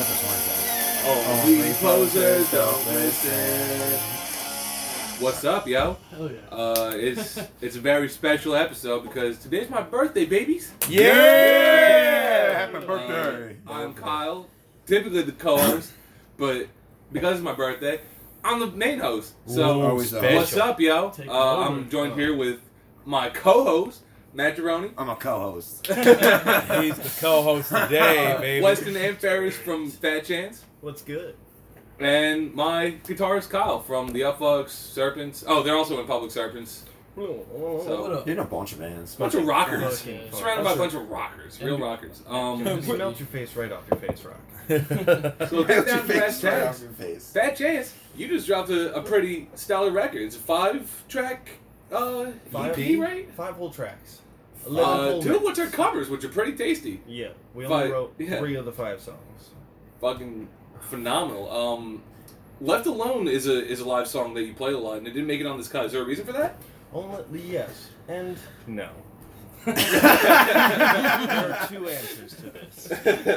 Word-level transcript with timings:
put 0.00 0.08
this 0.08 0.24
one 0.24 0.40
down. 0.48 0.60
Oh, 1.02 1.44
we 1.46 1.72
posers 1.74 2.50
don't 2.50 2.86
listen. 2.86 4.00
What's 5.22 5.44
up, 5.44 5.68
yo? 5.68 5.98
Hell 6.10 6.30
yeah. 6.30 6.38
Uh, 6.50 6.92
it's 6.94 7.38
it's 7.60 7.76
a 7.76 7.80
very 7.80 8.08
special 8.08 8.54
episode 8.54 9.02
because 9.02 9.38
today's 9.38 9.68
my 9.68 9.82
birthday, 9.82 10.24
babies. 10.24 10.72
Yeah! 10.88 12.66
Happy 12.66 12.86
birthday! 12.86 13.56
Uh, 13.66 13.72
I'm 13.72 13.92
Kyle, 13.92 14.46
typically 14.86 15.20
the 15.22 15.32
co-host, 15.32 15.92
but 16.38 16.68
because 17.12 17.34
it's 17.34 17.44
my 17.44 17.52
birthday, 17.54 18.00
I'm 18.42 18.58
the 18.60 18.68
main 18.68 19.00
host. 19.00 19.34
So 19.46 19.82
Ooh, 19.82 19.94
what's 19.96 20.08
special. 20.08 20.62
up, 20.62 20.80
yo? 20.80 21.10
Take 21.10 21.28
Uh. 21.28 21.58
I'm 21.60 21.90
joined 21.90 22.14
here 22.14 22.34
with 22.34 22.60
my 23.04 23.28
co-host, 23.28 24.00
Matt 24.32 24.56
Geroni, 24.56 24.92
I'm 24.96 25.08
a 25.08 25.16
co-host. 25.16 25.86
He's 25.88 25.96
the 25.96 27.16
co-host 27.20 27.68
today, 27.68 28.36
baby. 28.40 28.64
Weston 28.64 28.96
and 28.96 29.18
Ferris 29.18 29.56
from 29.56 29.90
Fat 29.90 30.24
Chance. 30.24 30.64
What's 30.80 31.02
good? 31.02 31.34
And 31.98 32.54
my 32.54 32.94
guitarist 33.04 33.50
Kyle 33.50 33.80
from 33.82 34.08
the 34.12 34.20
Upflux 34.20 34.70
Serpents. 34.70 35.44
Oh, 35.46 35.62
they're 35.62 35.76
also 35.76 36.00
in 36.00 36.06
Public 36.06 36.30
Serpents. 36.30 36.84
what 37.16 37.82
So 37.84 38.04
up? 38.12 38.26
You're 38.26 38.36
in 38.36 38.40
a 38.40 38.44
bunch 38.46 38.72
of 38.72 38.78
bands. 38.78 39.16
bunch 39.16 39.34
of 39.34 39.44
rockers. 39.44 40.00
Fucking 40.00 40.32
Surrounded 40.32 40.64
by 40.64 40.72
a 40.72 40.76
bunch 40.76 40.94
of 40.94 41.10
rockers, 41.10 41.60
real 41.60 41.74
And- 41.74 41.82
rockers. 41.82 42.22
Um, 42.28 42.60
You 42.64 42.64
melt 42.96 43.18
your 43.18 43.26
face 43.26 43.54
right 43.56 43.72
off 43.72 43.82
your 43.90 43.98
face, 44.00 44.24
Rock. 44.24 44.40
so 44.68 44.78
Get 44.78 44.88
get 44.88 45.68
your 45.68 45.84
down 45.84 45.84
to 45.84 45.84
Fat 45.84 46.06
face 46.06 46.44
right 46.44 46.62
off 46.62 46.78
Chance. 46.78 46.82
your 46.82 46.92
face. 46.92 47.32
Fat 47.32 47.56
Chance, 47.56 47.94
you 48.16 48.28
just 48.28 48.46
dropped 48.46 48.70
a, 48.70 48.94
a 48.94 49.02
pretty 49.02 49.50
stellar 49.56 49.90
record. 49.90 50.22
It's 50.22 50.36
a 50.36 50.38
five-track 50.38 51.50
uh, 51.92 52.26
Five? 52.52 52.78
EP, 52.78 52.98
right? 52.98 53.28
Five 53.34 53.56
whole 53.56 53.70
tracks. 53.72 54.20
Uh, 54.66 54.70
whole 55.10 55.22
two 55.22 55.36
of 55.36 55.42
mix. 55.42 55.58
which 55.58 55.66
are 55.66 55.70
covers, 55.70 56.08
which 56.10 56.24
are 56.24 56.28
pretty 56.28 56.52
tasty. 56.52 57.00
Yeah, 57.06 57.28
we 57.54 57.64
only 57.66 57.76
Five- 57.76 57.90
wrote 57.92 58.14
yeah. 58.18 58.38
three 58.38 58.54
of 58.56 58.64
the 58.64 58.72
five 58.72 59.00
songs. 59.00 59.50
Fucking 60.00 60.48
phenomenal. 60.82 61.50
Um, 61.50 62.02
Left 62.60 62.86
Alone 62.86 63.26
is 63.28 63.46
a 63.46 63.66
is 63.66 63.80
a 63.80 63.88
live 63.88 64.06
song 64.06 64.34
that 64.34 64.42
you 64.42 64.52
play 64.54 64.72
a 64.72 64.78
lot, 64.78 64.98
and 64.98 65.06
it 65.06 65.12
didn't 65.12 65.28
make 65.28 65.40
it 65.40 65.46
on 65.46 65.56
this 65.58 65.68
cut. 65.68 65.86
Is 65.86 65.92
there 65.92 66.02
a 66.02 66.04
reason 66.04 66.26
for 66.26 66.32
that? 66.32 66.56
Only 66.92 67.40
yes 67.40 67.88
and 68.08 68.36
no. 68.66 68.88
there 69.64 69.74
are 71.52 71.68
two 71.68 71.86
answers 71.88 72.34
to 72.36 72.50
this. 72.50 72.84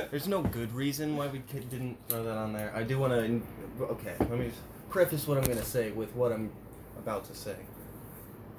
There's 0.09 0.27
no 0.27 0.41
good 0.41 0.73
reason 0.73 1.15
why 1.17 1.27
we 1.27 1.39
ki- 1.51 1.65
didn't 1.69 1.97
throw 2.07 2.23
that 2.23 2.37
on 2.37 2.53
there. 2.53 2.71
I 2.75 2.83
do 2.83 2.97
want 2.99 3.13
to. 3.13 3.83
Okay, 3.83 4.15
let 4.19 4.31
me 4.39 4.49
preface 4.89 5.27
what 5.27 5.37
I'm 5.37 5.43
going 5.43 5.57
to 5.57 5.65
say 5.65 5.91
with 5.91 6.13
what 6.15 6.31
I'm 6.31 6.49
about 6.97 7.25
to 7.25 7.35
say. 7.35 7.55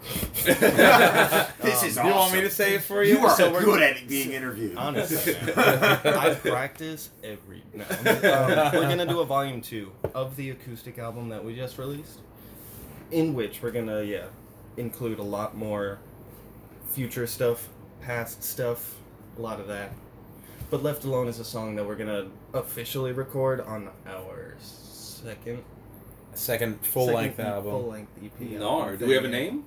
This 0.45 1.83
Um, 1.83 1.89
is 1.89 1.97
you 1.97 2.03
want 2.05 2.35
me 2.35 2.41
to 2.43 2.51
say 2.51 2.75
it 2.75 2.83
for 2.83 3.03
you? 3.03 3.19
You 3.19 3.27
are 3.27 3.35
So 3.37 3.51
good 3.59 3.83
at 3.83 4.07
being 4.07 4.33
interviewed. 4.33 4.77
Honestly, 4.77 5.35
I 5.57 6.35
practice 6.43 7.11
every. 7.23 7.63
No, 7.73 7.85
um, 7.85 8.75
we're 8.75 8.89
gonna 8.89 9.07
do 9.07 9.21
a 9.21 9.25
volume 9.25 9.61
two 9.61 9.93
of 10.15 10.37
the 10.37 10.51
acoustic 10.51 10.99
album 10.99 11.29
that 11.31 11.43
we 11.45 11.55
just 11.57 11.79
released, 11.79 12.21
in 13.11 13.35
which 13.35 13.63
we're 13.63 13.71
gonna 13.71 14.03
yeah 14.03 14.27
include 14.77 15.19
a 15.19 15.23
lot 15.23 15.57
more 15.57 15.99
future 16.93 17.27
stuff, 17.27 17.69
past 18.03 18.43
stuff, 18.45 18.97
a 19.39 19.41
lot 19.41 19.59
of 19.61 19.67
that. 19.69 19.93
But 20.71 20.83
Left 20.83 21.05
Alone 21.05 21.29
is 21.29 21.39
a 21.39 21.45
song 21.45 21.77
that 21.77 21.87
we're 21.87 21.97
gonna 21.97 22.27
officially 22.53 23.13
record 23.13 23.61
on 23.63 23.89
our 24.07 24.57
second 24.61 25.63
Second 26.35 26.85
full-length 26.85 27.37
second 27.37 27.53
album. 27.53 27.71
Full 27.71 27.87
length 27.87 28.11
EP. 28.25 28.41
Nar. 28.41 28.81
album 28.83 28.99
Do 28.99 29.07
we 29.07 29.15
have 29.15 29.25
a 29.25 29.29
thing. 29.29 29.33
name? 29.33 29.65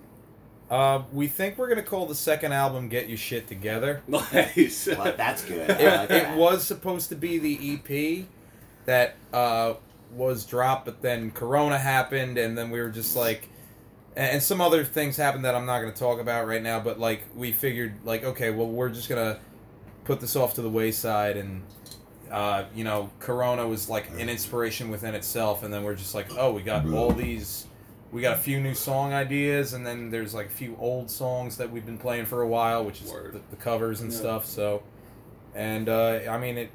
Uh, 0.69 1.03
we 1.13 1.27
think 1.27 1.57
we're 1.57 1.69
gonna 1.69 1.81
call 1.81 2.05
the 2.05 2.16
second 2.16 2.51
album 2.51 2.89
"Get 2.89 3.07
Your 3.07 3.17
Shit 3.17 3.47
Together." 3.47 4.01
Nice. 4.07 4.88
Well, 4.88 5.13
that's 5.16 5.44
good. 5.45 5.69
It, 5.69 5.85
like 5.85 6.03
it 6.03 6.09
that. 6.09 6.38
was 6.38 6.63
supposed 6.66 7.09
to 7.09 7.16
be 7.16 7.38
the 7.38 7.73
EP 7.75 8.25
that 8.85 9.16
uh, 9.31 9.75
was 10.11 10.45
dropped, 10.45 10.85
but 10.85 11.01
then 11.01 11.31
Corona 11.31 11.77
happened, 11.77 12.38
and 12.38 12.57
then 12.57 12.69
we 12.69 12.81
were 12.81 12.89
just 12.89 13.16
like, 13.16 13.47
and 14.16 14.31
and 14.33 14.44
some 14.44 14.59
other 14.59 14.83
things 14.83 15.16
happened 15.16 15.45
that 15.45 15.56
I'm 15.56 15.66
not 15.66 15.79
going 15.79 15.94
to 15.94 16.00
talk 16.00 16.19
about 16.19 16.47
right 16.47 16.61
now. 16.61 16.79
But 16.79 17.00
like, 17.00 17.22
we 17.35 17.51
figured, 17.53 17.95
like, 18.03 18.23
okay, 18.25 18.50
well, 18.50 18.67
we're 18.67 18.89
just 18.89 19.07
gonna 19.07 19.39
put 20.03 20.19
this 20.19 20.35
off 20.35 20.56
to 20.56 20.61
the 20.61 20.69
wayside, 20.69 21.38
and 21.38 21.61
uh, 22.29 22.66
you 22.75 22.83
know, 22.83 23.09
Corona 23.19 23.66
was 23.66 23.89
like 23.89 24.09
an 24.19 24.27
inspiration 24.27 24.89
within 24.89 25.16
itself, 25.16 25.63
and 25.63 25.73
then 25.73 25.83
we're 25.83 25.95
just 25.95 26.13
like, 26.13 26.27
oh, 26.38 26.51
we 26.51 26.61
got 26.61 26.85
all 26.91 27.11
these. 27.11 27.66
We 28.12 28.22
got 28.22 28.35
a 28.38 28.40
few 28.40 28.59
new 28.62 28.73
song 28.73 29.13
ideas, 29.13 29.73
and 29.73 29.85
then 29.85 30.09
there's 30.12 30.34
like 30.34 30.47
a 30.47 30.51
few 30.51 30.78
old 30.79 31.12
songs 31.12 31.57
that 31.57 31.72
we've 31.72 31.85
been 31.85 31.97
playing 31.97 32.25
for 32.25 32.41
a 32.41 32.47
while, 32.47 32.84
which 32.85 33.01
is 33.01 33.12
the, 33.12 33.41
the 33.50 33.56
covers 33.57 34.00
and 34.01 34.12
Yeah. 34.12 34.18
stuff. 34.18 34.45
So, 34.45 34.81
and 35.53 35.90
uh, 35.90 36.19
I 36.29 36.38
mean 36.38 36.57
it. 36.57 36.69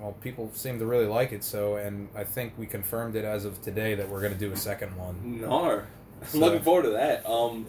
Well, 0.00 0.12
people 0.20 0.50
seem 0.54 0.78
to 0.78 0.86
really 0.86 1.06
like 1.06 1.32
it, 1.32 1.42
so 1.42 1.76
and 1.76 2.08
I 2.14 2.22
think 2.24 2.52
we 2.58 2.66
confirmed 2.66 3.16
it 3.16 3.24
as 3.24 3.44
of 3.44 3.60
today 3.62 3.94
that 3.94 4.08
we're 4.08 4.20
going 4.20 4.34
to 4.34 4.38
do 4.38 4.52
a 4.52 4.56
second 4.56 4.94
one. 4.96 5.40
Nar. 5.40 5.86
I'm 6.20 6.28
So- 6.28 6.38
looking 6.38 6.62
forward 6.62 6.82
to 6.84 6.90
that. 6.90 7.28
Um, 7.28 7.66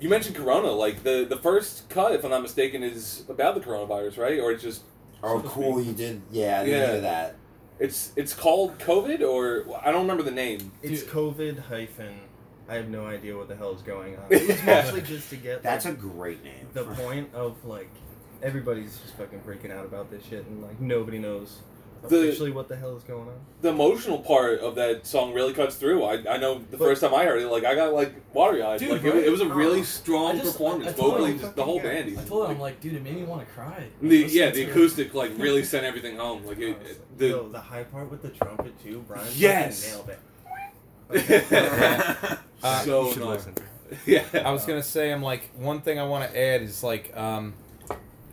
you 0.00 0.08
mentioned 0.08 0.34
Corona. 0.36 0.70
Like 0.72 1.02
the 1.04 1.26
the 1.28 1.36
first 1.36 1.88
cut, 1.90 2.12
if 2.12 2.24
I'm 2.24 2.30
not 2.30 2.42
mistaken, 2.42 2.82
is 2.82 3.24
about 3.28 3.54
the 3.54 3.60
coronavirus, 3.60 4.16
right? 4.18 4.40
Or 4.40 4.50
it's 4.50 4.62
just 4.62 4.82
Oh, 5.22 5.40
cool! 5.44 5.82
You 5.82 5.92
did. 5.92 6.22
Yeah, 6.32 6.60
I 6.62 6.64
didn't 6.64 6.80
Yeah. 6.80 6.92
hear 6.92 7.00
that. 7.02 7.36
It's 7.80 8.12
it's 8.16 8.34
called 8.34 8.78
COVID, 8.78 9.22
or 9.22 9.64
I 9.84 9.90
don't 9.90 10.02
remember 10.02 10.22
the 10.22 10.30
name. 10.30 10.70
It's 10.82 11.02
Dude. 11.02 11.10
COVID 11.10 11.58
hyphen. 11.66 12.20
I 12.68 12.74
have 12.76 12.88
no 12.88 13.04
idea 13.06 13.36
what 13.36 13.48
the 13.48 13.56
hell 13.56 13.74
is 13.74 13.82
going 13.82 14.16
on. 14.16 14.24
It 14.30 14.46
was 14.46 14.62
mostly 14.64 15.00
just 15.02 15.30
to 15.30 15.36
get 15.36 15.62
That's 15.62 15.84
like, 15.86 15.94
a 15.94 15.96
great 15.96 16.44
name. 16.44 16.68
the 16.72 16.84
point 16.84 17.34
of 17.34 17.64
like 17.64 17.90
everybody's 18.42 18.96
just 18.98 19.16
fucking 19.16 19.40
freaking 19.40 19.72
out 19.72 19.84
about 19.84 20.10
this 20.10 20.24
shit 20.24 20.46
and 20.46 20.62
like 20.62 20.80
nobody 20.80 21.18
knows 21.18 21.58
The- 22.08 22.20
officially 22.28 22.50
what 22.50 22.68
the 22.68 22.76
hell 22.76 22.96
is 22.96 23.02
going 23.02 23.28
on. 23.28 23.34
The 23.62 23.68
emotional 23.68 24.18
part 24.18 24.60
of 24.60 24.74
that 24.76 25.06
song 25.06 25.34
really 25.34 25.52
cuts 25.52 25.76
through. 25.76 26.02
I, 26.04 26.14
I 26.28 26.36
know 26.38 26.58
the 26.70 26.76
But- 26.76 26.78
first 26.78 27.00
time 27.02 27.12
I 27.14 27.24
heard 27.24 27.42
it, 27.42 27.48
like 27.48 27.64
I 27.64 27.74
got 27.74 27.92
like 27.92 28.14
watery 28.34 28.62
eyed. 28.62 28.80
Dude, 28.80 28.90
Like 28.92 29.02
it, 29.04 29.10
right? 29.14 29.24
it 29.24 29.30
was 29.30 29.40
a 29.42 29.48
really 29.48 29.80
Oh. 29.80 29.84
strong 29.84 30.36
I 30.36 30.40
just- 30.40 30.52
performance, 30.52 30.86
I- 30.86 30.90
I 30.90 30.92
told 30.94 31.12
vocally, 31.12 31.38
just 31.38 31.56
the 31.56 31.62
whole 31.64 31.78
fucking 31.78 31.90
band. 31.90 32.04
I 32.08 32.10
even. 32.12 32.24
told 32.26 32.44
him, 32.46 32.50
I'm 32.52 32.60
like, 32.60 32.80
dude, 32.80 32.94
it 32.94 33.02
made 33.04 33.16
me 33.16 33.24
want 33.24 33.46
to 33.46 33.52
cry. 33.52 33.84
The, 34.00 34.16
yeah, 34.18 34.46
the 34.50 34.52
to 34.52 34.60
it. 34.62 34.70
acoustic 34.70 35.14
like 35.14 35.32
really 35.36 35.62
sent 35.64 35.84
everything 35.84 36.16
home. 36.16 36.44
Like 36.46 36.58
it, 36.58 36.76
Honestly. 36.76 36.96
the 37.18 37.28
Yo, 37.28 37.48
the 37.48 37.60
high 37.60 37.84
part 37.84 38.10
with 38.10 38.22
the 38.22 38.30
trumpet 38.30 38.72
too, 38.82 39.04
Brian. 39.06 39.24
fucking 39.24 39.40
Yes. 39.40 39.92
nailed 39.94 40.08
it. 40.08 40.18
Uh, 42.62 42.82
so 42.82 43.04
you 43.06 43.12
should 43.12 43.20
gnarly. 43.20 43.36
listen. 43.38 43.54
yeah. 44.06 44.22
I 44.44 44.50
was 44.52 44.66
gonna 44.66 44.82
say, 44.82 45.10
I'm 45.10 45.22
like 45.22 45.50
one 45.56 45.80
thing 45.80 45.98
I 45.98 46.04
want 46.04 46.30
to 46.30 46.38
add 46.38 46.60
is 46.60 46.82
like, 46.84 47.16
um, 47.16 47.54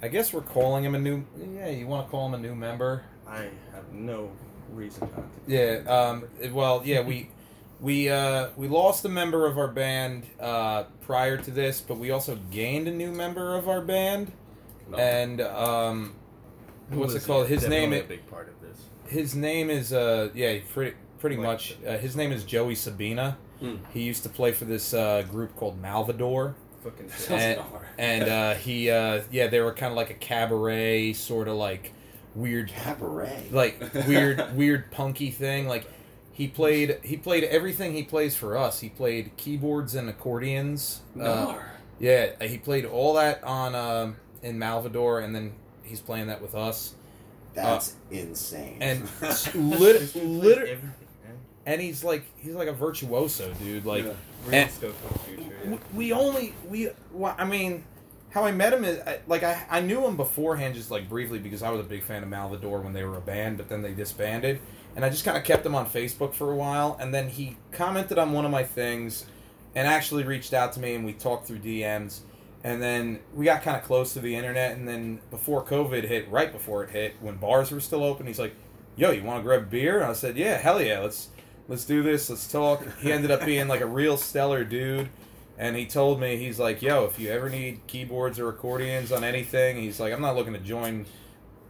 I 0.01 0.09
guess 0.09 0.33
we're 0.33 0.41
calling 0.41 0.83
him 0.83 0.95
a 0.95 1.00
new. 1.00 1.23
Yeah, 1.56 1.69
you 1.69 1.88
want 1.88 2.06
to 2.06 2.11
call 2.11 2.27
him 2.27 2.33
a 2.33 2.38
new 2.38 2.53
member? 2.53 3.03
I 3.27 3.49
have 3.73 3.91
no 3.93 4.31
reason 4.71 5.09
not 5.15 5.25
to. 5.47 5.51
Yeah. 5.53 5.79
Um, 5.91 6.25
well, 6.53 6.81
yeah, 6.85 7.01
we 7.01 7.29
we 7.81 8.09
uh, 8.09 8.49
we 8.57 8.67
lost 8.67 9.05
a 9.05 9.09
member 9.09 9.45
of 9.45 9.57
our 9.57 9.67
band 9.67 10.23
uh, 10.39 10.83
prior 11.01 11.38
to 11.38 11.51
this, 11.51 11.81
but 11.81 11.97
we 11.97 12.11
also 12.11 12.35
gained 12.51 12.88
a 12.88 12.91
new 12.91 13.11
member 13.11 13.55
of 13.55 13.67
our 13.69 13.81
band, 13.81 14.31
No. 14.89 14.97
and 14.97 15.41
um, 15.41 16.15
what's 16.89 17.13
it 17.13 17.23
called? 17.25 17.47
His 17.47 17.67
name 17.67 17.93
is 17.93 18.03
a 18.03 18.07
big 18.07 18.27
part 18.29 18.49
of 18.49 18.55
this. 18.61 18.77
his 19.11 19.35
name 19.35 19.69
is 19.69 19.94
uh 19.94 20.29
yeah 20.33 20.57
pretty 20.73 20.95
pretty 21.19 21.35
Like- 21.38 21.45
much 21.45 21.75
uh, 21.88 21.97
his 21.97 22.15
name 22.15 22.31
is 22.31 22.44
Joey 22.44 22.75
Sabina. 22.75 23.38
Hmm. 23.59 23.75
He 23.91 24.03
used 24.03 24.21
to 24.23 24.29
play 24.29 24.51
for 24.51 24.65
this 24.65 24.94
uh, 24.94 25.23
group 25.31 25.55
called 25.55 25.81
Malvador, 25.81 26.53
Fucking 26.83 27.09
shit. 27.09 27.31
And, 27.31 27.61
and 27.97 28.29
uh, 28.29 28.53
he 28.55 28.89
uh, 28.91 29.21
yeah 29.31 29.47
they 29.47 29.59
were 29.61 29.73
kind 29.73 29.91
of 29.91 29.97
like 29.97 30.09
a 30.11 30.13
cabaret 30.13 31.13
sort 31.13 31.47
of 31.47 31.55
like 31.57 31.91
weird 32.37 32.69
Cabaret. 32.69 33.47
like 33.51 33.79
weird 34.07 34.43
weird 34.55 34.91
punky 34.91 35.31
thing 35.31 35.67
like 35.67 35.89
he 36.31 36.47
played 36.47 37.00
he 37.03 37.17
played 37.17 37.44
everything 37.45 37.94
he 37.94 38.03
plays 38.03 38.35
for 38.35 38.56
us 38.57 38.79
he 38.79 38.89
played 38.89 39.31
keyboards 39.38 39.95
and 39.95 40.07
accordions 40.07 41.01
uh, 41.19 41.56
yeah 42.00 42.31
he 42.44 42.57
played 42.57 42.85
all 42.85 43.13
that 43.15 43.44
on 43.44 43.73
um, 43.75 44.15
in 44.44 44.57
Malvador 44.59 45.23
and 45.23 45.33
then 45.33 45.53
he's 45.83 46.00
playing 46.00 46.27
that 46.27 46.41
with 46.41 46.53
us 46.53 46.94
That's 47.56 47.95
insane. 48.12 48.77
and 48.81 49.09
Just 49.19 49.56
lit, 49.56 50.15
lit, 50.15 50.79
and 51.65 51.81
he's 51.81 52.03
like 52.03 52.23
he's 52.38 52.53
like 52.53 52.67
a 52.67 52.73
virtuoso 52.73 53.51
dude 53.56 53.85
like 53.85 54.06
Yeah. 54.06 54.12
And- 54.51 54.71
stuff 54.71 54.94
for 55.01 55.13
the 55.13 55.19
future. 55.19 55.44
yeah. 55.65 55.71
we, 55.71 55.79
we 55.97 56.13
only 56.13 56.53
we 56.69 56.89
well, 57.12 57.35
i 57.39 57.45
mean 57.45 57.83
how 58.29 58.44
i 58.44 58.51
met 58.51 58.74
him 58.74 58.83
is 58.83 59.00
like 59.27 59.44
I, 59.44 59.65
I 59.69 59.81
knew 59.81 60.06
him 60.06 60.18
beforehand 60.18 60.75
just 60.75 60.91
like 60.91 61.09
briefly 61.09 61.39
because 61.39 61.63
i 61.63 61.69
was 61.69 61.79
a 61.79 61.83
big 61.83 62.03
fan 62.03 62.24
of 62.24 62.29
malvador 62.29 62.83
when 62.83 62.94
they 62.94 63.03
were 63.03 63.18
a 63.18 63.21
band 63.21 63.57
but 63.57 63.69
then 63.69 63.81
they 63.81 63.94
disbanded. 63.94 64.59
And 64.95 65.06
i 65.06 65.09
just 65.09 65.24
kind 65.24 65.38
of 65.38 65.44
kept 65.44 65.65
him 65.65 65.75
on 65.75 65.88
facebook 65.88 66.33
for 66.33 66.51
a 66.51 66.56
while 66.56 66.97
and 67.00 67.13
then 67.13 67.29
he 67.29 67.57
commented 67.71 68.18
on 68.18 68.31
one 68.33 68.45
of 68.45 68.51
my 68.51 68.63
things 68.63 69.25
and 69.75 69.88
actually 69.88 70.24
reached 70.24 70.53
out 70.53 70.74
to 70.74 70.79
me 70.79 70.95
and 70.95 71.06
we 71.06 71.13
talked 71.13 71.47
through 71.47 71.59
dms 71.59 72.21
and 72.63 72.81
then 72.81 73.19
we 73.35 73.45
got 73.45 73.62
kind 73.62 73.77
of 73.77 73.83
close 73.83 74.13
to 74.13 74.19
the 74.19 74.35
internet 74.35 74.75
and 74.75 74.88
then 74.88 75.19
before 75.29 75.63
covid 75.63 76.03
hit 76.03 76.29
right 76.29 76.51
before 76.51 76.83
it 76.83 76.89
hit 76.89 77.15
when 77.21 77.35
bars 77.38 77.71
were 77.71 77.79
still 77.79 78.03
open 78.03 78.25
he's 78.25 78.39
like 78.39 78.56
yo 78.95 79.12
you 79.12 79.24
want 79.24 79.39
to 79.39 79.44
grab 79.44 79.69
beer? 79.69 80.00
And 80.00 80.09
i 80.09 80.13
said 80.13 80.35
yeah 80.35 80.57
hell 80.57 80.81
yeah 80.81 81.00
let's 81.00 81.29
let's 81.68 81.85
do 81.85 82.01
this 82.01 82.29
let's 82.29 82.51
talk. 82.51 82.83
He 83.00 83.12
ended 83.12 83.31
up 83.31 83.45
being 83.45 83.68
like 83.68 83.81
a 83.81 83.85
real 83.85 84.18
stellar 84.18 84.63
dude 84.63 85.09
and 85.57 85.75
he 85.75 85.86
told 85.86 86.19
me 86.19 86.38
he's 86.38 86.59
like 86.59 86.81
yo 86.81 87.06
if 87.06 87.19
you 87.19 87.30
ever 87.30 87.50
need 87.50 87.80
keyboards 87.88 88.39
or 88.39 88.50
accordions 88.50 89.12
on 89.12 89.24
anything 89.24 89.77
he's 89.77 90.00
like 90.00 90.13
i'm 90.13 90.21
not 90.21 90.36
looking 90.36 90.54
to 90.54 90.59
join 90.59 91.06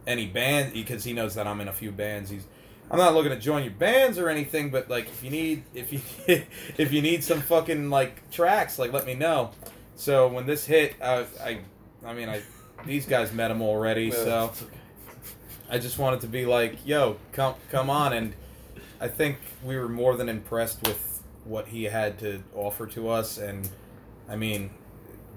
any 0.08 0.26
band 0.26 0.72
because 0.72 1.04
he 1.04 1.12
knows 1.12 1.34
that 1.34 1.46
I'm 1.46 1.60
in 1.60 1.68
a 1.68 1.72
few 1.72 1.92
bands. 1.92 2.30
He's 2.30 2.46
I'm 2.90 2.98
not 2.98 3.14
looking 3.14 3.30
to 3.30 3.38
join 3.38 3.62
your 3.62 3.74
bands 3.74 4.18
or 4.18 4.30
anything, 4.30 4.70
but 4.70 4.88
like 4.88 5.06
if 5.06 5.22
you 5.22 5.30
need 5.30 5.62
if 5.74 5.92
you 5.92 6.00
if 6.78 6.92
you 6.92 7.02
need 7.02 7.22
some 7.22 7.40
fucking 7.40 7.90
like 7.90 8.28
tracks, 8.30 8.78
like 8.78 8.92
let 8.92 9.06
me 9.06 9.14
know. 9.14 9.50
So 9.94 10.26
when 10.26 10.46
this 10.46 10.64
hit, 10.64 10.96
I 11.00 11.26
I, 11.44 11.58
I 12.04 12.14
mean 12.14 12.28
I 12.28 12.42
these 12.86 13.06
guys 13.06 13.32
met 13.32 13.50
him 13.50 13.60
already, 13.60 14.10
so 14.10 14.52
I 15.70 15.78
just 15.78 15.98
wanted 15.98 16.22
to 16.22 16.26
be 16.26 16.46
like, 16.46 16.78
yo, 16.86 17.18
come 17.32 17.54
come 17.70 17.90
on, 17.90 18.14
and 18.14 18.34
I 19.00 19.08
think 19.08 19.38
we 19.62 19.76
were 19.76 19.88
more 19.88 20.16
than 20.16 20.28
impressed 20.28 20.82
with 20.82 20.98
what 21.48 21.68
he 21.68 21.84
had 21.84 22.18
to 22.20 22.42
offer 22.54 22.86
to 22.88 23.08
us, 23.08 23.38
and 23.38 23.68
I 24.28 24.36
mean, 24.36 24.70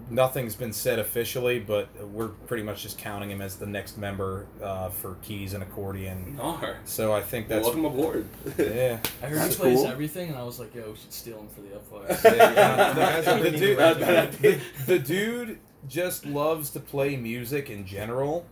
nothing's 0.09 0.55
been 0.55 0.73
said 0.73 0.99
officially, 0.99 1.59
but 1.59 1.87
we're 2.09 2.27
pretty 2.29 2.63
much 2.63 2.83
just 2.83 2.97
counting 2.97 3.31
him 3.31 3.41
as 3.41 3.55
the 3.55 3.65
next 3.65 3.97
member 3.97 4.47
uh, 4.61 4.89
for 4.89 5.15
keys 5.21 5.53
and 5.53 5.63
accordion. 5.63 6.35
Nar. 6.37 6.79
So 6.85 7.13
I 7.13 7.21
think 7.21 7.47
that's 7.47 7.63
Welcome 7.63 7.85
aboard. 7.85 8.27
yeah. 8.57 8.99
I 9.23 9.27
heard 9.27 9.39
That's 9.39 9.55
he 9.55 9.61
plays 9.61 9.77
cool. 9.77 9.87
everything, 9.87 10.29
and 10.29 10.37
I 10.37 10.43
was 10.43 10.59
like, 10.59 10.75
yo, 10.75 10.91
we 10.91 10.97
should 10.97 11.13
steal 11.13 11.39
him 11.39 11.47
for 11.49 11.61
the 11.61 11.69
upfire. 11.69 12.23
Yeah, 12.37 13.21
The 13.41 13.49
the, 13.49 13.57
dude, 13.57 13.77
the, 13.77 14.59
the 14.85 14.99
dude 14.99 15.59
just 15.87 16.25
loves 16.25 16.69
to 16.71 16.79
play 16.79 17.15
music 17.15 17.69
in 17.69 17.85
general. 17.85 18.45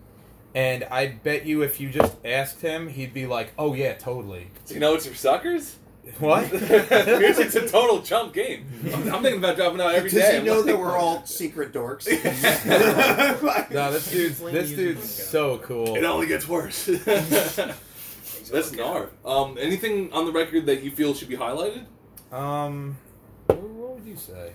And 0.56 0.84
I 0.86 1.08
bet 1.08 1.46
you 1.46 1.62
if 1.62 1.80
you 1.80 1.90
just 1.92 2.16
asked 2.26 2.62
him, 2.62 2.88
he'd 2.90 3.14
be 3.14 3.28
like, 3.28 3.54
"Oh 3.60 3.76
yeah, 3.76 3.94
totally." 3.94 4.50
So 4.66 4.74
you 4.74 4.80
know 4.80 4.96
it's 4.96 5.06
for 5.06 5.14
suckers? 5.14 5.76
What? 6.20 6.52
Music's 6.52 7.56
a 7.56 7.68
total 7.68 8.02
chump 8.02 8.34
game. 8.34 8.66
I'm, 8.94 9.14
I'm 9.14 9.22
thinking 9.22 9.38
about 9.38 9.56
dropping 9.56 9.80
out 9.80 9.94
every 9.94 10.10
Does 10.10 10.20
day. 10.20 10.40
he 10.40 10.46
know 10.46 10.62
I'm 10.62 10.66
that 10.66 10.78
we're 10.78 10.98
all 10.98 11.26
secret 11.26 11.72
dorks? 11.72 12.08
No, 13.72 13.92
this 13.92 14.12
dude's 14.12 14.40
this 14.52 14.70
dude's 14.70 15.10
so 15.10 15.60
cool. 15.60 15.96
It 15.96 16.04
only 16.04 16.28
gets 16.28 16.48
worse. 16.48 16.86
That's 16.86 18.72
Nar. 18.72 19.10
Um, 19.24 19.58
anything 19.60 20.12
on 20.12 20.26
the 20.26 20.32
record 20.32 20.66
that 20.66 20.82
you 20.84 20.92
feel 20.92 21.14
should 21.14 21.30
be 21.30 21.38
highlighted? 21.38 21.86
Um, 22.32 22.98
what, 23.46 23.60
what 23.62 23.96
would 23.96 24.06
you 24.06 24.16
say? 24.16 24.54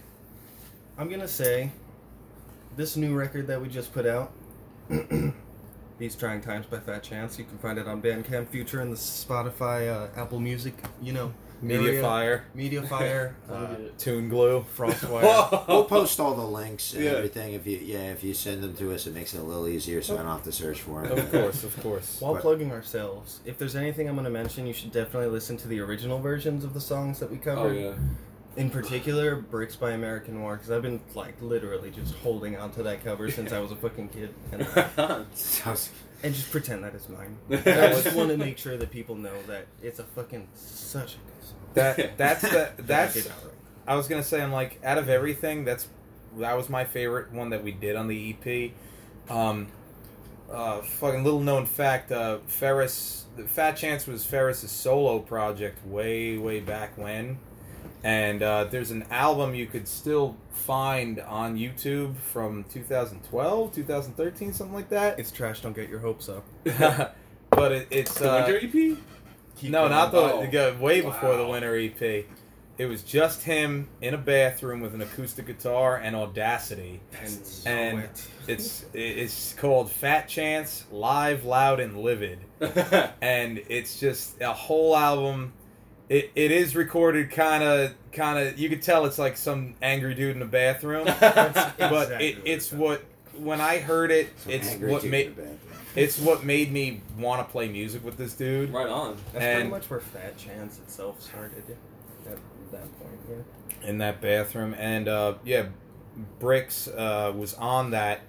I'm 0.99 1.09
gonna 1.09 1.29
say 1.29 1.71
this 2.77 2.97
new 2.97 3.15
record 3.15 3.47
that 3.47 3.61
we 3.63 3.69
just 3.69 3.93
put 3.93 4.07
out. 4.07 4.33
These 6.05 6.17
Trying 6.17 6.43
Times 6.43 6.67
by 6.67 6.81
Fat 6.81 7.03
Chance. 7.03 7.39
You 7.39 7.47
can 7.47 7.57
find 7.57 7.79
it 7.79 7.89
on 7.89 8.03
Bandcamp 8.03 8.49
Future 8.51 8.81
and 8.83 8.93
the 8.93 8.97
Spotify, 8.97 9.89
uh, 9.91 10.09
Apple 10.21 10.39
Music, 10.39 10.75
you 11.01 11.15
know. 11.15 11.33
Media 11.63 11.89
area. 11.93 12.03
Fire, 12.03 12.45
Media 12.55 12.83
Fire, 12.83 13.35
uh. 13.51 13.77
Tune 13.97 14.29
Glue. 14.29 14.67
Frostwire. 14.77 15.67
we'll 15.69 15.85
post 15.87 16.21
all 16.21 16.35
the 16.35 16.45
links 16.45 16.93
and 16.93 17.05
Yeah. 17.05 17.13
everything. 17.13 17.55
If 17.55 17.67
you 17.67 17.79
yeah, 17.83 18.11
if 18.13 18.23
you 18.23 18.35
send 18.35 18.63
them 18.63 18.77
to 18.77 18.93
us, 18.93 19.07
it 19.07 19.15
makes 19.15 19.33
it 19.33 19.39
a 19.39 19.43
little 19.43 19.67
easier, 19.67 20.03
so 20.03 20.13
I 20.13 20.19
don't 20.19 20.27
have 20.27 20.43
to 20.43 20.53
search 20.53 20.83
for 20.83 21.07
them. 21.07 21.17
Of 21.17 21.33
course, 21.33 21.65
of 21.65 21.83
course. 21.83 22.21
While 22.21 22.35
But- 22.35 22.43
plugging 22.43 22.71
ourselves, 22.71 23.41
if 23.47 23.57
there's 23.57 23.75
anything 23.77 24.07
I'm 24.07 24.15
going 24.15 24.25
to 24.27 24.31
mention, 24.31 24.67
you 24.67 24.75
should 24.75 24.93
definitely 24.93 25.31
listen 25.31 25.57
to 25.57 25.69
the 25.69 25.81
original 25.81 26.19
versions 26.19 26.65
of 26.65 26.75
the 26.75 26.83
songs 26.83 27.19
that 27.21 27.31
we 27.31 27.39
Oh 27.39 27.41
covered. 27.41 27.77
yeah. 27.81 27.95
In 28.57 28.71
particular, 28.71 29.37
Bricks 29.37 29.75
by 29.75 29.93
American 29.93 30.41
War, 30.41 30.55
because 30.57 30.71
I've 30.71 30.83
been 30.83 31.01
like 31.15 31.35
literally 31.43 31.91
just 31.91 32.15
holding 32.17 32.57
on 32.57 32.71
to 32.73 32.83
that 32.85 33.05
cover 33.05 33.31
since 33.31 33.53
I 33.53 33.59
was 33.59 33.73
a 33.73 33.77
fucking 33.77 34.09
kid, 34.11 34.33
and, 34.53 35.27
Sounds- 35.35 35.91
and 36.23 36.33
just 36.35 36.51
pretend 36.51 36.85
that 36.85 36.95
it's 36.95 37.09
mine. 37.09 37.37
And 37.51 37.81
I 37.81 37.89
just 38.01 38.15
want 38.15 38.31
to 38.31 38.37
make 38.37 38.59
sure 38.59 38.77
that 38.77 38.91
people 38.91 39.17
know 39.17 39.43
that 39.49 39.67
it's 39.83 39.99
a 39.99 40.05
fucking 40.05 40.47
such 40.55 41.15
a 41.15 41.17
good 41.17 41.43
song. 41.49 41.57
That 41.75 42.17
that's 42.17 42.43
the 42.43 42.71
that's. 42.79 43.15
Get 43.15 43.33
out. 43.33 43.53
I 43.87 43.97
was 43.97 44.07
gonna 44.09 44.23
say 44.23 44.41
I'm 44.41 44.53
like 44.53 44.79
out 44.85 44.99
of 44.99 45.09
everything 45.09 45.65
that's 45.65 45.89
that 46.39 46.57
was 46.57 46.69
my 46.71 46.85
favorite 46.85 47.33
one 47.33 47.51
that 47.51 47.63
we 47.65 47.73
did 47.73 47.97
on 47.97 48.07
the 48.09 48.37
EP. 48.45 48.71
Um, 49.31 49.67
uh, 50.51 50.81
fucking 50.83 51.25
little 51.25 51.41
known 51.41 51.67
fact, 51.67 52.13
uh, 52.13 52.39
Ferris, 52.47 53.25
Fat 53.47 53.73
Chance 53.73 54.07
was 54.07 54.25
Ferris's 54.25 54.71
solo 54.71 55.19
project 55.19 55.85
way 55.87 56.39
way 56.39 56.61
back 56.61 56.97
when, 56.97 57.39
and 58.05 58.43
uh, 58.43 58.65
there's 58.65 58.91
an 58.91 59.05
album 59.11 59.55
you 59.55 59.67
could 59.67 59.89
still 59.89 60.37
find 60.51 61.21
on 61.21 61.57
YouTube 61.57 62.17
from 62.17 62.65
2012, 62.65 63.73
2013, 63.75 64.53
something 64.53 64.75
like 64.75 64.91
that. 64.91 65.19
It's 65.19 65.31
trash. 65.33 65.63
Don't 65.63 65.75
get 65.75 65.89
your 65.89 65.99
hopes 66.01 66.29
up. 66.29 66.45
but 67.51 67.73
it, 67.73 67.89
it's 67.91 68.19
The 68.19 68.31
uh, 68.31 68.47
winter 68.47 68.59
EP? 68.63 68.99
Keep 69.57 69.71
no, 69.71 69.89
not 69.89 70.13
the 70.13 70.19
Oh. 70.19 70.47
go 70.51 70.75
way 70.81 71.01
before 71.01 71.37
the 71.37 71.45
Wow. 71.45 71.53
winter 71.53 71.77
EP. 71.77 72.27
It 72.77 72.87
was 72.87 73.03
just 73.03 73.45
him 73.45 73.89
in 74.01 74.15
a 74.15 74.19
bathroom 74.19 74.81
with 74.81 74.95
an 74.95 75.01
acoustic 75.01 75.47
guitar 75.47 75.97
and 75.97 76.15
Audacity. 76.17 77.01
And, 77.23 77.31
so 77.31 77.71
And. 77.71 78.09
It's 78.47 78.85
it's 78.93 79.55
called 79.55 79.91
Fat 79.91 80.29
Chance 80.29 80.85
Live, 80.91 81.45
Loud, 81.45 81.81
and 81.81 81.97
Livid, 81.97 82.41
and 83.23 83.63
it's 83.69 83.99
just 83.99 84.39
a 84.43 84.53
whole 84.53 84.95
album. 84.97 85.53
It, 86.09 86.31
it 86.35 86.51
is 86.51 86.77
recorded 86.77 87.31
kind 87.31 87.65
of 87.65 87.95
kind 88.13 88.39
of 88.39 88.59
you 88.59 88.69
could 88.69 88.83
tell 88.83 89.07
it's 89.07 89.19
like 89.19 89.37
some 89.37 89.75
angry 89.81 90.15
dude 90.15 90.33
in 90.33 90.41
the 90.41 90.47
bathroom, 90.47 91.05
but 91.21 91.73
Exactly 91.79 92.27
it, 92.29 92.39
it's 92.45 92.73
what 92.73 93.03
when 93.39 93.61
I 93.61 93.79
heard 93.79 94.11
it, 94.11 94.29
some 94.39 94.53
it's 94.53 94.75
what 94.75 95.05
made 95.05 95.29
in 95.29 95.35
the 95.35 95.43
bathroom. 95.43 95.59
it's 95.97 96.19
what 96.19 96.45
made 96.45 96.73
me 96.73 97.03
want 97.19 97.47
to 97.47 97.51
play 97.51 97.69
music 97.69 98.05
with 98.05 98.17
this 98.17 98.35
dude. 98.35 98.71
right 98.71 98.87
on. 98.87 99.17
That's 99.33 99.45
pretty 99.45 99.71
much 99.71 99.91
where 99.91 100.01
Fat 100.01 100.37
Chance 100.37 100.79
itself 100.79 101.23
started. 101.23 101.65
At 102.27 102.39
that 102.73 103.01
point, 103.01 103.21
yeah. 103.29 103.89
in 103.89 103.99
that 103.99 104.21
bathroom 104.21 104.75
and 104.79 105.09
uh 105.09 105.35
yeah 105.45 105.67
bricks 106.41 106.89
uh 106.89 107.33
was 107.37 107.55
on 107.55 107.91
that 107.91 108.21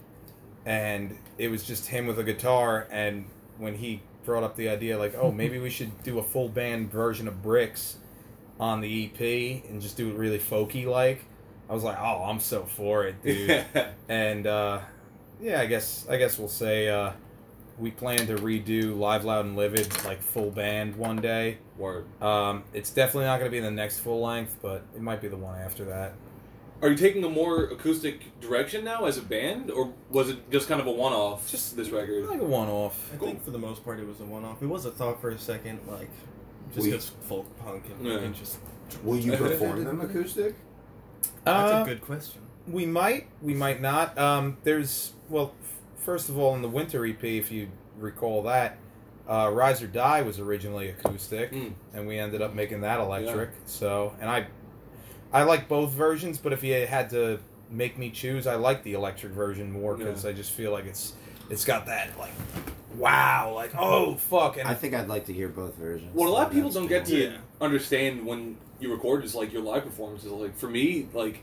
and 0.66 1.18
it 1.38 1.50
was 1.50 1.64
just 1.64 1.88
him 1.88 2.08
with 2.08 2.20
a 2.20 2.24
guitar 2.24 2.88
and 2.92 3.26
when 3.58 3.76
he 3.76 4.02
brought 4.26 4.44
up 4.44 4.56
the 4.56 4.70
idea 4.70 4.98
like 4.98 5.16
oh 5.16 5.32
maybe 5.32 5.60
we 5.60 5.70
should 5.70 6.04
do 6.04 6.20
a 6.20 6.24
full 6.24 6.50
band 6.50 6.92
version 6.92 7.28
of 7.28 7.42
bricks 7.42 7.98
on 8.60 8.82
the 8.82 9.06
ep 9.06 9.22
and 9.70 9.82
just 9.82 9.98
do 9.98 10.10
it 10.10 10.16
really 10.16 10.40
folky 10.40 10.86
like 10.86 11.24
i 11.70 11.74
was 11.74 11.84
like 11.84 11.98
oh 12.00 12.24
i'm 12.26 12.40
so 12.40 12.64
for 12.64 13.06
it 13.06 13.22
dude 13.24 13.66
and 14.10 14.48
uh 14.48 14.80
yeah 15.42 15.60
i 15.62 15.66
guess 15.66 16.08
i 16.10 16.18
guess 16.18 16.38
we'll 16.40 16.48
say 16.48 16.90
uh 16.90 17.12
we 17.78 17.92
plan 17.92 18.26
to 18.28 18.36
redo 18.36 18.98
live 18.98 19.26
loud 19.26 19.46
and 19.46 19.56
livid 19.56 19.92
like 20.06 20.22
full 20.22 20.50
band 20.52 20.96
one 20.96 21.18
day 21.18 21.58
Word. 21.78 22.06
um, 22.22 22.64
it's 22.74 22.92
definitely 22.92 23.26
not 23.26 23.40
going 23.40 23.48
to 23.48 23.52
be 23.52 23.58
in 23.58 23.66
the 23.66 23.72
next 23.72 24.00
full 24.00 24.22
length, 24.22 24.56
but 24.62 24.84
it 24.96 25.02
might 25.02 25.22
be 25.22 25.28
the 25.28 25.36
one 25.36 25.60
after 25.60 25.84
that. 25.86 26.14
Are 26.82 26.90
you 26.90 26.96
taking 26.96 27.24
a 27.24 27.30
more 27.30 27.64
acoustic 27.66 28.40
direction 28.42 28.84
now 28.84 29.06
as 29.06 29.18
a 29.18 29.22
band, 29.22 29.72
or 29.72 29.94
was 30.10 30.30
it 30.30 30.50
just 30.52 30.68
kind 30.68 30.82
of 30.82 30.88
a 30.88 30.92
one-off? 30.92 31.50
Just- 31.50 31.76
this 31.78 31.90
record. 31.90 32.26
Like 32.28 32.42
a 32.42 32.46
one-off. 32.46 33.12
I 33.14 33.18
Cool. 33.18 33.28
think 33.30 33.44
for 33.44 33.52
the 33.52 33.58
most 33.58 33.84
part 33.84 34.00
it 34.00 34.08
was 34.08 34.20
a 34.20 34.26
one-off. 34.26 34.62
It 34.62 34.68
was 34.68 34.86
a 34.86 34.92
thought 34.92 35.22
for 35.22 35.30
a 35.30 35.40
second, 35.40 35.80
like 35.88 36.10
just 36.74 36.86
because 36.86 37.10
folk 37.28 37.46
punk 37.60 37.86
and, 37.98 38.06
Yeah. 38.08 38.18
and 38.20 38.36
just. 38.36 38.60
Will 39.04 39.18
you 39.18 39.32
perform 39.38 39.84
them 39.84 40.02
acoustic? 40.02 40.56
That's 41.44 41.72
Uh, 41.72 41.84
a 41.84 41.86
good 41.86 42.02
question. 42.02 42.42
We 42.68 42.86
might, 42.86 43.28
we 43.42 43.54
might 43.54 43.82
not. 43.82 44.18
Um, 44.18 44.58
there's 44.64 45.14
well, 45.30 45.54
f- 45.62 46.04
first 46.04 46.30
of 46.30 46.38
all, 46.38 46.56
in 46.56 46.62
the 46.62 46.68
winter 46.70 47.06
EP, 47.06 47.24
if 47.24 47.52
you 47.52 47.70
recall 48.00 48.44
that, 48.44 48.78
uh, 49.28 49.50
Rise 49.54 49.82
or 49.82 49.88
Die 49.88 50.22
was 50.24 50.40
originally 50.40 50.90
acoustic, 50.90 51.52
Mm. 51.52 51.74
and 51.94 52.08
we 52.08 52.20
ended 52.20 52.42
up 52.42 52.54
making 52.54 52.82
that 52.82 53.00
electric. 53.00 53.50
So, 53.66 54.14
and 54.20 54.30
I, 54.30 54.48
I 55.36 55.44
like 55.44 55.68
both 55.68 55.92
versions, 55.92 56.38
but 56.38 56.54
if 56.54 56.64
you 56.64 56.74
had 56.88 57.10
to 57.10 57.40
make 57.70 57.98
me 57.98 58.10
choose, 58.10 58.48
I 58.48 58.56
like 58.56 58.84
the 58.84 58.94
electric 58.94 59.34
version 59.34 59.70
more 59.70 59.96
because 59.98 60.24
Yeah. 60.24 60.30
I 60.30 60.34
just 60.34 60.52
feel 60.54 60.72
like 60.72 60.86
it's, 60.86 61.12
it's 61.50 61.66
got 61.66 61.86
that 61.88 62.18
like, 62.18 62.32
wow, 62.96 63.52
like 63.54 63.72
oh 63.78 64.16
fuck, 64.16 64.58
and 64.58 64.66
I 64.68 64.74
think 64.74 64.94
I'd 64.94 65.10
like 65.10 65.26
to 65.26 65.34
hear 65.34 65.50
both 65.50 65.76
versions. 65.76 66.10
What 66.14 66.28
a 66.28 66.32
lot 66.32 66.48
of 66.48 66.54
people 66.54 66.70
don't 66.72 66.88
get 66.88 67.06
to 67.08 67.18
Yeah. 67.18 67.38
understand 67.60 68.26
when 68.26 68.58
you 68.80 68.92
record 68.94 69.26
is 69.26 69.36
like 69.36 69.52
your 69.52 69.62
live 69.62 69.84
performances. 69.84 70.32
Like 70.32 70.56
for 70.58 70.70
me, 70.70 71.08
like 71.14 71.40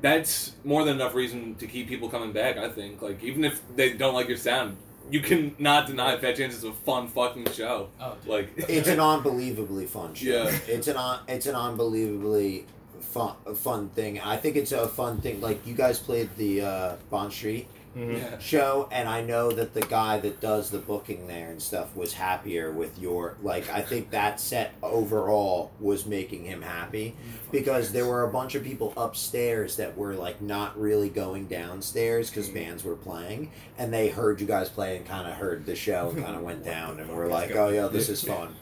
that's 0.00 0.52
more 0.64 0.84
than 0.84 0.96
enough 0.96 1.14
reason 1.14 1.54
to 1.56 1.66
keep 1.68 1.88
people 1.88 2.08
coming 2.08 2.32
back. 2.32 2.56
I 2.56 2.68
think 2.68 3.00
like 3.00 3.22
even 3.22 3.44
if 3.44 3.60
they 3.76 3.92
don't 3.92 4.14
like 4.14 4.26
your 4.26 4.36
sound, 4.36 4.76
you 5.12 5.20
can 5.20 5.54
not 5.58 5.86
deny 5.86 6.16
Fat 6.16 6.36
Chance 6.36 6.54
is 6.54 6.64
a 6.64 6.72
fun 6.72 7.06
fucking 7.08 7.50
show. 7.52 7.88
Oh, 8.00 8.16
dude. 8.22 8.30
Like 8.30 8.50
It's 8.68 8.88
an 8.88 8.98
unbelievably 9.12 9.86
fun 9.86 10.14
show. 10.14 10.26
Yeah. 10.44 10.58
It's 10.66 10.88
an 10.88 10.96
un- 10.96 11.20
it's 11.28 11.46
an 11.46 11.54
unbelievably 11.54 12.66
fun 13.00 13.34
fun 13.54 13.88
thing. 13.90 14.20
I 14.20 14.36
think 14.38 14.56
it's 14.56 14.72
a 14.72 14.88
fun 14.88 15.20
thing. 15.20 15.40
Like 15.40 15.66
you 15.66 15.74
guys 15.74 15.98
played 15.98 16.30
the 16.36 16.62
uh, 16.62 16.96
Bond 17.10 17.32
Street 17.32 17.68
Mhm. 17.96 18.18
yeah. 18.18 18.38
show, 18.38 18.88
and 18.90 19.08
I 19.08 19.20
know 19.22 19.50
that 19.52 19.74
the 19.74 19.82
guy 19.82 20.18
that 20.20 20.40
does 20.40 20.70
the 20.70 20.78
booking 20.78 21.26
there 21.26 21.50
and 21.50 21.60
stuff 21.60 21.94
was 21.94 22.14
happier 22.14 22.70
with 22.72 22.98
your 22.98 23.36
like. 23.42 23.68
I 23.70 23.82
think 23.82 24.10
that 24.10 24.40
set 24.40 24.74
overall 24.82 25.72
was 25.78 26.06
making 26.06 26.44
him 26.44 26.62
happy 26.62 27.14
because 27.50 27.92
there 27.92 28.06
were 28.06 28.22
a 28.24 28.28
bunch 28.32 28.54
of 28.54 28.64
people 28.64 28.92
upstairs 28.96 29.76
that 29.76 29.96
were 29.96 30.14
like 30.14 30.40
not 30.40 30.78
really 30.80 31.08
going 31.10 31.46
downstairs 31.46 32.30
because 32.30 32.48
bands 32.48 32.82
were 32.84 32.96
playing, 32.96 33.50
and 33.78 33.92
they 33.92 34.08
heard 34.08 34.40
you 34.40 34.46
guys 34.46 34.68
play 34.68 34.96
and 34.96 35.06
kind 35.06 35.28
of 35.28 35.34
heard 35.34 35.66
the 35.66 35.76
show 35.76 36.10
and 36.14 36.24
kind 36.24 36.36
of 36.36 36.42
went 36.42 36.64
down 36.74 36.98
and 36.98 37.10
were 37.10 37.26
like, 37.28 37.54
"Oh 37.54 37.68
yeah, 37.68 37.88
this 37.88 38.08
is 38.08 38.22
fun." 38.24 38.54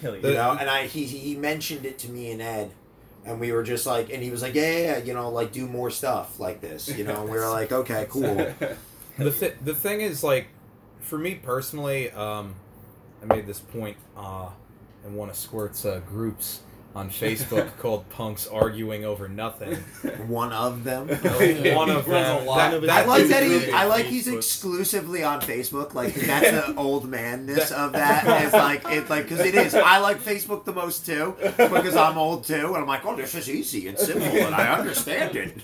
Hell 0.00 0.16
You 0.16 0.22
know, 0.32 0.56
and 0.58 0.70
I 0.70 0.86
he 0.86 1.04
he 1.04 1.34
mentioned 1.34 1.84
it 1.84 1.98
to 1.98 2.10
me 2.10 2.30
and 2.30 2.40
Ed, 2.40 2.70
and 3.28 3.38
we 3.38 3.52
were 3.52 3.62
just 3.62 3.86
like, 3.86 4.10
and 4.10 4.22
he 4.22 4.30
was 4.30 4.42
like, 4.42 4.54
yeah, 4.54 4.70
yeah, 4.70 4.78
yeah, 4.78 4.98
you 4.98 5.14
know, 5.14 5.28
like 5.28 5.52
do 5.52 5.66
more 5.66 5.90
stuff 5.90 6.40
like 6.40 6.60
this, 6.60 6.88
you 6.88 7.04
know. 7.04 7.20
And 7.20 7.30
we 7.30 7.38
were 7.38 7.48
like, 7.48 7.70
okay, 7.72 8.06
cool. 8.08 8.34
the 9.18 9.30
th- 9.30 9.56
the 9.62 9.74
thing 9.74 10.00
is 10.00 10.24
like 10.24 10.48
for 11.00 11.18
me 11.18 11.34
personally, 11.34 12.10
um, 12.12 12.54
I 13.22 13.26
made 13.26 13.46
this 13.46 13.60
point 13.60 13.96
uh, 14.16 14.48
in 15.04 15.14
one 15.14 15.28
of 15.28 15.36
Squirt's 15.36 15.84
uh, 15.84 16.00
groups 16.06 16.60
on 16.98 17.08
Facebook 17.10 17.76
called 17.78 18.08
"Punks 18.10 18.46
Arguing 18.46 19.04
Over 19.04 19.28
Nothing." 19.28 19.74
One 20.26 20.52
of 20.52 20.84
them. 20.84 21.08
one 21.76 21.90
of 21.90 22.04
them. 22.06 22.46
That- 22.46 22.80
that 22.82 22.90
I 22.90 23.04
like 23.06 23.28
that 23.28 23.42
he. 23.42 23.48
really- 23.50 23.72
I 23.72 23.84
like 23.86 24.06
he's 24.06 24.28
exclusively 24.28 25.22
on 25.22 25.40
Facebook. 25.40 25.94
Like 25.94 26.14
that's 26.14 26.50
the 26.50 26.74
old 26.76 27.08
manness 27.08 27.70
of 27.70 27.92
that. 27.92 28.44
It's 28.44 28.52
like 28.52 28.82
it's 28.86 29.08
like 29.08 29.22
because 29.24 29.40
it 29.40 29.54
is. 29.54 29.74
I 29.74 29.98
like 29.98 30.18
Facebook 30.20 30.64
the 30.64 30.72
most 30.72 31.06
too 31.06 31.34
because 31.56 31.96
I'm 31.96 32.18
old 32.18 32.44
too, 32.44 32.66
and 32.66 32.76
I'm 32.76 32.86
like, 32.86 33.04
oh, 33.06 33.16
this 33.16 33.34
is 33.34 33.48
easy 33.48 33.88
and 33.88 33.98
simple, 33.98 34.26
and 34.26 34.54
I 34.54 34.76
understand 34.78 35.36
it. 35.36 35.54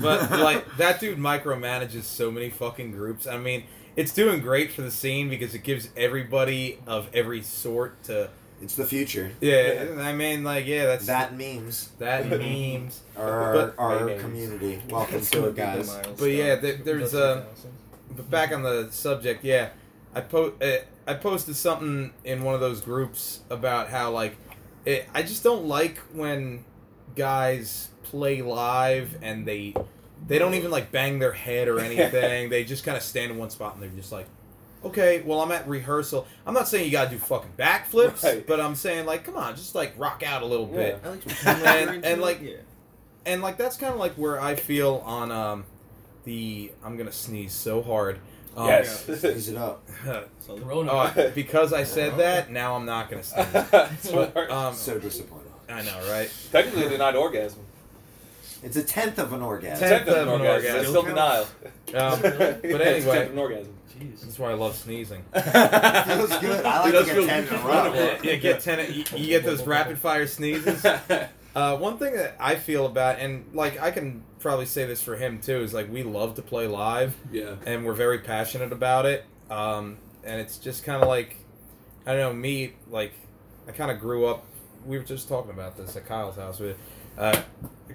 but 0.00 0.30
like 0.30 0.76
that 0.76 1.00
dude 1.00 1.18
micromanages 1.18 2.02
so 2.02 2.30
many 2.30 2.50
fucking 2.50 2.90
groups. 2.90 3.26
I 3.26 3.38
mean, 3.38 3.64
it's 3.96 4.12
doing 4.12 4.40
great 4.40 4.72
for 4.72 4.82
the 4.82 4.90
scene 4.90 5.28
because 5.28 5.54
it 5.54 5.62
gives 5.62 5.88
everybody 5.96 6.78
of 6.86 7.08
every 7.14 7.42
sort 7.42 8.02
to. 8.04 8.30
It's 8.62 8.76
the 8.76 8.86
future. 8.86 9.32
Yeah, 9.40 9.96
I 9.98 10.12
mean, 10.14 10.42
like, 10.44 10.64
yeah, 10.66 10.86
that's 10.86 11.06
That 11.06 11.36
memes 11.36 11.90
that 11.98 12.28
memes. 12.30 13.00
our 13.16 13.52
But- 13.52 13.74
our 13.78 14.00
Mayonnaise. 14.06 14.22
community. 14.22 14.82
Welcome 14.88 15.20
to 15.20 15.46
it, 15.48 15.56
guys. 15.56 15.90
But 16.18 16.26
yeah, 16.26 16.54
there- 16.56 16.76
there's, 16.76 17.14
uh, 17.14 17.44
But 18.16 18.30
back 18.30 18.52
on 18.52 18.62
the 18.62 18.88
subject, 18.90 19.44
yeah, 19.44 19.70
I 20.14 20.20
po- 20.20 20.54
uh, 20.62 20.78
I 21.06 21.14
posted 21.14 21.56
something 21.56 22.12
in 22.24 22.42
one 22.44 22.54
of 22.54 22.60
those 22.60 22.80
groups 22.80 23.40
about 23.50 23.88
how 23.90 24.10
like 24.12 24.36
it, 24.86 25.08
I 25.14 25.22
just 25.22 25.42
don't 25.42 25.64
like 25.66 25.98
when 26.12 26.64
guys 27.16 27.88
play 28.04 28.40
live 28.42 29.16
and 29.22 29.44
they 29.46 29.74
they 30.26 30.38
don't 30.38 30.54
even 30.54 30.70
like 30.70 30.90
bang 30.92 31.18
their 31.18 31.32
head 31.32 31.68
or 31.68 31.80
anything. 31.80 32.48
they 32.50 32.64
just 32.64 32.84
kind 32.84 32.96
of 32.96 33.02
stand 33.02 33.32
in 33.32 33.38
one 33.38 33.50
spot 33.50 33.74
and 33.74 33.82
they're 33.82 33.90
just 33.90 34.12
like, 34.12 34.26
okay, 34.84 35.22
well 35.24 35.40
I'm 35.40 35.50
at 35.52 35.66
rehearsal. 35.68 36.26
I'm 36.46 36.54
not 36.54 36.68
saying 36.68 36.84
you 36.86 36.90
gotta 36.92 37.10
do 37.10 37.18
fucking 37.18 37.52
backflips, 37.58 38.22
Right. 38.24 38.46
but 38.46 38.60
I'm 38.60 38.74
saying 38.74 39.06
like, 39.06 39.24
come 39.24 39.36
on, 39.36 39.56
just 39.56 39.74
like 39.74 39.94
rock 39.98 40.22
out 40.24 40.42
a 40.42 40.46
little 40.46 40.66
bit. 40.66 41.02
Like 41.04 41.22
And- 41.46 42.04
and, 42.04 42.20
like, 42.20 42.40
yeah. 42.42 42.56
and 43.26 43.42
like 43.42 43.56
that's 43.56 43.76
kind 43.76 43.92
of 43.92 43.98
like 43.98 44.14
where 44.14 44.40
I 44.40 44.54
feel 44.54 45.02
on 45.04 45.30
um 45.32 45.64
the 46.24 46.72
I'm 46.84 46.96
gonna 46.96 47.12
sneeze 47.12 47.52
so 47.52 47.82
hard. 47.82 48.18
Um, 48.56 48.68
yes. 48.68 49.08
Ease 49.24 49.48
it 49.48 49.56
up. 49.56 49.82
Corona. 50.46 50.92
uh, 50.92 51.30
because 51.34 51.72
I 51.72 51.82
said 51.84 52.18
that, 52.18 52.50
now 52.52 52.76
I'm 52.76 52.86
not 52.86 53.10
gonna 53.10 53.22
sneeze. 53.24 53.46
But, 54.12 54.50
um, 54.50 54.74
So 54.74 54.98
disappointed. 54.98 55.50
I 55.68 55.82
know, 55.82 55.98
right? 56.10 56.30
Technically, 56.52 56.84
a 56.86 56.88
denied 56.90 57.16
orgasm. 57.16 57.60
It's 58.62 58.76
a 58.76 58.82
tenth 58.82 59.18
of 59.18 59.32
an 59.32 59.42
orgasm. 59.42 59.78
Tenth 59.88 60.06
Tenth 60.06 60.16
of 60.16 60.28
an 60.28 60.40
orgasm. 60.40 60.76
It's 60.80 60.88
still 60.88 61.02
denial. 61.02 61.46
Um, 61.94 62.20
but 62.22 62.64
anyway. 62.80 63.30
Tenth 63.98 64.02
of 64.02 64.06
an 64.06 64.10
orgasm. 64.10 64.12
Jeez. 64.12 64.20
that's 64.22 64.38
why 64.38 64.50
I 64.50 64.54
love 64.54 64.74
sneezing. 64.76 65.22
Feels 65.32 66.38
good. 66.38 66.64
I 66.64 66.80
like 66.82 66.94
It 66.94 66.98
to 66.98 67.04
get 67.04 67.14
feel 67.14 67.26
ten 67.26 67.46
in 67.46 67.54
a 67.54 67.58
row. 67.58 67.68
wonderful. 67.68 68.00
Yeah, 68.28 68.32
you 68.32 68.38
get 68.40 68.60
ten. 68.60 68.92
You, 68.92 69.04
you 69.16 69.26
get 69.28 69.44
those 69.44 69.66
rapid 69.66 69.98
fire 69.98 70.26
sneezes. 70.26 70.84
Uh, 71.54 71.76
one 71.76 71.98
thing 71.98 72.16
that 72.16 72.34
I 72.40 72.56
feel 72.56 72.84
about, 72.84 73.20
and 73.20 73.44
like 73.54 73.80
I 73.80 73.92
can 73.92 74.24
probably 74.40 74.66
say 74.66 74.86
this 74.86 75.00
for 75.00 75.14
him 75.14 75.40
too, 75.40 75.58
is 75.62 75.72
like 75.72 75.88
we 75.88 76.02
love 76.02 76.34
to 76.34 76.42
play 76.42 76.66
live. 76.66 77.14
yeah. 77.30 77.54
and 77.64 77.84
we're 77.86 77.92
very 77.92 78.18
passionate 78.18 78.72
about 78.72 79.06
it. 79.06 79.24
Um, 79.50 79.98
and 80.24 80.40
it's 80.40 80.58
just 80.58 80.82
kind 80.82 81.00
of 81.00 81.08
like, 81.08 81.36
I 82.06 82.10
don't 82.14 82.18
know, 82.20 82.32
me, 82.32 82.72
like, 82.90 83.12
I 83.68 83.70
kind 83.70 83.92
of 83.92 84.00
grew 84.00 84.26
up, 84.26 84.44
we 84.84 84.98
were 84.98 85.04
just 85.04 85.28
talking 85.28 85.52
about 85.52 85.76
this 85.76 85.94
at 85.94 86.06
Kyle's 86.06 86.34
house. 86.34 86.58
We 86.58 86.74
uh, 87.16 87.40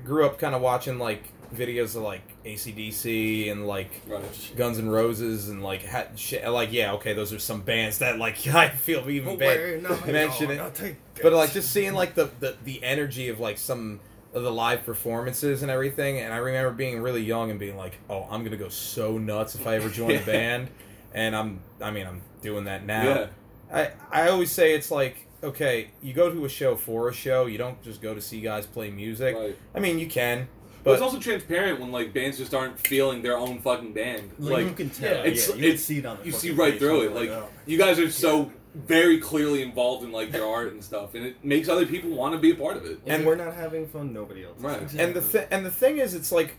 grew 0.05 0.25
up 0.25 0.39
kind 0.39 0.55
of 0.55 0.61
watching, 0.61 0.97
like, 0.97 1.23
videos 1.53 1.95
of, 1.95 2.03
like, 2.03 2.21
ACDC 2.45 3.51
and, 3.51 3.65
like, 3.67 3.89
Right. 4.07 4.21
Guns 4.55 4.77
N' 4.79 4.89
Roses 4.89 5.49
and, 5.49 5.63
like, 5.63 5.85
ha- 5.85 6.07
shit, 6.15 6.47
like, 6.47 6.71
yeah, 6.71 6.93
okay, 6.93 7.13
those 7.13 7.33
are 7.33 7.39
some 7.39 7.61
bands 7.61 7.99
that, 7.99 8.17
like, 8.17 8.45
I 8.53 8.69
feel 8.69 9.09
even 9.09 9.37
bad. 9.37 9.83
mention 10.07 10.51
it. 10.51 10.95
But 11.21 11.33
like 11.33 11.51
just 11.51 11.71
seeing 11.73 11.93
like 11.93 12.15
the, 12.15 12.29
the 12.39 12.55
the 12.63 12.81
energy 12.81 13.27
of 13.27 13.41
like 13.41 13.57
some 13.57 13.99
of 14.33 14.41
the 14.43 14.51
live 14.51 14.85
performances 14.85 15.63
and 15.63 15.69
everything, 15.69 16.19
and 16.19 16.33
I 16.33 16.37
remember 16.37 16.71
being 16.71 17.01
really 17.01 17.21
young 17.21 17.51
and 17.51 17.59
being 17.59 17.75
like, 17.75 17.97
"Oh, 18.09 18.25
I'm 18.31 18.41
gonna 18.45 18.55
go 18.55 18.69
so 18.69 19.17
nuts 19.17 19.53
if 19.53 19.67
I 19.67 19.75
ever 19.75 19.89
join 19.89 20.11
a 20.15 20.19
band," 20.25 20.69
and 21.13 21.35
I'm, 21.35 21.59
I 21.81 21.91
mean, 21.91 22.07
I'm 22.07 22.21
doing 22.41 22.63
that 22.65 22.85
now. 22.85 23.03
Yeah. 23.03 23.27
I 23.73 23.91
I 24.09 24.29
always 24.29 24.49
say 24.49 24.73
it's 24.73 24.91
like, 24.91 25.27
okay, 25.43 25.89
you 26.01 26.13
go 26.13 26.31
to 26.31 26.45
a 26.45 26.49
show 26.49 26.77
for 26.77 27.09
a 27.09 27.13
show. 27.13 27.47
You 27.47 27.57
don't 27.57 27.81
just 27.83 28.01
go 28.01 28.13
to 28.15 28.21
see 28.21 28.39
guys 28.39 28.65
play 28.65 28.89
music. 28.89 29.35
Right. 29.35 29.57
I 29.75 29.79
mean, 29.81 29.99
you 29.99 30.07
can, 30.07 30.47
But 30.83 30.91
but 30.91 30.93
it's 30.93 31.01
also 31.01 31.19
transparent 31.19 31.79
when 31.79 31.91
like 31.91 32.13
bands 32.13 32.37
just 32.37 32.53
aren't 32.53 32.79
feeling 32.79 33.21
their 33.21 33.37
own 33.37 33.59
fucking 33.59 33.93
band. 33.93 34.31
Like, 34.39 34.51
Like 34.53 34.65
you 34.67 34.73
can 34.73 34.89
tell. 34.89 35.09
yeah, 35.09 35.15
Yeah, 35.17 35.23
it's- 35.25 35.47
you 35.47 35.53
can 35.53 35.63
it's- 35.63 35.83
see 35.83 35.97
it 35.99 36.05
on 36.05 36.17
the 36.19 36.25
you 36.25 36.31
see 36.31 36.51
right 36.51 36.77
through 36.79 37.01
it. 37.07 37.13
Like 37.13 37.29
oh. 37.29 37.49
you 37.65 37.77
guys 37.77 37.99
are 37.99 38.09
so 38.09 38.51
very 38.75 39.19
clearly 39.19 39.61
involved 39.61 40.03
in 40.05 40.11
like 40.11 40.31
your 40.31 40.47
art 40.47 40.71
and 40.71 40.83
stuff, 40.83 41.15
and 41.15 41.25
it 41.25 41.43
makes 41.43 41.67
other 41.69 41.85
people 41.85 42.11
want 42.11 42.33
to 42.33 42.39
be 42.39 42.51
a 42.51 42.55
part 42.55 42.77
of 42.77 42.85
it. 42.85 42.99
and 43.05 43.15
and- 43.17 43.25
we're 43.25 43.35
not 43.35 43.53
having 43.55 43.87
fun. 43.87 44.13
Nobody 44.13 44.45
else. 44.45 44.57
is. 44.57 44.63
Right. 44.63 44.93
and 44.95 45.13
the 45.13 45.21
th- 45.21 45.47
and 45.51 45.65
the 45.65 45.71
thing 45.71 45.97
is, 45.97 46.13
it's 46.13 46.31
like, 46.31 46.55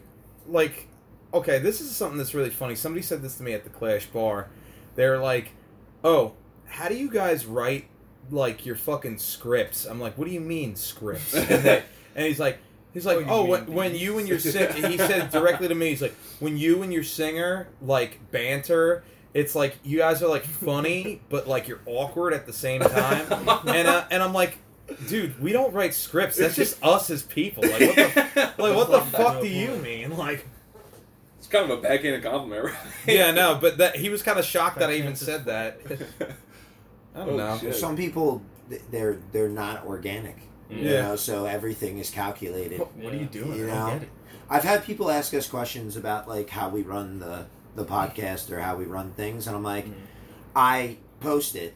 like, 0.47 0.89
okay, 1.33 1.59
this 1.59 1.81
is 1.81 1.91
something 1.91 2.19
that's 2.19 2.35
really 2.35 2.51
funny. 2.51 2.75
Somebody 2.75 3.03
said 3.03 3.23
this 3.23 3.37
to 3.37 3.43
me 3.43 3.53
at 3.55 3.65
the 3.65 3.71
Clash 3.71 4.07
bar. 4.07 4.49
They're 4.97 5.19
like, 5.19 5.53
"Oh, 6.05 6.35
how 6.67 6.89
do 6.89 6.97
you 6.97 7.09
guys 7.11 7.47
write 7.47 7.87
like 8.31 8.67
your 8.67 8.77
fucking 8.77 9.19
scripts?" 9.19 9.87
I'm 9.87 10.01
like, 10.01 10.19
"What 10.19 10.27
do 10.27 10.35
you 10.35 10.41
mean 10.41 10.77
scripts?" 10.77 11.33
And, 11.35 11.47
they, 11.65 11.83
and 12.15 12.27
he's 12.27 12.41
like. 12.41 12.59
He's 12.93 13.07
like, 13.07 13.19
Oh, 13.29 13.31
oh, 13.31 13.43
mean 13.43 13.51
when, 13.51 13.73
when 13.73 13.95
you 13.95 14.19
and 14.19 14.27
your 14.29 14.39
sing, 14.39 14.73
he 14.91 14.97
said 14.99 15.31
directly 15.33 15.69
to 15.69 15.75
me, 15.75 15.91
he's 15.91 16.03
like, 16.03 16.15
when 16.41 16.57
you 16.57 16.83
and 16.83 16.93
your 16.93 17.05
singer 17.05 17.69
like 17.81 18.19
banter, 18.33 19.05
it's 19.33 19.55
like 19.55 19.77
you 19.85 19.99
guys 19.99 20.23
are 20.23 20.29
like 20.29 20.43
funny, 20.45 21.21
but 21.29 21.47
like 21.47 21.69
you're 21.69 21.81
awkward 21.87 22.33
at 22.33 22.47
the 22.47 22.53
same 22.53 22.81
time, 22.81 23.27
and 23.69 23.87
uh, 23.87 24.05
and 24.11 24.23
I'm 24.25 24.33
like, 24.35 24.59
dude, 25.07 25.41
we 25.41 25.53
don't 25.53 25.73
write 25.73 25.95
scripts. 25.95 26.37
That's 26.37 26.57
just 26.57 26.83
us 26.83 27.11
as 27.11 27.23
people. 27.23 27.63
Like, 27.63 27.81
what 27.81 27.95
the 27.95 28.53
like, 28.59 28.77
what 28.77 28.91
the 28.91 29.01
fuck 29.03 29.41
do 29.41 29.47
you 29.47 29.77
mean? 29.77 30.17
Like, 30.17 30.49
It's 31.39 31.47
kind 31.47 31.71
of 31.71 31.79
a 31.79 31.81
backhanded 31.81 32.25
compliment, 32.25 32.65
right? 32.65 32.75
yeah, 33.07 33.31
no, 33.31 33.57
but 33.61 33.79
that 33.79 33.95
he 33.95 34.09
was 34.09 34.21
kind 34.25 34.37
of 34.39 34.45
shocked 34.45 34.81
that 34.81 34.91
I 34.91 34.95
even 34.95 35.15
said 35.15 35.45
that. 35.45 35.79
I 37.15 37.19
don't 37.25 37.31
Oh, 37.31 37.37
know. 37.37 37.59
shit. 37.59 37.77
Some 37.77 37.97
people, 37.97 38.43
they're 38.91 39.19
they're 39.31 39.49
not 39.49 39.87
organic. 39.87 40.39
You 40.71 40.89
Yeah. 40.91 41.03
know, 41.03 41.17
so 41.17 41.45
everything 41.47 41.99
is 41.99 42.11
calculated. 42.11 42.79
What 42.79 43.13
are 43.13 43.17
you 43.17 43.27
doing? 43.27 43.55
You 43.59 43.71
I 43.71 43.93
get 43.95 44.03
it. 44.05 44.09
i've 44.49 44.63
had 44.65 44.85
people 44.85 45.11
ask 45.11 45.35
us 45.35 45.49
questions 45.49 45.97
about 45.97 46.29
like 46.29 46.49
how 46.51 46.69
we 46.69 46.83
run 46.83 47.19
the 47.19 47.47
the 47.77 47.85
podcast 47.85 48.51
or 48.51 48.61
how 48.61 48.77
we 48.77 48.85
run 48.85 49.13
things, 49.13 49.47
and 49.47 49.55
I'm 49.57 49.63
like, 49.63 49.87
Mm. 49.87 49.95
I 50.57 50.97
post 51.21 51.55
it. 51.57 51.75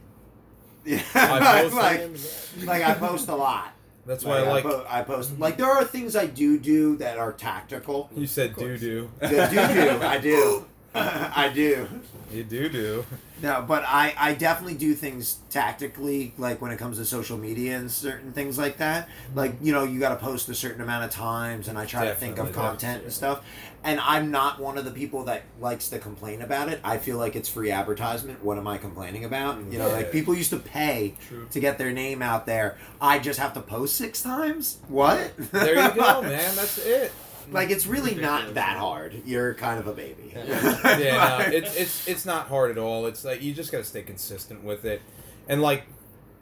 Yeah, 0.84 1.02
I 1.14 1.62
post 1.62 1.74
like, 1.76 2.66
like 2.66 2.82
I 2.88 2.94
post 2.94 3.28
a 3.28 3.34
lot. 3.36 3.72
That's 4.06 4.22
why 4.24 4.38
I 4.38 4.42
like. 4.48 4.64
po- 4.64 4.84
I 4.88 5.02
post 5.02 5.38
like 5.38 5.56
there 5.56 5.70
are 5.70 5.82
things 5.84 6.14
I 6.14 6.26
do 6.26 6.58
do 6.58 6.96
that 6.96 7.16
are 7.18 7.32
tactical. 7.32 8.10
You 8.14 8.26
said 8.26 8.54
doo 8.56 8.76
doo. 8.76 9.10
I 9.22 9.28
do 9.28 9.74
do. 9.74 10.02
I 10.02 10.18
do. 10.18 10.66
I 11.36 11.50
do. 11.52 11.88
You 12.30 12.44
do 12.44 12.68
do. 12.68 13.06
No, 13.42 13.64
but 13.66 13.84
I, 13.86 14.14
I 14.16 14.34
definitely 14.34 14.76
do 14.76 14.94
things 14.94 15.38
tactically, 15.50 16.32
like 16.38 16.62
when 16.62 16.70
it 16.70 16.78
comes 16.78 16.98
to 16.98 17.04
social 17.04 17.36
media 17.36 17.76
and 17.76 17.90
certain 17.90 18.32
things 18.32 18.58
like 18.58 18.78
that. 18.78 19.08
Like, 19.34 19.54
you 19.60 19.72
know, 19.72 19.84
you 19.84 19.98
got 19.98 20.10
to 20.10 20.16
post 20.16 20.48
a 20.48 20.54
certain 20.54 20.80
amount 20.80 21.04
of 21.04 21.10
times, 21.10 21.68
and 21.68 21.76
I 21.76 21.84
try 21.84 22.06
to 22.06 22.14
think 22.14 22.38
of 22.38 22.46
Definitely, 22.46 22.68
content 22.68 23.02
and 23.04 23.12
stuff. 23.12 23.44
And 23.82 24.00
I'm 24.00 24.30
not 24.30 24.60
one 24.60 24.78
of 24.78 24.84
the 24.84 24.90
people 24.90 25.24
that 25.24 25.42
likes 25.60 25.88
to 25.90 25.98
complain 25.98 26.42
about 26.42 26.68
it. 26.68 26.80
I 26.82 26.96
feel 26.98 27.18
like 27.18 27.36
it's 27.36 27.48
free 27.48 27.70
advertisement. 27.70 28.42
What 28.42 28.56
am 28.56 28.66
I 28.66 28.78
complaining 28.78 29.24
about? 29.24 29.58
You 29.70 29.78
know, 29.78 29.88
like 29.88 30.10
people 30.10 30.34
used 30.34 30.50
to 30.50 30.58
pay 30.58 31.14
True. 31.28 31.46
to 31.50 31.60
get 31.60 31.76
their 31.76 31.92
name 31.92 32.22
out 32.22 32.46
there. 32.46 32.78
I 33.00 33.18
just 33.18 33.38
have 33.38 33.52
to 33.54 33.60
post 33.60 33.96
six 33.96 34.22
times? 34.22 34.78
What? 34.88 35.32
There 35.50 35.74
you 35.74 35.94
go, 35.94 36.22
man. 36.22 36.54
That's 36.56 36.78
it. 36.78 37.12
Like, 37.50 37.70
it's 37.70 37.86
really 37.86 38.14
not 38.14 38.54
that 38.54 38.76
hard. 38.76 39.22
You're 39.24 39.54
kind 39.54 39.78
of 39.78 39.86
a 39.86 39.92
baby. 39.92 40.32
yeah, 40.34 40.44
no, 40.84 41.38
it's 41.52 41.76
it's 41.76 42.08
it's 42.08 42.26
not 42.26 42.48
hard 42.48 42.70
at 42.70 42.78
all. 42.78 43.06
It's 43.06 43.24
like 43.24 43.42
you 43.42 43.52
just 43.54 43.70
got 43.72 43.78
to 43.78 43.84
stay 43.84 44.02
consistent 44.02 44.64
with 44.64 44.84
it, 44.84 45.02
and 45.48 45.62
like 45.62 45.84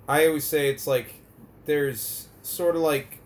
I 0.09 0.27
always 0.27 0.45
say, 0.45 0.69
it's 0.71 0.87
like 0.87 1.15
there's 1.67 2.29
sort 2.43 2.77
of 2.77 2.83
like 2.83 3.19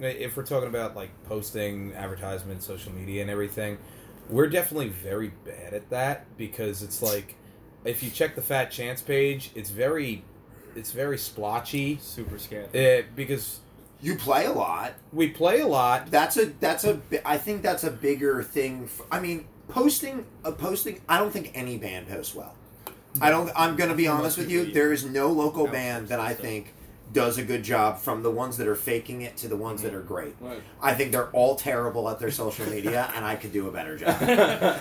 if 0.00 0.36
we're 0.36 0.46
talking 0.46 0.68
about 0.68 0.96
like 0.96 1.10
posting 1.24 1.92
advertisements, 1.94 2.66
social 2.66 2.92
media, 2.92 3.22
and 3.22 3.30
everything, 3.30 3.78
we're 4.28 4.48
definitely 4.48 4.88
very 4.88 5.32
bad 5.44 5.74
at 5.74 5.88
that 5.90 6.26
because 6.36 6.82
it's 6.82 7.02
like 7.02 7.36
if 7.84 8.02
you 8.02 8.10
check 8.10 8.34
the 8.34 8.42
Fat 8.42 8.70
Chance 8.70 9.02
page, 9.02 9.50
it's 9.54 9.70
very 9.70 10.24
it's 10.74 10.92
very 10.92 11.18
splotchy 11.18 11.98
Super 12.00 12.38
scared. 12.38 12.74
uh, 12.74 13.06
because 13.14 13.60
You 14.04 14.16
play 14.16 14.44
a 14.44 14.52
lot. 14.52 14.92
we 15.14 15.30
play 15.30 15.60
a 15.60 15.66
lot. 15.66 16.10
That's 16.10 16.36
a 16.36 16.46
that's 16.60 16.84
a 16.84 17.00
I 17.24 17.38
think 17.38 17.62
that's 17.62 17.84
a 17.84 17.90
bigger 17.90 18.42
thing. 18.42 18.90
I 19.10 19.18
mean, 19.18 19.46
posting 19.68 20.26
a 20.44 20.52
posting. 20.52 21.00
I 21.08 21.18
don't 21.18 21.30
think 21.30 21.52
any 21.54 21.78
band 21.78 22.08
posts 22.08 22.34
well. 22.34 22.54
I 23.22 23.30
don't. 23.30 23.50
I'm 23.56 23.76
gonna 23.76 23.94
be 23.94 24.06
honest 24.06 24.36
with 24.36 24.50
you. 24.50 24.66
There 24.72 24.92
is 24.92 25.06
no 25.06 25.28
local 25.30 25.66
band 25.66 26.08
that 26.08 26.20
I 26.20 26.34
think 26.34 26.74
does 27.12 27.38
a 27.38 27.44
good 27.44 27.62
job 27.62 27.98
from 27.98 28.22
the 28.22 28.30
ones 28.30 28.56
that 28.56 28.66
are 28.66 28.74
faking 28.74 29.22
it 29.22 29.36
to 29.36 29.46
the 29.46 29.56
ones 29.56 29.82
that 29.82 29.94
are 29.94 30.00
great. 30.00 30.34
Right. 30.40 30.60
I 30.82 30.94
think 30.94 31.12
they're 31.12 31.30
all 31.30 31.54
terrible 31.54 32.08
at 32.08 32.18
their 32.18 32.30
social 32.30 32.66
media, 32.66 33.12
and 33.16 33.24
I 33.24 33.36
could 33.36 33.52
do 33.52 33.68
a 33.68 33.70
better 33.70 33.96
job. 33.96 34.16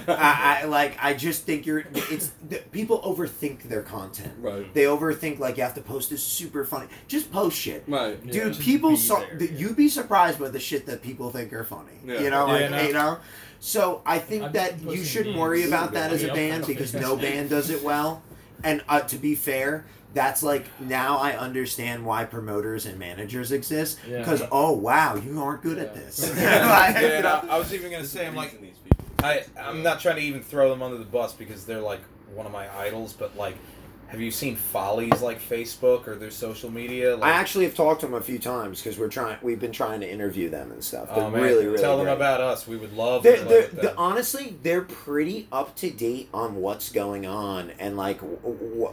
I, 0.08 0.62
I 0.62 0.66
like. 0.66 0.98
I 1.04 1.14
just 1.14 1.44
think 1.44 1.66
you're. 1.66 1.84
It's 1.94 2.32
the, 2.48 2.58
people 2.72 3.02
overthink 3.02 3.64
their 3.64 3.84
content. 3.84 4.34
Right. 4.40 4.74
They 4.74 4.84
overthink 4.86 5.40
like 5.40 5.58
you 5.58 5.64
have 5.64 5.76
to 5.76 5.82
post 5.82 6.10
this 6.10 6.24
super 6.24 6.66
funny. 6.66 6.88
Just 7.08 7.32
post 7.32 7.58
shit. 7.58 7.84
Right. 7.88 8.18
Yeah, 8.26 8.32
Dude, 8.32 8.48
just 8.54 8.62
people 8.62 8.92
be 8.92 8.96
saw. 8.98 9.20
there, 9.20 9.44
yeah. 9.44 9.52
You'd 9.58 9.76
be 9.76 9.90
surprised 9.90 10.40
by 10.40 10.50
the 10.50 10.60
shit 10.60 10.86
that 10.88 11.02
people 11.02 11.30
think 11.30 11.54
are 11.54 11.64
funny. 11.64 11.92
Yeah. 12.06 12.20
You 12.22 12.30
know, 12.30 12.48
Yeah, 12.48 12.54
like 12.54 12.72
no. 12.72 12.82
you 12.82 12.94
know. 12.94 13.18
So 13.60 14.02
I 14.06 14.20
think 14.20 14.44
I've 14.44 14.54
that 14.54 14.82
you 14.82 15.04
shouldn't 15.04 15.38
worry 15.38 15.66
about 15.66 15.94
that 15.94 16.12
as 16.12 16.24
a 16.24 16.34
band 16.34 16.68
because 16.68 16.94
no 16.94 17.16
band 17.16 17.50
does 17.50 17.70
it 17.70 17.82
well. 17.84 18.22
And 18.64 18.84
uh, 18.90 19.02
to 19.02 19.18
be 19.18 19.36
fair, 19.36 19.86
that's 20.14 20.44
like 20.44 20.66
now 20.80 21.18
I 21.18 21.36
understand 21.36 22.06
why 22.06 22.26
promoters 22.26 22.86
and 22.86 23.00
managers 23.00 23.52
exist 23.52 24.00
Yeah. 24.08 24.20
because 24.20 24.44
oh 24.52 24.72
wow, 24.74 25.16
you 25.16 25.42
aren't 25.42 25.64
good 25.64 25.78
at 25.78 25.94
this. 25.96 26.20
Like, 26.36 26.38
yeah, 26.40 27.18
and? 27.18 27.28
I, 27.28 27.40
I 27.50 27.58
was 27.58 27.74
even 27.74 27.92
gonna 27.92 28.06
say, 28.06 28.28
I'm 28.28 28.36
like, 28.36 28.60
These 28.62 28.76
people. 28.84 29.06
I, 29.24 29.44
I'm 29.60 29.84
not 29.84 30.00
trying 30.00 30.18
to 30.18 30.22
even 30.22 30.44
throw 30.44 30.70
them 30.70 30.82
under 30.84 30.98
the 30.98 31.06
bus 31.06 31.34
because 31.34 31.66
they're 31.66 31.80
like 31.82 32.02
one 32.34 32.46
of 32.46 32.52
my 32.52 32.68
idols, 32.78 33.14
but 33.14 33.36
like, 33.38 33.56
have 34.14 34.22
you 34.22 34.30
seen 34.30 34.56
Follies 34.56 35.24
like 35.24 35.42
Facebook 35.42 36.08
or 36.08 36.14
their 36.14 36.30
social 36.30 36.70
media? 36.70 37.16
Like, 37.16 37.32
I 37.32 37.36
actually 37.36 37.66
have 37.66 37.74
talked 37.74 38.02
to 38.02 38.06
them 38.06 38.14
a 38.14 38.22
few 38.22 38.38
times 38.38 38.80
because 38.80 39.00
we're 39.00 39.08
trying. 39.08 39.40
We've 39.42 39.60
been 39.60 39.72
trying 39.72 40.02
to 40.02 40.10
interview 40.10 40.52
them 40.52 40.72
and 40.72 40.84
stuff. 40.84 41.08
They're 41.16 41.24
oh 41.24 41.32
man, 41.32 41.42
really, 41.42 41.66
really 41.66 41.80
tell 41.80 41.98
them 41.98 42.08
about 42.08 42.40
us. 42.40 42.68
We 42.68 42.78
would 42.78 42.94
love. 42.94 43.24
They're, 43.24 43.38
to 43.38 43.44
they're, 43.46 43.68
they're- 43.70 43.96
honestly, 43.98 44.56
they're 44.62 44.84
pretty 44.84 45.48
up 45.52 45.76
to 45.78 45.90
date 45.90 46.30
on 46.32 46.58
what's 46.58 46.92
going 46.92 47.26
on 47.26 47.72
and 47.80 47.98
like 47.98 48.20
w- 48.22 48.38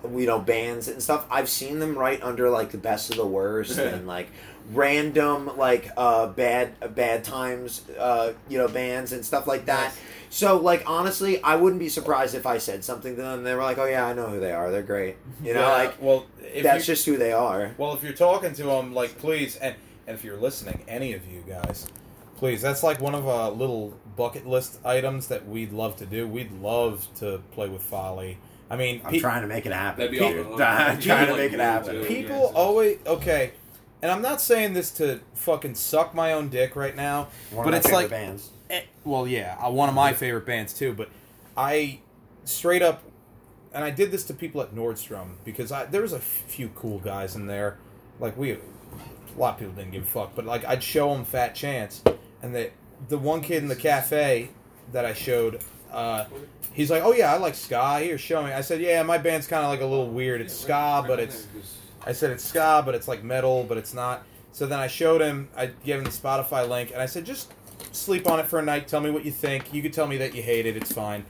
w- 0.00 0.20
you 0.22 0.26
know 0.26 0.38
bands 0.38 0.88
and 0.88 1.02
stuff. 1.02 1.26
I've 1.30 1.50
seen 1.50 1.80
them 1.80 1.98
right 1.98 2.22
under 2.22 2.48
like 2.48 2.70
the 2.70 2.78
best 2.78 3.10
of 3.10 3.16
the 3.16 3.26
worst 3.26 3.78
and 3.78 4.06
like 4.06 4.28
random 4.72 5.56
like 5.56 5.90
uh 5.96 6.28
bad 6.28 6.94
bad 6.94 7.24
times 7.24 7.82
uh 7.98 8.32
you 8.48 8.58
know 8.58 8.68
bands 8.68 9.12
and 9.12 9.24
stuff 9.24 9.46
like 9.46 9.66
that. 9.66 9.92
So 10.30 10.58
like 10.58 10.84
honestly, 10.86 11.42
I 11.42 11.56
wouldn't 11.56 11.80
be 11.80 11.88
surprised 11.88 12.34
if 12.34 12.46
I 12.46 12.58
said 12.58 12.84
something 12.84 13.16
to 13.16 13.22
them. 13.22 13.38
and 13.38 13.46
They 13.46 13.54
were 13.54 13.62
like, 13.62 13.78
"Oh 13.78 13.86
yeah, 13.86 14.06
I 14.06 14.12
know 14.12 14.26
who 14.28 14.38
they 14.38 14.52
are. 14.52 14.70
They're 14.70 14.82
great." 14.82 15.16
You 15.42 15.54
know, 15.54 15.60
Yeah, 15.60 15.72
like 15.72 16.00
well, 16.00 16.26
if 16.40 16.62
that's 16.62 16.86
you, 16.86 16.94
just 16.94 17.04
who 17.06 17.16
they 17.16 17.32
are. 17.32 17.74
well, 17.78 17.94
if 17.94 18.02
you're 18.04 18.12
talking 18.12 18.52
to 18.54 18.62
them, 18.62 18.94
like, 18.94 19.18
please, 19.18 19.56
and 19.56 19.74
and 20.06 20.16
if 20.16 20.22
you're 20.24 20.36
listening, 20.36 20.84
any 20.86 21.14
of 21.14 21.26
you 21.26 21.42
guys, 21.48 21.88
please, 22.36 22.62
that's 22.62 22.82
like 22.84 23.00
one 23.00 23.14
of 23.16 23.26
our 23.26 23.50
little 23.50 23.94
bucket 24.16 24.46
list 24.46 24.78
items 24.84 25.26
that 25.28 25.48
we'd 25.48 25.72
love 25.72 25.96
to 25.96 26.06
do. 26.06 26.28
We'd 26.28 26.52
love 26.52 27.08
to 27.16 27.42
play 27.52 27.68
with 27.68 27.82
Folly. 27.82 28.38
I 28.70 28.76
mean, 28.76 29.02
I'm 29.04 29.10
pe- 29.12 29.18
trying 29.18 29.42
to 29.42 29.48
make 29.48 29.66
it 29.66 29.72
happen. 29.72 29.98
That'd 29.98 30.12
be 30.12 30.18
dude. 30.18 30.46
awesome. 30.46 30.62
I'm 30.62 31.00
trying 31.00 31.26
to 31.26 31.36
make 31.36 31.52
it 31.52 31.58
happen. 31.58 32.04
people 32.04 32.52
always 32.54 32.98
okay, 33.04 33.50
and 34.02 34.10
I'm 34.10 34.22
not 34.22 34.40
saying 34.40 34.72
this 34.74 34.90
to 34.92 35.20
fucking 35.34 35.74
suck 35.74 36.14
my 36.14 36.32
own 36.32 36.48
dick 36.48 36.76
right 36.76 36.94
now. 36.96 37.28
One 37.50 37.64
But 37.64 37.74
it's 37.74 37.90
like- 37.90 38.10
bands. 38.10 38.50
Eh, 38.70 38.82
well, 39.04 39.26
yeah, 39.26 39.56
uh, 39.60 39.70
one 39.70 39.88
of 39.88 39.94
my 39.94 40.12
favorite 40.12 40.46
bands 40.46 40.72
too. 40.72 40.92
But 40.92 41.08
I 41.56 41.98
straight 42.44 42.82
up, 42.82 43.02
and 43.74 43.84
I 43.84 43.90
did 43.90 44.10
this 44.12 44.24
to 44.24 44.34
people 44.34 44.60
at 44.62 44.74
Nordstrom 44.74 45.34
because 45.44 45.72
I 45.72 45.86
there 45.86 46.02
was 46.02 46.12
a 46.12 46.20
few 46.20 46.68
cool 46.76 46.98
guys 47.00 47.34
in 47.34 47.46
there. 47.46 47.78
Like 48.20 48.36
we, 48.36 48.52
a 48.52 48.58
lot 49.36 49.54
of 49.54 49.58
people 49.58 49.74
didn't 49.74 49.90
give 49.92 50.04
a 50.04 50.06
fuck, 50.06 50.34
but 50.36 50.44
like 50.44 50.64
I'd 50.64 50.82
show 50.82 51.12
them 51.12 51.24
Fat 51.24 51.54
Chance, 51.54 52.02
and 52.42 52.54
the 52.54 52.70
the 53.08 53.18
one 53.18 53.40
kid 53.40 53.62
in 53.62 53.68
the 53.68 53.74
cafe 53.76 54.50
that 54.92 55.04
I 55.04 55.14
showed, 55.14 55.60
uh, 55.90 56.26
he's 56.72 56.90
like, 56.92 57.02
"Oh 57.02 57.12
yeah, 57.12 57.32
I 57.34 57.38
like 57.38 57.54
ska." 57.56 57.98
Here, 58.00 58.18
show 58.18 58.42
me. 58.44 58.52
I 58.52 58.60
said, 58.60 58.80
"Yeah, 58.80 59.02
my 59.02 59.18
band's 59.18 59.46
kind 59.48 59.64
of 59.64 59.70
like 59.70 59.80
a 59.80 59.86
little 59.86 60.08
weird. 60.10 60.40
It's 60.40 60.54
ska, 60.54 61.04
but 61.06 61.18
it's." 61.18 61.46
I 62.06 62.12
said 62.12 62.30
it's 62.30 62.44
ska, 62.44 62.82
but 62.84 62.94
it's 62.94 63.08
like 63.08 63.22
metal, 63.22 63.64
but 63.68 63.78
it's 63.78 63.94
not. 63.94 64.24
So 64.52 64.66
then 64.66 64.78
I 64.78 64.86
showed 64.86 65.20
him, 65.20 65.48
I 65.56 65.66
gave 65.66 65.98
him 65.98 66.04
the 66.04 66.10
Spotify 66.10 66.68
link, 66.68 66.90
and 66.92 67.00
I 67.00 67.06
said, 67.06 67.24
just 67.24 67.52
sleep 67.92 68.26
on 68.26 68.40
it 68.40 68.46
for 68.46 68.58
a 68.58 68.62
night. 68.62 68.88
Tell 68.88 69.00
me 69.00 69.10
what 69.10 69.24
you 69.24 69.30
think. 69.30 69.72
You 69.72 69.82
could 69.82 69.92
tell 69.92 70.06
me 70.06 70.16
that 70.18 70.34
you 70.34 70.42
hate 70.42 70.66
it. 70.66 70.76
It's 70.76 70.92
fine. 70.92 71.24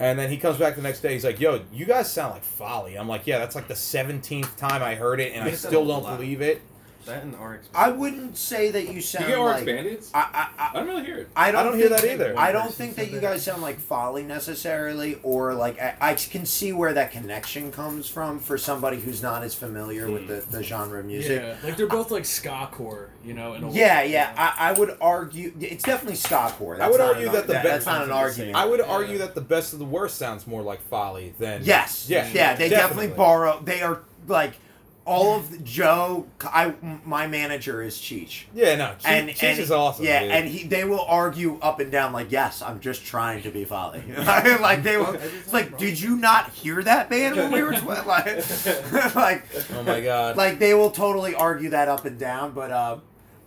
And 0.00 0.18
then 0.18 0.30
he 0.30 0.36
comes 0.36 0.58
back 0.58 0.74
the 0.74 0.82
next 0.82 1.00
day. 1.00 1.12
He's 1.12 1.24
like, 1.24 1.38
"Yo, 1.38 1.60
you 1.72 1.84
guys 1.84 2.10
sound 2.10 2.32
like 2.32 2.42
Folly." 2.42 2.96
I'm 2.96 3.06
like, 3.06 3.26
"Yeah, 3.26 3.38
that's 3.38 3.54
like 3.54 3.68
the 3.68 3.76
seventeenth 3.76 4.56
time 4.56 4.82
I 4.82 4.94
heard 4.94 5.20
it, 5.20 5.32
and 5.32 5.44
I 5.44 5.52
still 5.52 5.86
don't 5.86 6.04
believe 6.04 6.40
it." 6.40 6.62
That 7.06 7.22
and 7.24 7.34
RX. 7.38 7.68
I 7.74 7.90
wouldn't 7.90 8.36
say 8.36 8.70
that 8.70 8.86
you 8.88 8.94
Do 8.94 9.00
sound 9.00 9.28
you 9.28 9.36
get 9.36 9.42
RX 9.42 9.56
like. 9.56 9.66
Bandits? 9.66 10.10
I, 10.14 10.18
I, 10.58 10.62
I, 10.62 10.70
I 10.70 10.72
don't 10.74 10.86
really 10.88 11.04
hear 11.04 11.18
it. 11.18 11.28
I 11.34 11.50
don't, 11.50 11.60
I 11.60 11.64
don't 11.64 11.76
hear 11.78 11.88
that 11.88 12.04
either. 12.04 12.34
I 12.38 12.52
don't 12.52 12.72
think 12.72 12.94
that 12.96 13.10
you 13.10 13.20
guys 13.20 13.42
sound 13.44 13.62
like 13.62 13.78
folly 13.78 14.22
necessarily, 14.22 15.18
or 15.22 15.54
like 15.54 15.80
I, 15.80 15.96
I 16.00 16.14
can 16.14 16.46
see 16.46 16.72
where 16.72 16.92
that 16.94 17.10
connection 17.12 17.72
comes 17.72 18.08
from 18.08 18.38
for 18.38 18.56
somebody 18.58 19.00
who's 19.00 19.22
not 19.22 19.42
as 19.42 19.54
familiar 19.54 20.10
with 20.10 20.28
the, 20.28 20.44
the 20.56 20.62
genre 20.62 21.00
of 21.00 21.06
music. 21.06 21.42
Yeah, 21.42 21.56
like 21.64 21.76
they're 21.76 21.86
both 21.86 22.10
like 22.10 22.24
ska 22.24 22.68
core, 22.72 23.10
you 23.24 23.34
know. 23.34 23.54
In 23.54 23.64
a 23.64 23.70
Yeah, 23.72 24.00
way. 24.02 24.12
yeah. 24.12 24.32
I, 24.36 24.70
I 24.70 24.72
would 24.78 24.96
argue 25.00 25.52
it's 25.60 25.84
definitely 25.84 26.16
ska 26.16 26.52
core. 26.56 26.80
I 26.80 26.88
would 26.88 26.98
not 26.98 27.14
argue 27.14 27.26
an- 27.28 27.32
that 27.34 27.46
the 27.46 27.52
that- 27.54 27.62
be- 27.62 27.68
that's 27.68 27.86
not 27.86 28.04
an 28.04 28.10
argument. 28.12 28.56
I 28.56 28.64
would 28.66 28.80
Yeah. 28.80 28.86
argue 28.86 29.18
that 29.18 29.34
the 29.34 29.40
best 29.40 29.72
of 29.72 29.78
the 29.78 29.84
worst 29.84 30.16
sounds 30.18 30.46
more 30.46 30.62
like 30.62 30.80
Folly 30.82 31.34
than 31.38 31.62
Yes. 31.64 32.06
Yeah, 32.08 32.28
Yeah. 32.32 32.54
They 32.54 32.68
definitely. 32.68 33.06
definitely. 33.08 33.08
borrow. 33.16 33.60
They 33.64 33.82
are 33.82 34.02
like 34.28 34.54
all 35.04 35.36
of 35.36 35.50
the, 35.50 35.58
Joe. 35.58 36.26
I 36.42 36.74
my 37.04 37.26
manager 37.26 37.82
is 37.82 37.96
Cheech. 37.96 38.44
Yeah, 38.54 38.76
no, 38.76 38.84
Cheech, 38.86 39.00
and 39.06 39.28
Cheech 39.30 39.42
and- 39.42 39.58
is 39.60 39.70
awesome. 39.70 40.04
Yeah, 40.04 40.22
dude. 40.22 40.30
and 40.30 40.48
he 40.48 40.64
they 40.66 40.84
will 40.84 41.04
argue 41.04 41.58
up 41.60 41.80
and 41.80 41.90
down 41.90 42.12
like, 42.12 42.30
yes, 42.30 42.62
I'm 42.62 42.80
just 42.80 43.04
trying 43.04 43.42
to 43.42 43.50
be 43.50 43.64
folly. 43.64 44.02
like 44.16 44.82
they 44.82 44.96
will. 44.96 45.14
It's 45.14 45.52
like, 45.52 45.78
did 45.78 46.00
you 46.00 46.16
not 46.16 46.50
hear 46.50 46.82
that 46.82 47.10
band 47.10 47.36
when 47.36 47.50
we 47.52 47.62
were 47.62 47.72
tw-? 47.76 47.86
like, 48.06 49.14
like, 49.14 49.46
oh 49.74 49.82
my 49.84 50.00
god, 50.00 50.36
like 50.36 50.58
they 50.58 50.74
will 50.74 50.90
totally 50.90 51.34
argue 51.34 51.70
that 51.70 51.88
up 51.88 52.04
and 52.04 52.18
down. 52.18 52.52
But 52.52 52.70
uh, 52.70 52.98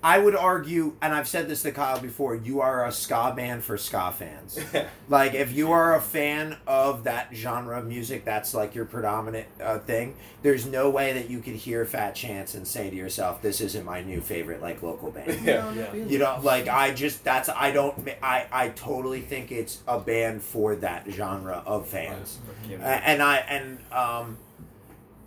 I 0.06 0.20
would 0.20 0.36
argue, 0.36 0.94
and 1.02 1.16
I've 1.16 1.28
said 1.28 1.50
this 1.50 1.64
to 1.64 1.72
Kyle 1.72 2.00
before, 2.00 2.36
you 2.36 2.62
are 2.62 2.86
a 2.86 2.92
ska 2.92 3.34
band 3.36 3.64
for 3.64 3.76
ska 3.76 4.14
fans. 4.16 4.60
like 5.10 5.34
if 5.34 5.52
you 5.52 5.72
are 5.72 5.96
a 5.96 6.00
fan 6.00 6.58
of 6.68 7.06
that 7.06 7.30
genre 7.34 7.80
of 7.80 7.88
music, 7.88 8.24
that's 8.24 8.54
like 8.54 8.76
your 8.76 8.86
predominant 8.86 9.48
uh, 9.60 9.80
thing. 9.80 10.16
There's 10.44 10.68
no 10.68 10.92
way 10.92 11.14
that 11.14 11.32
you 11.32 11.40
could 11.40 11.56
hear 11.56 11.86
Fat 11.86 12.14
Chance 12.14 12.54
and 12.54 12.68
say 12.68 12.92
to 12.92 12.96
yourself, 12.96 13.42
"This 13.42 13.62
isn't 13.62 13.84
my 13.84 14.02
new 14.04 14.22
favorite 14.22 14.62
like 14.62 14.84
local 14.84 15.10
band." 15.10 15.42
Yeah. 15.44 15.74
Yeah. 15.74 15.92
You 15.96 16.20
know, 16.20 16.40
like 16.44 16.68
I 16.68 16.94
just 16.94 17.24
that's 17.24 17.50
I 17.50 17.72
don't 17.72 18.08
I 18.22 18.46
I 18.52 18.70
totally 18.70 19.22
think 19.22 19.52
it's 19.52 19.82
a 19.88 19.98
band 20.00 20.44
for 20.44 20.76
that 20.76 21.08
genre 21.10 21.64
of 21.66 21.88
fans, 21.88 22.38
A- 22.70 22.84
and 23.10 23.24
I 23.24 23.38
and 23.38 23.80
um, 23.92 24.38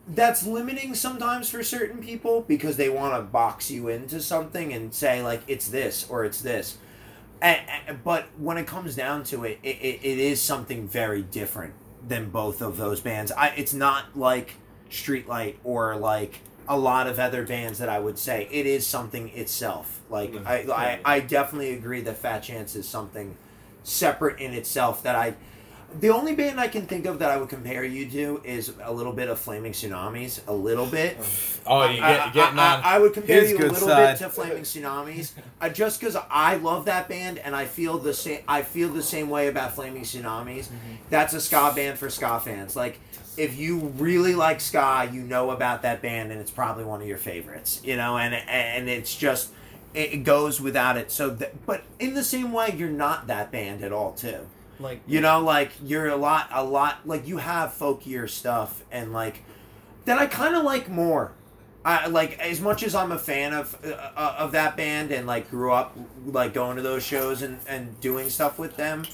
that's 0.09 0.47
limiting 0.47 0.94
sometimes 0.94 1.51
for 1.51 1.62
certain 1.62 2.03
people 2.03 2.42
because 2.42 2.77
they 2.77 2.88
want 2.88 3.14
to 3.14 3.23
box 3.23 3.71
you 3.71 3.88
into 3.88 4.21
something 4.21 4.73
and 4.73 4.92
say 4.94 5.23
like 5.23 5.42
it's 5.47 5.68
this 5.68 6.07
or 6.09 6.25
it's 6.25 6.40
this, 6.40 6.79
and, 7.42 7.61
and- 7.87 8.05
but 8.05 8.27
when 8.38 8.57
it 8.59 8.66
comes 8.66 8.94
down 8.97 9.25
to 9.25 9.44
it, 9.44 9.59
it, 9.62 9.77
it, 9.81 10.01
it 10.03 10.18
is 10.18 10.40
something 10.40 10.88
very 10.88 11.23
different 11.23 11.75
than 12.07 12.31
both 12.31 12.62
of 12.62 12.77
those 12.77 13.01
bands. 13.01 13.31
I 13.33 13.49
it's 13.57 13.75
not 13.75 14.16
like 14.16 14.55
Streetlight 14.90 15.57
or 15.64 15.97
like 15.97 16.40
a 16.71 16.79
lot 16.79 17.07
of 17.07 17.18
other 17.18 17.44
bands 17.47 17.79
that 17.79 17.88
I 17.88 17.99
would 17.99 18.18
say 18.18 18.49
it 18.51 18.66
is 18.66 18.87
something 18.87 19.29
itself. 19.31 20.01
Like 20.11 20.33
Mm, 20.33 20.47
I, 20.47 21.01
I. 21.05 21.16
I 21.16 21.21
definitely 21.21 21.73
agree 21.75 22.01
that 22.03 22.16
Fat 22.16 22.40
Chance 22.40 22.77
is 22.77 22.88
something 22.88 23.37
separate 23.83 24.38
in 24.40 24.53
itself 24.55 25.03
that 25.03 25.14
I. 25.16 25.35
The 26.01 26.11
only 26.11 26.35
band 26.35 26.61
I 26.61 26.68
can 26.68 26.87
think 26.87 27.07
of 27.07 27.18
that 27.20 27.31
I 27.31 27.38
would 27.38 27.48
compare 27.48 27.83
you 27.83 28.09
to 28.11 28.42
is 28.44 28.72
a 28.83 28.92
little 28.92 29.12
bit 29.12 29.31
of 29.31 29.38
Flaming 29.38 29.72
Tsunamis, 29.72 30.40
a 30.46 30.53
little 30.53 30.85
bit. 30.85 31.16
oh, 31.66 31.88
you 31.88 32.03
I- 32.03 32.12
get, 32.12 32.20
I, 32.20 32.31
getting 32.31 32.59
I, 32.59 32.74
on. 32.77 32.81
I 32.85 32.98
would 32.98 33.14
compare 33.14 33.40
his 33.40 33.51
you 33.53 33.57
a 33.59 33.61
little 33.72 33.88
side. 33.88 34.18
bit 34.18 34.24
to 34.24 34.31
Flaming 34.31 34.62
Tsunamis, 34.64 35.33
uh, 35.62 35.68
just 35.70 35.98
because 35.98 36.14
I 36.31 36.57
love 36.57 36.85
that 36.85 37.09
band 37.09 37.38
and 37.38 37.57
I 37.57 37.64
feel 37.64 37.96
the 37.98 38.12
same. 38.12 38.40
I 38.46 38.62
feel 38.62 38.90
the 38.90 39.03
same 39.03 39.31
way 39.31 39.48
about 39.48 39.74
Flaming 39.74 40.03
Tsunamis. 40.03 40.64
Mm-hmm. 40.66 40.94
That's 41.09 41.33
a 41.33 41.40
ska 41.40 41.72
band 41.74 41.98
for 41.98 42.11
ska 42.11 42.38
fans. 42.44 42.77
Like, 42.77 43.01
if 43.38 43.57
you 43.57 43.79
really 43.96 44.35
like 44.35 44.61
ska, 44.61 45.09
you 45.11 45.22
know 45.22 45.51
about 45.53 45.83
that 45.83 46.03
band, 46.03 46.33
and 46.33 46.40
it's 46.40 46.51
probably 46.51 46.85
one 46.85 47.01
of 47.01 47.09
your 47.09 47.18
favorites. 47.18 47.81
You 47.83 47.96
know, 47.96 48.18
and 48.18 48.35
and 48.35 48.90
it's 48.90 49.16
just 49.16 49.53
it 49.94 50.12
it 50.12 50.18
goes 50.24 50.61
without 50.61 50.98
it. 50.98 51.11
So, 51.11 51.35
th- 51.35 51.53
but 51.64 51.83
in 51.98 52.12
the 52.12 52.24
same 52.24 52.53
way, 52.53 52.74
you're 52.77 52.90
not 52.90 53.27
that 53.29 53.51
band 53.51 53.83
at 53.83 53.90
all, 53.92 54.12
too. 54.12 54.46
Like 54.81 55.01
You 55.07 55.21
know, 55.21 55.41
like 55.41 55.71
you're 55.85 56.09
a 56.09 56.17
lot, 56.17 56.49
a 56.53 56.62
lot, 56.64 57.07
like 57.07 57.27
you 57.27 57.38
have 57.38 57.71
folkier 57.73 58.29
stuff, 58.29 58.85
and 58.91 59.12
like 59.12 59.43
that 60.05 60.19
I 60.19 60.27
kind 60.27 60.55
of 60.55 60.64
like 60.64 60.88
more. 60.88 61.33
I 61.85 62.07
like 62.09 62.38
as 62.41 62.61
much 62.61 62.83
as 62.83 62.95
I'm 62.95 63.12
a 63.12 63.19
fan 63.19 63.55
of 63.55 63.77
uh, 63.85 64.35
of 64.38 64.53
that 64.53 64.77
band 64.77 65.11
and 65.12 65.27
like 65.27 65.51
grew 65.51 65.73
up 65.73 65.97
like 66.27 66.53
going 66.53 66.77
to 66.77 66.83
those 66.83 67.03
shows 67.03 67.41
and 67.43 67.59
and 67.69 67.99
doing 68.01 68.29
stuff 68.31 68.59
with 68.59 68.77
them. 68.77 69.07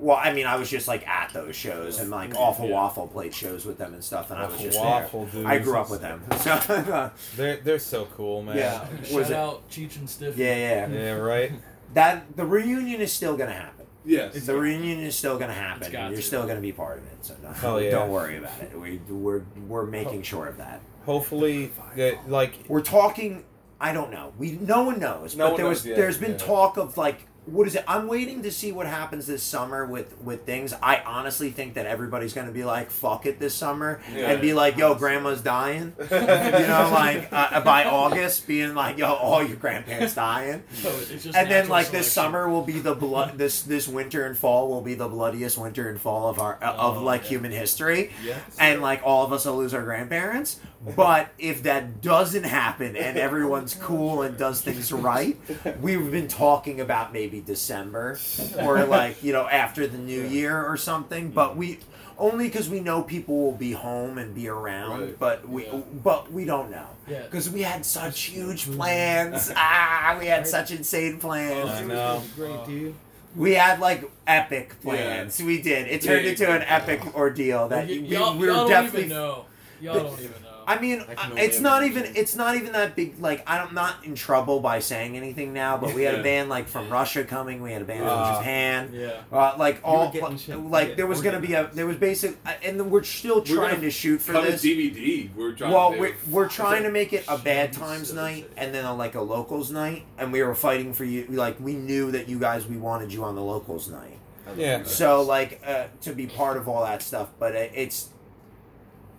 Well, 0.00 0.16
I 0.20 0.32
mean, 0.32 0.46
I 0.46 0.54
was 0.56 0.70
just 0.70 0.86
like 0.86 1.06
at 1.08 1.32
those 1.32 1.56
shows 1.56 1.98
and 1.98 2.08
like 2.10 2.32
Awful 2.36 2.68
Yeah. 2.68 2.74
Waffle 2.74 3.08
played 3.08 3.34
shows 3.34 3.64
with 3.66 3.78
them 3.78 3.94
and 3.94 4.04
stuff, 4.04 4.30
and 4.30 4.38
I 4.38 4.46
was 4.46 4.60
just 4.60 4.78
Waffle, 4.78 5.24
there. 5.26 5.42
dude. 5.42 5.46
I 5.46 5.58
grew 5.58 5.76
up 5.76 5.90
with 5.90 6.00
them, 6.02 6.22
so 6.38 7.10
They're 7.36 7.56
they're 7.56 7.78
so 7.80 8.06
cool, 8.14 8.42
man. 8.42 8.56
Yeah. 8.58 8.86
Shout 9.02 9.12
Was 9.12 9.30
it- 9.30 9.36
out 9.36 9.68
Cheech 9.70 9.96
and 9.96 10.08
Stiff. 10.08 10.36
yeah, 10.36 10.54
yeah. 10.54 10.88
Yeah, 10.88 11.12
right. 11.14 11.52
That 11.94 12.36
the 12.36 12.44
reunion 12.44 13.00
is 13.00 13.12
still 13.12 13.36
gonna 13.36 13.52
happen. 13.54 13.86
Yes. 14.08 14.46
The 14.46 14.56
reunion 14.56 15.00
is 15.00 15.14
still 15.14 15.38
gonna 15.38 15.52
happen. 15.52 15.92
you're 15.92 16.10
to. 16.10 16.22
still 16.22 16.46
gonna 16.46 16.60
be 16.60 16.72
part 16.72 16.98
of 16.98 17.04
it. 17.04 17.18
So 17.20 17.34
don't, 17.42 17.54
Hell 17.54 17.80
yeah. 17.80 17.90
don't 17.90 18.10
worry 18.10 18.38
about 18.38 18.58
it. 18.62 18.78
We 18.78 19.00
we're 19.08 19.42
we're 19.66 19.84
making 19.84 20.22
sure 20.22 20.46
of 20.46 20.56
that. 20.56 20.80
hopefully 21.04 21.72
that 21.94 22.28
like 22.28 22.54
We're 22.68 22.80
talking. 22.80 23.44
I 23.80 23.92
don't 23.92 24.10
know. 24.10 24.32
We 24.38 24.52
no 24.52 24.82
one 24.82 24.98
knows. 24.98 25.36
No 25.36 25.44
but 25.44 25.50
one 25.52 25.56
there 25.58 25.66
knows 25.66 25.76
was 25.76 25.86
yet, 25.86 25.96
there's 25.96 26.18
been 26.18 26.32
yeah. 26.32 26.38
talk 26.38 26.78
of 26.78 26.96
like 26.96 27.27
what 27.50 27.66
is 27.66 27.74
it? 27.74 27.84
I'm 27.88 28.06
waiting 28.08 28.42
to 28.42 28.50
see 28.50 28.72
what 28.72 28.86
happens 28.86 29.26
this 29.26 29.42
summer 29.42 29.84
with 29.86 30.16
with 30.22 30.44
things. 30.44 30.72
I 30.82 30.98
honestly 31.06 31.50
think 31.50 31.74
that 31.74 31.86
everybody's 31.86 32.32
going 32.32 32.46
to 32.46 32.52
be 32.52 32.64
like 32.64 32.90
fuck 32.90 33.26
it 33.26 33.38
this 33.38 33.54
summer 33.54 34.00
Yeah. 34.14 34.30
and 34.32 34.40
be 34.40 34.52
like 34.54 34.76
yo 34.76 34.94
grandma's 34.94 35.40
dying. 35.40 35.94
you 35.98 36.06
know 36.10 36.90
like 36.92 37.28
uh, 37.32 37.60
by 37.62 37.84
August 37.84 38.46
being 38.46 38.74
like 38.74 38.98
yo 38.98 39.12
all 39.14 39.42
your 39.42 39.56
grandparents 39.56 40.14
dying. 40.14 40.62
So 40.74 40.90
And 40.90 41.34
then 41.34 41.48
natural 41.48 41.68
like 41.70 41.90
this 41.90 42.10
summer 42.12 42.48
will 42.48 42.62
be 42.62 42.78
the 42.78 42.94
blood 42.94 43.38
this 43.38 43.62
this 43.62 43.88
winter 43.88 44.26
and 44.26 44.36
fall 44.36 44.68
will 44.68 44.82
be 44.82 44.94
the 44.94 45.08
bloodiest 45.08 45.58
winter 45.58 45.88
and 45.88 46.00
fall 46.00 46.28
of 46.28 46.38
our 46.38 46.54
of 46.62 46.98
Oh, 46.98 47.02
like 47.04 47.22
yeah. 47.22 47.28
human 47.28 47.52
history 47.52 48.10
Yes. 48.24 48.40
and 48.58 48.80
like 48.82 49.02
all 49.04 49.24
of 49.24 49.32
us 49.32 49.44
will 49.46 49.56
lose 49.56 49.74
our 49.74 49.82
grandparents. 49.82 50.60
But 50.96 51.30
if 51.38 51.64
that 51.64 52.02
doesn't 52.02 52.44
happen 52.44 52.96
and 52.96 53.18
everyone's 53.18 53.74
cool 53.74 54.22
and 54.22 54.38
does 54.38 54.60
things 54.60 54.92
right, 54.92 55.36
we've 55.80 56.10
been 56.10 56.28
talking 56.28 56.80
about 56.80 57.12
maybe 57.12 57.40
December 57.40 58.18
or 58.60 58.84
like 58.84 59.22
you 59.22 59.32
know 59.32 59.48
after 59.48 59.86
the 59.88 59.98
new 59.98 60.22
year 60.22 60.64
or 60.64 60.76
something. 60.76 61.30
But 61.30 61.56
we 61.56 61.80
only 62.16 62.46
because 62.46 62.68
we 62.68 62.80
know 62.80 63.02
people 63.02 63.36
will 63.44 63.52
be 63.56 63.72
home 63.72 64.18
and 64.18 64.34
be 64.34 64.48
around. 64.48 65.00
Right. 65.00 65.18
But 65.18 65.48
we 65.48 65.66
Yeah. 65.66 65.80
but 66.02 66.32
we 66.32 66.44
don't 66.44 66.70
know 66.70 66.86
Yeah. 67.08 67.22
because 67.22 67.50
we 67.50 67.62
had 67.62 67.84
such 67.84 68.20
huge 68.22 68.70
plans. 68.70 69.52
ah, 69.56 70.16
we 70.20 70.26
had 70.26 70.46
such 70.46 70.70
insane 70.70 71.18
plans. 71.18 71.70
I 71.70 71.84
know. 71.84 72.22
Great, 72.36 72.64
dude. 72.66 72.94
We 73.36 73.54
had 73.54 73.78
like 73.80 74.08
epic 74.28 74.80
plans. 74.80 75.42
We 75.42 75.60
did. 75.60 75.88
It 75.88 76.02
turned 76.02 76.22
Big. 76.22 76.40
into 76.40 76.50
an 76.52 76.62
epic 76.62 77.14
ordeal 77.16 77.68
that 77.68 77.86
Y- 77.88 77.98
we, 78.00 78.06
y'all, 78.08 78.34
we 78.38 78.46
were 78.46 78.52
y'all 78.52 78.56
don't 78.68 78.70
definitely. 78.70 79.00
even 79.06 79.16
know. 79.16 79.44
Y'all 79.80 79.94
But- 79.94 80.02
don't 80.04 80.20
even 80.20 80.42
know. 80.42 80.47
I 80.68 80.78
mean, 80.80 81.00
I 81.00 81.14
can 81.14 81.18
I- 81.18 81.30
only 81.30 81.42
it's 81.42 81.60
not 81.60 81.82
even 81.84 82.04
it's 82.14 82.36
not 82.36 82.54
even 82.56 82.72
that 82.72 82.94
big. 82.94 83.18
Like 83.20 83.42
I'm 83.46 83.74
not 83.74 84.04
in 84.04 84.14
trouble 84.14 84.60
by 84.60 84.80
saying 84.80 85.16
anything 85.16 85.52
now, 85.52 85.76
but 85.78 85.94
we 85.94 86.02
had 86.02 86.14
a 86.14 86.22
band 86.22 86.48
like 86.50 86.68
from 86.68 86.90
Russia 86.90 87.24
coming. 87.24 87.62
We 87.62 87.72
had 87.72 87.82
a 87.82 87.84
band 87.86 88.04
Uh, 88.04 88.26
from 88.34 88.36
Japan. 88.42 88.90
yeah. 88.92 89.10
Uh, 89.32 89.54
like 89.58 89.80
all 89.82 90.12
getting 90.12 90.28
like, 90.30 90.38
shit- 90.38 90.58
like 90.58 90.88
yeah, 90.90 90.94
there 90.96 91.06
was 91.06 91.22
gonna 91.22 91.40
be 91.40 91.54
a 91.54 91.70
there 91.72 91.86
was 91.86 91.96
basic 91.96 92.36
uh, 92.46 92.52
and 92.62 92.90
we're 92.90 93.02
still 93.02 93.36
We're 93.40 93.44
trying 93.56 93.76
gonna 93.76 93.90
shoot 93.90 94.20
for 94.20 94.32
Cut 94.32 94.46
a 94.46 94.50
this. 94.52 94.62
DVD. 94.62 95.30
We're 95.34 95.52
trying. 95.52 95.72
Well, 95.72 95.92
to 95.94 95.98
we're, 95.98 96.14
we're 96.30 96.48
trying 96.48 96.82
to 96.82 96.90
make 96.90 97.12
it 97.12 97.24
a 97.28 97.38
bad 97.38 97.72
times 97.72 98.12
night 98.12 98.42
sick. 98.44 98.52
and 98.58 98.74
then 98.74 98.84
a, 98.84 98.94
like 98.94 99.14
a 99.14 99.20
locals 99.22 99.70
night, 99.70 100.04
and 100.18 100.32
we 100.32 100.42
were 100.42 100.54
fighting 100.54 100.92
for 100.92 101.04
you. 101.04 101.26
Like 101.30 101.58
we 101.60 101.74
knew 101.74 102.10
that 102.12 102.28
you 102.28 102.38
guys 102.38 102.66
we 102.66 102.76
wanted 102.76 103.12
you 103.12 103.24
on 103.24 103.34
the 103.34 103.42
locals 103.42 103.88
night. 103.90 104.18
Yeah. 104.56 104.82
So 104.84 105.22
like 105.22 105.60
uh, 105.66 105.84
to 106.02 106.12
be 106.12 106.26
part 106.26 106.56
of 106.56 106.68
all 106.68 106.84
that 106.84 107.02
stuff, 107.02 107.28
but 107.38 107.54
it, 107.54 107.72
it's 107.74 108.08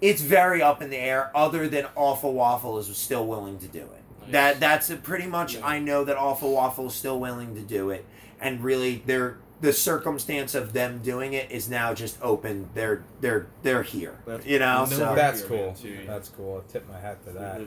it's 0.01 0.21
very 0.21 0.62
up 0.62 0.81
in 0.81 0.89
the 0.89 0.97
air. 0.97 1.31
Other 1.35 1.67
than 1.67 1.85
Awful 1.95 2.33
Waffle 2.33 2.77
is 2.79 2.95
still 2.97 3.27
willing 3.27 3.57
to 3.59 3.67
do 3.67 3.79
it. 3.81 4.03
Nice. 4.21 4.31
That 4.31 4.59
that's 4.59 4.89
it 4.89 5.03
pretty 5.03 5.27
much. 5.27 5.55
Yeah. 5.55 5.65
I 5.65 5.79
know 5.79 6.03
that 6.03 6.17
Awful 6.17 6.53
Waffle 6.53 6.88
is 6.88 6.93
still 6.95 7.19
willing 7.19 7.55
to 7.55 7.62
do 7.62 7.89
it, 7.89 8.05
and 8.39 8.63
really 8.63 9.01
they're 9.05 9.38
the 9.62 9.73
circumstance 9.73 10.55
of 10.55 10.71
them 10.71 10.99
doing 11.03 11.33
it 11.33 11.51
is 11.51 11.69
now 11.69 11.93
just 11.93 12.17
open. 12.21 12.69
They're 12.73 13.03
they're 13.19 13.47
they're 13.62 13.83
here. 13.83 14.15
That's- 14.25 14.47
you 14.47 14.59
know, 14.59 14.85
no 14.85 14.95
so. 14.95 15.15
That's 15.15 15.41
cool. 15.41 15.73
too. 15.73 15.99
That's 16.07 16.29
cool. 16.29 16.63
I 16.65 16.71
tip 16.71 16.88
my 16.88 16.99
hat 16.99 17.25
to 17.25 17.31
that. 17.33 17.62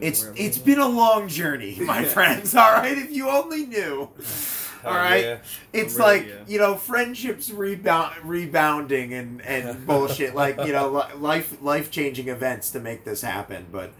it's 0.00 0.30
it's 0.36 0.58
been 0.58 0.78
a 0.78 0.88
long 0.88 1.26
journey, 1.28 1.76
my 1.80 2.04
friends. 2.16 2.54
All 2.54 2.72
right, 2.72 2.96
if 2.96 3.10
you 3.10 3.28
only 3.28 3.66
knew. 3.66 4.08
All 4.86 4.92
Hell 4.92 5.02
right, 5.02 5.24
yeah. 5.24 5.38
it's 5.72 5.96
Really, 5.96 6.18
like 6.20 6.26
yeah. 6.28 6.34
you 6.46 6.58
know 6.58 6.76
friendships 6.76 7.50
rebound 7.50 8.14
rebounding 8.24 9.12
and 9.14 9.42
and 9.42 9.86
bullshit 9.88 10.34
like 10.34 10.58
you 10.64 10.72
know 10.72 10.88
life 11.18 11.60
life 11.62 11.90
changing 11.90 12.28
events 12.28 12.70
to 12.70 12.80
make 12.80 13.04
this 13.04 13.20
happen 13.22 13.66
but 13.72 13.92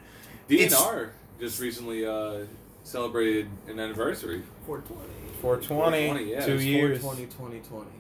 DNR 0.49 1.11
just 1.40 1.61
recently 1.61 2.07
uh, 2.07 2.44
celebrated 2.85 3.49
an 3.68 3.79
anniversary. 3.81 4.42
420. 4.66 5.12
420, 5.42 6.07
420, 6.09 6.31
yeah, 6.31 6.46
two 6.46 6.55
it's 6.55 6.64
years, 6.64 7.01
420, 7.03 7.61
2020. 7.61 7.90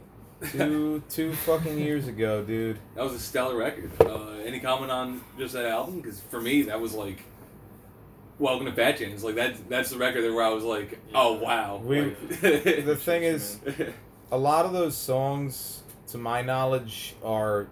two 0.52 1.02
two 1.08 1.32
fucking 1.34 1.78
years 1.78 2.06
ago, 2.08 2.42
dude. 2.44 2.78
That 2.94 3.04
was 3.04 3.12
a 3.14 3.18
stellar 3.20 3.56
record. 3.56 3.90
Uh, 4.00 4.30
any 4.44 4.60
comment 4.60 4.90
on 4.90 5.22
just 5.38 5.52
that 5.54 5.66
album? 5.66 6.00
Because 6.00 6.20
for 6.30 6.40
me, 6.40 6.62
that 6.62 6.80
was 6.80 6.94
like, 6.94 7.22
Welcome 8.38 8.66
to 8.66 8.72
Fat 8.72 8.98
Chance. 8.98 9.22
Like 9.22 9.34
that's 9.34 9.58
that's 9.68 9.90
the 9.90 9.96
record 9.98 10.22
where 10.34 10.44
I 10.44 10.50
was 10.50 10.64
like, 10.64 10.98
oh 11.14 11.34
wow. 11.34 11.80
We- 11.82 12.02
Like- 12.02 12.28
The 12.40 12.96
thing 13.00 13.22
is, 13.22 13.58
a 14.30 14.36
lot 14.36 14.66
of 14.66 14.72
those 14.72 14.96
songs, 14.96 15.82
to 16.08 16.18
my 16.18 16.42
knowledge, 16.42 17.14
are 17.24 17.66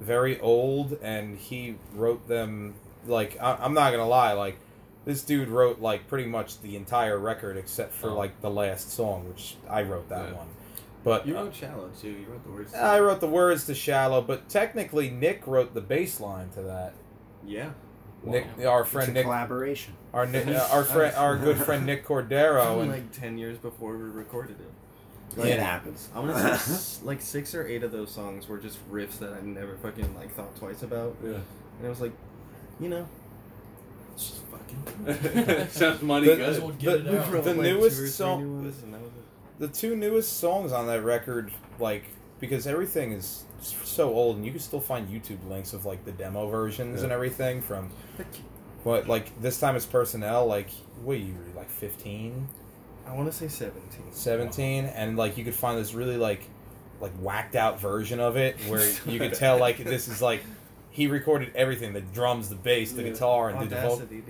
very 0.00 0.40
old, 0.40 0.98
and 1.02 1.36
he 1.36 1.76
wrote 1.94 2.26
them. 2.26 2.74
Like 3.06 3.36
I, 3.40 3.54
I'm 3.60 3.74
not 3.74 3.90
gonna 3.90 4.08
lie, 4.08 4.32
like 4.32 4.58
this 5.04 5.22
dude 5.22 5.48
wrote 5.48 5.80
like 5.80 6.08
pretty 6.08 6.26
much 6.28 6.60
the 6.62 6.76
entire 6.76 7.18
record 7.18 7.56
except 7.56 7.92
for 7.94 8.10
Oh. 8.10 8.16
like 8.16 8.40
the 8.40 8.50
last 8.50 8.90
song, 8.90 9.28
which 9.28 9.56
I 9.68 9.82
wrote 9.82 10.08
that 10.08 10.30
Yeah. 10.30 10.36
one. 10.36 10.48
But 11.04 11.26
You 11.26 11.36
uh, 11.38 11.44
wrote 11.44 11.54
Shallow, 11.54 11.90
too. 12.00 12.08
You 12.10 12.26
wrote 12.28 12.44
the 12.44 12.50
words. 12.50 12.74
I 12.74 12.98
wrote 13.00 13.20
the 13.20 13.28
words 13.28 13.66
to 13.66 13.74
"Shallow," 13.74 14.20
but 14.22 14.48
technically 14.48 15.10
Nick 15.10 15.46
wrote 15.46 15.74
the 15.74 15.80
bass 15.80 16.18
line 16.18 16.48
to 16.54 16.62
that. 16.62 16.94
Yeah. 17.46 17.70
Nick, 18.24 18.46
our 18.66 18.82
it's 18.82 18.90
friend 18.90 19.10
a 19.10 19.12
Nick, 19.12 19.22
collaboration 19.24 19.94
our 20.12 20.26
Nick, 20.26 20.46
uh, 20.48 20.68
our 20.72 20.84
friend, 20.94 21.14
our 21.16 21.36
good 21.36 21.56
friend 21.56 21.86
Nick 21.86 22.06
Cordero, 22.06 22.80
and 22.82 22.90
like 22.90 23.12
10 23.12 23.38
years 23.38 23.58
before 23.58 23.96
we 23.96 24.04
recorded 24.04 24.56
it. 24.60 25.46
it 25.46 25.60
happens 25.60 26.08
I'm 26.14 26.26
gonna 26.26 26.38
say 26.38 26.50
s- 26.74 27.00
like 27.04 27.20
six 27.20 27.54
or 27.54 27.66
eight 27.66 27.82
of 27.84 27.92
those 27.92 28.10
songs 28.10 28.48
were 28.48 28.58
just 28.58 28.78
riffs 28.90 29.18
that 29.20 29.32
I 29.34 29.40
never 29.42 29.76
fucking 29.76 30.14
like 30.16 30.34
thought 30.34 30.54
twice 30.56 30.82
about, 30.82 31.16
yeah. 31.22 31.30
and 31.78 31.86
I 31.86 31.88
was 31.88 32.00
like, 32.00 32.12
you 32.80 32.88
know, 32.88 33.06
it's 34.14 34.30
just 34.30 34.42
fucking. 34.46 35.68
Sounds 35.68 36.02
money 36.02 36.26
The- 36.28 36.36
good. 36.36 36.48
As 36.48 36.60
well 36.60 36.70
get 36.70 37.04
the- 37.04 37.14
it 37.16 37.18
out. 37.20 37.44
the 37.44 37.54
like, 37.54 37.56
newest 37.62 37.96
two 37.96 38.02
or 38.02 38.06
three 38.06 38.08
song- 38.08 38.42
new 38.58 38.62
ones, 38.64 38.82
and 38.82 38.94
that 38.94 39.00
was 39.00 39.10
it. 39.10 39.60
the 39.60 39.68
two 39.68 39.94
newest 39.94 40.38
songs 40.38 40.72
on 40.72 40.86
that 40.88 41.02
record, 41.04 41.52
like 41.78 42.04
because 42.40 42.66
everything 42.66 43.12
is 43.12 43.44
so 43.60 44.12
old, 44.14 44.36
and 44.36 44.44
you 44.46 44.52
can 44.52 44.60
still 44.60 44.80
find 44.80 45.08
YouTube 45.08 45.48
links 45.48 45.72
of 45.72 45.84
like 45.84 46.04
the 46.04 46.12
demo 46.12 46.48
versions 46.48 46.98
Yeah. 46.98 47.04
and 47.04 47.12
everything 47.12 47.60
from. 47.60 47.90
But 48.84 49.08
like 49.08 49.40
this 49.42 49.58
time 49.58 49.74
it's 49.76 49.86
personnel 49.86 50.46
like 50.46 50.70
what 51.02 51.14
are 51.14 51.20
you 51.20 51.34
like 51.56 51.68
15, 51.68 52.48
I 53.06 53.12
want 53.14 53.30
to 53.30 53.36
say 53.36 53.48
17. 53.48 54.12
17 54.12 54.84
and 54.86 55.16
like 55.16 55.36
you 55.36 55.44
could 55.44 55.54
find 55.54 55.78
this 55.78 55.94
really 55.94 56.16
like 56.16 56.42
like 57.00 57.12
whacked 57.20 57.56
out 57.56 57.80
version 57.80 58.20
of 58.20 58.36
it 58.36 58.56
where 58.68 58.88
you 59.06 59.18
could 59.18 59.34
tell 59.34 59.58
like 59.58 59.78
this 59.78 60.08
is 60.08 60.22
like 60.22 60.42
he 60.90 61.06
recorded 61.06 61.50
everything 61.54 61.92
the 61.92 62.00
drums 62.00 62.48
the 62.48 62.54
bass 62.54 62.92
the 62.92 63.02
Yeah. 63.02 63.10
guitar 63.10 63.50
and 63.50 63.60
did 63.60 63.70
the 63.70 63.76
vocal 63.76 64.06
dude. 64.06 64.24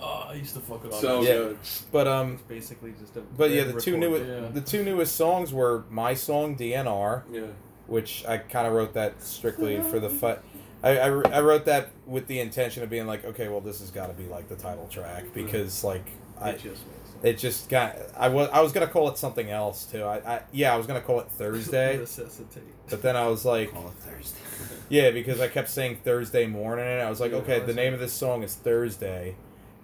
Oh, 0.00 0.26
I 0.28 0.34
used 0.34 0.54
to 0.54 0.60
fuck 0.60 0.84
it 0.84 0.92
up. 0.92 1.00
So 1.00 1.22
that. 1.22 1.28
Yeah. 1.28 1.34
good. 1.38 1.58
but 1.92 2.06
um 2.08 2.32
It's 2.34 2.42
basically 2.42 2.92
just 3.00 3.16
a. 3.16 3.20
but 3.20 3.50
yeah 3.50 3.62
red 3.64 3.74
the 3.74 3.80
two 3.80 3.96
newest 3.96 4.24
yeah. 4.26 4.48
the 4.52 4.60
two 4.60 4.82
newest 4.84 5.16
songs 5.16 5.52
were 5.52 5.84
my 5.90 6.14
song 6.14 6.56
DNR 6.56 7.22
Yeah. 7.32 7.42
which 7.86 8.24
I 8.26 8.38
kind 8.38 8.66
of 8.66 8.72
wrote 8.74 8.94
that 8.94 9.22
strictly 9.22 9.80
for 9.80 9.98
the 10.00 10.10
fun. 10.20 10.38
I, 10.84 10.98
I, 10.98 11.06
I 11.06 11.40
wrote 11.42 11.64
that 11.66 11.90
with 12.06 12.26
the 12.26 12.40
intention 12.40 12.82
of 12.82 12.90
being 12.90 13.06
like, 13.06 13.24
okay, 13.24 13.46
well, 13.46 13.60
this 13.60 13.78
has 13.80 13.92
got 13.92 14.08
to 14.08 14.14
be 14.14 14.24
like 14.26 14.48
the 14.48 14.56
title 14.56 14.88
track 14.88 15.26
because 15.32 15.84
like 15.84 16.10
I, 16.40 16.50
It 16.50 16.60
just 16.62 16.82
it 17.22 17.38
just 17.38 17.68
got 17.68 17.96
I 18.16 18.28
was 18.28 18.48
I 18.52 18.60
was 18.62 18.72
gonna 18.72 18.88
call 18.88 19.08
it 19.08 19.16
something 19.16 19.48
else 19.48 19.84
too. 19.84 20.02
I, 20.02 20.16
I 20.36 20.42
yeah 20.52 20.74
I 20.74 20.76
was 20.76 20.88
gonna 20.88 21.00
call 21.00 21.20
it 21.20 21.28
Thursday, 21.30 21.96
Necessitate. 22.00 22.64
but 22.90 23.00
then 23.00 23.16
I 23.16 23.28
was 23.28 23.44
like, 23.44 23.72
call 23.72 23.86
it 23.88 23.94
Thursday 24.00 24.40
yeah, 24.88 25.10
because 25.12 25.40
I 25.40 25.46
kept 25.46 25.68
saying 25.70 25.98
Thursday 26.02 26.46
morning, 26.46 26.84
and 26.84 27.00
I 27.02 27.08
was 27.08 27.20
like, 27.20 27.30
Yeah, 27.30 27.38
okay, 27.38 27.56
I 27.56 27.60
the 27.60 27.72
see. 27.74 27.76
name 27.76 27.94
of 27.94 28.00
this 28.00 28.12
song 28.12 28.42
is 28.42 28.56
Thursday, 28.56 29.36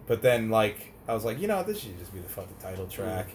but 0.09 0.23
then 0.23 0.51
like 0.51 0.93
I 1.07 1.15
was 1.15 1.25
like, 1.25 1.39
you 1.39 1.47
know, 1.47 1.63
this 1.63 1.79
should 1.81 1.99
just 1.99 2.13
be 2.13 2.19
the 2.21 2.29
fucking 2.29 2.57
title 2.61 2.87
track. 2.87 3.29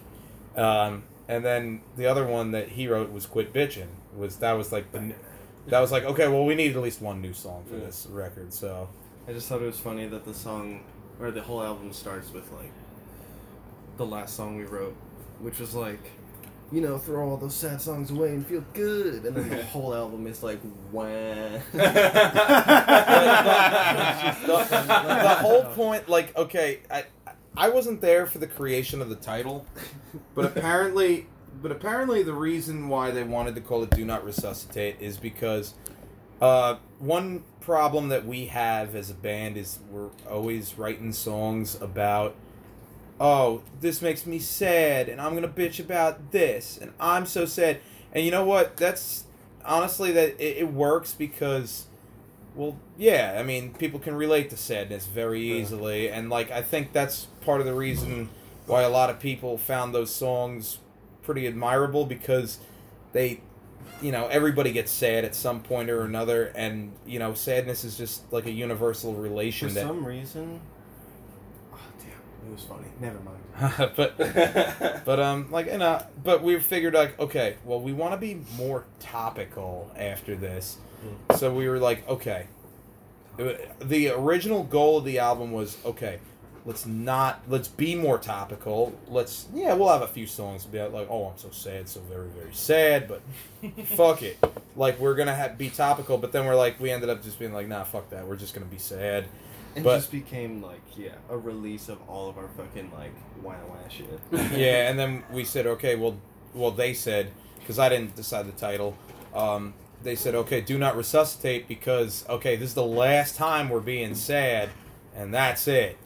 Um, 0.58 1.04
and 1.28 1.44
then 1.46 1.82
the 1.98 2.06
other 2.06 2.28
one 2.28 2.52
that 2.52 2.70
he 2.70 2.88
wrote 2.88 3.12
was 3.12 3.26
"Quit 3.26 3.54
Bitchin'." 3.54 3.88
Was 4.16 4.38
that 4.38 4.52
was 4.54 4.72
like 4.72 4.92
the 4.92 5.14
that 5.68 5.80
was 5.80 5.92
like 5.92 6.04
okay, 6.04 6.28
well, 6.28 6.46
we 6.46 6.54
need 6.56 6.76
at 6.76 6.82
least 6.84 7.02
one 7.02 7.22
new 7.22 7.34
song 7.34 7.64
for 7.70 7.76
Yeah. 7.78 7.86
this 7.86 8.06
record. 8.10 8.52
So 8.54 8.90
I 9.28 9.32
just 9.34 9.48
thought 9.48 9.62
it 9.62 9.66
was 9.66 9.80
funny 9.80 10.06
that 10.08 10.26
the 10.26 10.34
song, 10.34 10.84
or 11.20 11.32
the 11.32 11.42
whole 11.42 11.64
album 11.64 11.94
starts 11.94 12.32
with 12.34 12.52
like 12.52 12.72
the 13.98 14.06
last 14.06 14.36
song 14.36 14.58
we 14.58 14.66
wrote, 14.66 14.96
which 15.40 15.60
was 15.60 15.74
like, 15.74 16.04
you 16.74 16.82
know, 16.82 16.98
throw 16.98 17.30
all 17.30 17.38
those 17.38 17.54
sad 17.54 17.80
songs 17.80 18.10
away 18.10 18.30
and 18.30 18.46
feel 18.48 18.66
good, 18.74 19.26
and 19.26 19.36
then 19.36 19.48
the 19.48 19.64
whole 19.66 19.94
album 19.94 20.26
is 20.26 20.42
like, 20.42 20.60
wah. 20.92 21.06
the, 21.06 21.60
the 24.52 25.38
whole 25.40 25.64
point, 25.76 26.10
like, 26.10 26.36
okay, 26.36 26.80
I 26.90 27.06
I 27.56 27.70
wasn't 27.70 28.02
there 28.02 28.26
for 28.26 28.40
the 28.40 28.48
creation 28.48 29.04
of 29.04 29.10
the 29.10 29.16
title, 29.16 29.68
but 30.34 30.46
apparently, 30.46 31.28
but 31.62 31.72
apparently, 31.72 32.24
the 32.24 32.34
reason 32.34 32.90
why 32.90 33.12
they 33.12 33.24
wanted 33.24 33.54
to 33.54 33.62
call 33.62 33.84
it 33.84 33.92
"Do 33.92 34.04
Not 34.04 34.26
Resuscitate" 34.26 34.98
is 35.00 35.18
because 35.18 35.76
uh, 36.42 36.78
one 36.98 37.44
problem 37.62 38.10
that 38.10 38.26
we 38.26 38.48
have 38.48 38.96
as 38.96 39.12
a 39.12 39.14
band 39.14 39.58
is 39.58 39.78
we're 39.92 40.10
always 40.28 40.76
writing 40.78 41.14
songs 41.14 41.80
about. 41.80 42.36
Oh, 43.24 43.62
this 43.80 44.02
makes 44.02 44.26
me 44.26 44.38
sad, 44.38 45.08
and 45.08 45.22
I'm 45.22 45.34
gonna 45.34 45.48
bitch 45.48 45.80
about 45.80 46.34
this, 46.34 46.78
and 46.78 46.92
I'm 47.00 47.26
so 47.26 47.46
sad. 47.46 47.80
And 48.12 48.26
you 48.26 48.32
know 48.32 48.44
what? 48.44 48.76
That's 48.76 49.24
honestly 49.64 50.12
that 50.12 50.32
it, 50.42 50.58
it 50.58 50.74
works 50.74 51.14
because 51.14 51.86
well, 52.54 52.78
yeah. 52.98 53.38
I 53.40 53.44
mean, 53.44 53.74
people 53.76 53.98
can 54.02 54.14
relate 54.14 54.50
to 54.50 54.58
sadness 54.58 55.06
very 55.06 55.42
easily, 55.42 56.10
and 56.10 56.30
like 56.30 56.52
I 56.52 56.62
think 56.62 56.92
that's 56.92 57.28
part 57.46 57.62
of 57.62 57.66
the 57.66 57.74
reason 57.74 58.28
why 58.66 58.82
a 58.82 58.90
lot 58.90 59.10
of 59.10 59.22
people 59.22 59.58
found 59.58 59.96
those 59.96 60.14
songs 60.14 60.80
pretty 61.22 61.48
admirable 61.48 62.06
because 62.06 62.60
they, 63.14 63.40
you 64.02 64.12
know, 64.12 64.28
everybody 64.28 64.74
gets 64.74 64.92
sad 64.92 65.24
at 65.24 65.34
some 65.34 65.62
point 65.62 65.90
or 65.90 66.02
another, 66.02 66.52
and 66.56 66.92
you 67.06 67.20
know, 67.20 67.34
sadness 67.34 67.86
is 67.86 67.98
just 67.98 68.34
like 68.34 68.48
a 68.48 68.52
universal 68.52 69.14
For 69.14 69.22
relation 69.22 69.74
that. 69.76 69.88
some 69.88 70.06
reason. 70.06 70.60
It 72.46 72.52
was 72.52 72.64
funny. 72.64 72.88
Never 73.00 73.20
mind. 73.20 73.94
but 73.96 74.18
but 75.06 75.20
um 75.20 75.52
like 75.52 75.68
you 75.68 75.74
uh, 75.74 75.78
know 75.78 76.06
but 76.24 76.44
we 76.44 76.60
figured 76.60 76.94
like 76.94 77.18
okay 77.20 77.58
well 77.64 77.80
we 77.80 77.94
want 77.94 78.14
to 78.14 78.18
be 78.18 78.42
more 78.58 78.86
topical 79.00 79.92
after 79.98 80.36
this. 80.36 80.78
Hmm. 81.02 81.36
So 81.36 81.54
we 81.54 81.68
were 81.68 81.80
like 81.80 82.08
okay. 82.08 82.48
It- 83.38 83.72
the 83.80 84.10
original 84.10 84.64
goal 84.64 85.00
of 85.00 85.06
the 85.06 85.20
album 85.20 85.52
was 85.52 85.78
okay 85.86 86.20
let's 86.66 86.86
not 86.86 87.42
let's 87.48 87.68
be 87.68 87.96
more 87.96 88.18
topical. 88.18 88.94
Let's 89.08 89.48
yeah 89.54 89.74
we'll 89.74 89.90
have 89.90 90.02
a 90.02 90.08
few 90.08 90.28
songs 90.28 90.66
be 90.66 90.82
like 90.82 91.08
oh 91.10 91.26
i'm 91.28 91.38
so 91.38 91.50
sad 91.52 91.90
so 91.90 92.00
very 92.02 92.28
very 92.30 92.54
sad 92.54 93.08
but 93.08 93.22
fuck 93.86 94.22
it. 94.22 94.38
Like 94.76 95.00
we're 95.00 95.16
gonna 95.16 95.36
have 95.36 95.58
be 95.58 95.70
topical 95.70 96.18
but 96.18 96.32
then 96.32 96.46
we're 96.46 96.56
like 96.56 96.80
we 96.80 96.92
ended 96.92 97.10
up 97.10 97.24
just 97.24 97.40
being 97.40 97.54
like 97.54 97.68
nah 97.68 97.84
fuck 97.84 98.10
that. 98.12 98.28
We're 98.28 98.36
just 98.36 98.54
gonna 98.54 98.66
be 98.66 98.78
sad 98.78 99.26
It 99.76 99.84
But- 99.84 99.98
just 99.98 100.12
became 100.12 100.62
like 100.62 100.82
yeah, 100.96 101.10
a 101.30 101.38
release 101.38 101.90
of 101.90 101.98
all 102.08 102.30
of 102.30 102.38
our 102.38 102.50
fucking 102.58 102.92
like 102.96 103.12
wah 103.42 103.56
wah 103.68 103.76
shit. 103.90 104.20
yeah, 104.58 104.90
and 104.90 105.00
then 105.00 105.24
we 105.32 105.44
said, 105.44 105.66
okay, 105.66 105.96
well, 105.96 106.18
well, 106.54 106.72
they 106.72 106.94
said 106.94 107.32
because 107.60 107.80
I 107.80 107.90
didn't 107.90 108.16
decide 108.16 108.46
the 108.48 108.52
title. 108.60 108.96
Um, 109.34 109.74
they 110.04 110.16
said, 110.16 110.36
okay, 110.36 110.62
do 110.62 110.78
not 110.78 110.96
resuscitate 110.96 111.68
because 111.68 112.26
okay, 112.30 112.56
this 112.56 112.70
is 112.70 112.76
the 112.76 112.86
last 112.86 113.36
time 113.36 113.70
we're 113.70 113.80
being 113.80 114.14
sad, 114.16 114.70
and 115.16 115.34
that's 115.34 115.68
it. 115.68 115.98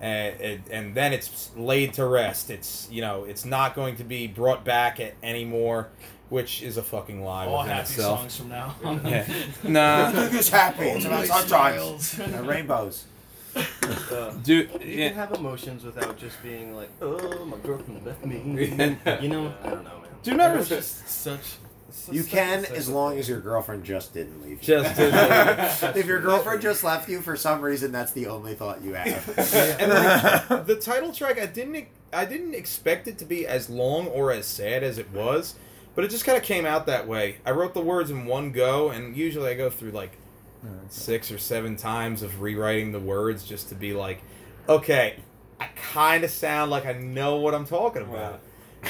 And, 0.00 0.40
and, 0.40 0.62
and 0.68 0.94
then 0.96 1.12
it's 1.12 1.52
laid 1.56 1.94
to 1.94 2.04
rest. 2.06 2.50
It's 2.50 2.88
you 2.90 3.02
know 3.02 3.22
it's 3.24 3.44
not 3.44 3.76
going 3.76 3.94
to 3.96 4.04
be 4.04 4.26
brought 4.26 4.64
back 4.64 4.98
at 4.98 5.14
anymore, 5.22 5.90
which 6.28 6.60
is 6.60 6.76
a 6.76 6.82
fucking 6.82 7.22
lie 7.22 7.46
All 7.46 7.62
happy 7.62 7.82
itself. 7.82 8.18
songs 8.20 8.36
from 8.36 8.48
now. 8.48 8.74
Yeah. 9.04 9.28
Nah, 9.62 10.10
Who's 10.10 10.48
happy? 10.48 10.86
It's 10.86 11.04
about 11.04 11.26
sunshine 11.46 12.34
and 12.34 12.48
rainbows. 12.48 13.04
Dude. 14.44 14.70
You 14.72 14.78
can 14.78 14.88
Yeah, 14.88 15.08
have 15.10 15.32
emotions 15.32 15.84
without 15.84 16.16
just 16.18 16.42
being 16.42 16.74
like, 16.74 16.90
oh, 17.00 17.44
my 17.44 17.56
girlfriend 17.58 18.04
left 18.06 18.24
me. 18.24 18.36
you 19.20 19.28
know, 19.28 19.52
I 19.62 19.70
don't 19.70 19.84
know, 19.84 20.00
man. 20.00 20.10
Do 20.22 20.34
not 20.34 20.56
It's 20.56 20.70
resist- 20.70 21.00
just 21.02 21.08
such. 21.22 21.40
such 21.90 22.14
You 22.14 22.22
such 22.22 22.30
can 22.32 22.64
a- 22.64 22.68
as 22.76 22.88
long 22.88 23.18
as 23.18 23.28
your 23.28 23.40
girlfriend 23.40 23.84
just 23.84 24.14
didn't 24.14 24.40
leave. 24.42 24.62
you. 24.62 24.66
just 24.66 24.96
to, 24.96 25.92
if 25.96 26.06
your 26.06 26.20
girlfriend 26.20 26.62
just 26.62 26.84
left 26.84 27.08
you 27.08 27.20
for 27.20 27.36
some 27.36 27.60
reason, 27.60 27.92
that's 27.92 28.12
the 28.12 28.26
only 28.28 28.54
thought 28.54 28.82
you 28.82 28.94
have. 28.94 29.28
and 29.80 29.90
like, 30.50 30.66
the 30.66 30.76
title 30.76 31.12
track 31.12 31.38
i 31.40 31.46
didn't 31.46 31.86
i 32.12 32.24
didn't 32.24 32.54
expect 32.54 33.08
it 33.08 33.18
to 33.18 33.24
be 33.24 33.46
as 33.46 33.68
long 33.70 34.06
or 34.08 34.30
as 34.32 34.46
sad 34.46 34.82
as 34.82 34.98
it 34.98 35.10
was 35.12 35.54
but 35.94 36.04
it 36.04 36.08
just 36.10 36.24
kind 36.24 36.36
of 36.38 36.44
came 36.44 36.64
out 36.66 36.86
that 36.86 37.06
way 37.08 37.36
i 37.46 37.50
wrote 37.50 37.72
the 37.74 37.80
words 37.80 38.10
in 38.10 38.26
one 38.26 38.52
go 38.52 38.90
and 38.90 39.16
usually 39.16 39.50
i 39.50 39.54
go 39.54 39.68
through 39.70 39.90
like 39.90 40.12
six 40.88 41.30
or 41.30 41.38
seven 41.38 41.76
times 41.76 42.22
of 42.22 42.40
rewriting 42.40 42.92
the 42.92 43.00
words 43.00 43.44
just 43.44 43.68
to 43.68 43.74
be 43.74 43.92
like 43.92 44.22
okay 44.68 45.16
i 45.58 45.66
kind 45.74 46.22
of 46.22 46.30
sound 46.30 46.70
like 46.70 46.86
i 46.86 46.92
know 46.92 47.36
what 47.36 47.54
i'm 47.54 47.66
talking 47.66 48.02
about. 48.02 48.40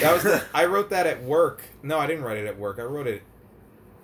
That 0.01 0.15
was 0.15 0.23
the, 0.23 0.45
i 0.55 0.65
wrote 0.67 0.91
that 0.91 1.07
at 1.07 1.23
work. 1.23 1.63
No 1.83 1.99
i 1.99 2.07
didn't 2.07 2.25
write 2.25 2.39
it 2.39 2.47
at 2.47 2.59
work. 2.59 2.79
I 2.79 2.83
wrote 2.83 3.07
it 3.07 3.23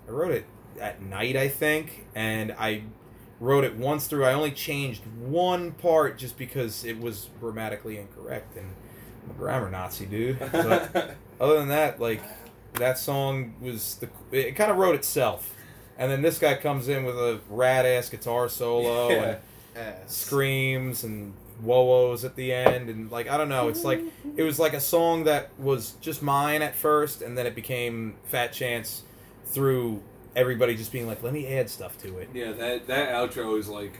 i 0.06 0.10
wrote 0.10 0.32
it 0.32 0.46
at 0.80 1.02
night 1.02 1.36
i 1.36 1.48
think 1.48 2.06
and 2.14 2.52
i 2.52 2.84
wrote 3.40 3.64
it 3.64 3.76
once 3.76 4.06
through. 4.06 4.24
I 4.24 4.32
only 4.32 4.50
changed 4.50 5.02
one 5.06 5.72
part 5.72 6.18
just 6.18 6.36
because 6.36 6.84
it 6.84 6.98
was 6.98 7.28
grammatically 7.40 7.98
incorrect, 7.98 8.56
and 8.56 8.74
I'm 9.24 9.30
a 9.30 9.34
grammar 9.34 9.70
Nazi, 9.70 10.06
dude. 10.06 10.38
But 10.38 11.16
other 11.40 11.58
than 11.58 11.68
that, 11.68 12.00
like 12.00 12.22
that 12.74 12.98
song 12.98 13.54
was 13.60 13.96
the 13.96 14.08
it 14.36 14.56
kind 14.56 14.70
of 14.70 14.76
wrote 14.76 14.94
itself, 14.94 15.54
and 15.98 16.10
then 16.10 16.22
this 16.22 16.38
guy 16.38 16.54
comes 16.54 16.88
in 16.88 17.04
with 17.04 17.16
a 17.16 17.40
rad 17.50 17.84
ass 17.84 18.08
guitar 18.08 18.48
solo 18.48 19.08
Yeah. 19.10 19.22
and 19.22 19.38
Ass. 19.76 20.14
screams 20.16 21.04
and 21.04 21.34
whoa 21.60 21.84
woes 21.84 22.24
at 22.24 22.36
the 22.36 22.52
end, 22.52 22.88
and 22.88 23.10
like 23.10 23.28
I 23.28 23.36
don't 23.36 23.48
know, 23.48 23.68
it's 23.68 23.84
like 23.84 24.00
it 24.36 24.42
was 24.42 24.58
like 24.58 24.72
a 24.74 24.80
song 24.80 25.24
that 25.24 25.50
was 25.58 25.92
just 26.00 26.22
mine 26.22 26.62
at 26.62 26.74
first, 26.74 27.20
and 27.22 27.36
then 27.36 27.46
it 27.46 27.54
became 27.54 28.14
Fat 28.24 28.52
Chance 28.52 29.02
through 29.44 30.02
everybody 30.36 30.76
just 30.76 30.92
being 30.92 31.06
like, 31.06 31.22
let 31.22 31.32
me 31.32 31.46
add 31.48 31.68
stuff 31.68 31.98
to 31.98 32.18
it. 32.18 32.28
Yeah, 32.32 32.52
that 32.52 32.86
that 32.86 33.08
outro 33.10 33.58
is 33.58 33.68
like 33.68 33.92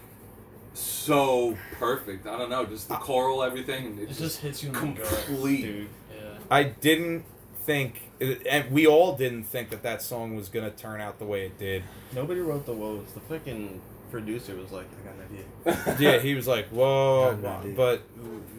so 0.75 1.57
perfect. 1.73 2.27
I 2.27 2.39
don't 2.39 2.51
know, 2.51 2.65
just 2.65 2.89
the 2.89 2.95
ah. 2.95 2.99
choral, 3.01 3.43
everything. 3.43 3.99
It 3.99 4.11
It's 4.11 4.19
just 4.19 4.41
hits 4.41 4.63
you 4.63 4.69
in 4.73 4.95
the 4.95 5.01
gut. 5.01 5.25
Dude. 5.29 5.89
Yeah. 6.15 6.39
I 6.51 6.63
didn't 6.65 7.25
think, 7.65 8.08
and 8.21 8.71
we 8.71 8.87
all 8.87 9.17
didn't 9.17 9.45
think 9.45 9.71
that 9.71 9.83
that 9.83 10.03
song 10.03 10.35
was 10.37 10.49
gonna 10.49 10.71
turn 10.71 11.01
out 11.01 11.19
the 11.19 11.25
way 11.25 11.47
it 11.47 11.59
did. 11.59 11.83
Nobody 12.15 12.41
wrote 12.41 12.67
the 12.67 12.73
woes. 12.73 13.07
The 13.15 13.21
fucking 13.21 13.81
producer 14.11 14.57
was 14.57 14.73
like, 14.73 14.87
I 15.03 15.07
got 15.07 15.15
an 15.17 15.77
idea. 15.93 15.97
Yeah, 16.15 16.19
he 16.19 16.35
was 16.35 16.47
like, 16.47 16.69
"Whoa," 16.69 17.37
Got 17.37 17.39
an 17.39 17.61
idea. 17.61 17.75
but 17.77 18.03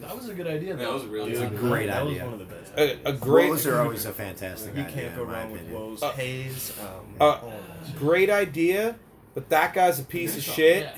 That 0.01 0.15
was 0.15 0.29
a 0.29 0.33
good 0.35 0.47
idea. 0.47 0.75
That 0.75 0.83
though. 0.83 0.93
was 0.93 1.05
really 1.05 1.31
Dude, 1.33 1.41
a 1.43 1.55
great 1.55 1.87
that 1.87 2.03
idea. 2.03 2.19
That 2.19 2.29
was 2.29 2.33
one 2.33 2.41
of 2.41 2.47
the 2.49 2.55
best. 2.55 2.73
a, 2.77 3.09
a 3.09 3.13
great, 3.13 3.49
Woes 3.49 3.65
are 3.67 3.79
always 3.81 4.05
a 4.05 4.13
fantastic 4.13 4.71
idea. 4.71 4.83
you 4.83 4.89
idea, 4.89 5.03
can't 5.03 5.15
go 5.15 5.23
wrong 5.23 5.51
with 5.51 5.61
opinion. 5.61 5.81
woes. 5.81 6.03
Uh, 6.03 6.11
Haze. 6.11 6.77
Um, 6.79 6.85
uh, 7.19 7.23
all 7.23 7.49
that 7.49 7.87
shit. 7.87 7.95
great 7.97 8.29
idea. 8.29 8.95
But 9.33 9.49
that 9.49 9.73
guy's 9.73 9.99
a 9.99 10.03
piece 10.03 10.35
of 10.37 10.43
shit. 10.43 10.83
Yeah. 10.83 10.97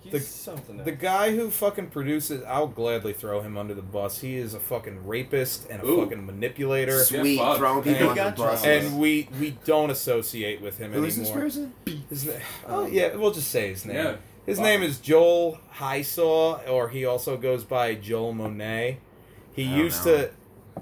He's 0.00 0.12
the- 0.12 0.20
something. 0.20 0.84
The 0.84 0.92
guy 0.92 1.34
who 1.34 1.50
fucking 1.50 1.88
produces, 1.88 2.42
I'll 2.46 2.68
gladly 2.68 3.12
throw 3.12 3.40
him 3.40 3.56
under 3.58 3.74
the 3.74 3.82
bus. 3.82 4.20
He 4.20 4.36
is 4.36 4.54
a 4.54 4.60
fucking 4.60 5.06
rapist 5.06 5.66
and 5.68 5.82
a 5.82 5.86
Ooh. 5.86 6.02
fucking 6.04 6.24
manipulator, 6.24 7.02
Sweet, 7.04 7.36
Yeah, 7.36 7.56
throwing 7.56 7.82
people 7.82 8.10
And- 8.10 8.18
under 8.18 8.30
the 8.30 8.36
bus. 8.42 8.64
and 8.64 8.98
we 8.98 9.28
we 9.40 9.58
don't 9.64 9.90
associate 9.90 10.60
with 10.60 10.78
him 10.78 10.92
anymore. 10.92 11.00
Who 11.02 11.06
is 11.08 11.16
this 11.16 11.28
anymore. 11.28 11.44
person? 11.44 11.72
His 12.08 12.24
na- 12.26 12.32
oh 12.68 12.86
yeah, 12.86 13.14
we'll 13.16 13.32
just 13.32 13.50
say 13.50 13.68
his 13.70 13.84
name. 13.84 13.96
Yeah. 13.96 14.16
His 14.46 14.58
Wow. 14.58 14.64
name 14.64 14.82
is 14.82 14.98
Joel 14.98 15.58
Hysaw, 15.76 16.66
or 16.70 16.88
he 16.88 17.04
also 17.04 17.36
goes 17.36 17.64
by 17.64 17.94
Joel 17.94 18.32
Monet. 18.32 18.98
He 19.52 19.64
I 19.66 19.70
don't 19.70 19.78
used 19.78 20.06
know. 20.06 20.28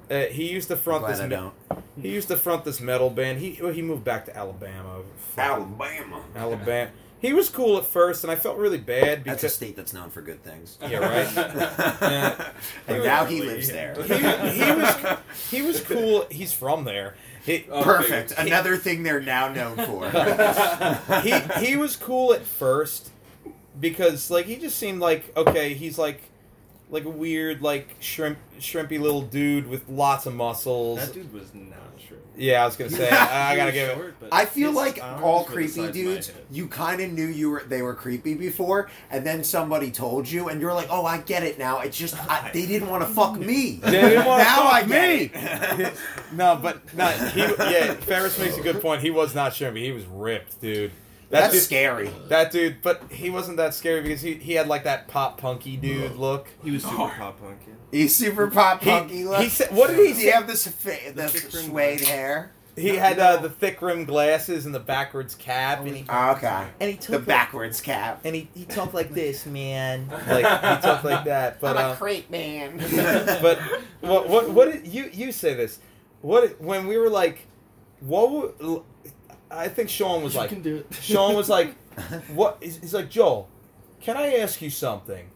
to, 0.09 0.27
uh, 0.27 0.27
he 0.31 0.51
used 0.53 0.69
to 0.69 0.77
front 0.77 1.07
this. 1.09 1.21
Me- 1.21 1.29
don't. 1.31 1.55
He 2.01 2.11
used 2.11 2.29
to 2.29 2.37
front 2.37 2.65
this 2.65 2.81
metal 2.81 3.09
band. 3.11 3.39
He 3.41 3.59
well, 3.61 3.73
he 3.73 3.83
moved 3.83 4.05
back 4.05 4.27
to 4.27 4.37
Alabama. 4.37 5.01
Alabama. 5.37 6.23
Alabama. 6.37 6.91
He 7.21 7.33
was 7.33 7.49
cool 7.49 7.79
at 7.79 7.87
first, 7.87 8.25
and 8.25 8.31
I 8.31 8.37
felt 8.37 8.59
really 8.59 8.79
bad 8.79 9.25
because 9.25 9.41
That's 9.43 9.53
a 9.53 9.57
state 9.57 9.75
that's 9.77 9.93
known 9.93 10.11
for 10.11 10.21
good 10.23 10.43
things. 10.45 10.79
Yeah, 10.89 10.99
right. 10.99 11.35
Yeah. 12.03 12.51
and 12.87 13.03
now 13.05 13.25
he 13.25 13.41
lives 13.43 13.69
there. 13.69 13.95
he, 14.03 14.15
he 14.15 14.73
was 14.73 15.19
he 15.51 15.63
was 15.63 15.81
cool. 15.81 16.27
He's 16.31 16.53
from 16.53 16.85
there. 16.85 17.17
He, 17.45 17.65
Oh, 17.71 17.83
Perfect. 17.83 18.33
okay. 18.33 18.47
Another 18.47 18.77
thing 18.77 19.03
they're 19.03 19.21
now 19.21 19.49
known 19.53 19.77
for. 19.77 20.11
he 21.23 21.65
he 21.67 21.77
was 21.77 21.97
cool 21.97 22.33
at 22.35 22.45
first 22.45 23.11
because 23.81 24.31
like 24.31 24.47
he 24.47 24.57
just 24.57 24.77
seemed 24.79 25.01
like 25.01 25.35
okay 25.37 25.75
he's 25.75 25.99
like 25.99 26.23
like 26.91 27.05
a 27.05 27.11
weird 27.11 27.63
like 27.63 27.95
shrimp 28.01 28.39
shrimpy 28.59 28.99
little 29.01 29.23
dude 29.23 29.67
with 29.69 29.89
lots 29.89 30.25
of 30.27 30.35
muscles 30.35 30.99
That 31.01 31.13
dude 31.15 31.33
was 31.33 31.53
not 31.55 31.73
true. 31.73 31.86
Yeah 32.37 32.63
i 32.63 32.67
was 32.67 32.77
gonna 32.77 32.91
say 32.91 33.09
i, 33.11 33.53
I 33.53 33.57
gotta 33.57 33.73
give 33.73 33.89
it 33.89 33.95
short, 33.97 34.15
but 34.21 34.29
I 34.33 34.45
feel 34.45 34.73
like 34.73 35.03
all 35.03 35.45
creepy 35.45 35.69
size 35.69 35.79
of 35.79 35.85
my 35.87 35.91
dudes, 35.93 36.33
you 36.51 36.69
kind 36.69 37.01
of 37.01 37.11
knew 37.13 37.27
you 37.27 37.51
were 37.51 37.63
they 37.67 37.83
were 37.83 37.95
creepy 37.95 38.35
before, 38.35 38.91
and 39.11 39.27
then 39.27 39.43
somebody 39.45 39.91
told 39.91 40.29
you, 40.29 40.49
and 40.49 40.61
you're 40.61 40.75
like, 40.75 40.89
"Oh, 40.91 41.07
I 41.07 41.19
get 41.19 41.43
it 41.43 41.59
now." 41.59 41.81
It's 41.81 41.97
just 41.97 42.15
I, 42.31 42.51
they 42.53 42.67
didn't 42.67 42.89
want 42.89 43.07
to 43.07 43.09
fuck 43.09 43.39
me. 43.39 43.81
They 43.83 43.91
didn't 44.01 44.27
wanna 44.27 44.45
now 44.45 44.71
fuck 44.71 44.85
I 44.85 44.87
me. 44.87 45.29
get 45.29 45.81
it. 45.81 45.95
no 46.33 46.59
but 46.61 46.95
not 46.95 47.15
he 47.33 47.41
yeah 47.41 47.95
ferris 47.95 48.39
makes 48.39 48.57
a 48.57 48.61
good 48.61 48.81
point 48.83 49.01
he 49.01 49.11
was 49.11 49.35
not 49.35 49.53
shrimpy 49.53 49.83
he 49.83 49.93
was 49.93 50.05
ripped 50.07 50.61
dude 50.61 50.91
that 51.31 51.41
That's 51.41 51.53
dude, 51.55 51.63
scary. 51.63 52.11
that 52.29 52.53
dude 52.53 52.83
but 52.83 53.03
he 53.11 53.31
wasn't 53.31 53.57
that 53.57 53.75
scary 53.75 54.01
because 54.03 54.21
he, 54.23 54.35
he 54.35 54.53
had 54.55 54.69
like 54.69 54.85
that 54.85 55.09
pop 55.09 55.39
punky 55.41 55.77
dude 55.77 56.17
look 56.17 56.49
He 56.63 56.71
was 56.71 56.83
super 56.85 56.97
pop 57.09 57.41
punk. 57.41 57.59
Yeah. 57.67 57.75
He's 57.91 58.15
super 58.15 58.49
pop 58.51 58.83
He- 58.83 58.91
punky. 58.91 59.25
look. 59.25 59.41
he 59.43 59.49
said- 59.49 59.71
what 59.75 59.89
did 59.91 59.99
he 59.99 60.09
Does 60.09 60.17
he 60.19 60.23
say? 60.25 60.31
have 60.31 60.47
this 60.47 60.67
fa- 60.69 61.13
the, 61.15 61.29
thick 61.29 61.43
rim 61.53 61.65
suede 61.65 61.71
glasses. 61.73 62.09
hair? 62.09 62.53
he 62.77 62.93
No, 62.93 62.99
had 62.99 63.19
uh, 63.19 63.37
the 63.39 63.49
thick 63.49 63.81
rimmed 63.81 64.07
glasses 64.07 64.67
and 64.67 64.75
the 64.75 64.79
backwards 64.81 65.35
cap 65.35 65.81
and 65.81 65.97
he, 65.97 66.05
Oh, 66.11 66.33
okay. 66.33 66.67
and 66.79 66.91
he 66.91 66.97
The 66.97 67.03
took 67.03 67.13
like- 67.21 67.25
backwards 67.27 67.81
cap. 67.81 68.21
and 68.23 68.35
he, 68.37 68.49
he 68.55 68.65
talked 68.67 68.93
like 68.95 69.11
this, 69.15 69.47
man. 69.47 70.09
Like 70.29 70.45
he 70.45 70.83
talked 70.87 71.03
like 71.05 71.25
that. 71.25 71.59
But 71.61 71.77
uh, 71.77 71.97
creep 71.97 72.31
man. 72.31 72.77
but 73.43 73.59
what 74.01 74.29
what 74.29 74.51
what 74.51 74.71
did 74.71 74.87
you 74.87 75.09
you 75.13 75.33
say 75.33 75.55
this? 75.55 75.79
What 76.21 76.61
when 76.61 76.87
we 76.87 76.99
were 76.99 77.09
like, 77.11 77.47
what? 78.01 78.31
would- 78.61 78.83
I 79.51 79.69
think 79.69 79.89
Sean 79.89 80.23
was 80.23 80.35
You 80.35 80.41
like, 80.41 80.49
can 80.51 80.63
do 80.63 80.77
it. 80.77 80.87
Sean 81.01 81.35
was 81.35 81.49
like, 81.49 81.75
what? 82.29 82.59
He's, 82.61 82.79
he's 82.79 82.95
like, 82.95 83.09
Joel, 83.11 83.49
can 84.01 84.17
I 84.17 84.35
ask 84.37 84.61
you 84.61 84.71
something? 84.71 85.31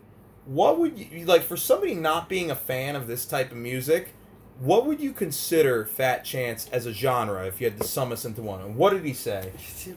What 0.46 0.79
would 0.79 0.99
you 0.99 1.25
like 1.27 1.42
for 1.42 1.57
somebody 1.57 1.94
not 1.94 2.29
being 2.29 2.51
a 2.51 2.57
fan 2.57 2.96
of 2.96 3.07
this 3.07 3.25
type 3.25 3.51
of 3.53 3.57
music? 3.57 4.14
What 4.59 4.85
would 4.87 5.01
you 5.01 5.12
consider 5.12 5.85
Fat 5.87 6.25
Chance 6.25 6.68
as 6.70 6.87
a 6.87 6.92
genre 6.92 7.46
if 7.46 7.61
you 7.61 7.70
had 7.70 7.81
to 7.81 7.87
sum 7.87 8.12
us 8.12 8.25
into 8.25 8.42
one? 8.42 8.61
And 8.61 8.77
what 8.77 8.92
did 8.92 9.05
he 9.05 9.12
say? 9.14 9.53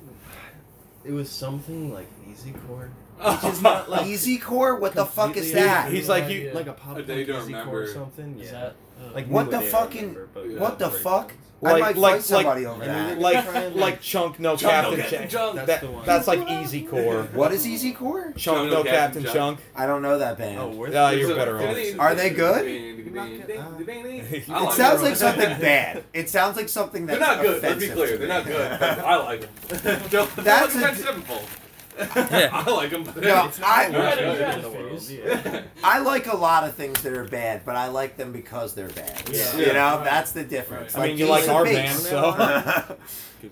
It 1.05 1.11
was 1.11 1.29
something 1.29 1.93
like 1.93 2.07
easy 2.31 2.53
core. 2.65 2.89
Which 3.21 3.43
is 3.53 3.61
not 3.61 3.89
like 3.89 4.07
Easy 4.07 4.37
core? 4.37 4.77
What 4.79 4.93
the 4.95 5.05
fuck 5.05 5.35
is 5.35 5.51
that? 5.51 5.91
He's 5.91 6.07
No 6.07 6.13
like 6.13 6.29
you. 6.29 6.39
idea. 6.39 6.53
like 6.53 6.67
a 6.67 6.73
pop 6.73 6.91
A 6.91 6.95
punk 6.95 7.07
day 7.07 7.25
to 7.25 7.39
easy 7.41 7.53
core 7.53 7.81
or 7.81 7.87
something. 7.87 8.37
Yeah. 8.37 8.43
Is 8.45 8.51
that 8.51 8.75
uh, 9.01 9.13
like 9.13 9.27
What 9.27 9.51
the 9.51 9.59
fucking- 9.61 10.13
Remember, 10.13 10.29
what 10.33 10.47
without 10.47 10.79
the 10.79 10.87
breakdowns. 10.87 11.03
Fuck? 11.63 11.67
I 11.67 11.71
Like- 11.71 11.81
might 11.81 11.97
like- 11.97 12.13
fight 12.15 12.23
somebody 12.23 12.65
like- 12.65 12.75
over 12.75 12.85
that. 12.85 13.09
did- 13.09 13.17
like 13.19 13.75
like 13.75 14.01
chunk 14.01 14.39
no 14.39 14.55
Chunk, 14.55 14.71
captain 14.71 14.99
Captain 14.99 15.17
chunk. 15.19 15.31
Chunk. 15.31 15.55
That's 15.55 15.67
That, 15.67 15.81
the 15.81 15.91
one. 15.91 16.05
that's 16.05 16.27
like 16.27 16.49
easy 16.49 16.81
core. 16.83 17.23
What 17.33 17.51
is 17.51 17.65
Easy 17.67 17.91
Core? 17.93 18.33
Chunk 18.37 18.69
no 18.71 18.83
captain 18.83 19.23
chunk. 19.25 19.59
I 19.75 19.85
don't 19.85 20.01
know 20.01 20.17
that 20.17 20.37
band. 20.37 20.59
Oh, 20.59 20.69
we're 20.69 20.89
you're 21.13 21.31
a- 21.31 21.35
better 21.35 21.57
off. 21.61 21.99
Are 21.99 22.15
they 22.15 22.29
good? 22.29 22.65
It 23.15 24.31
It 24.33 24.45
sounds 24.73 25.01
like 25.03 25.15
something 25.15 25.49
bad. 25.61 26.03
It 26.13 26.29
sounds 26.29 26.57
like 26.57 26.67
something 26.69 27.05
They're 27.05 27.19
that's 27.19 27.37
not 27.37 27.41
good. 27.45 27.61
Let's 27.63 27.79
be 27.79 27.87
clear. 27.89 28.17
They're 28.17 28.27
not 28.27 28.45
good. 28.45 28.71
I 28.81 29.15
like 29.17 29.41
them. 29.41 29.49
they're, 29.83 30.25
they're 30.25 30.25
That's 30.43 30.73
like 30.75 30.83
a- 30.83 30.87
Avenged 30.87 31.01
Sevenfold. 31.01 31.45
Yeah. 31.97 32.49
I 32.53 32.71
like 32.71 32.89
them. 32.91 33.03
No, 33.03 33.51
I- 33.63 33.85
a- 33.85 33.91
you 33.91 33.97
Yeah. 33.97 34.09
had 34.09 34.19
a 34.19 34.55
in 34.55 34.61
the 34.61 34.69
world. 34.69 34.99
phase. 34.99 35.11
Yeah. 35.13 35.61
I 35.83 35.99
like 35.99 36.27
a 36.27 36.35
lot 36.35 36.63
of 36.67 36.75
things 36.75 37.01
that 37.03 37.13
are 37.13 37.25
bad, 37.25 37.63
but 37.65 37.75
I 37.75 37.87
like 37.87 38.17
them 38.17 38.31
because 38.31 38.73
they're 38.73 38.89
bad. 38.89 39.29
Yeah. 39.31 39.55
You 39.57 39.65
know, 39.73 39.95
Right. 39.97 40.03
that's 40.03 40.31
the 40.31 40.43
difference. 40.43 40.95
I 40.95 41.07
mean, 41.07 41.17
you 41.17 41.25
Ace 41.25 41.29
like 41.31 41.43
of 41.43 41.49
our 41.51 41.63
Base. 41.63 41.75
band, 41.75 41.99
so. 41.99 42.97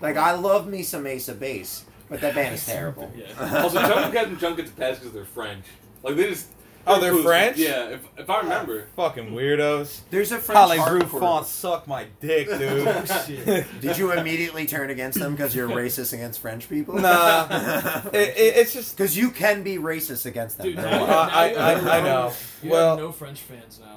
like 0.00 0.16
I 0.16 0.32
love 0.32 0.66
me 0.68 0.82
some 0.82 1.06
Ace 1.06 1.28
of 1.28 1.38
Base, 1.38 1.84
but 2.08 2.20
that 2.20 2.34
band 2.34 2.54
is 2.54 2.64
terrible. 2.66 3.12
Yeah. 3.16 3.62
Also, 3.62 3.78
Chunk 3.80 3.96
and 4.06 4.12
Captain 4.14 4.38
Chunk 4.38 4.56
gets 4.56 4.70
a 4.70 4.74
pass 4.74 4.98
because 4.98 5.12
they're 5.12 5.24
French. 5.24 5.64
Like 6.02 6.16
they 6.16 6.28
just. 6.30 6.48
Oh, 6.86 7.00
they're 7.00 7.12
cool. 7.12 7.22
French? 7.22 7.56
Yeah, 7.58 7.90
if, 7.90 8.04
if 8.16 8.28
I 8.28 8.40
remember. 8.40 8.86
Fucking 8.96 9.30
weirdos. 9.32 10.00
There's 10.10 10.32
a 10.32 10.38
French 10.38 10.58
Parlez-vous 10.58 11.00
hardcore- 11.06 11.20
font 11.20 11.46
suck 11.46 11.86
my 11.86 12.06
dick, 12.20 12.48
dude. 12.48 12.86
Oh, 13.12 13.64
Did 13.80 13.98
you 13.98 14.12
immediately 14.12 14.66
turn 14.66 14.90
against 14.90 15.18
them 15.18 15.32
because 15.32 15.54
you're 15.54 15.68
racist 15.68 16.12
against 16.12 16.40
French 16.40 16.68
people? 16.68 16.94
Nah. 16.98 17.46
It, 18.12 18.28
it, 18.36 18.56
it's 18.56 18.72
just. 18.72 18.96
Because 18.96 19.16
you 19.16 19.30
can 19.30 19.62
be 19.62 19.76
racist 19.78 20.26
against 20.26 20.58
them. 20.58 20.66
Dude, 20.66 20.76
They're 20.78 20.90
now 20.90 21.00
you- 21.00 21.06
now 21.06 21.18
I, 21.30 21.50
you 21.50 21.56
I, 21.58 21.70
have 21.72 21.86
I 21.86 22.00
no- 22.00 22.04
know. 22.28 22.32
You 22.62 22.70
Well, 22.70 22.90
have 22.90 22.98
no 22.98 23.12
French 23.12 23.40
fans 23.40 23.78
now, 23.80 23.86
dude. 23.86 23.91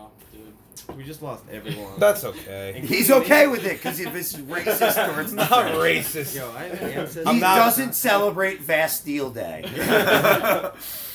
We 0.95 1.04
just 1.04 1.21
lost 1.21 1.43
everyone. 1.52 2.00
that's 2.00 2.24
okay. 2.24 2.82
He's 2.86 3.10
okay 3.12 3.48
with 3.48 3.65
it 3.65 3.74
because 3.78 4.00
if 4.00 4.13
it's 4.15 4.34
racist 4.36 5.13
towards 5.13 5.32
the 5.32 5.38
Not 5.38 5.48
French. 5.50 6.06
racist. 6.06 6.36
Yo, 6.36 6.52
I 6.52 6.63
have 6.63 6.82
ancestors. 6.82 7.24
He 7.24 7.30
I'm 7.30 7.39
not- 7.39 7.56
doesn't 7.58 7.93
celebrate 7.95 8.65
Bastille 8.67 9.30
Day. 9.32 9.63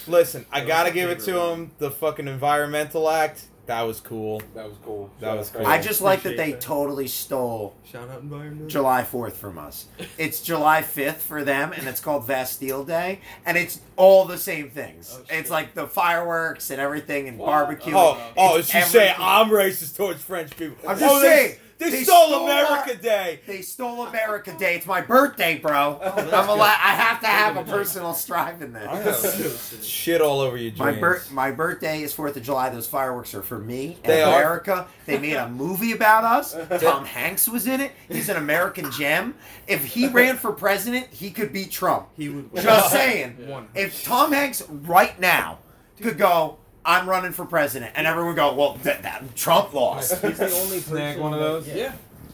Listen, 0.07 0.47
I 0.51 0.65
gotta 0.65 0.91
give 0.91 1.11
it 1.11 1.21
to 1.21 1.39
him. 1.41 1.71
The 1.79 1.91
fucking 1.91 2.27
environmental 2.29 3.09
act. 3.09 3.45
That 3.71 3.83
was 3.83 4.01
cool. 4.01 4.43
That 4.57 4.69
was 4.69 4.77
cool. 4.85 5.13
That 5.21 5.37
was 5.39 5.49
cool. 5.51 5.65
I 5.65 5.81
just 5.81 6.01
like 6.01 6.23
that 6.23 6.37
they 6.37 6.51
that. 6.51 6.61
totally 6.61 7.07
stole 7.07 7.77
Shout 7.85 8.09
out 8.09 8.21
environment. 8.21 8.69
July 8.69 9.03
4th 9.05 9.35
from 9.35 9.59
us. 9.59 9.87
It's 10.19 10.43
July 10.43 10.83
5th 10.83 11.19
for 11.19 11.45
them, 11.45 11.73
and 11.73 11.87
it's 11.87 12.01
called 12.01 12.27
Bastille 12.27 12.83
Day, 12.85 13.21
and 13.47 13.57
it's 13.57 13.81
all 13.95 14.25
the 14.25 14.39
same 14.39 14.71
things. 14.71 15.17
Oh, 15.17 15.25
shit. 15.25 15.39
it's 15.39 15.51
like 15.51 15.75
the 15.75 15.87
fireworks 15.87 16.73
and 16.73 16.81
everything 16.81 17.29
and 17.29 17.39
What? 17.39 17.47
barbecue. 17.47 17.95
Oh, 17.95 18.19
oh, 18.21 18.33
oh 18.37 18.57
It's 18.59 18.67
is 18.75 18.75
she 18.75 18.81
saying 18.91 19.15
everything. 19.15 19.25
I'm 19.25 19.49
racist 19.51 19.97
towards 19.97 20.21
French 20.21 20.57
people? 20.57 20.77
I'm 20.89 20.99
just 20.99 21.09
oh, 21.15 21.21
they- 21.21 21.27
saying, 21.29 21.57
They, 21.81 21.91
they 21.91 22.05
stole, 22.05 22.29
stole 22.29 22.45
America 22.45 22.91
our- 22.91 22.95
Day. 22.97 23.41
They 23.47 23.63
stole 23.63 24.07
America 24.07 24.55
Day. 24.59 24.77
It's 24.77 24.87
my 24.87 25.01
birthday, 25.01 25.59
bro. 25.59 25.99
Oh, 26.03 26.11
I'm 26.17 26.49
a 26.49 26.63
I 26.63 26.69
have 26.93 27.21
to 27.23 27.27
have 27.27 27.57
a 27.57 27.65
personal 27.65 28.13
strive 28.13 28.61
in 28.61 28.77
I 28.77 29.03
this. 29.03 29.73
have 29.73 29.83
shit 29.85 30.21
all 30.21 30.41
over 30.41 30.57
your 30.59 30.73
My 30.77 30.91
jeans. 30.91 31.01
bir- 31.01 31.23
my 31.33 31.51
birthday 31.51 32.03
is 32.03 32.13
Fourth 32.13 32.37
of 32.37 32.43
July. 32.43 32.69
Those 32.69 32.87
fireworks 32.87 33.35
are 33.35 33.43
for 33.43 33.59
me 33.59 33.97
and 34.05 34.13
They 34.13 34.23
are. 34.23 34.35
America. 34.41 34.87
They 35.07 35.19
made 35.19 35.37
a 35.37 35.49
movie 35.49 35.93
about 35.93 36.25
us. 36.25 36.55
Tom 36.83 37.05
Hanks 37.07 37.49
was 37.49 37.67
in 37.67 37.81
it. 37.81 37.93
He's 38.09 38.29
an 38.29 38.37
American 38.37 38.91
gem. 38.93 39.35
If 39.67 39.85
he 39.85 40.07
ran 40.09 40.37
for 40.37 40.53
president, 40.53 41.07
he 41.11 41.31
could 41.31 41.53
beat 41.53 41.71
Trump. 41.71 42.09
He 42.17 42.29
would. 42.29 42.55
Just 42.57 42.93
saying. 42.93 43.39
Yeah. 43.51 43.63
If 43.75 44.05
Tom 44.05 44.33
Hanks 44.33 44.63
right 44.69 45.19
now 45.19 45.59
could 46.01 46.19
go, 46.19 46.59
I'm 46.85 47.09
running 47.09 47.33
for 47.33 47.45
president, 47.45 47.93
and 47.95 48.07
everyone 48.07 48.35
go, 48.35 48.55
well, 48.55 48.75
th- 48.83 49.03
that, 49.03 49.37
Trump 49.37 49.75
lost. 49.75 50.13
He's 50.23 50.39
the 50.39 50.51
only 50.53 50.79
Snag 50.81 51.17
person 51.17 51.23
one 51.23 51.33
of 51.35 51.41
that- 51.41 51.45
those? 51.47 51.69
Yeah. 51.69 51.93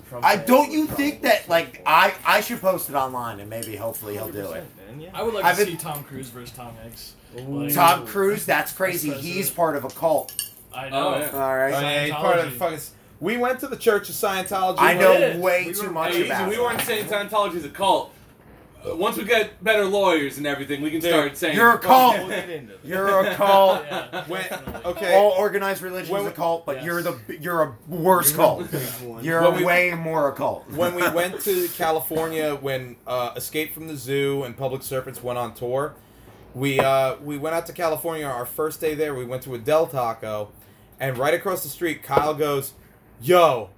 Trump 0.09 0.24
I 0.24 0.37
fans. 0.37 0.46
don't 0.48 0.70
you 0.70 0.87
think 0.87 1.22
that 1.22 1.48
like 1.48 1.82
I 1.85 2.14
I 2.24 2.40
should 2.40 2.61
post 2.61 2.88
it 2.88 2.94
online 2.94 3.40
and 3.40 3.50
maybe 3.50 3.74
hopefully 3.74 4.14
he'll 4.14 4.30
do 4.30 4.38
it. 4.52 4.64
100%, 4.78 4.88
Man, 4.92 5.00
yeah. 5.00 5.11
I 5.12 5.22
would 5.24 5.35
like 5.35 5.44
I've 5.44 5.59
to 5.59 5.64
been- 5.64 5.76
see 5.76 5.82
Tom 5.82 6.04
Cruise 6.04 6.28
versus 6.28 6.54
Tom 6.56 6.72
Hanks. 6.80 7.14
Like, 7.35 7.74
Tom 7.74 8.06
Cruise, 8.06 8.46
that's 8.46 8.72
crazy. 8.72 9.09
President. 9.11 9.35
He's 9.35 9.50
part 9.50 9.74
of 9.76 9.85
a 9.85 9.88
cult. 9.88 10.32
I 10.72 10.87
oh, 10.87 10.90
know. 10.90 11.14
Oh, 11.14 11.18
yeah. 11.18 11.30
All 11.32 11.56
right. 11.56 11.74
Oh, 11.74 11.80
yeah, 11.80 12.04
he's 12.04 12.14
part 12.14 12.38
of 12.38 12.44
the 12.44 12.50
Scientology. 12.52 12.59
fucking. 12.59 12.80
We 13.18 13.37
went 13.38 13.61
to 13.61 13.66
the 13.66 13.76
Church 13.76 14.09
of 14.09 14.14
Scientology. 14.14 14.76
I 14.78 14.94
know 14.94 15.12
is. 15.12 15.38
way 15.38 15.64
We 15.66 15.72
too 15.74 15.87
were- 15.87 15.90
much 15.92 16.12
hey, 16.14 16.26
about 16.26 16.48
We 16.48 16.54
it. 16.56 16.62
weren't 16.62 16.80
saying 16.82 17.06
Scientology 17.06 17.56
is 17.56 17.64
a 17.64 17.68
cult. 17.70 18.12
Uh, 18.88 18.94
Once 18.96 19.16
we 19.16 19.25
get 19.25 19.62
better 19.64 19.85
lawyers 19.85 20.38
and 20.38 20.46
everything, 20.46 20.81
we 20.83 20.90
can 20.90 21.01
Dude, 21.01 21.11
start 21.11 21.37
saying 21.37 21.57
you're 21.57 21.72
a 21.72 21.79
cult. 21.79 22.18
We'll 22.18 22.29
get 22.29 22.51
into 22.51 22.72
this. 22.75 22.85
You're 22.85 23.20
a 23.27 23.35
cult. 23.35 23.85
Yeah, 23.90 24.25
When- 24.29 24.46
okay. 24.85 25.14
All 25.16 25.31
organized 25.33 25.83
religion 25.83 26.12
When 26.12 26.22
is 26.22 26.29
a 26.29 26.33
cult, 26.33 26.64
but 26.66 26.77
Yes. 26.77 26.85
you're 26.85 27.03
the 27.03 27.18
you're 27.40 27.62
a 27.62 27.75
worse 27.88 28.31
You're 28.31 28.37
cult. 28.38 28.70
the 28.70 28.79
big 28.79 29.09
one. 29.09 29.25
You're 29.25 29.42
When 29.42 29.57
we- 29.57 29.64
way 29.64 29.94
more 29.94 30.29
a 30.29 30.33
cult. 30.33 30.68
when 30.70 30.94
we 30.94 31.09
went 31.11 31.40
to 31.42 31.68
California, 31.77 32.55
when 32.55 32.96
uh, 33.07 33.33
Escape 33.37 33.72
from 33.75 33.88
the 33.88 33.96
Zoo 33.96 34.44
and 34.44 34.57
Public 34.57 34.83
Serpents 34.83 35.22
went 35.22 35.38
on 35.38 35.55
tour, 35.55 35.94
we 36.55 36.79
uh, 36.81 37.16
we 37.22 37.37
went 37.38 37.55
out 37.55 37.66
to 37.66 37.72
California. 37.72 38.25
Our 38.27 38.46
first 38.46 38.81
day 38.81 38.94
there, 38.94 39.14
we 39.14 39.25
went 39.25 39.42
to 39.42 39.55
a 39.55 39.59
Del 39.59 39.87
Taco, 39.87 40.51
and 41.01 41.18
right 41.18 41.35
across 41.35 41.62
the 41.62 41.68
street, 41.68 42.03
Kyle 42.03 42.33
goes, 42.35 42.72
"Yo, 43.20 43.70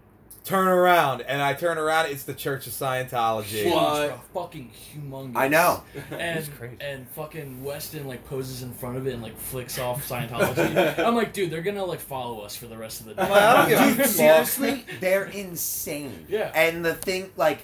turn 0.48 0.68
around!" 0.68 1.20
And 1.22 1.40
I 1.42 1.54
turn 1.54 1.78
around. 1.78 2.06
It's 2.06 2.24
the 2.24 2.34
Church 2.34 2.66
of 2.66 2.72
Scientology. 2.72 3.70
What? 3.72 4.00
Huge, 4.08 4.10
bro. 4.10 4.20
Fucking 4.42 4.70
humongous. 4.94 5.36
I 5.36 5.48
know. 5.48 5.82
And 6.10 6.50
crazy. 6.56 6.76
and 6.80 7.08
fucking 7.10 7.62
Weston 7.62 8.06
like 8.06 8.24
poses 8.28 8.62
in 8.62 8.72
front 8.72 8.96
of 8.96 9.06
it 9.06 9.14
and 9.14 9.22
like 9.22 9.36
flicks 9.36 9.78
off 9.78 10.08
Scientology. 10.08 10.98
I'm 11.04 11.14
like, 11.14 11.32
dude, 11.32 11.50
they're 11.50 11.62
gonna 11.62 11.84
like 11.84 12.00
follow 12.00 12.40
us 12.40 12.56
for 12.56 12.66
the 12.66 12.76
rest 12.76 13.00
of 13.00 13.06
the 13.06 13.14
day. 13.14 13.22
I'm 13.22 13.30
like, 13.30 13.42
I 13.42 13.56
don't 13.56 13.68
give 13.68 13.80
a 13.80 13.86
Dude, 13.88 13.96
fuck. 13.98 14.06
seriously, 14.06 14.84
they're 15.00 15.24
insane. 15.26 16.26
Yeah. 16.28 16.50
And 16.54 16.84
the 16.84 16.94
thing, 16.94 17.30
like, 17.36 17.60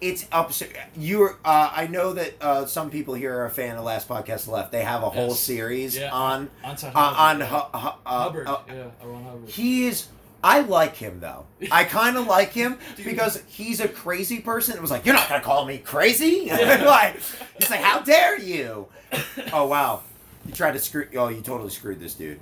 it's 0.00 0.26
upset. 0.32 0.70
You're. 0.96 1.38
Uh, 1.44 1.70
I 1.72 1.86
know 1.86 2.12
that 2.14 2.34
uh, 2.40 2.66
some 2.66 2.90
people 2.90 3.14
here 3.14 3.32
are 3.36 3.44
a 3.46 3.50
fan 3.50 3.76
of 3.76 3.84
Last 3.84 4.08
Podcast 4.08 4.48
Left. 4.48 4.72
They 4.72 4.82
have 4.82 5.04
a 5.04 5.10
whole 5.10 5.28
Yes. 5.28 5.38
series 5.38 5.96
Yeah. 5.96 6.10
on 6.12 6.50
on 6.64 6.74
Scientology. 6.74 6.92
uh, 6.96 6.98
on 6.98 7.38
yeah. 7.38 7.46
Hu- 7.46 7.78
Hu- 7.78 7.86
uh, 7.88 7.92
Hubbard. 8.04 8.46
uh, 8.48 8.58
yeah, 8.66 8.84
Ron 9.04 9.22
Hubbard. 9.22 9.48
He 9.48 9.86
is. 9.86 10.08
I 10.44 10.60
like 10.60 10.96
him 10.96 11.20
though. 11.20 11.46
I 11.70 11.84
kind 11.84 12.16
of 12.16 12.26
like 12.26 12.52
him 12.52 12.78
because 12.96 13.42
he's 13.46 13.80
a 13.80 13.88
crazy 13.88 14.40
person. 14.40 14.76
It 14.76 14.82
was 14.82 14.90
like, 14.90 15.06
you're 15.06 15.14
not 15.14 15.28
gonna 15.28 15.42
call 15.42 15.64
me 15.64 15.78
crazy. 15.78 16.46
like, 16.50 17.20
he's 17.58 17.70
like, 17.70 17.80
how 17.80 18.00
dare 18.00 18.38
you? 18.38 18.88
Oh 19.52 19.66
wow, 19.66 20.02
you 20.46 20.52
tried 20.54 20.72
to 20.72 20.78
screw. 20.78 21.06
Oh, 21.16 21.28
you 21.28 21.42
totally 21.42 21.68
screwed 21.68 22.00
this 22.00 22.14
dude. 22.14 22.40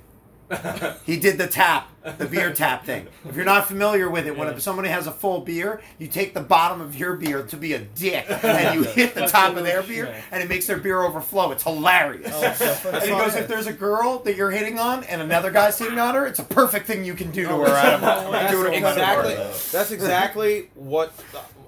He 1.05 1.17
did 1.17 1.37
the 1.37 1.47
tap, 1.47 1.89
the 2.17 2.25
beer 2.25 2.51
tap 2.53 2.85
thing. 2.85 3.07
If 3.27 3.35
you're 3.35 3.45
not 3.45 3.67
familiar 3.67 4.09
with 4.09 4.27
it, 4.27 4.37
when 4.37 4.47
Yeah. 4.47 4.57
somebody 4.59 4.89
has 4.89 5.07
a 5.07 5.11
full 5.11 5.41
beer, 5.41 5.81
you 5.97 6.07
take 6.07 6.33
the 6.33 6.41
bottom 6.41 6.81
of 6.81 6.95
your 6.95 7.15
beer 7.15 7.43
to 7.43 7.57
be 7.57 7.73
a 7.73 7.79
dick, 7.79 8.25
and 8.43 8.75
you 8.75 8.83
hit 8.83 9.15
the 9.15 9.25
top 9.27 9.55
of 9.55 9.63
their 9.63 9.81
beer, 9.83 10.13
and 10.31 10.43
it 10.43 10.49
makes 10.49 10.67
their 10.67 10.77
beer 10.77 11.01
overflow. 11.01 11.51
It's 11.51 11.63
hilarious. 11.63 12.31
Oh, 12.33 12.89
and 12.93 13.03
he 13.03 13.09
goes, 13.09 13.35
if 13.35 13.47
there's 13.47 13.67
a 13.67 13.73
girl 13.73 14.19
that 14.19 14.35
you're 14.35 14.51
hitting 14.51 14.77
on 14.79 15.03
and 15.05 15.21
another 15.21 15.51
guy's 15.51 15.77
hitting 15.79 15.99
on 15.99 16.15
her, 16.15 16.25
it's 16.25 16.39
a 16.39 16.43
perfect 16.43 16.85
thing 16.87 17.03
you 17.03 17.13
can 17.13 17.31
do 17.31 17.43
to 17.47 17.51
oh, 17.53 17.59
her. 17.59 17.65
That's 17.65 18.51
Do 18.51 18.65
it 18.65 18.73
in 18.73 18.81
front 18.81 18.97
of 18.99 19.03
exactly. 19.03 19.35
her. 19.35 19.43
That's 19.71 19.91
exactly 19.91 20.69
what 20.75 21.13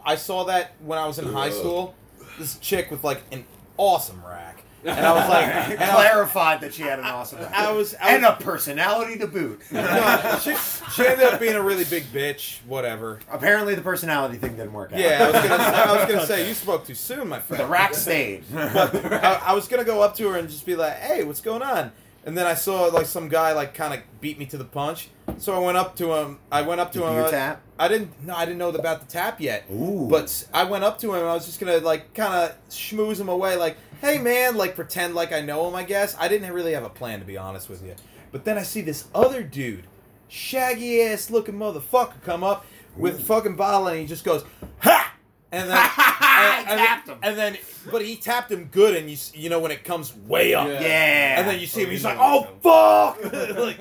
I 0.05 0.15
saw. 0.15 0.43
That 0.45 0.73
when 0.79 0.99
I 0.99 1.07
was 1.07 1.19
in 1.19 1.25
high 1.31 1.49
school, 1.51 1.95
this 2.37 2.57
chick 2.59 2.91
with 2.91 3.03
like 3.03 3.21
an 3.31 3.45
awesome 3.77 4.21
rack, 4.25 4.52
and 4.85 5.05
I 5.05 5.13
was 5.13 5.29
like, 5.29 5.77
clarified 5.89 6.61
that 6.61 6.73
she 6.73 6.83
had 6.83 6.99
an 6.99 7.05
awesome 7.05 7.39
I 7.53 7.71
was, 7.71 7.95
I 7.95 8.15
and 8.15 8.23
was 8.23 8.35
a 8.39 8.43
personality 8.43 9.17
to 9.19 9.27
boot. 9.27 9.61
no, 9.71 10.39
she, 10.41 10.55
she 10.91 11.05
ended 11.05 11.25
up 11.25 11.39
being 11.39 11.55
a 11.55 11.61
really 11.61 11.85
big 11.85 12.03
bitch. 12.05 12.59
Whatever. 12.65 13.19
Apparently, 13.31 13.75
the 13.75 13.81
personality 13.81 14.37
thing 14.37 14.55
didn't 14.55 14.73
work 14.73 14.93
out. 14.93 14.99
Yeah, 14.99 15.23
I 15.23 15.31
was 15.31 15.49
gonna, 15.49 15.63
I 15.63 15.95
was 15.95 16.13
gonna 16.13 16.27
say 16.27 16.47
you 16.47 16.53
spoke 16.53 16.85
too 16.85 16.95
soon, 16.95 17.29
my 17.29 17.39
friend. 17.39 17.63
the 17.63 17.67
rack 17.67 17.93
stayed. 17.93 18.43
I, 18.53 19.41
I 19.47 19.53
was 19.53 19.67
gonna 19.67 19.83
go 19.83 20.01
up 20.01 20.15
to 20.17 20.29
her 20.29 20.37
and 20.37 20.49
just 20.49 20.65
be 20.65 20.75
like, 20.75 20.95
"Hey, 20.97 21.23
what's 21.23 21.41
going 21.41 21.61
on?" 21.61 21.91
And 22.25 22.37
then 22.37 22.47
I 22.47 22.53
saw 22.53 22.85
like 22.85 23.05
some 23.05 23.27
guy 23.27 23.51
like 23.51 23.73
kind 23.73 23.93
of 23.93 23.99
beat 24.21 24.39
me 24.39 24.45
to 24.47 24.57
the 24.57 24.63
punch. 24.63 25.09
So 25.37 25.53
I 25.53 25.59
went 25.59 25.77
up 25.77 25.95
to 25.97 26.13
him. 26.13 26.39
I 26.51 26.61
went 26.61 26.79
up 26.79 26.91
to 26.93 26.99
Did 26.99 27.07
him. 27.07 27.13
you 27.15 27.19
uh, 27.21 27.31
tap? 27.31 27.61
I 27.77 27.87
didn't. 27.87 28.23
No, 28.25 28.33
I 28.35 28.45
didn't 28.45 28.59
know 28.59 28.69
about 28.69 29.01
the 29.01 29.07
tap 29.07 29.41
yet. 29.41 29.65
Ooh. 29.71 30.07
But 30.09 30.47
I 30.53 30.63
went 30.63 30.83
up 30.85 30.99
to 30.99 31.13
him. 31.13 31.25
I 31.25 31.33
was 31.33 31.45
just 31.45 31.59
gonna 31.59 31.79
like 31.79 32.13
kind 32.13 32.33
of 32.33 32.55
schmooze 32.69 33.19
him 33.19 33.27
away, 33.29 33.57
like, 33.57 33.77
"Hey, 33.99 34.19
man," 34.19 34.55
like 34.55 34.75
pretend 34.75 35.15
like 35.15 35.33
I 35.33 35.41
know 35.41 35.67
him. 35.67 35.75
I 35.75 35.83
guess 35.83 36.15
I 36.17 36.27
didn't 36.29 36.51
really 36.53 36.73
have 36.73 36.83
a 36.83 36.89
plan 36.89 37.19
to 37.19 37.25
be 37.25 37.37
honest 37.37 37.69
with 37.69 37.83
you. 37.83 37.95
But 38.31 38.45
then 38.45 38.57
I 38.57 38.63
see 38.63 38.81
this 38.81 39.07
other 39.13 39.43
dude, 39.43 39.85
shaggy 40.29 41.01
ass 41.01 41.29
looking 41.29 41.55
motherfucker, 41.55 42.21
come 42.23 42.43
up 42.43 42.65
with 42.95 43.19
a 43.19 43.23
fucking 43.23 43.55
bottle, 43.55 43.87
and 43.87 43.99
he 43.99 44.05
just 44.05 44.23
goes, 44.23 44.45
"Ha!" 44.79 45.12
And 45.59 45.69
then, 45.69 45.77
and, 45.77 46.69
and- 46.69 46.79
tapped 46.79 47.09
him. 47.09 47.17
and 47.21 47.37
then, 47.37 47.57
but 47.91 48.03
he 48.03 48.15
tapped 48.15 48.51
him 48.51 48.69
good, 48.71 48.95
and 48.95 49.07
you 49.09 49.17
you 49.35 49.49
know 49.49 49.59
when 49.59 49.69
it 49.71 49.83
comes 49.83 50.15
way 50.15 50.53
up, 50.55 50.67
Yeah. 50.67 50.81
yeah. 50.81 51.39
and 51.39 51.47
then 51.47 51.59
you 51.59 51.67
see 51.67 51.81
him, 51.81 51.89
Oh, 51.89 51.91
he's 51.91 52.03
like, 52.03 52.17
"Oh, 52.19 52.47
oh 52.63 53.15
fuck!" 53.21 53.33
like, 53.57 53.77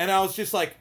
and 0.00 0.10
I 0.10 0.20
was 0.20 0.34
just 0.34 0.52
like, 0.52 0.74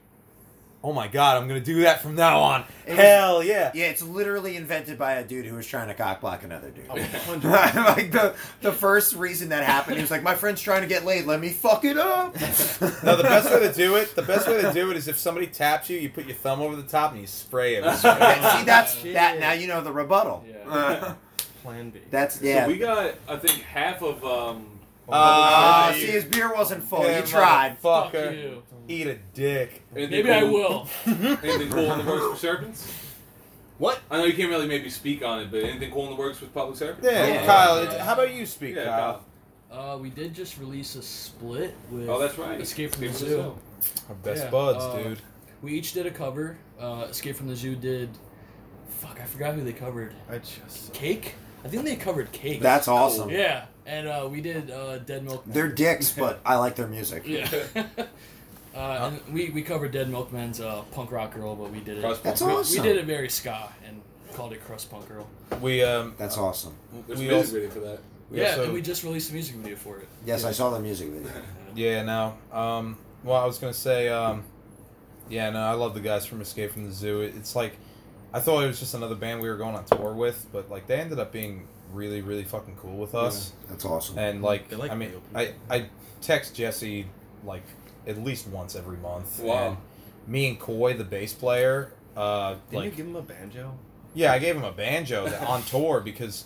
oh 0.88 0.94
my 0.94 1.08
god, 1.08 1.42
I'm 1.42 1.48
gonna 1.48 1.60
do 1.60 1.82
that 1.82 2.02
from 2.04 2.14
now 2.14 2.40
on. 2.40 2.64
It 2.86 2.92
was- 2.92 3.00
Hell 3.00 3.44
yeah. 3.44 3.72
Yeah, 3.74 3.86
it's 3.88 4.04
literally 4.04 4.56
invented 4.56 4.98
by 5.00 5.14
a 5.14 5.24
dude 5.24 5.48
who 5.48 5.56
was 5.56 5.66
trying 5.66 5.88
to 5.88 5.96
cockblock 5.96 6.44
another 6.44 6.70
dude. 6.70 6.86
Oh, 6.90 6.94
100%. 6.96 7.76
like 7.98 8.12
the 8.12 8.36
the 8.62 8.72
first 8.72 9.16
reason 9.16 9.50
that 9.50 9.64
happened, 9.64 9.96
he 9.98 10.02
was 10.02 10.12
like, 10.12 10.22
"My 10.22 10.36
friend's 10.36 10.62
trying 10.62 10.82
to 10.84 10.88
get 10.88 11.04
laid. 11.04 11.26
Let 11.26 11.40
me 11.40 11.50
fuck 11.50 11.84
it 11.86 11.98
up." 11.98 12.36
No, 13.04 13.16
the 13.16 13.24
best 13.24 13.52
way 13.52 13.62
to 13.68 13.74
do 13.74 13.96
it, 13.96 14.16
the 14.16 14.22
best 14.22 14.48
way 14.48 14.62
to 14.62 14.72
do 14.72 14.92
it 14.92 14.98
is 14.98 15.08
if 15.08 15.18
somebody 15.18 15.48
taps 15.48 15.90
you, 15.90 15.98
you 15.98 16.10
put 16.10 16.26
your 16.28 16.36
thumb 16.36 16.62
over 16.62 16.76
the 16.76 16.84
top 16.84 17.14
and 17.14 17.22
you 17.22 17.28
spray 17.28 17.76
it. 17.76 17.84
with 17.84 17.96
spray. 17.98 18.12
Yeah, 18.20 18.58
See, 18.60 18.66
that's 18.66 18.96
Shit. 19.00 19.14
that. 19.16 19.40
Now 19.40 19.54
you 19.54 19.66
know 19.68 19.82
the 19.82 19.92
rebuttal. 19.92 20.46
Yeah. 20.48 20.70
Uh, 20.72 21.14
Plan 21.64 21.90
B. 21.90 22.00
that's 22.12 22.40
yeah. 22.44 22.66
So 22.66 22.72
we 22.72 22.78
got, 22.78 23.16
I 23.28 23.38
think, 23.38 23.64
half 23.64 24.04
of 24.04 24.24
um. 24.24 24.68
Uh, 25.08 25.12
Uh, 25.12 25.94
see, 25.94 26.06
his 26.08 26.26
beer 26.26 26.52
wasn't 26.54 26.84
full. 26.84 27.04
Yeah, 27.04 27.20
you 27.22 27.26
tried. 27.28 27.78
Fuck 27.80 28.12
Fucker. 28.14 28.36
you. 28.36 28.64
Eat 28.88 29.08
a 29.08 29.16
dick. 29.34 29.84
anything 29.96 30.12
Maybe 30.26 30.32
I 30.32 30.44
will. 30.44 30.88
Anything 31.06 31.70
cool 31.72 31.92
in 31.94 32.06
the 32.06 32.12
works 32.12 32.34
for 32.34 32.38
serpents? 32.38 32.94
What? 33.78 34.00
I 34.10 34.18
know 34.18 34.26
you 34.26 34.34
can't 34.34 34.50
really 34.50 34.68
maybe 34.68 34.90
speak 34.90 35.24
on 35.24 35.42
it, 35.42 35.52
but 35.52 35.64
anything 35.64 35.92
cool 35.92 36.06
in 36.06 36.12
the 36.12 36.16
works 36.16 36.40
with 36.40 36.54
public 36.54 36.78
serpents? 36.78 37.06
Yeah, 37.10 37.28
Yeah. 37.28 37.46
Kyle, 37.46 37.78
it's- 37.80 38.00
how 38.02 38.14
about 38.14 38.34
you 38.34 38.46
speak, 38.46 38.76
Yeah, 38.76 38.86
Kyle? 38.86 39.26
Uh, 39.72 39.98
we 39.98 40.10
did 40.10 40.34
just 40.34 40.58
release 40.58 40.96
a 40.96 41.02
split 41.02 41.76
with 41.92 42.08
Oh, 42.08 42.18
that's 42.20 42.38
right. 42.38 42.62
Escape 42.62 42.94
from 42.94 43.02
the 43.02 43.08
Escape 43.10 43.28
Zoo. 43.30 43.56
Our 44.08 44.16
best 44.16 44.44
Yeah, 44.44 44.50
buds, 44.50 44.84
uh, 44.84 44.98
dude. 45.04 45.22
We 45.62 45.74
each 45.74 45.92
did 45.94 46.06
a 46.06 46.12
cover. 46.12 46.58
Uh, 46.80 47.08
Escape 47.10 47.36
from 47.36 47.48
the 47.48 47.56
Zoo 47.56 47.76
did. 47.76 48.10
Fuck, 48.88 49.20
I 49.22 49.26
forgot 49.26 49.56
who 49.56 49.64
they 49.64 49.74
covered. 49.74 50.14
I 50.30 50.38
just. 50.38 50.94
Cake? 50.94 51.34
I 51.66 51.68
think 51.68 51.84
they 51.84 51.96
covered 51.96 52.32
Cake. 52.32 52.62
That's 52.62 52.88
awesome. 52.88 53.30
Yeah, 53.30 53.66
and 53.86 54.08
uh, 54.08 54.28
we 54.32 54.40
did 54.40 54.70
uh, 54.72 55.00
Dead 55.00 55.24
Milk. 55.26 55.44
They're 55.48 55.68
dicks, 55.68 56.12
but 56.12 56.40
I 56.46 56.56
like 56.58 56.76
their 56.76 56.88
music. 56.88 57.24
Yeah. 57.26 57.50
uh, 58.76 59.12
and 59.26 59.34
we, 59.34 59.50
we 59.50 59.62
covered 59.62 59.92
Dead 59.92 60.10
Milkmen's 60.10 60.60
uh, 60.60 60.82
Punk 60.92 61.12
Rock 61.12 61.34
Girl, 61.34 61.56
but 61.56 61.72
we 61.72 61.80
did 61.80 61.98
it. 61.98 62.02
Crust 62.02 62.24
That's 62.24 62.42
punk. 62.42 62.52
we, 62.54 62.58
awesome. 62.60 62.84
we 62.84 62.88
did 62.90 62.98
it 62.98 63.06
very 63.06 63.30
ska 63.30 63.70
and 63.88 64.02
called 64.34 64.54
it 64.54 64.64
Crust 64.66 64.92
Punk 64.92 65.08
Girl. 65.08 65.28
We 65.62 65.84
um 65.84 66.14
That's 66.18 66.38
awesome. 66.38 66.74
There's 67.08 67.20
we 67.20 67.28
music 67.28 67.38
also, 67.38 67.54
video 67.54 67.70
for 67.70 67.80
that. 67.82 68.00
we 68.30 68.42
yeah, 68.42 68.50
also- 68.50 68.64
and 68.66 68.74
we 68.74 68.82
just 68.82 69.04
released 69.04 69.32
a 69.32 69.34
music 69.34 69.56
video 69.56 69.76
for 69.78 70.00
it. 70.00 70.08
Yes, 70.26 70.44
I 70.44 70.52
saw 70.52 70.70
the 70.72 70.80
music 70.80 71.10
video. 71.10 71.32
yeah 71.76 72.04
no 72.04 72.38
um 72.52 72.98
well 73.24 73.42
I 73.42 73.46
was 73.46 73.58
gonna 73.58 73.74
say 73.74 74.08
um 74.10 74.44
yeah 75.30 75.50
no 75.50 75.60
I 75.60 75.74
love 75.74 75.94
the 75.94 76.00
guys 76.02 76.26
from 76.26 76.42
Escape 76.42 76.72
from 76.74 76.86
the 76.86 76.92
Zoo. 76.92 77.22
It- 77.22 77.36
It's 77.36 77.56
like 77.56 77.78
I 78.34 78.40
thought 78.42 78.64
it 78.64 78.68
was 78.68 78.80
just 78.80 78.94
another 78.94 79.16
band 79.16 79.40
we 79.42 79.48
were 79.48 79.56
going 79.56 79.76
on 79.76 79.86
tour 79.86 80.14
with, 80.14 80.46
but 80.52 80.70
like 80.70 80.88
they 80.88 81.00
ended 81.00 81.20
up 81.20 81.32
being 81.32 81.68
really 81.94 82.22
really 82.22 82.44
fucking 82.44 82.76
cool 82.76 82.98
with 82.98 83.16
us. 83.16 83.54
That's 83.70 83.86
awesome. 83.86 84.18
And 84.18 84.42
like, 84.42 84.68
They 84.70 84.76
like 84.76 84.92
I 84.92 84.96
mean, 84.96 85.12
real 85.12 85.22
I. 85.34 85.54
I 85.70 85.86
text 86.22 86.56
Jesse 86.56 87.06
like 87.46 87.64
at 88.08 88.18
least 88.24 88.48
once 88.48 88.76
every 88.76 88.98
month. 88.98 89.40
Wow. 89.40 89.68
And 89.70 89.78
me 90.28 90.48
and 90.50 90.60
Coy, 90.60 90.94
the 90.94 91.04
bass 91.04 91.34
player, 91.34 91.94
uh, 92.16 92.56
Didn't 92.70 92.74
like 92.74 92.86
you 92.86 92.92
give 92.92 93.06
him 93.08 93.16
a 93.16 93.22
banjo? 93.22 93.74
yeah, 94.14 94.32
I 94.32 94.40
gave 94.40 94.56
him 94.56 94.64
a 94.64 94.72
banjo 94.72 95.28
that- 95.28 95.48
on 95.48 95.62
tour 95.74 96.00
because 96.02 96.46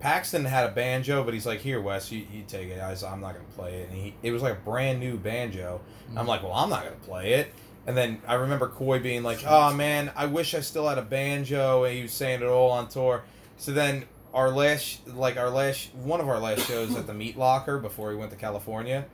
Paxton 0.00 0.44
had 0.44 0.68
a 0.68 0.72
banjo, 0.72 1.24
but 1.24 1.32
he's 1.32 1.46
like, 1.46 1.60
"Here, 1.60 1.80
Wes, 1.80 2.12
you, 2.12 2.26
you 2.30 2.44
take 2.46 2.68
it." 2.68 2.78
I 2.80 2.90
was, 2.90 3.02
I'm 3.02 3.20
not 3.22 3.32
gonna 3.32 3.46
play 3.56 3.76
it, 3.80 3.88
and 3.88 3.96
he 3.98 4.14
it 4.22 4.30
was 4.30 4.42
like 4.42 4.52
a 4.52 4.60
brand 4.60 5.00
new 5.00 5.16
banjo. 5.16 5.80
And 6.10 6.18
I'm 6.18 6.26
like, 6.26 6.42
"Well, 6.42 6.52
I'm 6.52 6.68
not 6.68 6.84
gonna 6.84 6.96
play 6.96 7.32
it." 7.34 7.52
And 7.86 7.96
then 7.96 8.20
I 8.28 8.34
remember 8.34 8.68
Coy 8.68 8.98
being 8.98 9.22
like, 9.22 9.38
"Oh 9.46 9.72
man, 9.72 10.12
I 10.14 10.26
wish 10.26 10.54
I 10.54 10.60
still 10.60 10.86
had 10.86 10.98
a 10.98 11.02
banjo," 11.02 11.84
and 11.84 11.96
he 11.96 12.02
was 12.02 12.12
saying 12.12 12.42
it 12.42 12.46
all 12.46 12.70
on 12.72 12.88
tour. 12.88 13.22
So 13.56 13.72
then 13.72 14.04
our 14.34 14.50
last, 14.50 15.06
like 15.08 15.38
our 15.38 15.48
last, 15.48 15.94
one 15.94 16.20
of 16.20 16.28
our 16.28 16.38
last 16.38 16.66
shows 16.68 16.94
at 16.94 17.06
the 17.06 17.14
Meat 17.14 17.38
Locker 17.38 17.78
before 17.78 18.10
he 18.10 18.18
went 18.18 18.30
to 18.32 18.36
California, 18.36 19.06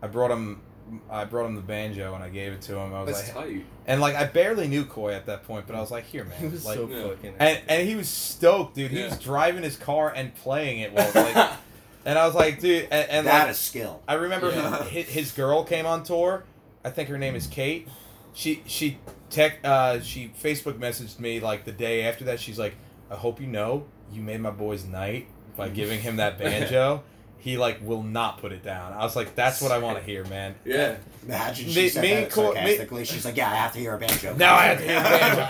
I 0.00 0.06
brought 0.06 0.30
him. 0.30 0.62
I 1.10 1.24
brought 1.24 1.46
him 1.46 1.54
the 1.54 1.62
banjo 1.62 2.14
and 2.14 2.22
I 2.22 2.28
gave 2.28 2.52
it 2.52 2.60
to 2.62 2.76
him. 2.76 2.92
I 2.94 3.02
was 3.02 3.14
That's 3.16 3.34
like, 3.34 3.46
tight. 3.46 3.64
and 3.86 4.00
like 4.00 4.14
I 4.14 4.24
barely 4.24 4.68
knew 4.68 4.84
Coy 4.84 5.12
at 5.14 5.26
that 5.26 5.44
point, 5.44 5.66
but 5.66 5.74
I 5.76 5.80
was 5.80 5.90
like, 5.90 6.04
"Here, 6.04 6.24
man." 6.24 6.36
He 6.40 6.46
was 6.48 6.64
like, 6.66 6.76
so 6.76 6.88
yeah. 6.88 7.02
fucking. 7.08 7.34
and 7.38 7.60
and 7.68 7.88
he 7.88 7.94
was 7.94 8.08
stoked, 8.08 8.74
dude. 8.74 8.90
He 8.90 8.98
Yeah. 8.98 9.08
was 9.08 9.18
driving 9.18 9.62
his 9.62 9.76
car 9.76 10.12
and 10.14 10.34
playing 10.34 10.80
it 10.80 10.92
while 10.92 11.10
like, 11.14 11.50
and 12.04 12.18
I 12.18 12.26
was 12.26 12.34
like, 12.34 12.60
dude, 12.60 12.88
and, 12.90 13.08
and 13.10 13.26
that 13.26 13.42
like, 13.44 13.50
is 13.52 13.58
skill. 13.58 14.02
I 14.06 14.14
remember 14.14 14.50
Yeah. 14.50 14.84
his, 14.84 15.06
his 15.06 15.32
girl 15.32 15.64
came 15.64 15.86
on 15.86 16.02
tour. 16.04 16.44
I 16.84 16.90
think 16.90 17.08
her 17.08 17.18
name 17.18 17.34
is 17.36 17.46
Kate. 17.46 17.88
She 18.34 18.62
she 18.66 18.98
tech 19.30 19.58
uh 19.64 20.00
she 20.00 20.30
Facebook 20.42 20.74
messaged 20.78 21.18
me 21.20 21.40
like 21.40 21.64
the 21.64 21.72
day 21.72 22.02
after 22.04 22.24
that. 22.24 22.40
She's 22.40 22.58
like, 22.58 22.74
I 23.10 23.14
hope 23.14 23.40
you 23.40 23.46
know 23.46 23.84
you 24.12 24.20
made 24.20 24.40
my 24.40 24.50
boy's 24.50 24.84
night 24.84 25.26
by 25.56 25.68
giving 25.68 26.00
him 26.00 26.16
that 26.16 26.38
banjo. 26.38 27.02
He 27.42 27.58
like 27.58 27.84
will 27.84 28.04
not 28.04 28.40
put 28.40 28.52
it 28.52 28.62
down. 28.62 28.92
I 28.92 28.98
was 28.98 29.16
like, 29.16 29.34
that's 29.34 29.60
what 29.60 29.72
I 29.72 29.78
want 29.78 29.98
to 29.98 30.04
hear, 30.04 30.24
man. 30.26 30.54
Yeah. 30.64 30.94
Imagine 31.26 31.66
Me- 31.66 31.88
said 31.88 32.02
me 32.02 32.10
that 32.14 32.22
and 32.22 32.32
Cor- 32.32 32.54
me- 32.54 33.04
She's 33.04 33.24
like, 33.24 33.36
"Yeah, 33.36 33.50
I 33.50 33.54
have 33.56 33.72
to 33.72 33.80
hear 33.80 33.94
a 33.94 33.98
banjo." 33.98 34.36
Now 34.36 34.54
I 34.54 34.66
have 34.66 34.78
to 34.78 34.84
hear 34.84 34.98
a 34.98 35.02
banjo. 35.02 35.48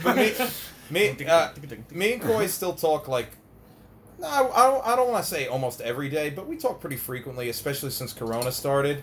But 0.02 0.16
me, 0.90 1.12
me, 1.16 1.26
uh, 1.26 1.48
me 1.92 2.12
and 2.14 2.22
Coy 2.22 2.46
still 2.48 2.74
talk 2.74 3.06
like 3.08 3.28
no, 4.18 4.26
I, 4.26 4.40
I 4.40 4.66
don't, 4.70 4.86
I 4.88 4.96
don't 4.96 5.10
want 5.10 5.24
to 5.24 5.30
say 5.30 5.46
almost 5.46 5.80
every 5.80 6.08
day, 6.08 6.30
but 6.30 6.46
we 6.46 6.56
talk 6.56 6.80
pretty 6.80 6.96
frequently, 6.96 7.48
especially 7.48 7.90
since 7.90 8.12
Corona 8.12 8.52
started. 8.52 9.02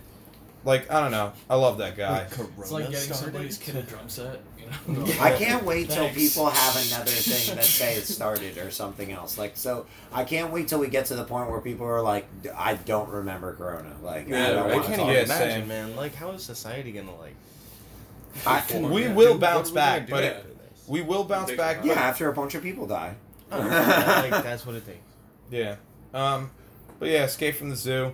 Like 0.63 0.91
I 0.91 0.99
don't 0.99 1.11
know, 1.11 1.33
I 1.49 1.55
love 1.55 1.79
that 1.79 1.97
guy. 1.97 2.27
It's 2.59 2.71
like 2.71 2.91
getting 2.91 3.13
somebody's 3.13 3.57
kid 3.57 3.77
a 3.77 3.81
drum 3.83 4.09
set. 4.09 4.41
You 4.88 4.93
know? 4.93 5.05
I 5.19 5.32
can't 5.38 5.63
wait 5.65 5.89
till 5.89 6.05
Thanks. 6.05 6.17
people 6.17 6.49
have 6.49 6.76
another 6.88 7.11
thing 7.11 7.55
that 7.55 7.63
say 7.63 7.95
it 7.95 8.03
started 8.05 8.57
or 8.57 8.72
something 8.72 9.11
else. 9.11 9.38
Like, 9.38 9.57
so 9.57 9.86
I 10.13 10.24
can't 10.24 10.51
wait 10.51 10.67
till 10.67 10.80
we 10.80 10.88
get 10.88 11.05
to 11.07 11.15
the 11.15 11.24
point 11.24 11.49
where 11.49 11.59
people 11.61 11.86
are 11.88 12.01
like, 12.01 12.28
I 12.55 12.76
don't 12.76 13.09
remember 13.09 13.53
Corona. 13.55 13.95
Like, 14.01 14.28
Yeah, 14.28 14.43
I 14.47 14.49
don't 14.53 14.69
right. 14.69 14.80
I 14.80 14.84
can't 14.86 15.01
even 15.01 15.07
Yeah, 15.13 15.19
about 15.22 15.41
it. 15.41 15.43
imagine, 15.45 15.59
same. 15.61 15.67
man. 15.67 15.95
Like, 15.95 16.15
how 16.15 16.32
is 16.32 16.43
society 16.43 16.91
gonna 16.91 17.15
like? 17.17 17.36
I- 18.45 18.61
perform? 18.61 18.91
We 18.91 19.03
Yeah. 19.03 19.13
will 19.13 19.38
bounce 19.38 19.67
what 19.69 19.74
we 19.74 19.76
back, 19.76 20.09
but 20.09 20.24
after 20.24 20.47
this? 20.47 20.88
We 20.88 21.01
will 21.01 21.24
bounce 21.26 21.51
back. 21.51 21.84
Yeah, 21.84 21.93
after 21.93 22.30
a 22.30 22.34
bunch 22.34 22.55
of 22.55 22.63
people 22.63 22.88
die. 22.88 23.15
I 23.51 24.30
like 24.30 24.43
that's 24.43 24.65
what 24.65 24.76
it 24.76 24.86
takes. 24.86 24.99
Yeah. 25.49 25.76
Um, 26.13 26.49
but 26.99 27.09
yeah, 27.09 27.26
Escape 27.26 27.55
from 27.55 27.69
the 27.69 27.76
Zoo, 27.76 28.13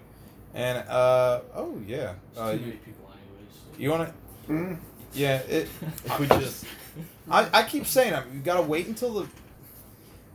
and 0.55 0.79
uh, 0.89 1.41
oh 1.55 1.79
yeah, 1.85 2.13
uh, 2.35 2.51
Too 2.53 2.57
you, 2.57 2.65
many 2.65 2.77
people, 2.77 3.09
anyways. 3.11 3.79
you 3.79 3.89
want 3.91 4.09
to? 4.47 4.51
Mm. 4.53 4.77
Yeah, 5.17 5.37
it. 5.39 5.67
If 6.05 6.19
we 6.19 6.27
just 6.27 6.65
I, 7.29 7.49
I 7.53 7.63
keep 7.63 7.85
saying 7.85 8.13
it. 8.13 8.23
We 8.31 8.39
gotta 8.39 8.61
wait 8.61 8.87
until 8.87 9.13
the. 9.13 9.27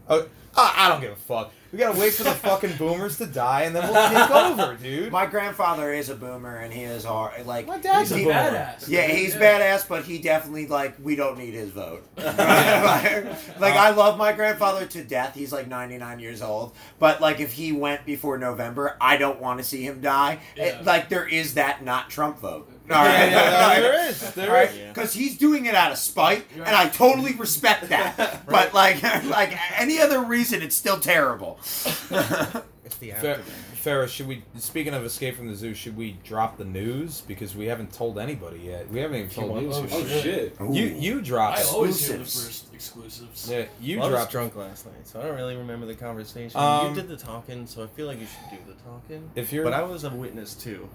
Oh, 0.09 0.27
I, 0.55 0.75
I 0.77 0.89
don't 0.91 1.01
give 1.01 1.13
a 1.13 1.17
fuck. 1.17 1.53
We 1.73 1.79
gotta 1.79 1.99
wait 1.99 2.13
for 2.13 2.25
the 2.25 2.31
fucking 2.33 2.77
boomers 2.77 3.17
to 3.19 3.27
die, 3.27 3.63
and 3.63 3.75
then 3.75 3.91
we'll 3.91 4.11
take 4.11 4.31
over, 4.31 4.75
dude. 4.83 5.11
My 5.11 5.25
grandfather 5.25 5.91
is 5.95 6.11
a 6.11 6.15
boomer, 6.15 6.57
and 6.57 6.71
he 6.71 6.83
is 6.83 7.03
hard. 7.05 7.47
Like, 7.47 7.67
My 7.67 7.79
dad's 7.79 8.11
He's 8.11 8.19
a 8.19 8.23
a 8.23 8.25
boomer. 8.25 8.35
badass. 8.59 8.89
yeah, 8.89 9.07
he's 9.07 9.35
badass, 9.35 9.89
but 9.89 10.05
he 10.05 10.19
definitely 10.19 10.67
like 10.67 10.97
we 11.03 11.17
don't 11.17 11.39
need 11.39 11.55
his 11.55 11.71
vote. 11.71 12.07
like, 12.19 13.25
like, 13.59 13.75
I 13.75 13.91
love 13.91 14.19
my 14.19 14.33
grandfather 14.33 14.85
to 14.85 15.03
death. 15.05 15.35
He's 15.35 15.53
like 15.53 15.67
99 15.69 16.19
years 16.19 16.43
old, 16.43 16.75
but 16.99 17.23
like 17.23 17.41
if 17.41 17.53
he 17.55 17.73
went 17.73 18.05
before 18.05 18.37
November, 18.37 18.97
I 19.01 19.17
don't 19.17 19.41
want 19.41 19.59
to 19.59 19.65
see 19.65 19.83
him 19.85 20.01
die. 20.03 20.41
It- 20.57 20.77
Yeah. 20.79 20.83
like 20.85 21.09
there 21.09 21.27
is 21.27 21.55
that 21.55 21.83
not 21.85 22.11
Trump 22.11 22.39
vote. 22.41 22.69
All 22.91 23.05
Yeah, 23.05 23.21
right, 23.23 23.31
yeah, 23.33 23.81
there 23.81 24.09
is. 24.09 24.35
There 24.35 24.49
All 24.49 24.55
right, 24.55 24.71
is. 24.71 24.89
Because 24.89 25.13
he's 25.15 25.39
doing 25.39 25.67
it 25.67 25.75
out 25.75 25.93
of 25.93 25.99
spite, 25.99 26.45
and 26.55 26.65
I 26.77 26.89
totally 26.89 27.35
respect 27.35 27.89
that. 27.91 28.43
But 28.47 28.75
like, 28.75 29.03
like 29.25 29.57
any 29.81 30.01
other 30.01 30.21
reason, 30.25 30.63
it's 30.63 30.77
still 30.77 30.99
terrible. 30.99 31.59
it's 31.65 32.97
the 32.99 33.11
Fer- 33.11 33.15
aftermath. 33.15 33.69
Ferris, 33.83 34.13
should 34.13 34.29
we? 34.29 34.45
Speaking 34.59 34.95
of 34.95 35.05
Escape 35.05 35.37
from 35.37 35.49
the 35.49 35.55
Zoo, 35.57 35.75
should 35.75 35.97
we 35.97 36.17
drop 36.25 36.57
the 36.57 36.65
news 36.65 37.21
because 37.23 37.57
we 37.57 37.67
haven't 37.67 37.93
told 37.93 38.17
anybody 38.19 38.61
yet? 38.61 38.89
We 38.91 39.01
haven't 39.01 39.17
even 39.19 39.31
told 39.31 39.51
want- 39.51 39.63
you. 39.65 39.73
oh, 39.73 39.87
Oh 39.91 40.07
shit. 40.07 40.57
You 40.61 40.85
you 40.87 41.21
dropped. 41.21 41.59
I 41.59 41.63
it. 41.63 41.73
always 41.73 42.07
hear 42.07 42.17
the 42.17 42.23
Exclusives. 42.23 42.61
first 42.63 42.75
exclusives. 42.75 43.51
Yeah, 43.51 43.65
you 43.81 43.99
Well, 43.99 44.09
I 44.09 44.11
was 44.11 44.19
dropped. 44.21 44.33
drunk 44.33 44.57
last 44.57 44.87
night, 44.87 45.05
so 45.07 45.21
I 45.21 45.25
don't 45.25 45.37
really 45.37 45.57
remember 45.57 45.87
the 45.87 45.95
conversation. 45.95 46.59
Um, 46.61 46.91
you 46.91 46.95
did 47.01 47.09
the 47.09 47.17
talking, 47.17 47.67
so 47.67 47.83
I 47.83 47.87
feel 47.89 48.07
like 48.07 48.21
you 48.21 48.27
should 48.27 48.59
do 48.59 48.73
the 48.73 48.79
talking. 48.83 49.31
If 49.35 49.53
you're, 49.53 49.65
But 49.65 49.73
I 49.73 49.83
was 49.83 50.05
a 50.05 50.11
witness 50.11 50.55
too. 50.55 50.89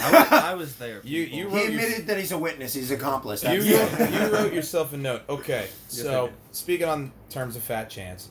I 0.00 0.10
was, 0.12 0.32
I 0.32 0.54
was 0.54 0.76
there. 0.76 1.00
You- 1.04 1.24
people. 1.26 1.38
you 1.38 1.48
He 1.48 1.54
wrote 1.56 1.62
your- 1.70 1.80
admitted 1.82 2.06
that 2.06 2.18
he's 2.18 2.32
a 2.32 2.38
witness. 2.38 2.74
He's 2.74 2.90
accomplice. 2.90 3.42
you, 3.42 3.62
That's 3.62 3.98
wrote, 4.00 4.10
you 4.22 4.32
wrote 4.34 4.52
yourself 4.52 4.92
a 4.92 4.96
note. 4.96 5.22
Okay, 5.28 5.66
so 5.88 6.30
speaking 6.50 6.86
on 6.88 7.12
terms 7.30 7.56
of 7.56 7.62
Fat 7.62 7.90
Chance, 7.90 8.28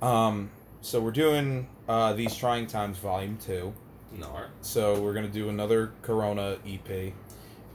um, 0.00 0.50
so 0.80 1.00
we're 1.00 1.10
doing 1.12 1.68
uh, 1.88 2.12
these 2.14 2.34
trying 2.34 2.66
times, 2.66 2.98
volume 2.98 3.38
two. 3.44 3.72
No. 4.18 4.28
So 4.60 5.00
we're 5.00 5.14
gonna 5.14 5.28
do 5.28 5.48
another 5.48 5.92
Corona 6.02 6.56
EP. 6.66 7.12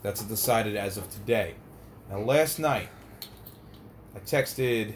That's 0.04 0.22
decided 0.24 0.76
as 0.76 0.98
of 0.98 1.10
today. 1.10 1.56
Now, 2.10 2.20
last 2.20 2.60
night, 2.60 2.90
I 4.16 4.20
texted 4.20 4.94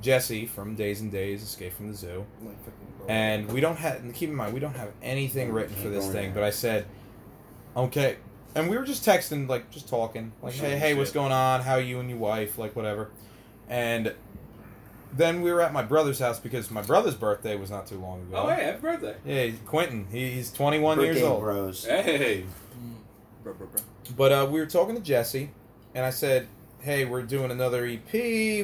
Jesse 0.00 0.46
from 0.46 0.74
Days 0.76 1.00
and 1.00 1.12
Days, 1.12 1.42
Escape 1.42 1.74
from 1.74 1.88
the 1.88 1.94
Zoo, 1.94 2.24
Like, 2.42 2.58
fucking 2.60 2.72
bro. 2.98 3.06
and 3.08 3.52
we 3.52 3.60
don't 3.60 3.76
have. 3.76 4.02
Keep 4.14 4.30
in 4.30 4.34
mind, 4.36 4.54
we 4.54 4.60
don't 4.60 4.74
have 4.76 4.90
anything 5.02 5.52
written 5.52 5.76
for 5.76 5.88
this 5.88 6.08
thing. 6.08 6.32
But 6.32 6.42
I 6.42 6.50
said, 6.50 6.86
okay, 7.76 8.16
and 8.54 8.68
we 8.68 8.76
were 8.76 8.84
just 8.84 9.04
texting, 9.04 9.48
like 9.48 9.70
just 9.70 9.88
talking, 9.88 10.32
like, 10.42 10.54
hey, 10.54 10.78
hey, 10.78 10.94
what's 10.94 11.12
going 11.12 11.32
on? 11.32 11.60
How 11.62 11.74
are 11.74 11.80
you 11.80 12.00
and 12.00 12.08
your 12.08 12.18
wife? 12.18 12.58
Like, 12.58 12.74
whatever. 12.76 13.10
And 13.68 14.14
then 15.12 15.42
we 15.42 15.52
were 15.52 15.60
at 15.60 15.72
my 15.72 15.82
brother's 15.82 16.18
house 16.18 16.38
because 16.38 16.70
my 16.70 16.82
brother's 16.82 17.14
birthday 17.14 17.56
was 17.56 17.70
not 17.70 17.86
too 17.86 17.98
long 17.98 18.20
ago. 18.22 18.36
Oh, 18.36 18.48
hey, 18.48 18.64
happy 18.64 18.80
birthday. 18.80 19.16
Yeah, 19.24 19.50
Quentin. 19.66 20.06
He, 20.10 20.30
he's 20.30 20.52
21 20.52 21.00
years 21.00 21.22
old. 21.22 21.40
bros. 21.40 21.84
Hey. 21.84 22.44
Bruh, 23.44 23.54
bruh, 23.54 23.68
bruh. 23.68 23.82
But 24.16 24.32
uh, 24.32 24.48
we 24.50 24.60
were 24.60 24.66
talking 24.66 24.94
to 24.94 25.00
Jesse, 25.00 25.50
and 25.94 26.04
I 26.04 26.10
said, 26.10 26.46
"Hey, 26.80 27.06
we're 27.06 27.22
doing 27.22 27.50
another 27.50 27.86
EP. 27.86 28.12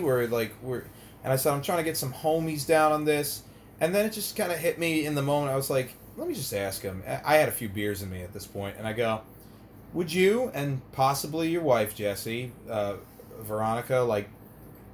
We're 0.03 0.27
like 0.27 0.53
we're," 0.63 0.85
and 1.25 1.33
I 1.33 1.37
said, 1.37 1.55
"I'm 1.55 1.63
trying 1.63 1.79
to 1.79 1.85
get 1.85 1.97
some 1.97 2.13
homies 2.13 2.67
down 2.67 2.93
on 2.93 3.07
this." 3.07 3.43
And 3.81 3.95
then 3.95 4.05
it 4.05 4.13
just 4.13 4.37
kind 4.37 4.53
of 4.53 4.59
hit 4.59 4.79
me 4.79 5.07
in 5.07 5.15
the 5.15 5.23
moment. 5.23 5.51
I 5.53 5.57
was 5.57 5.71
like, 5.71 5.95
"Let 6.17 6.29
me 6.29 6.35
just 6.35 6.53
ask 6.55 6.83
him." 6.83 7.03
I 7.25 7.37
had 7.37 7.49
a 7.49 7.53
few 7.53 7.69
beers 7.69 8.03
in 8.03 8.11
me 8.11 8.23
at 8.23 8.33
this 8.33 8.47
point, 8.47 8.77
and 8.79 8.87
I 8.87 8.93
go, 8.93 9.21
"Would 9.93 10.12
you 10.12 10.51
and 10.55 10.81
possibly 10.93 11.49
your 11.49 11.62
wife 11.62 11.95
Jesse, 11.95 12.53
uh, 12.71 12.95
Veronica, 13.41 13.99
like, 13.99 14.29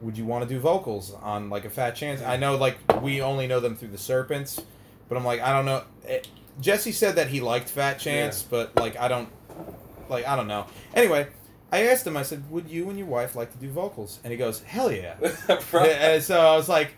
would 0.01 0.19
you 0.19 0.25
want 0.25 0.47
to 0.47 0.53
do 0.53 0.61
vocals 0.61 1.15
on 1.23 1.51
like 1.51 1.65
a 1.65 1.71
Fat 1.71 1.95
Chance?" 1.95 2.23
I 2.23 2.37
know 2.37 2.57
like 2.57 2.77
we 3.03 3.23
only 3.23 3.47
know 3.47 3.61
them 3.61 3.77
through 3.77 3.89
the 3.89 3.99
Serpents, 3.99 4.61
but 5.09 5.17
I'm 5.17 5.25
like, 5.25 5.41
I 5.41 5.53
don't 5.53 5.65
know. 5.65 5.85
It, 6.05 6.29
Jesse 6.61 6.93
said 6.93 7.17
that 7.17 7.29
he 7.29 7.41
liked 7.41 7.69
Fat 7.69 7.99
Chance, 7.99 8.43
but 8.43 8.77
like 8.77 8.99
I 8.99 9.09
don't 9.09 9.29
like 10.09 10.27
I 10.27 10.37
don't 10.37 10.49
know. 10.49 10.67
Anyway, 10.95 11.27
I 11.73 11.87
asked 11.87 12.07
him. 12.07 12.17
I 12.17 12.23
said, 12.23 12.51
"Would 12.51 12.69
you 12.69 12.91
and 12.91 12.99
your 12.99 13.09
wife 13.09 13.35
like 13.35 13.51
to 13.53 13.59
do 13.59 13.71
vocals?" 13.71 14.21
And 14.23 14.31
he 14.31 14.37
goes, 14.37 14.63
"Hell 14.63 14.93
yeah!" 14.93 15.15
and 15.49 16.23
so 16.23 16.39
I 16.39 16.57
was 16.57 16.69
like, 16.69 16.93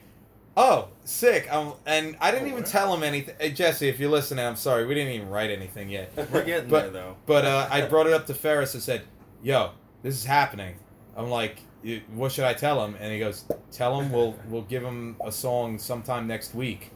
"Oh, 0.57 0.89
sick!" 1.05 1.53
Um, 1.53 1.75
and 1.87 2.17
I 2.21 2.31
didn't 2.31 2.49
even 2.49 2.65
tell 2.65 2.95
him 2.95 3.03
anything. 3.03 3.35
Hey, 3.39 3.53
Jesse, 3.53 3.89
if 3.89 3.99
you're 3.99 4.11
listening, 4.11 4.45
I'm 4.45 4.57
sorry. 4.57 4.87
We 4.87 4.95
didn't 4.95 5.13
even 5.15 5.29
write 5.29 5.51
anything 5.51 5.89
yet. 5.89 6.13
We're 6.33 6.45
getting 6.45 6.71
But- 6.71 6.83
there 6.83 6.91
though. 6.91 7.17
But 7.27 7.45
uh, 7.45 7.69
I 7.71 7.83
brought 7.83 8.07
it 8.07 8.13
up 8.13 8.27
to 8.27 8.35
Ferris 8.35 8.75
and 8.75 8.83
said, 8.83 9.03
"Yo, 9.43 9.71
this 10.03 10.15
is 10.15 10.25
happening." 10.25 10.77
I'm 11.17 11.31
like, 11.31 11.59
"What 12.15 12.33
should 12.33 12.45
I 12.45 12.55
tell 12.55 12.85
him?" 12.85 12.97
And 13.01 13.13
he 13.13 13.19
goes, 13.19 13.45
"Tell 13.71 14.01
him 14.01 14.11
we'll 14.13 14.35
we'll 14.49 14.63
give 14.63 14.83
him 14.83 15.17
a 15.25 15.31
song 15.33 15.79
sometime 15.79 16.27
next 16.27 16.55
week." 16.55 16.91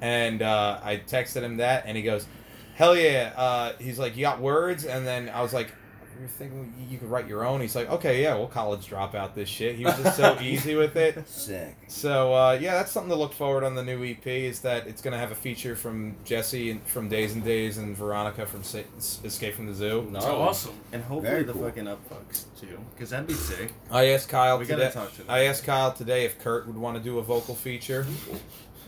And 0.00 0.42
uh, 0.42 0.78
I 0.82 0.98
texted 0.98 1.42
him 1.42 1.56
that, 1.56 1.84
and 1.86 1.96
he 1.96 2.02
goes, 2.02 2.26
"Hell 2.74 2.96
yeah!" 2.96 3.32
Uh, 3.36 3.72
he's 3.80 3.98
like, 3.98 4.16
"You 4.16 4.22
got 4.22 4.40
words?" 4.40 4.84
And 4.84 5.06
then 5.06 5.28
I 5.28 5.42
was 5.42 5.52
like, 5.52 5.72
"You're 6.18 6.28
thinking 6.28 6.72
you 6.90 6.98
could 6.98 7.10
write 7.10 7.26
your 7.28 7.44
own?" 7.46 7.60
He's 7.60 7.74
like, 7.76 7.90
"Okay, 7.90 8.22
yeah, 8.22 8.34
we'll 8.34 8.46
college 8.48 8.86
drop 8.86 9.14
out 9.14 9.34
this 9.34 9.48
shit." 9.48 9.76
He 9.76 9.84
was 9.84 9.96
just 9.98 10.16
so 10.16 10.36
easy 10.42 10.74
with 10.74 10.96
it. 10.96 11.28
Sick. 11.28 11.76
So 11.88 12.34
uh, 12.34 12.58
yeah, 12.60 12.74
that's 12.74 12.90
something 12.92 13.10
to 13.10 13.16
look 13.16 13.32
forward 13.32 13.64
on 13.64 13.74
the 13.74 13.82
new 13.84 14.04
EP. 14.04 14.26
Is 14.26 14.60
that 14.60 14.86
it's 14.86 15.00
gonna 15.02 15.18
have 15.18 15.30
a 15.32 15.34
feature 15.34 15.76
from 15.76 16.16
Jesse 16.24 16.70
and 16.72 16.82
from 16.86 17.08
Days 17.08 17.34
and 17.34 17.44
Days 17.44 17.78
and 17.78 17.96
Veronica 17.96 18.46
from 18.46 18.62
Sa- 18.62 18.78
Escape 19.24 19.54
from 19.54 19.66
the 19.66 19.74
Zoo. 19.74 20.02
No. 20.10 20.12
That's 20.12 20.24
awesome. 20.26 20.74
And 20.92 21.02
hopefully 21.02 21.30
Very 21.30 21.44
the 21.44 21.52
cool. 21.52 21.62
fucking 21.64 21.84
upfucks 21.84 22.44
too, 22.60 22.78
because 22.94 23.10
that'd 23.10 23.26
be 23.26 23.34
sick. 23.34 23.72
I 23.90 24.06
asked 24.10 24.28
Kyle 24.28 24.58
We 24.58 24.66
gotta 24.66 24.82
today. 24.82 24.94
talk 24.94 25.12
to 25.12 25.18
them. 25.18 25.26
I 25.30 25.44
asked 25.44 25.64
Kyle 25.64 25.92
today 25.92 26.24
if 26.24 26.38
Kurt 26.40 26.66
would 26.66 26.76
want 26.76 26.96
to 26.96 27.02
do 27.02 27.18
a 27.18 27.22
vocal 27.22 27.54
feature. 27.54 28.06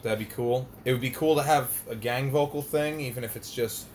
That'd 0.03 0.19
be 0.19 0.25
cool. 0.35 0.67
It 0.87 0.93
would 0.93 1.01
be 1.03 1.11
cool 1.11 1.37
to 1.37 1.43
have 1.43 1.71
a 1.89 1.95
gang 1.95 2.31
vocal 2.31 2.63
thing, 2.63 3.01
even 3.03 3.23
if 3.23 3.37
it's 3.37 3.53
just 3.53 3.87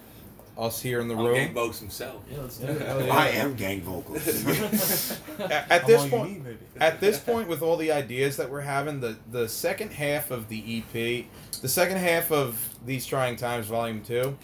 us 0.57 0.81
here 0.81 0.99
in 0.99 1.07
the 1.07 1.15
On 1.15 1.25
room. 1.25 1.35
Gang 1.35 1.53
vocals 1.53 1.79
himself. 1.79 2.21
Yeah, 2.31 2.41
let's 2.41 2.57
do 2.57 2.67
it. 2.67 2.81
yeah. 2.81 3.13
I 3.13 3.27
am 3.29 3.55
gang 3.55 3.81
vocals. 3.81 4.25
At, 5.39 5.51
at 5.51 5.81
I'm 5.83 5.87
this 5.87 6.05
point, 6.07 6.45
need, 6.45 6.57
at 6.79 6.99
this 7.01 7.19
point, 7.19 7.47
with 7.47 7.61
all 7.61 7.77
the 7.77 7.91
ideas 7.91 8.37
that 8.37 8.49
we're 8.49 8.61
having, 8.61 8.99
the 8.99 9.17
the 9.31 9.47
second 9.49 9.91
half 9.91 10.31
of 10.31 10.47
the 10.49 10.79
EP, 10.79 11.25
the 11.61 11.67
second 11.69 11.97
half 11.97 12.31
of 12.31 12.57
these 12.85 13.05
trying 13.05 13.35
times, 13.35 13.67
Volume 13.67 14.01
Two, 14.01 14.37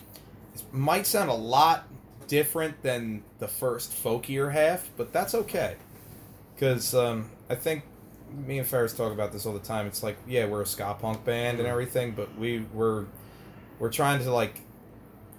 might 0.71 1.07
sound 1.07 1.29
a 1.29 1.33
lot 1.33 1.87
different 2.27 2.81
than 2.81 3.23
the 3.39 3.47
first 3.47 3.91
folkier 3.91 4.51
half, 4.51 4.89
but 4.97 5.11
that's 5.13 5.33
okay, 5.35 5.75
because 6.55 6.93
um, 6.93 7.29
I 7.49 7.55
think 7.55 7.83
me 8.45 8.59
and 8.59 8.67
Ferris 8.67 8.93
talk 8.93 9.11
about 9.11 9.31
this 9.31 9.45
all 9.45 9.53
the 9.53 9.59
time. 9.59 9.85
It's 9.87 10.03
like, 10.03 10.17
yeah, 10.27 10.45
we're 10.45 10.61
a 10.61 10.65
ska 10.65 10.95
punk 10.99 11.23
band 11.25 11.59
and 11.59 11.67
everything, 11.67 12.11
but 12.11 12.35
we 12.37 12.59
we're 12.73 13.05
we're 13.79 13.89
trying 13.91 14.23
to 14.23 14.31
like, 14.31 14.61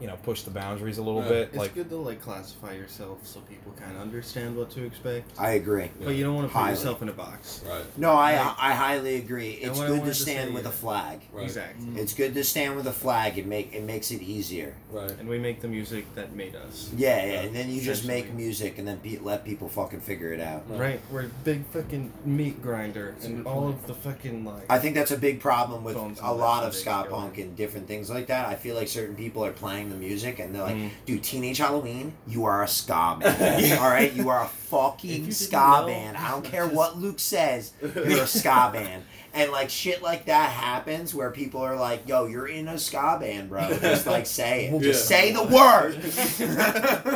you 0.03 0.09
know, 0.09 0.17
push 0.25 0.43
the 0.43 0.51
boundaries 0.51 0.99
a 0.99 1.03
little 1.03 1.23
Yeah. 1.23 1.29
bit. 1.29 1.49
It's 1.51 1.57
like, 1.57 1.75
good 1.75 1.89
to 1.91 1.97
like 1.97 2.21
classify 2.21 2.73
yourself 2.73 3.25
so 3.25 3.39
people 3.43 3.73
kind 3.79 3.95
of 3.95 4.03
understand 4.03 4.57
what 4.57 4.69
to 4.73 4.85
expect. 4.85 5.31
I 5.39 5.51
agree. 5.53 5.91
But 6.03 6.17
you 6.17 6.25
don't 6.25 6.35
want 6.35 6.49
to 6.49 6.53
put 6.53 6.59
Highly. 6.59 6.71
yourself 6.77 7.03
in 7.03 7.09
a 7.09 7.13
box. 7.13 7.63
Right. 7.69 7.85
No, 7.97 8.11
I 8.11 8.33
Right. 8.35 8.55
I 8.59 8.75
highly 8.75 9.15
agree. 9.17 9.51
It's 9.53 9.79
good 9.79 9.87
to 9.87 9.93
wanted 9.93 10.07
to 10.07 10.15
stand 10.15 10.49
say, 10.49 10.55
with 10.55 10.67
a 10.67 10.73
flag. 10.73 11.21
Right. 11.33 11.45
Exactly. 11.45 12.01
It's 12.01 12.15
good 12.15 12.35
to 12.35 12.43
stand 12.43 12.75
with 12.75 12.89
a 12.89 12.93
flag. 12.93 13.39
It 13.39 13.47
make 13.47 13.73
it 13.73 13.85
makes 13.85 14.11
it 14.11 14.23
easier. 14.23 14.75
Right. 14.91 15.11
And 15.21 15.29
we 15.29 15.39
make 15.39 15.61
the 15.61 15.69
music 15.69 16.05
that 16.17 16.35
made 16.35 16.57
us. 16.57 16.91
Yeah, 16.97 17.25
yeah. 17.25 17.33
And 17.43 17.55
then 17.55 17.71
you 17.71 17.81
just 17.81 18.05
make 18.05 18.33
music, 18.35 18.79
and 18.79 18.89
then 18.89 18.99
pe- 18.99 19.19
let 19.19 19.45
people 19.45 19.69
fucking 19.69 20.01
figure 20.01 20.33
it 20.33 20.41
out. 20.41 20.65
Right. 20.69 20.81
Right, 20.83 21.01
we're 21.13 21.23
a 21.27 21.31
big 21.45 21.65
fucking 21.67 22.13
meat 22.25 22.61
grinder, 22.61 23.13
That's 23.13 23.27
a 23.27 23.29
and 23.29 23.47
all 23.47 23.61
point. 23.63 23.77
of 23.77 23.87
the 23.87 23.95
fucking 23.95 24.45
like. 24.45 24.65
I 24.69 24.81
think 24.81 24.97
that's 24.97 25.13
a 25.13 25.17
big 25.17 25.39
problem 25.41 25.85
with 25.85 25.97
a 25.97 26.33
lot 26.33 26.65
of 26.65 26.75
ska 26.75 27.07
punk 27.09 27.39
and 27.39 27.55
different 27.57 27.87
things 27.87 28.11
like 28.11 28.27
that. 28.27 28.49
I 28.49 28.57
feel 28.57 28.75
like 28.75 28.89
certain 28.89 29.15
people 29.15 29.45
are 29.45 29.53
playing 29.53 29.92
the 29.93 29.99
music 29.99 30.39
and 30.39 30.55
they're 30.55 30.63
like, 30.63 30.77
Mm. 30.77 30.91
dude, 31.07 31.23
Teenage 31.23 31.59
Halloween, 31.59 32.13
you 32.27 32.45
are 32.45 32.63
a 32.63 32.69
ska 32.69 33.19
band. 33.21 33.79
All 33.79 33.89
right? 33.91 34.13
You 34.13 34.29
are 34.31 34.45
a 34.45 34.49
fucking 34.73 35.27
you 35.27 35.33
ska 35.33 35.81
know, 35.83 35.87
band. 35.87 36.17
I 36.17 36.31
don't 36.31 36.45
care 36.51 36.67
is- 36.67 36.73
what 36.73 36.99
Luke 36.99 37.21
says, 37.21 37.73
you're 37.83 38.23
a 38.23 38.27
ska 38.27 38.71
band. 38.73 39.05
And 39.35 39.51
like 39.51 39.71
shit 39.71 40.03
like 40.03 40.27
that 40.27 40.51
happens 40.51 41.15
where 41.15 41.31
people 41.31 41.63
are 41.63 41.75
like, 41.75 42.07
yo, 42.07 42.27
you're 42.27 42.49
in 42.49 42.69
a 42.69 42.77
ska 42.79 43.17
band, 43.19 43.49
bro. 43.49 43.67
Just 43.81 44.07
like 44.07 44.27
say 44.27 44.67
it. 44.67 44.79
Just 44.83 45.11
Yeah. 45.11 45.17
say 45.19 45.33
the 45.33 45.43
word. 45.45 45.95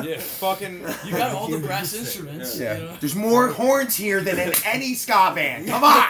yeah, 0.06 0.16
fucking. 0.18 0.80
You 1.04 1.12
got 1.12 1.34
all 1.34 1.48
the 1.48 1.58
brass 1.58 1.94
instruments. 1.94 2.58
Yeah. 2.58 2.78
You 2.78 2.84
know? 2.84 2.96
There's 3.00 3.14
more 3.14 3.48
horns 3.48 3.96
here 3.96 4.22
than 4.22 4.38
in 4.38 4.54
any 4.64 4.94
ska 4.94 5.32
band. 5.34 5.68
Come 5.68 5.84
on. 5.84 6.06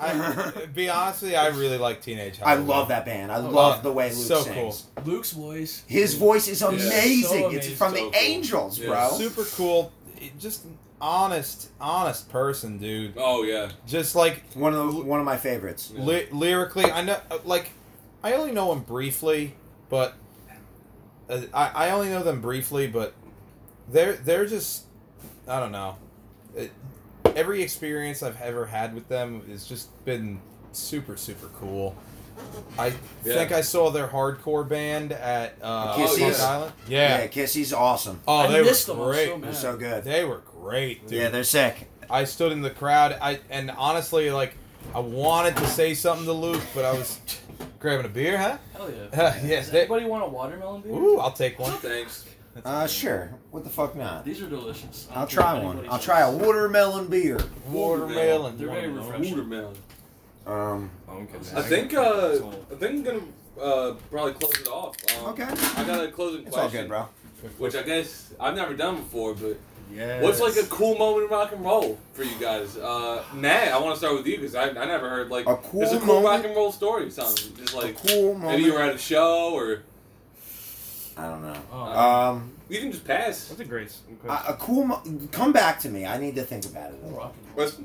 I, 0.00 0.52
be 0.74 0.88
honest 0.88 1.22
with 1.22 1.32
you, 1.32 1.36
I 1.36 1.48
really 1.48 1.78
like 1.78 2.02
Teenage 2.02 2.40
I 2.42 2.54
love 2.54 2.88
that 2.88 3.04
band. 3.04 3.30
I 3.30 3.36
Oh, 3.38 3.48
love 3.50 3.76
yeah. 3.76 3.82
the 3.82 3.92
way 3.92 4.08
Luke 4.12 4.26
So 4.26 4.42
sings. 4.42 4.86
Luke's 5.04 5.32
voice. 5.32 5.82
His 5.86 6.14
voice 6.14 6.48
is 6.48 6.60
Yeah. 6.60 6.68
amazing. 6.68 7.22
So 7.22 7.36
It's 7.50 7.66
amazing. 7.66 7.76
from 7.76 7.90
So 7.90 7.96
the 7.96 8.02
cool. 8.02 8.12
Angels, 8.14 8.78
Yeah. 8.78 8.86
bro. 8.88 9.10
Super 9.18 9.44
cool. 9.56 9.92
It- 10.20 10.38
Just 10.38 10.64
honest, 11.00 11.68
honest 11.80 12.30
person, 12.30 12.78
dude. 12.78 13.14
Oh 13.16 13.42
yeah. 13.42 13.70
Just 13.86 14.14
like 14.14 14.42
One 14.54 14.74
of 14.74 14.94
the, 14.94 15.02
one 15.02 15.20
of 15.20 15.26
my 15.26 15.36
favorites. 15.36 15.92
Yeah. 15.94 16.04
Ly- 16.04 16.28
lyrically, 16.32 16.90
I 16.90 17.02
know, 17.02 17.18
uh, 17.30 17.38
like, 17.44 17.70
I 18.22 18.32
only 18.34 18.52
know 18.52 18.72
him 18.72 18.80
briefly, 18.80 19.54
but 19.90 20.14
uh, 21.28 21.40
I, 21.52 21.88
I 21.88 21.90
only 21.90 22.08
know 22.08 22.22
them 22.22 22.40
briefly, 22.40 22.86
but 22.86 23.12
they're 23.90 24.14
they're 24.14 24.46
just, 24.46 24.84
I 25.46 25.60
don't 25.60 25.72
know. 25.72 25.96
It, 26.56 26.70
every 27.36 27.62
experience 27.62 28.22
I've 28.22 28.40
ever 28.40 28.66
had 28.66 28.94
with 28.94 29.08
them 29.08 29.42
has 29.48 29.66
just 29.66 30.04
been 30.04 30.40
super 30.72 31.16
super 31.16 31.48
cool. 31.58 31.96
I 32.78 32.88
Yeah. 33.24 33.34
think 33.34 33.52
I 33.52 33.60
saw 33.60 33.90
their 33.90 34.08
hardcore 34.08 34.68
band 34.68 35.12
at 35.12 35.54
uh, 35.62 35.96
Kissies? 35.96 36.40
Island. 36.40 36.72
Yeah. 36.88 37.18
Yeah, 37.20 37.26
Kissy's 37.28 37.72
awesome. 37.72 38.20
Oh, 38.26 38.38
I 38.38 38.46
they 38.48 38.60
were 38.62 38.72
them. 38.72 38.96
great. 38.96 39.28
So, 39.28 39.38
they're 39.38 39.54
so 39.54 39.76
good. 39.76 40.02
They 40.04 40.24
were 40.24 40.42
great, 40.60 41.06
dude. 41.08 41.18
Yeah, 41.18 41.28
they're 41.28 41.44
sick. 41.44 41.88
I 42.10 42.24
stood 42.24 42.50
in 42.52 42.60
the 42.60 42.70
crowd. 42.70 43.16
I 43.20 43.38
and 43.50 43.70
honestly, 43.70 44.30
like, 44.30 44.56
I 44.94 44.98
wanted 44.98 45.56
to 45.58 45.66
say 45.68 45.94
something 45.94 46.26
to 46.26 46.32
Luke, 46.32 46.62
but 46.74 46.84
I 46.84 46.92
was 46.92 47.20
grabbing 47.78 48.06
a 48.06 48.08
beer, 48.08 48.36
huh? 48.36 48.58
Hell 48.74 48.90
yeah. 48.90 49.36
yeah. 49.44 49.56
Does 49.60 49.70
they- 49.70 49.80
anybody 49.82 50.06
want 50.06 50.24
a 50.24 50.26
watermelon 50.28 50.82
beer? 50.82 50.92
Ooh, 50.92 51.18
I'll 51.20 51.30
take 51.32 51.58
one. 51.60 51.72
Thanks. 51.78 52.24
That's 52.54 52.66
Uh, 52.66 52.86
sure. 52.86 53.30
What 53.50 53.64
the 53.64 53.70
fuck 53.70 53.96
not? 53.96 54.24
These 54.24 54.40
are 54.42 54.48
delicious. 54.48 55.08
I 55.10 55.14
don't 55.14 55.20
I'll 55.22 55.26
try 55.28 55.58
one. 55.62 55.86
I'll 55.90 55.98
try 55.98 56.20
a 56.20 56.30
watermelon 56.30 57.08
beer. 57.08 57.38
Watermelon. 57.68 58.56
They're 58.58 58.68
very 58.68 58.88
Watermelon. 58.88 59.10
refreshing. 59.12 59.34
Watermelon. 59.36 59.76
Um, 60.46 60.90
Okay, 61.08 61.38
I 61.56 61.62
think 61.62 61.94
uh. 61.94 62.38
I 62.72 62.74
think 62.74 62.82
I'm 62.82 63.02
gonna 63.04 63.20
uh, 63.60 63.94
probably 64.10 64.32
close 64.32 64.60
it 64.60 64.68
off. 64.68 64.96
Um, 65.20 65.26
okay. 65.30 65.44
I 65.44 65.84
got 65.84 66.04
a 66.04 66.08
closing 66.10 66.46
It's 66.46 66.56
all 66.56 66.68
good, 66.68 66.88
bro. 66.88 67.08
which 67.58 67.74
I 67.76 67.82
guess 67.82 68.32
I've 68.40 68.56
never 68.56 68.74
done 68.74 68.96
before. 68.96 69.34
But 69.34 69.56
Yes. 69.92 70.22
what's 70.24 70.40
like 70.40 70.56
a 70.56 70.66
cool 70.68 70.96
moment 70.98 71.26
in 71.26 71.30
rock 71.30 71.52
and 71.52 71.64
roll 71.64 71.98
for 72.14 72.24
you 72.24 72.34
guys? 72.40 72.76
Uh, 72.76 73.22
Matt, 73.34 73.68
I 73.72 73.78
want 73.78 73.94
to 73.94 73.98
start 73.98 74.14
with 74.16 74.26
you 74.26 74.38
because 74.38 74.54
I, 74.56 74.70
I 74.70 74.86
never 74.86 75.08
heard 75.08 75.28
like 75.30 75.46
A 75.46 75.56
cool 75.56 75.82
a 75.82 76.00
cool 76.00 76.22
rock 76.22 76.44
and 76.44 76.56
roll 76.56 76.72
story. 76.72 77.10
Something 77.10 77.54
just 77.56 77.74
A 77.74 77.76
like 77.78 77.96
cool 77.96 78.32
moment. 78.34 78.50
maybe 78.50 78.62
you 78.64 78.72
were 78.72 78.80
at 78.82 78.94
a 78.94 78.98
show 78.98 79.52
or 79.54 79.82
I 81.16 81.28
don't 81.28 81.42
know. 81.42 81.56
Oh, 81.72 81.82
Um, 82.30 82.52
you 82.68 82.80
can 82.80 82.90
just 82.90 83.04
pass. 83.04 83.46
That's 83.48 83.60
a 83.60 83.64
great 83.64 83.86
s- 83.88 84.00
a, 84.10 84.14
question. 84.26 84.52
a 84.52 84.56
cool. 84.56 84.84
Mo- 84.84 85.02
come 85.30 85.52
back 85.52 85.78
to 85.80 85.88
me. 85.88 86.04
I 86.06 86.18
need 86.18 86.34
to 86.34 86.42
think 86.42 86.64
about 86.66 86.90
it. 86.92 86.98
a 87.02 87.06
little. 87.06 87.34
What's- 87.54 87.78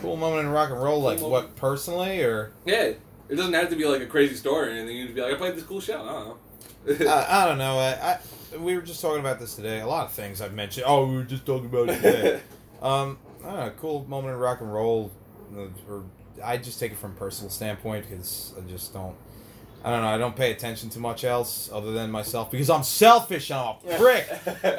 Cool 0.00 0.16
moment 0.16 0.46
in 0.46 0.48
rock 0.52 0.70
and 0.70 0.82
roll, 0.82 1.02
like 1.02 1.18
Cool 1.18 1.30
what 1.30 1.56
personally, 1.56 2.22
or 2.22 2.52
Yeah, 2.64 2.84
it 3.28 3.34
doesn't 3.36 3.52
have 3.52 3.68
to 3.68 3.76
be 3.76 3.84
like 3.84 4.00
a 4.00 4.06
crazy 4.06 4.34
story 4.34 4.68
or 4.68 4.70
anything. 4.70 4.96
You 4.96 5.04
can 5.06 5.14
be 5.14 5.20
like, 5.20 5.34
I 5.34 5.36
played 5.36 5.56
this 5.56 5.64
cool 5.64 5.80
show. 5.80 6.00
I 6.86 6.94
don't 6.94 7.00
know. 7.00 7.06
I, 7.12 7.42
I 7.42 7.46
don't 7.46 7.58
know. 7.58 7.78
I, 7.78 7.90
I 8.54 8.56
we 8.56 8.74
were 8.76 8.80
just 8.82 9.02
talking 9.02 9.20
about 9.20 9.38
this 9.38 9.56
today. 9.56 9.80
A 9.80 9.86
lot 9.86 10.06
of 10.06 10.12
things 10.12 10.40
I've 10.40 10.54
mentioned. 10.54 10.86
Oh, 10.88 11.04
we 11.06 11.16
were 11.16 11.22
just 11.24 11.44
talking 11.44 11.66
about 11.66 11.90
it 11.90 11.96
today. 12.00 12.40
um, 12.82 13.18
I 13.44 13.46
don't 13.46 13.56
know. 13.56 13.72
Cool 13.78 14.06
moment 14.08 14.32
in 14.34 14.40
rock 14.40 14.62
and 14.62 14.72
roll, 14.72 15.12
uh, 15.54 15.66
or 15.86 16.04
I 16.42 16.56
just 16.56 16.80
take 16.80 16.92
it 16.92 16.98
from 16.98 17.10
a 17.10 17.16
personal 17.16 17.50
standpoint 17.50 18.08
because 18.08 18.54
I 18.56 18.66
just 18.70 18.94
don't. 18.94 19.16
I 19.82 19.90
don't 19.90 20.02
know. 20.02 20.08
I 20.08 20.18
don't 20.18 20.36
pay 20.36 20.50
attention 20.52 20.90
to 20.90 20.98
much 20.98 21.24
else 21.24 21.70
other 21.72 21.92
than 21.92 22.10
myself 22.10 22.50
because 22.50 22.68
I'm 22.68 22.82
selfish. 22.82 23.50
and 23.50 23.58
I'm 23.60 23.76
a 23.88 23.98
prick. 23.98 24.28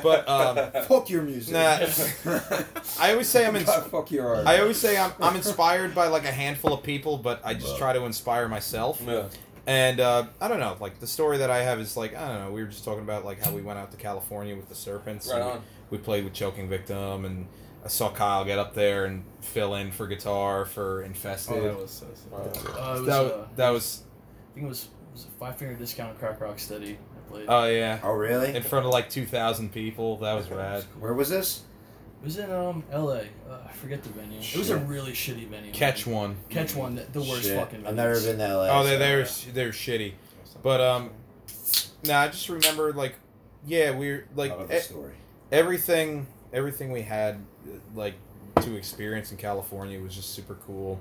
But 0.04 0.30
um, 0.30 0.84
Fuck 0.88 1.10
your 1.10 1.24
music. 1.24 1.54
Nah. 1.54 1.80
I 3.00 3.12
always 3.12 3.28
say 3.28 3.46
I'm 3.46 3.56
in. 3.56 3.66
Fuck 3.66 4.12
your 4.12 4.36
art. 4.36 4.46
I 4.48 4.60
always 4.60 4.78
say 4.78 4.98
I'm, 4.98 5.12
I'm 5.20 5.36
inspired 5.36 5.96
by 5.96 6.08
like 6.08 6.26
a 6.26 6.32
handful 6.32 6.74
of 6.74 6.84
people, 6.84 7.18
but 7.18 7.42
I 7.44 7.54
just 7.56 7.78
try 7.78 7.94
to 7.94 8.06
inspire 8.06 8.48
myself. 8.48 9.02
yeah. 9.06 9.28
And 9.68 10.00
uh, 10.00 10.26
I 10.40 10.48
don't 10.48 10.60
know, 10.60 10.76
like 10.80 11.00
the 11.00 11.06
story 11.08 11.38
that 11.38 11.52
I 11.52 11.62
have 11.62 11.80
is 11.80 11.96
like 11.96 12.16
I 12.16 12.28
don't 12.28 12.46
know. 12.46 12.52
We 12.52 12.62
were 12.62 12.70
just 12.70 12.84
talking 12.84 13.04
about 13.04 13.26
like 13.26 13.44
how 13.44 13.52
we 13.52 13.62
went 13.62 13.78
out 13.78 13.92
to 13.92 13.98
California 13.98 14.56
with 14.56 14.68
the 14.70 14.76
Serpents. 14.76 15.28
Right 15.28 15.36
and 15.42 15.44
on. 15.52 15.62
We 15.92 15.98
played 16.00 16.24
with 16.24 16.34
Choking 16.34 16.68
Victim, 16.68 17.26
and 17.26 17.48
I 17.86 17.88
saw 17.88 18.12
Kyle 18.12 18.44
get 18.44 18.58
up 18.58 18.74
there 18.74 19.06
and 19.06 19.24
fill 19.42 19.76
in 19.76 19.92
for 19.92 20.08
guitar 20.08 20.66
for 20.66 21.04
Infested. 21.04 21.58
Oh, 21.58 21.64
that 21.64 21.78
was 21.80 21.92
so 21.92 22.06
sick. 22.16 22.34
Uh, 22.34 22.96
it 22.98 23.02
was, 23.02 23.10
uh, 23.10 23.48
that 23.56 23.70
was 23.70 24.04
I 24.52 24.54
think 24.54 24.66
it 24.66 24.70
was 24.70 24.88
was 25.14 25.24
it 25.26 25.30
Five 25.40 25.58
Finger 25.58 25.76
Discount 25.76 26.18
Crack 26.20 26.40
Rock 26.42 26.60
Steady. 26.60 26.98
I 27.16 27.30
played. 27.32 27.46
oh 27.48 27.66
yeah, 27.66 28.00
Oh, 28.04 28.12
really? 28.14 28.54
in 28.56 28.64
front 28.64 28.86
of 28.86 28.92
like 28.92 29.10
two 29.10 29.26
thousand 29.26 29.72
people. 29.74 30.18
That 30.18 30.34
was 30.34 30.50
rad. 30.50 30.84
Where 31.00 31.14
was 31.14 31.30
this? 31.30 31.64
it 32.22 32.26
was 32.26 32.38
in 32.38 32.52
um 32.52 32.84
L.A. 32.92 33.22
Uh, 33.50 33.58
I 33.68 33.72
forget 33.74 34.04
the 34.04 34.10
venue. 34.10 34.38
It 34.40 34.56
was 34.58 34.70
a 34.70 34.78
Shit. 34.78 34.88
really 34.88 35.12
shitty 35.14 35.48
venue. 35.48 35.72
Catch 35.72 36.06
one. 36.06 36.38
Catch 36.50 36.76
one. 36.76 36.96
The, 36.96 37.04
the 37.14 37.20
worst 37.22 37.44
Shit. 37.44 37.58
fucking. 37.58 37.88
I've 37.88 37.96
never 37.96 38.16
venues. 38.16 38.26
been 38.26 38.38
to 38.38 38.58
LA. 38.58 38.68
Oh, 38.80 38.84
they 38.84 38.92
so- 38.92 39.00
they're 39.00 39.54
they're 39.54 39.72
shitty. 39.72 40.14
But 40.62 40.82
um, 40.82 41.10
nah, 42.04 42.20
I 42.20 42.28
just 42.28 42.48
remember 42.50 42.94
like, 42.94 43.16
yeah, 43.66 43.92
we're 43.92 44.28
like 44.36 44.52
Love 44.52 44.72
e- 44.72 44.80
story. 44.80 45.14
everything 45.52 46.28
everything 46.54 46.92
we 46.92 47.02
had 47.02 47.36
uh, 47.66 47.78
like 47.96 48.14
to 48.62 48.76
experience 48.76 49.32
in 49.32 49.38
California 49.38 50.00
was 50.00 50.14
just 50.14 50.32
super 50.36 50.56
cool. 50.68 51.00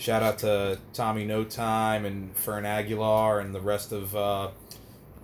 Shout 0.00 0.22
out 0.22 0.38
to 0.38 0.78
Tommy 0.94 1.26
No 1.26 1.44
Time 1.44 2.06
and 2.06 2.34
Fern 2.34 2.64
Aguilar 2.64 3.40
and 3.40 3.54
the 3.54 3.60
rest 3.60 3.92
of 3.92 4.16
uh, 4.16 4.48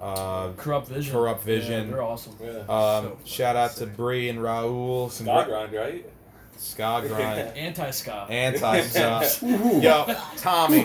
uh, 0.00 0.52
Corrupt 0.58 0.88
Vision. 0.88 1.12
Corrupt 1.14 1.42
Vision. 1.44 1.86
Yeah, 1.86 1.92
they're 1.94 2.02
awesome. 2.02 2.36
Yeah. 2.42 2.50
um, 2.58 2.66
So 2.66 3.18
shout 3.24 3.56
out 3.56 3.70
to 3.72 3.76
sick. 3.78 3.96
Bree 3.96 4.28
and 4.28 4.38
Raul. 4.38 5.10
Some 5.10 5.26
Ska 5.26 5.44
grind, 5.48 5.72
right? 5.72 6.10
ska 6.58 7.02
grind. 7.08 7.38
Anti 7.56 7.90
ska. 7.90 8.26
Anti 8.28 8.80
stuff. 8.82 9.42
Yo, 9.42 10.14
Tommy, 10.36 10.84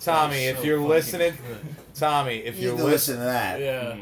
Tommy, 0.00 0.44
if 0.46 0.64
you're 0.64 0.80
listening, 0.80 1.34
Tommy, 1.94 2.38
if 2.38 2.56
You 2.58 2.62
you're 2.68 2.72
need 2.72 2.78
to 2.78 2.84
listen 2.84 3.20
listening, 3.20 3.20
to 3.20 3.24
that. 3.24 3.60
Yeah. 3.60 3.96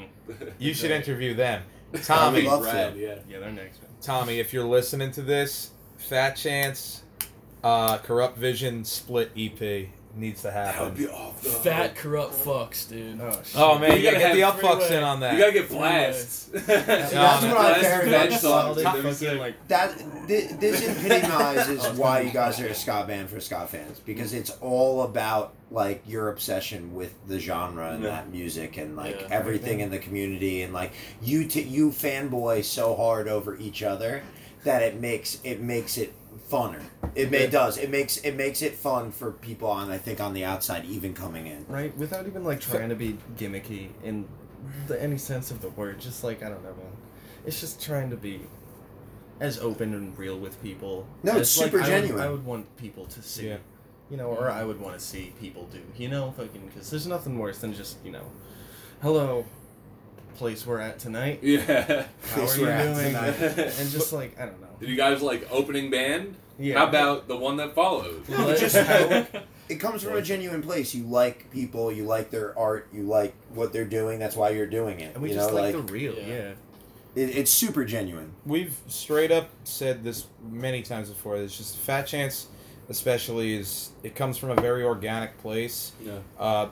You 0.59 0.75
should 0.75 0.91
interview 0.91 1.35
them. 1.35 1.63
Tommy, 2.03 2.43
love 2.43 2.61
to. 2.65 2.67
Rad, 2.71 2.97
yeah. 2.97 3.15
Yeah, 3.29 3.39
they're 3.41 3.51
next. 3.51 3.81
Man. 3.83 3.91
Tommy, 4.03 4.39
if 4.41 4.53
you're 4.53 4.65
listening 4.67 5.11
to 5.13 5.23
this, 5.23 5.71
Fat 5.97 6.37
Chance, 6.37 7.03
uh, 7.65 7.99
Corrupt 7.99 8.37
Vision 8.39 8.85
split 8.85 9.31
EP 9.37 9.89
needs 10.17 10.43
to 10.43 10.51
happen. 10.51 10.73
That 10.73 10.81
would 10.81 10.99
happen. 11.01 11.05
be 11.05 11.09
off 11.11 11.43
the 11.43 11.49
Fat 11.51 11.95
corrupt 11.95 12.33
fucks, 12.35 12.89
dude. 12.89 13.21
Oh, 13.21 13.31
shit. 13.45 13.55
Oh 13.57 13.79
man, 13.79 13.93
You 13.93 13.97
you 13.99 14.03
gotta 14.05 14.19
gotta 14.19 14.35
get 14.35 14.35
the 14.35 14.41
have 14.41 14.55
upfucks 14.55 14.87
three-way. 14.87 14.97
in 14.99 15.05
on 15.05 15.21
that. 15.21 15.35
You 15.35 15.39
gotta 15.41 15.53
get 15.53 15.69
blasts. 15.69 16.45
that's 16.53 17.13
what 17.13 17.17
I 17.17 17.41
Blast 17.51 17.81
care 17.83 18.01
and 18.01 18.09
about. 18.09 18.29
veg 18.31 18.39
Solid 18.41 18.75
songs. 18.75 18.83
That'd 18.85 19.03
be 19.05 19.11
fucking, 19.13 19.39
like 19.39 19.69
That 19.69 19.93
thi- 20.27 20.49
this 20.59 20.89
epitomizes 20.89 21.99
why 21.99 22.21
you 22.23 22.31
guys 22.33 22.59
are 22.61 22.67
a 22.67 22.75
ska 22.75 23.05
band 23.07 23.31
for 23.31 23.39
ska 23.39 23.67
fans 23.69 24.01
because 24.01 24.33
it's 24.33 24.51
all 24.61 25.03
about 25.03 25.55
like 25.71 26.03
your 26.07 26.31
obsession 26.31 26.95
with 26.95 27.15
the 27.29 27.39
genre 27.39 27.93
and 27.93 28.03
Yeah. 28.03 28.11
that 28.11 28.31
music 28.33 28.77
and 28.77 28.97
like 28.97 29.21
Yeah. 29.21 29.27
everything 29.31 29.81
in 29.81 29.91
the 29.91 29.99
community 29.99 30.63
and 30.63 30.73
like 30.73 30.93
you 31.23 31.45
t- 31.47 31.63
you 31.63 31.91
fanboy 31.91 32.65
so 32.65 32.97
hard 32.97 33.29
over 33.29 33.57
each 33.59 33.83
other 33.83 34.23
that 34.65 34.83
it 34.83 35.01
makes 35.01 35.39
it 35.45 35.61
makes 35.61 35.97
it 35.99 36.13
funner. 36.51 36.83
It 37.15 37.31
may, 37.31 37.45
Yeah. 37.45 37.51
does. 37.51 37.79
It 37.79 37.91
makes 37.91 38.19
it 38.19 38.37
makes 38.37 38.63
it 38.63 38.75
fun 38.75 39.11
for 39.13 39.33
people 39.33 39.69
on 39.69 39.91
I 39.91 39.99
think 39.99 40.21
on 40.21 40.33
the 40.35 40.45
outside 40.45 40.85
even 40.85 41.15
coming 41.15 41.47
in. 41.47 41.65
right 41.69 41.97
without 41.97 42.27
even 42.27 42.45
like 42.45 42.61
trying 42.61 42.89
to 42.89 42.95
be 42.95 43.19
gimmicky 43.37 43.89
in 44.03 44.27
the 44.87 45.01
any 45.03 45.19
sense 45.19 45.51
of 45.51 45.61
the 45.61 45.69
word. 45.71 45.99
Just 46.01 46.23
like 46.25 46.43
I 46.43 46.49
don't 46.49 46.63
know, 46.63 46.71
man. 46.75 46.93
It's 47.47 47.61
just 47.61 47.83
trying 47.83 48.11
to 48.11 48.17
be 48.17 48.43
as 49.41 49.59
open 49.59 49.95
and 49.95 50.17
real 50.19 50.39
with 50.39 50.61
people. 50.63 51.07
No, 51.23 51.33
as, 51.33 51.41
it's 51.43 51.59
like, 51.59 51.67
super 51.71 51.79
I 51.79 51.81
would- 51.83 51.89
genuine. 51.89 52.23
I 52.23 52.29
would 52.29 52.45
want 52.45 52.77
people 52.77 53.07
to 53.07 53.23
see. 53.23 53.49
Yeah. 53.49 53.59
You 54.11 54.17
know, 54.17 54.27
or 54.29 54.51
I 54.51 54.65
would 54.65 54.81
want 54.81 54.99
to 54.99 55.05
see 55.05 55.35
people 55.39 55.69
do. 55.71 55.81
You 55.97 56.09
know, 56.09 56.33
fucking 56.37 56.67
because 56.73 56.91
there's 56.91 57.07
nothing 57.07 57.39
worse 57.39 57.59
than 57.59 57.75
just 57.75 57.99
you 58.05 58.11
know, 58.11 58.25
hello, 59.03 59.45
place 60.39 60.65
we're 60.67 60.79
at 60.81 60.99
tonight. 60.99 61.41
Yeah. 61.43 61.61
How 61.63 62.07
Place 62.35 62.55
are 62.57 62.61
you 62.61 62.67
we're 62.67 62.71
at 62.73 62.95
doing? 62.95 63.07
tonight. 63.13 63.59
and 63.79 63.91
just 63.91 64.13
like 64.13 64.39
I 64.41 64.47
don't 64.47 64.61
know. 64.61 64.69
Did 64.81 64.89
you 64.89 64.97
guys 64.97 65.21
like 65.21 65.47
opening 65.51 65.91
band? 65.91 66.37
Yeah. 66.59 66.79
How 66.79 66.89
about 66.89 67.29
the 67.29 67.37
one 67.37 67.57
that 67.59 67.75
followed? 67.75 68.29
No, 68.29 68.55
just 68.57 68.75
it 69.69 69.77
comes 69.81 70.03
from 70.03 70.15
a 70.17 70.23
genuine 70.23 70.63
place. 70.63 70.95
You 70.95 71.05
like 71.05 71.51
people, 71.53 71.93
you 71.93 72.05
like 72.05 72.31
their 72.31 72.57
art, 72.59 72.89
you 72.93 73.03
like 73.03 73.35
what 73.55 73.73
they're 73.73 73.85
doing. 73.85 74.19
That's 74.19 74.35
why 74.37 74.51
you're 74.51 74.67
doing 74.67 75.01
it. 75.01 75.15
And 75.15 75.23
we 75.23 75.29
you 75.31 75.35
just 75.37 75.51
know, 75.51 75.57
like, 75.61 75.75
like, 75.75 75.87
the 75.87 75.93
real, 75.93 76.15
Yeah. 76.15 76.27
yeah. 76.27 76.53
it, 77.15 77.37
it's 77.37 77.51
super 77.51 77.85
genuine. 77.85 78.33
We've 78.47 78.77
straight 78.89 79.31
up 79.31 79.51
said 79.65 80.03
this 80.03 80.27
many 80.51 80.83
times 80.83 81.11
before. 81.11 81.37
It's 81.37 81.57
just 81.57 81.77
a 81.77 81.79
Fat 81.79 82.03
Chance, 82.09 82.49
especially, 82.89 83.55
is 83.55 83.91
it 84.03 84.17
comes 84.17 84.37
from 84.37 84.51
a 84.51 84.61
very 84.61 84.83
organic 84.83 85.39
place. 85.39 85.93
Yeah. 86.05 86.19
Uh, 86.39 86.69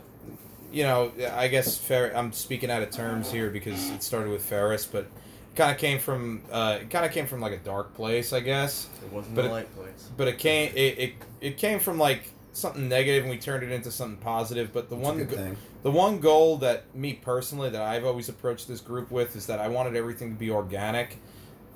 you 0.77 0.83
know, 0.83 1.11
I 1.33 1.49
guess 1.49 1.79
Fer- 1.79 2.13
I'm 2.15 2.33
speaking 2.33 2.71
out 2.71 2.83
of 2.83 2.91
terms 2.91 3.31
here 3.33 3.49
because 3.49 3.91
it 3.91 4.03
started 4.03 4.31
with 4.31 4.45
Ferris, 4.45 4.85
but 4.85 5.05
it 5.05 5.11
kind 5.57 5.71
of 5.71 5.79
came 5.79 5.99
from 5.99 6.43
uh, 6.53 6.79
it 6.83 6.91
kind 6.91 7.07
of 7.07 7.13
came 7.13 7.27
from 7.27 7.41
like 7.41 7.53
a 7.55 7.59
dark 7.59 7.95
place, 7.95 8.35
I 8.35 8.41
guess. 8.41 8.89
It 9.05 9.11
wasn't 9.13 9.37
But 9.37 9.47
a 9.47 9.49
it- 9.49 9.53
light 9.53 9.75
place. 9.75 10.11
But 10.19 10.29
it 10.29 10.39
came 10.39 10.73
it, 10.75 10.99
it, 10.99 11.13
it 11.41 11.57
came 11.57 11.81
from 11.81 11.99
like 11.99 12.31
something 12.53 12.89
negative, 12.91 13.23
and 13.25 13.31
we 13.31 13.39
turned 13.39 13.63
it 13.63 13.73
into 13.73 13.91
something 13.91 14.19
positive. 14.23 14.71
But 14.75 14.91
the 14.91 14.97
It's 14.97 15.05
a 15.05 15.09
one 15.09 15.25
go- 15.27 15.57
the 15.83 15.91
one 15.91 16.19
goal 16.21 16.59
that 16.59 16.95
me 16.95 17.15
personally 17.15 17.71
that 17.71 17.81
I've 17.83 18.05
always 18.05 18.29
approached 18.29 18.69
this 18.69 18.83
group 18.83 19.11
with 19.11 19.35
is 19.35 19.47
that 19.47 19.59
I 19.61 19.69
wanted 19.69 19.97
everything 19.97 20.31
to 20.35 20.39
be 20.39 20.51
organic 20.51 21.17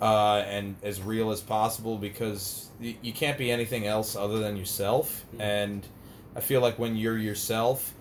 uh, 0.03 0.43
and 0.47 0.77
as 0.83 1.01
real 1.01 1.31
as 1.31 1.41
possible 1.41 1.97
because 1.97 2.69
y- 2.83 2.97
you 3.01 3.13
can't 3.15 3.39
be 3.39 3.51
anything 3.51 3.87
else 3.87 4.15
other 4.15 4.39
than 4.41 4.57
yourself. 4.59 5.25
Mhm. 5.37 5.41
And 5.41 5.87
I 6.37 6.41
feel 6.41 6.61
like 6.61 6.79
when 6.79 6.97
you're 6.97 7.19
yourself, 7.19 7.95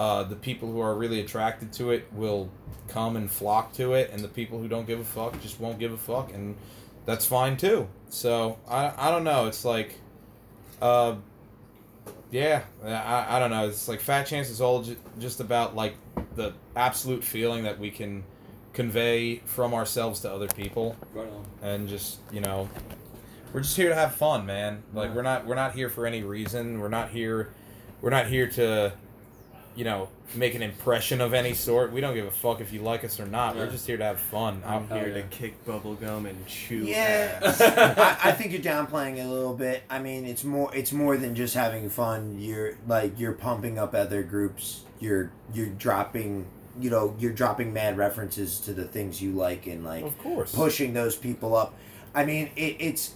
uh, 0.00 0.22
the 0.24 0.36
people 0.36 0.72
who 0.72 0.80
are 0.80 0.94
really 0.94 1.20
attracted 1.20 1.70
to 1.74 1.90
it 1.90 2.06
will 2.12 2.48
come 2.88 3.16
and 3.16 3.30
flock 3.30 3.72
to 3.74 3.92
it, 3.92 4.10
and 4.12 4.24
the 4.24 4.28
people 4.28 4.58
who 4.58 4.66
don't 4.66 4.86
give 4.86 4.98
a 4.98 5.04
fuck 5.04 5.38
just 5.42 5.60
won't 5.60 5.78
give 5.78 5.92
a 5.92 5.98
fuck, 5.98 6.32
and 6.32 6.56
that's 7.04 7.26
fine 7.26 7.56
too. 7.58 7.86
So 8.08 8.58
I, 8.66 8.92
I 8.96 9.10
don't 9.10 9.24
know. 9.24 9.46
It's 9.46 9.62
like, 9.64 9.94
uh, 10.80 11.16
yeah, 12.30 12.62
I, 12.82 13.36
I 13.36 13.38
don't 13.38 13.50
know. 13.50 13.68
It's 13.68 13.88
like 13.88 14.00
Fat 14.00 14.24
Chance 14.24 14.48
is 14.48 14.60
all 14.62 14.82
ju- 14.82 14.96
just 15.18 15.40
about 15.40 15.76
like 15.76 15.94
the 16.34 16.54
absolute 16.76 17.22
feeling 17.22 17.64
that 17.64 17.78
we 17.78 17.90
can 17.90 18.24
convey 18.72 19.36
from 19.44 19.74
ourselves 19.74 20.20
to 20.20 20.32
other 20.32 20.46
people, 20.48 20.96
Right 21.12 21.28
on. 21.28 21.44
and 21.60 21.88
just 21.88 22.20
you 22.32 22.40
know, 22.40 22.70
we're 23.52 23.60
just 23.60 23.76
here 23.76 23.90
to 23.90 23.94
have 23.94 24.14
fun, 24.14 24.46
man. 24.46 24.82
Like 24.94 25.10
Yeah. 25.10 25.16
we're 25.16 25.22
not 25.22 25.46
we're 25.46 25.56
not 25.56 25.74
here 25.74 25.90
for 25.90 26.06
any 26.06 26.22
reason. 26.22 26.80
We're 26.80 26.88
not 26.88 27.10
here 27.10 27.52
we're 28.00 28.10
not 28.10 28.28
here 28.28 28.46
to 28.52 28.92
you 29.80 29.84
know 29.84 30.08
make 30.34 30.54
an 30.54 30.60
impression 30.62 31.22
of 31.22 31.32
any 31.32 31.54
sort. 31.54 31.90
We 31.90 32.02
don't 32.02 32.14
give 32.14 32.26
a 32.26 32.30
fuck 32.30 32.60
if 32.60 32.70
you 32.70 32.82
like 32.82 33.02
us 33.02 33.18
or 33.18 33.24
not. 33.24 33.56
We're 33.56 33.70
just 33.70 33.86
here 33.86 33.96
to 33.96 34.04
have 34.04 34.20
fun. 34.20 34.62
I'm 34.66 34.86
Hell 34.86 34.98
here 34.98 35.08
yeah. 35.08 35.14
to 35.14 35.22
kick 35.22 35.64
bubble 35.64 35.94
gum 35.94 36.26
and 36.26 36.46
chew 36.46 36.84
Yeah. 36.84 37.40
ass. 37.42 37.60
I, 38.24 38.28
I 38.28 38.32
think 38.32 38.52
you're 38.52 38.60
downplaying 38.60 39.16
it 39.16 39.22
a 39.22 39.30
little 39.30 39.54
bit. 39.54 39.82
I 39.88 39.98
mean, 39.98 40.26
it's 40.26 40.44
more 40.44 40.70
it's 40.74 40.92
more 40.92 41.16
than 41.16 41.34
just 41.34 41.54
having 41.54 41.88
fun. 41.88 42.38
You're 42.38 42.74
like 42.86 43.18
you're 43.18 43.32
pumping 43.32 43.78
up 43.78 43.94
other 43.94 44.22
groups. 44.22 44.82
You're 45.00 45.32
you're 45.54 45.68
dropping 45.68 46.44
you 46.78 46.90
know 46.90 47.16
you're 47.18 47.32
dropping 47.32 47.72
mad 47.72 47.96
references 47.96 48.60
to 48.60 48.74
the 48.74 48.84
things 48.84 49.22
you 49.22 49.32
like 49.32 49.66
and 49.66 49.82
like 49.82 50.04
Of 50.04 50.18
course. 50.18 50.54
pushing 50.54 50.92
those 50.92 51.16
people 51.16 51.56
up. 51.56 51.74
I 52.14 52.26
mean, 52.26 52.50
it, 52.54 52.76
it's 52.80 53.14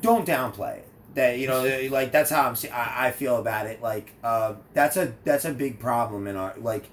don't 0.00 0.26
downplay 0.26 0.78
it. 0.78 0.83
That 1.14 1.38
you 1.38 1.46
know, 1.46 1.88
like 1.90 2.10
that's 2.12 2.30
how 2.30 2.48
I'm. 2.48 2.56
I, 2.72 3.06
I 3.08 3.10
feel 3.12 3.36
about 3.36 3.66
it. 3.66 3.80
Like 3.80 4.12
uh, 4.24 4.54
that's 4.72 4.96
a 4.96 5.14
that's 5.24 5.44
a 5.44 5.52
big 5.52 5.78
problem 5.78 6.26
in 6.26 6.36
our 6.36 6.54
like. 6.58 6.90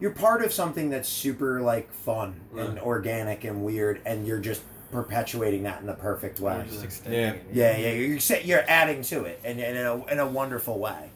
You're 0.00 0.12
part 0.12 0.44
of 0.44 0.52
something 0.52 0.90
that's 0.90 1.08
super 1.08 1.60
like 1.60 1.92
fun 1.92 2.40
and 2.56 2.78
organic 2.78 3.44
and 3.44 3.64
weird, 3.64 4.00
and 4.06 4.26
you're 4.26 4.38
just 4.38 4.62
perpetuating 4.92 5.64
that 5.64 5.80
in 5.80 5.86
the 5.86 5.92
perfect 5.94 6.40
way. 6.40 6.56
We're 6.56 6.64
just 6.64 6.84
extending 6.84 7.20
Yeah. 7.20 7.30
it, 7.30 7.44
Yeah, 7.52 7.76
yeah, 7.76 7.92
you're 7.92 8.38
you're 8.42 8.64
adding 8.70 9.02
to 9.02 9.24
it, 9.24 9.40
and, 9.44 9.60
and 9.60 9.76
in 9.76 9.84
a 9.86 10.06
in 10.06 10.18
a 10.18 10.26
wonderful 10.26 10.78
way. 10.78 11.10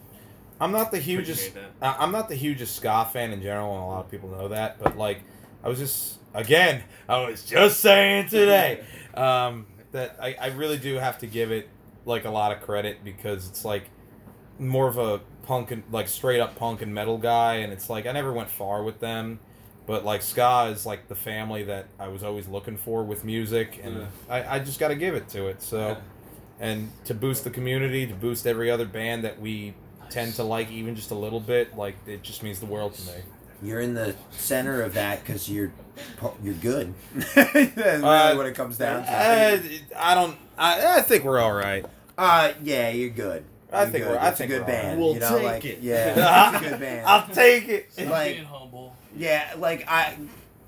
I'm 0.61 0.71
not 0.71 0.91
the 0.91 0.99
hugest. 0.99 1.47
Appreciate 1.49 1.71
I- 1.81 1.95
I'm 1.99 2.11
not 2.11 2.29
the 2.29 2.35
hugest 2.35 2.75
ska 2.75 3.09
fan 3.11 3.31
in 3.31 3.41
general, 3.41 3.73
and 3.73 3.83
a 3.83 3.85
lot 3.87 4.05
of 4.05 4.11
people 4.11 4.29
know 4.29 4.49
that. 4.49 4.79
But 4.83 4.97
like, 4.97 5.21
I 5.63 5.69
was 5.69 5.79
just 5.79 6.19
again, 6.33 6.83
I 7.09 7.25
was 7.25 7.43
just 7.43 7.79
saying 7.79 8.27
today 8.29 8.83
um, 9.15 9.65
that 9.91 10.17
I, 10.21 10.35
I 10.39 10.47
really 10.47 10.77
do 10.77 10.95
have 10.95 11.17
to 11.19 11.25
give 11.27 11.51
it 11.51 11.67
like 12.05 12.25
a 12.25 12.29
lot 12.29 12.51
of 12.51 12.61
credit 12.61 13.03
because 13.03 13.47
it's 13.47 13.63
like 13.65 13.89
more 14.59 14.87
of 14.87 14.97
a 14.97 15.19
punk 15.43 15.71
and 15.71 15.83
like 15.91 16.07
straight 16.07 16.39
up 16.39 16.55
punk 16.55 16.81
and 16.81 16.93
metal 16.93 17.17
guy, 17.17 17.55
and 17.55 17.73
it's 17.73 17.89
like 17.89 18.05
I 18.05 18.11
never 18.11 18.31
went 18.33 18.49
far 18.49 18.83
with 18.83 18.99
them. 18.99 19.39
But 19.85 20.05
like 20.05 20.21
ska 20.21 20.69
is 20.71 20.85
like 20.85 21.09
the 21.09 21.15
family 21.15 21.63
that 21.63 21.87
I 21.99 22.07
was 22.07 22.23
always 22.23 22.47
looking 22.47 22.77
for 22.77 23.03
with 23.03 23.25
music, 23.25 23.79
and 23.83 23.97
Yeah. 23.97 24.05
I, 24.29 24.55
I 24.55 24.59
just 24.59 24.79
got 24.79 24.89
to 24.89 24.95
give 24.95 25.13
it 25.15 25.27
to 25.29 25.47
it. 25.47 25.61
So, 25.61 25.89
Yeah. 25.89 25.97
and 26.59 26.91
to 27.05 27.13
boost 27.13 27.43
the 27.43 27.49
community, 27.49 28.07
to 28.07 28.13
boost 28.13 28.47
every 28.47 28.71
other 28.71 28.85
band 28.85 29.25
that 29.25 29.41
we 29.41 29.73
tend 30.09 30.35
to 30.35 30.43
like 30.43 30.71
even 30.71 30.95
just 30.95 31.11
a 31.11 31.15
little 31.15 31.41
bit, 31.41 31.75
like 31.75 31.95
it 32.07 32.23
just 32.23 32.43
means 32.43 32.59
the 32.61 32.65
world 32.65 32.93
to 32.93 33.01
me. 33.07 33.13
You're 33.63 33.79
in 33.79 33.93
the 33.93 34.15
center 34.31 34.81
of 34.81 34.93
that 34.95 35.23
because 35.23 35.49
you're 35.49 35.71
you're 36.43 36.53
good. 36.55 36.93
That's 37.35 37.55
really 37.55 38.03
Uh, 38.03 38.35
what 38.35 38.45
it 38.45 38.55
comes 38.55 38.77
down 38.77 39.03
to. 39.03 39.09
Uh, 39.11 39.59
I 39.97 40.15
don't. 40.15 40.37
I, 40.57 40.97
I 40.97 41.01
think 41.01 41.23
we're 41.23 41.39
all 41.39 41.53
right. 41.53 41.85
Uh, 42.17 42.53
yeah, 42.63 42.89
you're 42.89 43.09
good. 43.09 43.43
I 43.71 43.85
think 43.85 44.03
good. 44.03 44.11
we're. 44.11 44.19
I 44.19 44.29
it's 44.29 44.37
think 44.37 44.51
a 44.51 44.53
good 44.55 44.61
we're 44.61 44.67
band. 44.67 44.99
We'll 44.99 45.13
you 45.15 45.19
know, 45.19 45.37
take 45.37 45.43
like, 45.43 45.65
it. 45.65 45.79
Yeah, 45.81 46.49
it's 46.55 46.65
a 46.65 46.69
good 46.69 46.79
band. 46.79 47.05
I'll 47.07 47.27
take 47.29 47.67
it. 47.69 47.93
Stop 47.93 48.09
like- 48.09 48.35
being 48.35 48.45
humble. 48.45 48.95
Yeah, 49.15 49.53
like 49.57 49.87
I, 49.87 50.17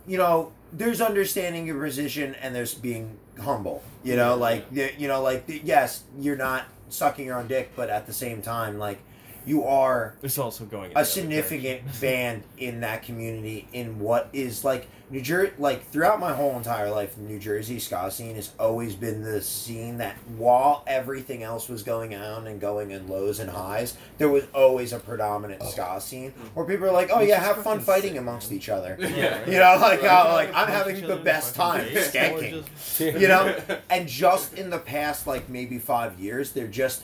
you 0.07 0.17
know, 0.17 0.51
there's 0.71 1.01
understanding 1.01 1.65
your 1.67 1.79
position 1.83 2.35
and 2.41 2.53
there's 2.55 2.73
being 2.75 3.17
humble. 3.41 3.83
You 4.03 4.15
know, 4.15 4.35
like 4.35 4.65
y- 4.71 4.93
you 4.97 5.07
know, 5.07 5.21
like 5.23 5.45
yes, 5.63 6.03
you're 6.19 6.35
not 6.37 6.65
sucking 6.89 7.25
your 7.25 7.37
own 7.39 7.47
dick, 7.47 7.71
but 7.75 7.89
at 7.89 8.05
the 8.07 8.13
same 8.13 8.41
time, 8.43 8.77
like 8.77 8.99
you 9.45 9.63
are 9.65 10.15
It's 10.21 10.37
also 10.37 10.65
going 10.65 10.91
a 10.95 11.05
significant 11.05 11.81
band 12.01 12.43
in 12.57 12.81
that 12.81 13.03
community 13.03 13.67
in 13.73 13.99
what 13.99 14.29
is 14.33 14.63
like 14.63 14.87
New 15.11 15.21
Jersey. 15.21 15.51
Like 15.59 15.87
throughout 15.91 16.19
my 16.19 16.33
whole 16.33 16.57
entire 16.57 16.89
life, 16.89 17.15
New 17.17 17.37
Jersey 17.37 17.77
ska 17.79 18.09
scene 18.09 18.35
has 18.35 18.51
always 18.59 18.95
been 18.95 19.21
the 19.23 19.39
scene 19.41 19.97
that 19.99 20.15
while 20.35 20.83
everything 20.87 21.43
else 21.43 21.69
was 21.69 21.83
going 21.83 22.15
on 22.15 22.47
and 22.47 22.59
going 22.59 22.89
in 22.91 23.07
lows 23.07 23.39
and 23.39 23.49
highs, 23.49 23.95
there 24.17 24.29
was 24.29 24.45
always 24.55 24.93
a 24.93 24.99
predominant 24.99 25.61
ska 25.63 26.01
scene 26.01 26.31
where 26.55 26.65
people 26.65 26.87
are 26.87 26.91
like, 26.91 27.09
"Oh 27.13 27.19
Which 27.19 27.29
yeah, 27.29 27.39
have 27.39 27.57
fun 27.63 27.79
fighting 27.81 28.13
sick, 28.13 28.19
amongst 28.21 28.49
man. 28.49 28.57
each 28.57 28.69
other." 28.69 28.97
Yeah. 28.99 29.45
You 29.45 29.59
know, 29.59 29.77
like 29.79 30.01
Right. 30.01 30.09
uh, 30.25 30.33
like 30.33 30.49
I'm 30.55 30.67
having 30.69 31.05
the 31.05 31.17
best 31.17 31.53
time 31.55 31.85
face, 31.85 32.11
skanking 32.11 32.63
just- 32.87 32.99
you 33.21 33.27
know 33.27 33.55
and 33.91 34.07
just 34.07 34.55
in 34.55 34.71
the 34.71 34.79
past 34.79 35.27
like 35.27 35.47
maybe 35.49 35.77
five 35.77 36.19
years 36.19 36.51
there 36.53 36.67
just 36.67 37.03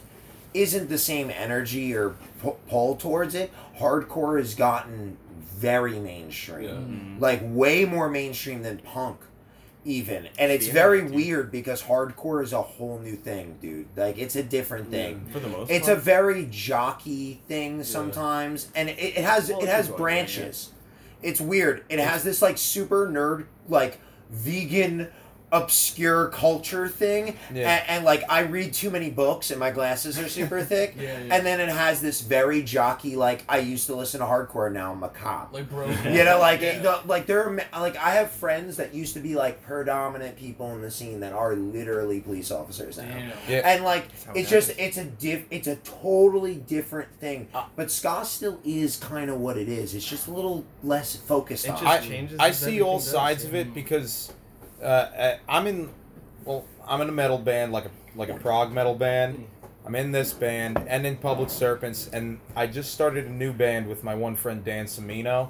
isn't 0.54 0.89
the 0.89 0.97
same 0.97 1.30
energy 1.32 1.93
or 1.95 2.16
pu- 2.41 2.56
pull 2.68 2.95
towards 2.95 3.36
it 3.36 3.52
hardcore 3.80 4.38
has 4.38 4.54
gotten 4.56 5.18
very 5.56 5.99
mainstream. 5.99 6.64
Yeah. 6.64 6.72
Mm-hmm. 6.72 7.20
like 7.20 7.39
way 7.43 7.86
more 7.86 8.10
mainstream 8.10 8.64
than 8.64 8.80
punk 8.80 9.20
even. 9.84 10.28
And 10.38 10.52
it's 10.52 10.68
Yeah, 10.68 10.74
very 10.74 11.02
dude. 11.02 11.12
weird 11.14 11.52
because 11.52 11.82
hardcore 11.84 12.43
is 12.43 12.54
a 12.54 12.62
whole 12.62 12.99
new 12.99 13.16
thing 13.16 13.58
dude. 13.62 13.88
Like 13.95 14.18
it's 14.18 14.36
a 14.36 14.43
different 14.43 14.91
thing. 14.91 15.28
For 15.32 15.39
the 15.39 15.47
most 15.49 15.72
it's 15.72 15.88
a 15.88 15.95
very 15.95 16.47
jockey 16.52 17.41
thing 17.47 17.84
sometimes 17.84 18.68
and 18.76 18.89
it, 18.89 18.99
it 18.99 19.24
has 19.24 19.49
Well, 19.49 19.60
it 19.60 19.64
it's 19.64 19.72
has 19.72 19.86
enjoyable, 19.86 20.04
branches. 20.04 20.72
It's 21.24 21.39
weird. 21.41 21.84
It 21.89 21.99
has 21.99 22.24
this 22.24 22.41
like 22.41 22.58
super 22.58 23.08
nerd 23.08 23.45
like 23.70 23.99
vegan 24.32 25.08
obscure 25.52 26.30
culture 26.30 26.88
thing 26.88 27.38
Yeah. 27.54 27.70
and, 27.78 27.89
and 27.89 28.06
like 28.06 28.24
i 28.30 28.41
read 28.41 28.74
too 28.74 28.89
many 28.89 29.10
books 29.10 29.52
and 29.52 29.60
my 29.60 29.72
glasses 29.72 30.18
are 30.18 30.30
super 30.30 30.62
thick 30.66 30.95
Yeah, 30.97 31.20
yeah. 31.24 31.36
and 31.36 31.45
then 31.45 31.60
it 31.60 31.70
has 31.70 32.02
this 32.02 32.22
very 32.22 32.64
jockey 32.64 33.16
like 33.16 33.43
i 33.49 33.60
used 33.60 33.88
to 33.88 33.95
listen 33.95 34.20
to 34.22 34.26
hardcore 34.26 34.72
now 34.72 34.91
i'm 34.91 35.04
a 35.04 35.10
cop 35.10 35.54
Like 35.54 35.70
bro. 35.70 35.89
you 35.89 36.24
know, 36.24 36.39
like 36.39 36.62
Yeah. 36.62 36.80
the, 36.80 37.02
like 37.06 37.26
there 37.26 37.43
are 37.43 37.60
like 37.80 37.97
I 37.97 38.12
have 38.12 38.32
friends 38.32 38.78
that 38.78 38.93
used 38.93 39.14
to 39.16 39.20
be 39.20 39.36
like 39.36 39.62
predominant 39.64 40.38
people 40.38 40.72
in 40.74 40.82
the 40.82 40.91
scene 40.91 41.20
that 41.22 41.34
are 41.34 41.56
literally 41.56 42.20
police 42.22 42.52
officers 42.52 42.97
now. 42.97 43.04
Damn. 43.06 43.32
Yeah. 43.49 43.62
And 43.66 43.84
like 43.84 44.06
it's 44.36 44.49
just 44.49 44.70
happens. 44.70 44.88
it's 44.88 44.97
a 44.97 45.06
diff 45.06 45.45
it's 45.52 45.68
a 45.68 45.76
totally 45.78 46.56
different 46.56 47.10
thing. 47.20 47.47
Uh, 47.54 47.66
but 47.76 47.91
ska 47.91 48.24
still 48.26 48.60
is 48.64 48.97
kind 48.97 49.30
of 49.30 49.39
what 49.39 49.58
it 49.58 49.68
is. 49.70 49.93
It's 49.95 50.06
just 50.08 50.28
a 50.28 50.32
little 50.32 50.66
less 50.84 51.16
focused 51.16 51.66
It 51.66 51.72
on. 51.72 51.78
just 51.80 51.88
I, 51.88 52.08
changes 52.08 52.39
I 52.39 52.49
as 52.49 52.60
see 52.60 52.82
all 52.82 52.95
everything 52.95 52.97
does, 53.06 53.12
sides 53.12 53.43
of 53.45 53.54
yeah. 53.54 53.62
it 53.62 53.74
because 53.74 54.32
uh, 54.82 54.86
uh, 54.86 55.38
I'm 55.48 55.68
in. 55.68 55.90
Well, 56.46 56.66
I'm 56.88 57.02
in 57.02 57.10
a 57.10 57.12
metal 57.14 57.38
band, 57.38 57.72
like 57.72 57.86
a 57.86 57.92
like 58.16 58.30
a 58.30 58.36
prog 58.36 58.72
metal 58.72 58.96
band. 58.96 59.48
I'm 59.86 59.96
in 59.96 60.12
this 60.12 60.32
band 60.34 60.84
and 60.88 61.06
in 61.08 61.18
Public 61.18 61.50
Serpents, 61.50 62.08
and 62.14 62.40
I 62.56 62.68
just 62.68 62.94
started 62.94 63.26
a 63.26 63.32
new 63.32 63.52
band 63.52 63.88
with 63.88 64.04
my 64.04 64.14
one 64.14 64.36
friend 64.36 64.64
Dan 64.64 64.86
Semino, 64.86 65.50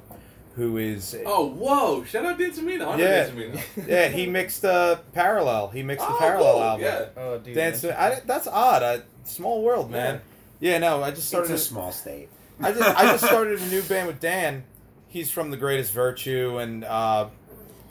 who 0.55 0.77
is 0.77 1.17
Oh, 1.25 1.47
whoa! 1.47 2.03
Shout 2.05 2.25
out 2.25 2.37
Dan 2.39 2.51
Semino. 2.51 2.87
I 2.87 2.95
know 2.97 3.03
Yeah. 3.03 3.25
Dan 3.25 3.59
yeah 3.87 4.07
he 4.07 4.27
mixed 4.27 4.63
uh, 4.63 4.97
Parallel. 5.13 5.69
He 5.69 5.83
mixed 5.83 6.07
the 6.07 6.13
Oh, 6.13 6.17
Parallel 6.17 6.53
cool, 6.53 6.63
album. 6.63 6.85
Yeah. 6.85 7.05
Oh, 7.17 7.37
dude. 7.39 7.55
Dan, 7.55 7.73
that's- 7.73 7.85
I, 7.85 8.21
that's 8.25 8.47
odd. 8.47 8.83
I, 8.83 9.01
small 9.25 9.61
world, 9.63 9.91
man. 9.91 10.21
Yeah, 10.61 10.77
no, 10.77 11.01
I 11.03 11.09
just 11.09 11.19
it's 11.23 11.27
started. 11.27 11.51
a 11.51 11.57
small 11.57 11.91
state. 11.91 12.29
I 12.61 12.71
just 12.71 12.81
I 12.97 13.03
just 13.11 13.25
started 13.31 13.59
a 13.61 13.65
new 13.67 13.81
band 13.83 14.07
with 14.07 14.19
Dan. 14.21 14.63
He's 15.07 15.29
from 15.29 15.51
the 15.51 15.57
Greatest 15.57 15.91
Virtue, 15.91 16.57
and 16.59 16.85
uh, 16.85 17.27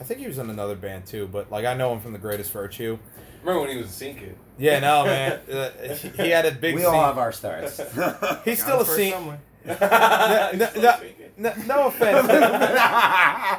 I 0.00 0.04
think 0.04 0.20
he 0.20 0.26
was 0.26 0.38
in 0.38 0.48
another 0.50 0.74
band 0.76 1.06
too. 1.06 1.28
But 1.28 1.50
like 1.50 1.64
I 1.64 1.74
know 1.74 1.92
him 1.92 2.00
from 2.00 2.12
the 2.12 2.18
Greatest 2.18 2.50
Virtue. 2.52 2.98
Remember 3.42 3.60
when 3.60 3.70
he 3.70 3.76
was 3.76 3.86
a 3.86 3.92
scene 3.92 4.16
kid? 4.16 4.36
Yeah, 4.58 4.80
no 4.80 5.04
man, 5.04 5.40
uh, 5.52 5.70
he 6.16 6.30
had 6.30 6.44
a 6.46 6.52
big. 6.52 6.74
we 6.74 6.82
scene. 6.82 6.90
all 6.90 7.04
have 7.04 7.18
our 7.18 7.32
starts. 7.32 7.76
He's 8.44 8.62
Gotta 8.62 8.64
still 8.64 8.80
a 8.80 8.86
scene. 8.86 9.38
no, 9.66 10.50
He's 10.52 10.68
still 10.68 10.82
no, 10.82 10.88
a 10.88 11.00
scene 11.00 11.14
kid. 11.16 11.32
no, 11.36 11.52
no 11.66 11.86
offense, 11.86 12.28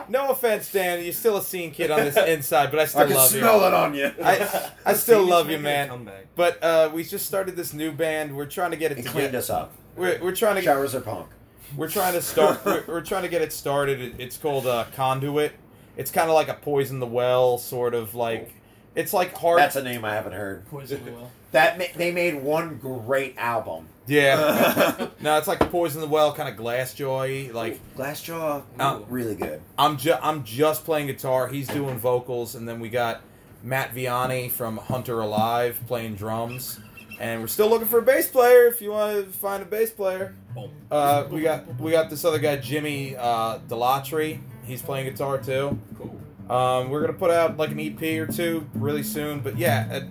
no 0.09 0.29
offense, 0.29 0.71
Dan. 0.71 1.03
You're 1.03 1.13
still 1.13 1.37
a 1.37 1.41
scene 1.43 1.71
kid 1.71 1.89
on 1.91 1.99
this 1.99 2.17
inside, 2.17 2.69
but 2.71 2.79
I 2.79 2.85
still 2.85 3.01
I 3.01 3.05
can 3.05 3.15
love 3.15 3.29
smell 3.29 3.59
you. 3.61 3.67
it 3.67 3.73
on 3.73 3.93
you. 3.95 4.11
I, 4.23 4.71
I 4.85 4.93
still 4.93 5.23
love 5.23 5.49
you, 5.49 5.57
man. 5.59 6.09
But 6.35 6.63
uh, 6.63 6.89
we 6.93 7.03
just 7.03 7.25
started 7.25 7.55
this 7.55 7.73
new 7.73 7.91
band. 7.91 8.35
We're 8.35 8.45
trying 8.45 8.71
to 8.71 8.77
get 8.77 8.91
it 8.91 8.99
It 8.99 9.05
cleaned 9.07 9.35
us 9.35 9.49
up. 9.49 9.73
We're, 9.95 10.19
we're 10.21 10.35
trying 10.35 10.55
to 10.55 10.61
get 10.61 10.73
Showers 10.73 10.95
are 10.95 11.01
punk. 11.01 11.27
We're 11.75 11.89
trying 11.89 12.13
to 12.13 12.21
start. 12.21 12.63
we're, 12.65 12.83
we're 12.87 13.01
trying 13.01 13.23
to 13.23 13.29
get 13.29 13.41
it 13.41 13.51
started. 13.53 13.99
It, 14.01 14.13
it's 14.19 14.37
called 14.37 14.67
uh, 14.67 14.85
Conduit. 14.95 15.53
It's 15.97 16.11
kind 16.11 16.29
of 16.29 16.35
like 16.35 16.47
a 16.49 16.53
poison 16.55 16.99
the 16.99 17.07
well 17.07 17.57
sort 17.57 17.93
of 17.93 18.15
like. 18.15 18.53
It's 18.95 19.13
like 19.13 19.33
hard. 19.37 19.59
That's 19.59 19.75
a 19.77 19.83
name 19.83 20.03
I 20.03 20.13
haven't 20.13 20.33
heard. 20.33 20.65
Poison 20.67 21.03
the 21.05 21.11
well. 21.11 21.31
That 21.51 21.77
ma- 21.77 21.83
they 21.97 22.11
made 22.13 22.41
one 22.41 22.77
great 22.77 23.35
album. 23.37 23.87
yeah. 24.07 25.09
no, 25.19 25.37
it's 25.37 25.47
like 25.49 25.59
poison 25.69 25.99
the 25.99 26.07
well, 26.07 26.33
kind 26.33 26.47
of 26.47 26.55
Glassjaw. 26.55 27.53
Like 27.53 27.77
Glassjaw, 27.97 28.63
Uh, 28.79 28.99
really 29.09 29.35
good. 29.35 29.61
I'm 29.77 29.97
just 29.97 30.19
I'm 30.23 30.45
just 30.45 30.85
playing 30.85 31.07
guitar. 31.07 31.49
He's 31.49 31.67
doing 31.67 31.97
vocals, 31.97 32.55
and 32.55 32.65
then 32.69 32.79
we 32.79 32.87
got 32.87 33.19
Matt 33.63 33.93
Vianney 33.93 34.49
from 34.49 34.77
Hunter 34.77 35.19
Alive 35.19 35.77
playing 35.87 36.15
drums. 36.15 36.79
And 37.19 37.41
we're 37.41 37.47
still 37.47 37.69
looking 37.69 37.87
for 37.87 37.99
a 37.99 38.01
bass 38.01 38.29
player. 38.29 38.65
If 38.67 38.81
you 38.81 38.91
want 38.91 39.25
to 39.25 39.31
find 39.37 39.61
a 39.61 39.65
bass 39.65 39.91
player, 39.91 40.33
Boom. 40.55 40.71
uh, 40.89 41.25
we 41.29 41.41
got 41.41 41.79
we 41.81 41.91
got 41.91 42.09
this 42.09 42.23
other 42.23 42.39
guy 42.39 42.55
Jimmy 42.55 43.15
uh, 43.17 43.59
Delatry. 43.67 44.39
He's 44.63 44.81
playing 44.81 45.05
guitar 45.05 45.37
too. 45.37 45.79
Cool. 45.97 46.19
Um, 46.49 46.89
we're 46.89 47.01
gonna 47.01 47.13
put 47.13 47.31
out 47.31 47.57
like 47.57 47.71
an 47.71 47.79
EP 47.79 48.01
or 48.19 48.27
two 48.27 48.67
really 48.73 49.03
soon, 49.03 49.39
but 49.39 49.57
yeah, 49.57 49.87
uh, 49.89 50.01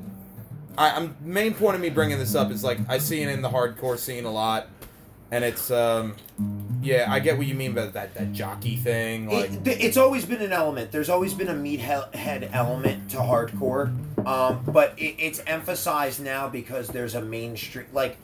I, 0.79 0.97
I'm 0.97 1.17
main 1.21 1.55
point 1.55 1.75
of 1.75 1.81
me 1.81 1.91
bringing 1.91 2.19
this 2.19 2.35
up 2.35 2.51
is 2.51 2.65
like 2.65 2.79
I 2.89 2.99
see 2.99 3.23
it 3.23 3.29
in 3.29 3.43
the 3.43 3.51
hardcore 3.51 3.99
scene 3.99 4.25
a 4.25 4.31
lot, 4.31 4.69
and 5.31 5.45
it's 5.45 5.71
um, 5.71 6.15
yeah, 6.81 7.07
I 7.09 7.21
get 7.21 7.37
what 7.37 7.47
you 7.47 7.55
mean 7.55 7.75
by 7.75 7.87
that 7.87 8.15
that 8.15 8.33
jockey 8.33 8.77
thing, 8.77 9.29
like 9.29 9.51
It, 9.53 9.67
it's 9.67 9.97
always 9.97 10.25
been 10.25 10.41
an 10.41 10.53
element. 10.53 10.93
There's 10.93 11.11
always 11.11 11.35
been 11.35 11.49
a 11.49 11.55
meathead 11.55 12.49
element 12.55 13.11
to 13.11 13.19
hardcore, 13.19 13.95
um, 14.27 14.63
but 14.67 14.95
it, 14.99 15.17
it's 15.19 15.43
emphasized 15.47 16.23
now 16.23 16.49
because 16.49 16.89
there's 16.89 17.15
a 17.15 17.23
mainstream 17.23 17.87
like 17.93 18.17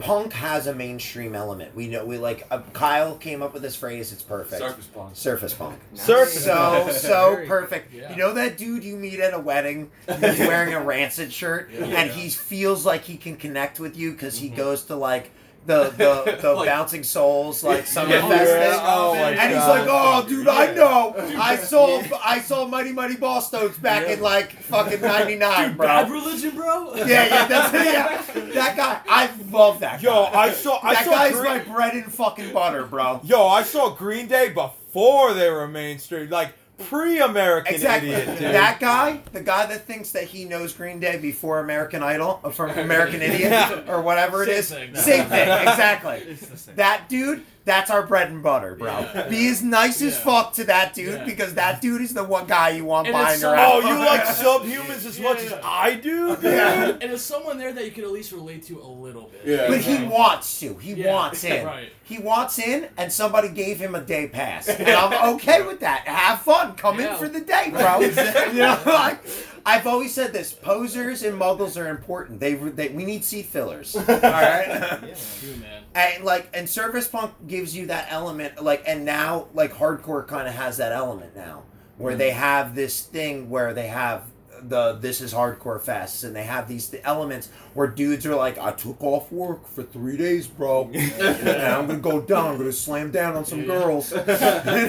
punk 0.00 0.32
has 0.32 0.66
a 0.66 0.74
mainstream 0.74 1.34
element. 1.34 1.74
We 1.74 1.86
know 1.88 2.04
we 2.04 2.18
like 2.18 2.46
uh, 2.50 2.60
Kyle 2.72 3.16
came 3.16 3.42
up 3.42 3.52
with 3.54 3.62
this 3.62 3.76
phrase. 3.76 4.12
It's 4.12 4.22
perfect. 4.22 4.60
Surface 4.62 4.86
punk. 4.86 5.16
Surface 5.16 5.54
punk. 5.54 5.78
Surface 5.94 6.44
So 6.44 6.88
so 6.90 7.34
Very- 7.36 7.46
perfect. 7.46 7.92
Yeah. 7.94 8.10
You 8.10 8.16
know 8.16 8.32
that 8.34 8.58
dude 8.58 8.82
you 8.84 8.96
meet 8.96 9.20
at 9.20 9.34
a 9.34 9.38
wedding 9.38 9.90
who's 10.08 10.38
wearing 10.40 10.74
a 10.74 10.80
rancid 10.82 11.32
shirt 11.32 11.70
Yeah. 11.72 11.84
and 11.84 12.10
he 12.10 12.30
feels 12.30 12.84
like 12.84 13.02
he 13.04 13.16
can 13.16 13.36
connect 13.36 13.78
with 13.80 13.96
you 13.96 14.12
because 14.12 14.38
he 14.38 14.48
goes 14.48 14.84
to 14.86 14.96
like 14.96 15.30
the 15.66 15.84
the, 15.96 16.38
the 16.42 16.52
Like- 16.54 16.66
bouncing 16.68 17.02
souls 17.02 17.62
like 17.62 17.86
summer 17.86 18.14
Yeah. 18.14 18.28
fest 18.28 18.50
Yeah. 18.50 18.70
thing. 18.72 18.80
Oh 18.82 19.14
my 19.14 19.30
and 19.30 19.50
he's 19.54 19.66
like, 19.68 19.86
"Oh, 19.88 20.24
dude, 20.28 20.48
I 20.48 20.72
know. 20.74 21.14
Dude, 21.28 21.36
I 21.36 21.56
saw 21.56 22.02
I 22.24 22.40
saw 22.40 22.66
Mighty 22.66 22.92
Mighty 22.92 23.16
Bosstones 23.16 23.80
back 23.80 24.08
in 24.08 24.20
like 24.20 24.52
fucking 24.62 25.00
'99, 25.00 25.76
bro." 25.76 25.86
Bad 25.86 26.10
religion, 26.10 26.56
bro. 26.56 26.94
Yeah, 26.96 27.06
yeah, 27.06 27.46
that's 27.46 27.72
yeah. 27.74 28.22
That 28.54 28.76
guy, 28.76 29.00
I 29.08 29.30
love 29.52 29.80
that. 29.80 30.02
Yo, 30.02 30.10
guy. 30.32 30.38
I 30.40 30.50
saw 30.52 30.80
I 30.82 30.94
that 30.94 31.04
saw 31.04 31.10
guy's 31.10 31.32
Green, 31.34 31.44
my 31.44 31.58
bread 31.60 31.94
and 31.94 32.12
fucking 32.12 32.52
butter, 32.52 32.84
bro. 32.84 33.20
yo 33.22 33.46
I 33.46 33.62
saw 33.62 33.90
Green 33.90 34.26
Day 34.28 34.48
before 34.48 35.34
they 35.34 35.50
were 35.50 35.68
mainstream, 35.68 36.30
like 36.30 36.52
pre-American 36.88 37.74
Exactly. 37.74 38.10
idiot, 38.10 38.38
dude. 38.38 38.54
That 38.54 38.80
guy, 38.80 39.20
the 39.32 39.40
guy 39.42 39.66
that 39.66 39.86
thinks 39.86 40.12
that 40.12 40.24
he 40.24 40.44
knows 40.44 40.72
Green 40.72 41.00
Day 41.00 41.18
before 41.18 41.60
American 41.60 42.02
Idol, 42.02 42.40
or 42.42 42.50
from 42.52 42.70
American 42.70 43.20
Idiot, 43.22 43.50
Yeah. 43.50 43.82
or 43.88 44.00
whatever 44.00 44.42
it 44.42 44.46
Same 44.46 44.58
is. 44.58 44.68
thing. 44.70 44.94
Same 44.96 45.26
thing, 45.26 45.48
exactly. 45.48 46.16
It's 46.26 46.46
the 46.46 46.56
same. 46.56 46.74
That 46.76 47.08
dude, 47.08 47.44
that's 47.64 47.90
our 47.90 48.06
bread 48.06 48.30
and 48.30 48.42
butter, 48.42 48.74
bro. 48.74 49.00
Yeah. 49.00 49.28
Be 49.28 49.48
as 49.48 49.62
nice 49.62 50.00
as 50.02 50.18
fuck 50.18 50.54
to 50.54 50.64
that 50.64 50.94
dude 50.94 51.14
Yeah. 51.14 51.24
because 51.24 51.54
that 51.54 51.80
dude 51.82 52.00
is 52.00 52.14
the 52.14 52.24
one 52.24 52.46
guy 52.46 52.70
you 52.70 52.84
want 52.84 53.06
And 53.06 53.12
buying 53.14 53.34
it's 53.34 53.42
your 53.42 53.54
so- 53.56 53.80
oh, 53.82 53.88
you 53.88 53.98
like 53.98 54.22
subhumans 54.24 55.06
as 55.06 55.20
much 55.20 55.38
as 55.40 55.50
Yeah. 55.50 55.60
I 55.62 55.94
do, 55.94 56.34
dude? 56.36 56.42
Yeah. 56.44 56.88
And 56.92 57.00
there's 57.02 57.22
someone 57.22 57.58
there 57.58 57.72
that 57.72 57.84
you 57.84 57.90
can 57.90 58.04
at 58.04 58.10
least 58.10 58.32
relate 58.32 58.64
to 58.66 58.80
a 58.80 58.86
little 58.86 59.30
bit. 59.30 59.42
Yeah. 59.44 59.68
But 59.68 59.80
he 59.80 60.02
wants 60.04 60.58
to. 60.60 60.74
He 60.78 60.94
Yeah, 60.94 61.12
wants 61.14 61.44
in. 61.44 61.66
right. 61.66 61.90
He 62.02 62.18
wants 62.18 62.58
in, 62.58 62.88
and 62.96 63.12
somebody 63.12 63.48
gave 63.50 63.78
him 63.78 63.94
a 63.94 64.00
day 64.00 64.26
pass, 64.26 64.66
and 64.68 64.88
I'm 64.88 65.34
okay 65.36 65.62
with 65.62 65.78
that. 65.80 66.00
Have 66.08 66.42
fun. 66.42 66.74
Come 66.74 66.98
in 66.98 67.14
for 67.16 67.28
the 67.28 67.40
day, 67.40 67.70
bro. 67.70 68.00
you 68.00 68.58
know, 68.58 68.80
like, 68.84 69.20
I've 69.66 69.86
always 69.86 70.12
said 70.14 70.32
this: 70.32 70.52
posers 70.52 71.22
and 71.22 71.40
muggles 71.40 71.80
are 71.80 71.88
important. 71.88 72.40
They, 72.40 72.54
they 72.54 72.88
we 72.88 73.04
need 73.04 73.24
seat 73.24 73.46
fillers. 73.46 73.94
All 73.96 74.04
right. 74.04 74.66
Yeah. 75.02 75.14
True, 75.40 75.56
man. 75.56 75.82
And 75.94 76.24
like, 76.24 76.48
and 76.54 76.68
surface 76.68 77.08
punk 77.08 77.32
gives 77.46 77.74
you 77.76 77.86
that 77.86 78.06
element, 78.10 78.62
like, 78.62 78.82
and 78.86 79.04
now 79.04 79.48
like 79.54 79.72
hardcore 79.72 80.26
kind 80.26 80.46
of 80.48 80.54
has 80.54 80.76
that 80.76 80.92
element 80.92 81.34
now, 81.34 81.64
where 81.98 82.14
they 82.16 82.30
have 82.30 82.74
this 82.74 83.02
thing 83.02 83.50
where 83.50 83.74
they 83.74 83.88
have 83.88 84.24
the 84.62 84.92
this 85.00 85.20
is 85.22 85.32
hardcore 85.32 85.80
fests, 85.80 86.22
and 86.22 86.36
they 86.36 86.44
have 86.44 86.68
these 86.68 86.94
elements 87.04 87.48
where 87.74 87.86
dudes 87.86 88.26
are 88.26 88.34
like, 88.36 88.58
I 88.58 88.72
took 88.72 89.02
off 89.02 89.32
work 89.32 89.66
for 89.66 89.82
three 89.82 90.16
days, 90.18 90.46
bro, 90.46 90.90
and 90.92 91.48
I'm 91.62 91.86
gonna 91.86 91.98
go 91.98 92.20
down, 92.20 92.52
I'm 92.52 92.58
gonna 92.58 92.72
slam 92.72 93.10
down 93.10 93.36
on 93.36 93.44
some 93.46 93.60
Yeah. 93.60 93.66
girls, 93.66 94.12
you 94.12 94.18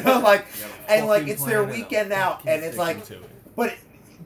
know, 0.04 0.20
like, 0.24 0.46
and 0.90 1.08
like 1.08 1.28
it's 1.28 1.44
their 1.46 1.64
weekend 1.64 2.14
I'll 2.14 2.34
out, 2.34 2.42
and 2.46 2.64
it's 2.64 2.78
like, 2.78 3.10
it. 3.10 3.22
but 3.56 3.74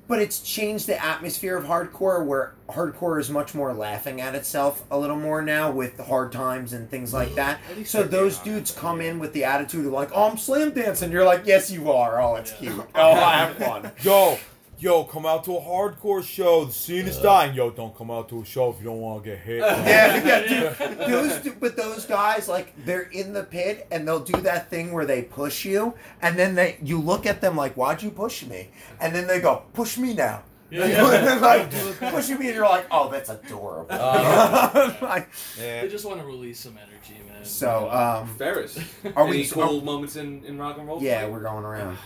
but 0.07 0.19
it's 0.19 0.39
changed 0.39 0.87
the 0.87 1.03
atmosphere 1.03 1.57
of 1.57 1.65
hardcore 1.65 2.25
where 2.25 2.53
hardcore 2.69 3.19
is 3.19 3.29
much 3.29 3.53
more 3.55 3.73
laughing 3.73 4.21
at 4.21 4.35
itself 4.35 4.83
a 4.91 4.97
little 4.97 5.15
more 5.17 5.41
now 5.41 5.71
with 5.71 5.97
the 5.97 6.03
hard 6.03 6.31
times 6.31 6.73
and 6.73 6.89
things 6.89 7.13
like 7.13 7.33
that. 7.35 7.59
So 7.85 7.99
they're 7.99 8.07
those 8.07 8.33
honest, 8.37 8.43
dudes 8.43 8.71
come 8.71 9.01
yeah. 9.01 9.09
in 9.11 9.19
with 9.19 9.33
the 9.33 9.43
attitude 9.43 9.85
of 9.85 9.91
like, 9.91 10.09
"Oh, 10.13 10.29
I'm 10.29 10.37
slam 10.37 10.71
dancing." 10.71 11.11
You're 11.11 11.25
like, 11.25 11.43
"Yes, 11.45 11.71
you 11.71 11.91
are. 11.91 12.21
Oh, 12.21 12.35
it's 12.35 12.51
Yeah. 12.51 12.71
cute. 12.73 12.85
Oh, 12.95 13.11
I 13.13 13.33
have 13.37 13.57
fun." 13.57 13.91
Yo, 14.01 14.37
yo, 14.85 15.03
come 15.03 15.25
out 15.25 15.43
to 15.43 15.57
a 15.57 15.61
hardcore 15.61 16.23
show. 16.23 16.65
The 16.65 16.71
scene 16.71 17.07
is 17.07 17.17
dying. 17.17 17.55
Yo, 17.55 17.71
don't 17.71 17.95
come 17.97 18.11
out 18.11 18.29
to 18.29 18.41
a 18.41 18.45
show 18.45 18.69
if 18.69 18.77
you 18.77 18.85
don't 18.85 18.99
want 19.01 19.23
to 19.23 19.29
get 19.31 19.39
hit. 19.39 19.57
yeah, 19.59 20.23
yeah, 20.23 20.73
dude. 20.87 20.97
Those, 21.09 21.41
du- 21.41 21.55
but 21.59 21.75
those 21.75 22.05
guys, 22.05 22.47
like, 22.47 22.73
they're 22.85 23.09
in 23.11 23.33
the 23.33 23.43
pit 23.43 23.87
and 23.91 24.07
they'll 24.07 24.19
do 24.23 24.39
that 24.41 24.69
thing 24.69 24.93
where 24.93 25.05
they 25.05 25.23
push 25.23 25.65
you, 25.65 25.95
and 26.21 26.37
then 26.37 26.53
they, 26.55 26.77
you 26.83 26.99
look 27.01 27.25
at 27.25 27.41
them 27.41 27.55
like, 27.57 27.73
"Why'd 27.75 28.03
you 28.03 28.11
push 28.11 28.43
me?" 28.45 28.69
And 29.01 29.13
then 29.15 29.25
they 29.27 29.41
go, 29.41 29.63
"Push 29.73 29.97
me 29.97 30.13
now." 30.13 30.43
Yeah, 30.69 30.87
They're 30.87 31.39
like 31.39 31.71
pushing 32.11 32.39
me, 32.39 32.47
and 32.47 32.55
you're 32.55 32.65
like, 32.67 32.85
"Oh, 32.91 33.09
that's 33.09 33.29
adorable." 33.29 33.87
Like, 33.95 35.29
Yeah. 35.59 35.81
They 35.81 35.87
just 35.89 36.05
want 36.05 36.19
to 36.19 36.25
release 36.25 36.59
some 36.59 36.77
energy, 36.77 37.21
man. 37.27 37.43
so, 37.45 37.89
um, 37.91 38.27
Ferris. 38.37 38.77
Are 39.15 39.27
Any 39.27 39.37
we- 39.39 39.47
cool 39.47 39.79
are- 39.79 39.83
moments 39.83 40.15
in, 40.15 40.43
in 40.45 40.57
rock 40.59 40.77
and 40.77 40.87
roll? 40.87 41.01
yeah, 41.01 41.27
we're 41.27 41.41
going 41.41 41.63
around. 41.65 41.97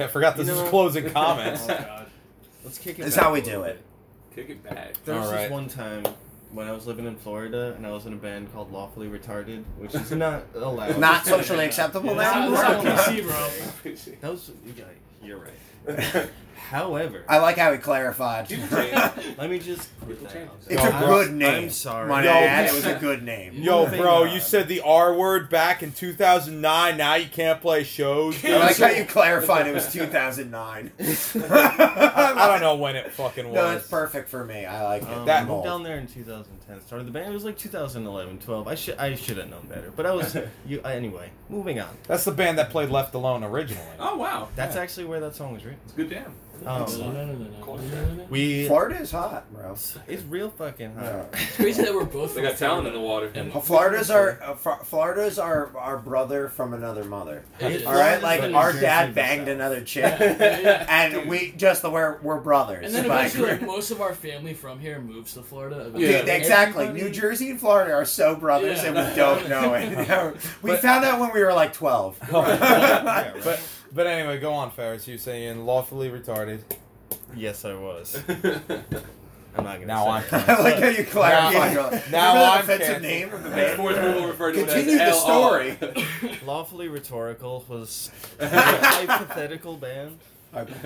I 0.00 0.06
forgot 0.06 0.36
this 0.36 0.48
You 0.48 0.54
is 0.54 0.68
closing 0.68 1.10
comments. 1.10 1.66
Oh. 1.78 2.04
Let's 2.64 2.78
kick 2.78 2.98
it. 2.98 3.02
This 3.04 3.14
is 3.14 3.20
how 3.20 3.32
we 3.32 3.40
do 3.40 3.62
it. 3.62 3.80
Kick 4.34 4.50
it 4.50 4.62
back. 4.62 4.92
There 5.06 5.14
was 5.14 5.28
Alright. 5.28 5.42
this 5.44 5.50
one 5.50 5.68
time 5.68 6.04
when 6.52 6.68
I 6.68 6.72
was 6.72 6.86
living 6.86 7.06
in 7.06 7.16
Florida 7.16 7.72
and 7.74 7.86
I 7.86 7.90
was 7.90 8.04
in 8.04 8.12
a 8.12 8.16
band 8.16 8.52
called 8.52 8.70
Lawfully 8.70 9.08
Retarded, 9.08 9.64
which 9.78 9.94
is 9.94 10.10
not 10.12 10.42
allowed. 10.54 10.98
Not 10.98 11.24
socially 11.24 11.64
acceptable 11.64 12.10
Yeah, 12.10 12.14
now. 12.16 12.50
that's 12.50 12.84
not 12.84 13.06
PC, 13.06 13.22
bro. 13.22 14.14
That 14.20 14.30
was 14.30 14.50
yeah, 14.76 14.84
you're 15.22 15.38
right. 15.38 15.52
However, 16.70 17.24
I 17.28 17.38
like 17.38 17.56
how 17.56 17.72
he 17.72 17.78
clarified. 17.78 18.48
People 18.48 18.78
it's 18.78 19.14
change. 19.16 19.34
let 19.38 19.50
me 19.50 19.58
just 19.58 19.88
People 19.98 20.14
put 20.14 20.22
that 20.28 20.32
change. 20.68 20.78
out 20.80 21.02
a 21.02 21.06
good 21.06 21.32
name. 21.34 21.64
I'm 21.64 21.70
sorry. 21.70 22.08
Might 22.08 22.24
Yo, 22.26 22.30
I 22.30 22.34
add, 22.42 22.64
this- 22.66 22.72
it 22.72 22.76
was 22.76 22.86
a 22.86 22.98
good 23.00 23.24
name. 23.24 23.54
Yo, 23.54 23.86
Moving 23.86 24.00
bro, 24.00 24.22
on. 24.22 24.32
you 24.32 24.38
said 24.38 24.68
the 24.68 24.80
R 24.82 25.12
word 25.12 25.50
back 25.50 25.82
in 25.82 25.90
2009. 25.90 26.96
Now 26.96 27.16
you 27.16 27.28
can't 27.28 27.60
play 27.60 27.82
shows. 27.82 28.44
I 28.44 28.56
like 28.58 28.76
how 28.76 28.86
you 28.86 29.04
clarified 29.04 29.66
it 29.66 29.74
was 29.74 29.92
2009. 29.92 30.92
I, 31.00 32.34
I 32.36 32.46
don't 32.46 32.60
know 32.60 32.76
when 32.76 32.94
it 32.94 33.10
fucking 33.12 33.46
was. 33.46 33.54
No, 33.54 33.70
it's 33.72 33.88
perfect 33.88 34.28
for 34.28 34.44
me. 34.44 34.64
I 34.64 34.84
like 34.84 35.02
it. 35.02 35.08
Um, 35.08 35.26
That- 35.26 35.42
I 35.42 35.46
moved 35.46 35.64
down 35.64 35.82
there 35.82 35.96
in 35.98 36.06
2010. 36.06 36.82
Started 36.86 37.08
the 37.08 37.10
band. 37.10 37.28
It 37.28 37.34
was 37.34 37.44
like 37.44 37.58
2011, 37.58 38.38
12. 38.38 38.68
I 38.68 38.74
should 38.76 38.96
I 38.96 39.16
should 39.16 39.38
have 39.38 39.50
known 39.50 39.66
better. 39.66 39.90
But 39.90 40.06
I 40.06 40.12
was 40.12 40.36
you 40.64 40.80
anyway. 40.82 41.30
Moving 41.48 41.80
on. 41.80 41.88
That's 42.06 42.24
the 42.24 42.30
band 42.30 42.58
that 42.58 42.70
played 42.70 42.90
Left 42.90 43.12
Alone 43.14 43.42
originally. 43.42 43.82
Oh 43.98 44.16
wow, 44.16 44.48
That's 44.54 44.76
actually 44.76 45.06
where 45.06 45.18
that 45.18 45.34
song 45.34 45.52
was 45.54 45.64
written. 45.64 45.79
It's 45.84 45.92
a 45.92 45.96
good 45.96 46.10
jam. 46.10 46.34
Um, 46.66 46.82
It's 46.82 46.98
we 48.28 48.66
Florida 48.66 49.00
is 49.00 49.10
hot, 49.12 49.50
bro. 49.54 49.72
it's 49.72 50.22
real 50.28 50.50
fucking 50.50 50.94
hot. 50.94 51.04
Yeah. 51.32 51.38
crazy 51.56 51.82
that 51.82 51.94
we're 51.94 52.04
both. 52.04 52.34
They 52.34 52.42
from 52.42 52.50
got 52.50 52.58
talent 52.58 52.86
in 52.86 52.92
the 52.92 53.00
water. 53.00 53.30
And 53.34 53.50
Florida's 53.50 54.10
our 54.10 54.38
uh, 54.42 54.52
F- 54.52 54.86
Florida's 54.86 55.38
our 55.38 55.74
our 55.78 55.96
brother 55.96 56.50
from 56.50 56.74
another 56.74 57.04
mother. 57.04 57.44
It 57.60 57.72
is. 57.72 57.86
All 57.86 57.94
right, 57.94 58.22
like 58.22 58.42
been 58.42 58.54
our 58.54 58.74
dad 58.74 59.14
banged 59.14 59.48
another 59.48 59.80
chick, 59.80 60.14
Yeah, 60.20 60.36
yeah, 60.38 60.60
yeah. 60.60 60.86
and 60.90 61.30
we 61.30 61.52
just 61.56 61.82
we're 61.82 62.18
we're 62.20 62.40
brothers. 62.40 62.84
And 62.84 62.94
then 62.94 63.08
Like, 63.08 63.28
eventually, 63.34 63.52
like, 63.52 63.62
most 63.62 63.90
of 63.90 64.02
our 64.02 64.14
family 64.14 64.52
from 64.52 64.78
here 64.80 65.00
moves 65.00 65.32
to 65.34 65.42
Florida. 65.42 65.90
Dude, 65.90 66.02
Yeah. 66.02 66.18
exactly. 66.34 66.88
Everybody- 66.88 67.10
New 67.10 67.10
Jersey 67.20 67.50
and 67.52 67.58
Florida 67.58 67.94
are 67.94 68.04
so 68.04 68.36
brothers, 68.36 68.82
Yeah. 68.82 68.88
and 68.92 69.08
we 69.10 69.16
don't 69.16 69.48
know 69.48 69.72
it. 69.76 70.36
we 70.60 70.72
But- 70.72 70.80
found 70.80 71.06
out 71.06 71.20
when 71.20 71.32
we 71.32 71.42
were 71.42 71.54
like 71.54 71.72
twelve. 71.72 72.18
Yeah, 72.30 73.02
right. 73.04 73.32
But 73.42 73.60
but 73.92 74.06
anyway, 74.06 74.38
go 74.38 74.52
on, 74.52 74.70
Ferris. 74.70 75.06
You're 75.08 75.18
saying 75.18 75.64
lawfully 75.66 76.10
retarded. 76.10 76.60
Yes, 77.34 77.64
I 77.64 77.74
was. 77.74 78.22
I'm 79.56 79.64
not 79.64 79.74
gonna. 79.80 79.86
Now 79.86 80.20
say 80.20 80.36
I'm 80.36 80.42
it. 80.42 80.48
I 80.48 80.62
like 80.62 80.78
how 80.78 80.88
you 80.88 81.04
clarified. 81.04 81.52
Now- 81.54 81.72
You're 81.72 81.82
like, 81.90 82.10
now 82.10 82.34
remember 82.34 82.50
I'm 82.52 82.60
offensive 82.60 82.86
canceled. 82.86 83.02
name 83.02 83.32
of 83.32 83.42
the 83.42 83.50
Henceforth, 83.50 83.96
we'll 83.96 84.28
refer 84.28 84.52
to 84.52 84.58
Continue 84.64 84.94
it 84.94 84.98
the 84.98 85.04
as 85.04 85.20
story. 85.20 85.78
Lawfully 86.46 86.88
rhetorical 86.88 87.64
was 87.68 88.10
a 88.38 88.48
hypothetical 88.48 89.76
band. 89.76 90.18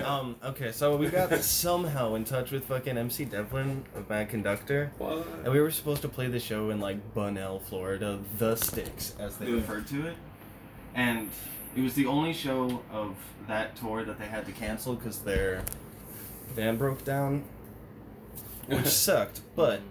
Um, 0.03 0.35
okay, 0.43 0.71
so 0.71 0.95
we 0.95 1.07
got 1.09 1.33
somehow 1.39 2.13
in 2.13 2.23
touch 2.23 2.51
with 2.51 2.65
fucking 2.65 2.97
MC 2.99 3.25
Devlin 3.25 3.83
of 3.95 4.07
Bad 4.07 4.29
Conductor, 4.29 4.91
What? 4.99 5.25
and 5.43 5.51
we 5.51 5.59
were 5.59 5.71
supposed 5.71 6.03
to 6.03 6.07
play 6.07 6.27
the 6.27 6.39
show 6.39 6.69
in 6.69 6.79
like 6.79 6.97
Bunnell, 7.15 7.59
Florida, 7.61 8.19
the 8.37 8.55
Sticks, 8.57 9.15
as 9.19 9.37
they 9.37 9.47
Yeah. 9.47 9.55
referred 9.55 9.87
to 9.87 10.05
it. 10.07 10.17
And 10.93 11.29
it 11.75 11.81
was 11.81 11.93
the 11.93 12.05
only 12.05 12.33
show 12.33 12.81
of 12.91 13.15
that 13.47 13.75
tour 13.75 14.03
that 14.03 14.17
they 14.17 14.25
had 14.25 14.45
to 14.45 14.51
cancel 14.51 14.95
because 14.95 15.19
their 15.19 15.63
van 16.53 16.77
broke 16.77 17.03
down, 17.03 17.43
which 18.67 18.85
sucked. 18.85 19.41
But 19.55 19.81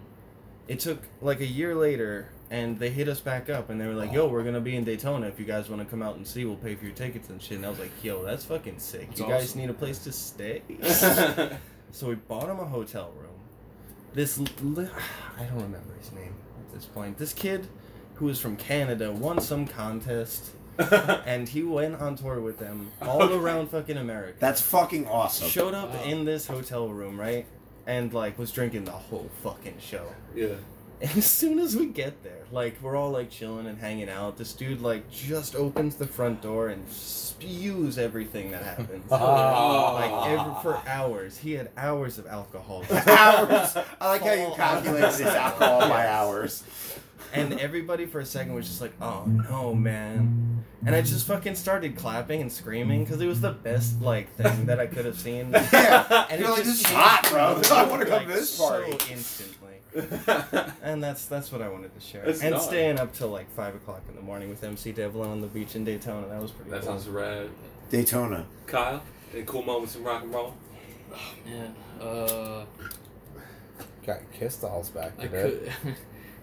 it 0.67 0.81
took 0.81 1.03
like 1.21 1.41
a 1.41 1.47
year 1.47 1.75
later, 1.75 2.31
and 2.51 2.79
they 2.79 2.91
hit 2.91 3.09
us 3.09 3.21
back 3.21 3.51
up, 3.51 3.69
and 3.71 3.81
they 3.81 3.87
were 3.87 3.95
like, 3.95 4.13
"Yo, 4.13 4.27
we're 4.29 4.45
gonna 4.45 4.61
be 4.61 4.77
in 4.77 4.85
Daytona. 4.85 5.27
If 5.27 5.39
you 5.39 5.45
guys 5.45 5.69
want 5.69 5.83
to 5.83 5.89
come 5.89 6.03
out 6.03 6.17
and 6.17 6.27
see, 6.27 6.45
we'll 6.45 6.57
pay 6.57 6.75
for 6.75 6.85
your 6.87 6.95
tickets 6.95 7.29
and 7.29 7.41
shit." 7.41 7.59
And 7.59 7.67
I 7.67 7.71
was 7.71 7.79
like, 7.79 7.93
"Yo, 8.03 8.25
that's 8.25 8.45
fucking 8.45 8.79
sick. 8.79 9.09
That's 9.09 9.21
you 9.21 9.27
guys 9.27 9.45
awesome. 9.45 9.61
need 9.61 9.71
a 9.71 9.75
place 9.75 9.99
to 10.01 10.13
stay." 10.13 10.63
so 11.91 12.09
we 12.09 12.15
bought 12.15 12.49
him 12.49 12.61
a 12.61 12.65
hotel 12.65 13.13
room. 13.19 13.31
This 14.15 14.39
li- 14.39 14.89
I 15.39 15.45
don't 15.45 15.63
remember 15.63 15.95
his 15.99 16.13
name 16.13 16.35
at 16.59 16.75
this 16.75 16.87
point. 16.87 17.19
This 17.19 17.35
kid 17.35 17.67
who 18.15 18.27
was 18.27 18.41
from 18.41 18.57
Canada 18.57 19.13
won 19.13 19.41
some 19.41 19.67
contest. 19.67 20.51
and 21.27 21.49
he 21.49 21.63
went 21.63 21.97
on 22.01 22.17
tour 22.17 22.41
with 22.41 22.59
them 22.59 22.91
all 23.03 23.23
Okay. 23.23 23.35
around 23.35 23.71
fucking 23.71 23.97
America. 23.97 24.37
That's 24.41 24.61
fucking 24.61 25.07
awesome. 25.07 25.49
Showed 25.49 25.75
up 25.75 25.91
Wow. 25.95 26.03
in 26.05 26.25
this 26.25 26.47
hotel 26.47 26.89
room, 26.89 27.19
right? 27.21 27.47
And 27.87 28.13
like 28.15 28.39
was 28.39 28.51
drinking 28.51 28.85
the 28.85 28.91
whole 28.93 29.31
fucking 29.43 29.77
show. 29.81 30.07
yeah. 30.35 30.49
And 31.03 31.19
as 31.19 31.27
soon 31.27 31.59
as 31.59 31.75
we 31.77 31.87
get 31.87 32.23
there, 32.23 32.45
like 32.53 32.81
we're 32.81 32.95
all 32.97 33.11
like 33.11 33.29
chilling 33.29 33.67
and 33.67 33.77
hanging 33.79 34.09
out, 34.09 34.39
this 34.39 34.53
dude 34.53 34.81
like 34.81 35.11
just 35.11 35.55
opens 35.57 35.97
the 35.97 36.07
front 36.07 36.41
door 36.41 36.69
and 36.69 36.89
spews 36.89 37.99
everything 37.99 38.53
that 38.53 38.63
happens. 38.63 39.05
Ah. 39.11 39.95
like 39.95 40.31
every, 40.31 40.55
for 40.63 40.81
hours. 40.89 41.37
He 41.37 41.53
had 41.53 41.71
hours 41.77 42.17
of 42.19 42.27
alcohol. 42.29 42.85
hours. 42.91 43.77
I 44.01 44.09
like 44.09 44.23
how 44.23 44.33
you 44.33 44.53
calculate 44.55 45.03
this 45.03 45.21
alcohol 45.23 45.81
by 45.81 46.07
hours. 46.07 46.63
And 47.33 47.59
everybody 47.61 48.07
for 48.07 48.21
a 48.21 48.27
second 48.27 48.55
was 48.55 48.67
just 48.67 48.81
like, 48.81 48.93
"Oh 49.01 49.25
no, 49.27 49.75
man!" 49.75 50.65
And 50.87 50.95
I 50.95 51.01
just 51.01 51.27
fucking 51.27 51.55
started 51.55 51.97
clapping 51.97 52.43
and 52.43 52.53
screaming 52.53 53.05
because 53.05 53.21
it 53.21 53.27
was 53.27 53.41
the 53.41 53.53
best 53.53 54.01
like 54.03 54.35
thing 54.37 54.67
that 54.67 54.79
I 54.81 54.87
could 54.87 55.07
have 55.07 55.19
seen. 55.19 55.51
Yeah, 55.73 56.27
And 56.31 56.41
you're 56.41 56.51
it 56.51 56.53
like, 56.53 56.65
just 56.65 56.83
this 56.83 56.91
is 56.91 56.95
hot, 56.97 57.27
bro. 57.31 57.61
I 57.77 57.85
want 57.85 58.03
to 58.03 58.07
come 58.09 58.27
to 58.27 58.29
this 58.33 58.59
party. 58.59 58.93
so 58.93 58.99
instantly. 59.13 59.61
and 60.83 61.03
that's 61.03 61.27
that's 61.27 61.51
what 61.53 61.63
I 61.63 61.69
wanted 61.69 61.95
to 61.95 62.01
share. 62.01 62.25
That's 62.27 62.43
and 62.43 62.51
nice. 62.55 62.65
staying 62.67 62.99
up 62.99 63.13
till 63.15 63.29
like 63.29 63.49
five 63.55 63.75
o'clock 63.75 64.03
in 64.09 64.17
the 64.17 64.21
morning 64.23 64.51
with 64.51 64.63
MC 64.65 64.93
Devlin 64.93 65.31
on 65.31 65.41
the 65.41 65.47
beach 65.47 65.77
in 65.77 65.85
Daytona. 65.85 66.27
That 66.29 66.43
was 66.43 66.51
pretty. 66.51 66.71
that 66.73 66.83
cool. 66.83 66.91
sounds 66.91 67.09
rad. 67.09 67.49
Daytona. 67.91 68.45
Kyle, 68.67 69.03
any 69.33 69.45
cool 69.45 69.63
moments 69.63 69.95
in 69.97 70.03
rock 70.05 70.23
and 70.25 70.35
roll? 70.35 70.55
Oh 71.13 71.19
Man, 71.49 71.75
uh, 72.01 72.65
Got 74.05 74.19
Kiss 74.33 74.57
dolls 74.57 74.91
back 74.91 75.13
I 75.19 75.23
today. 75.29 75.71
could. 75.83 75.95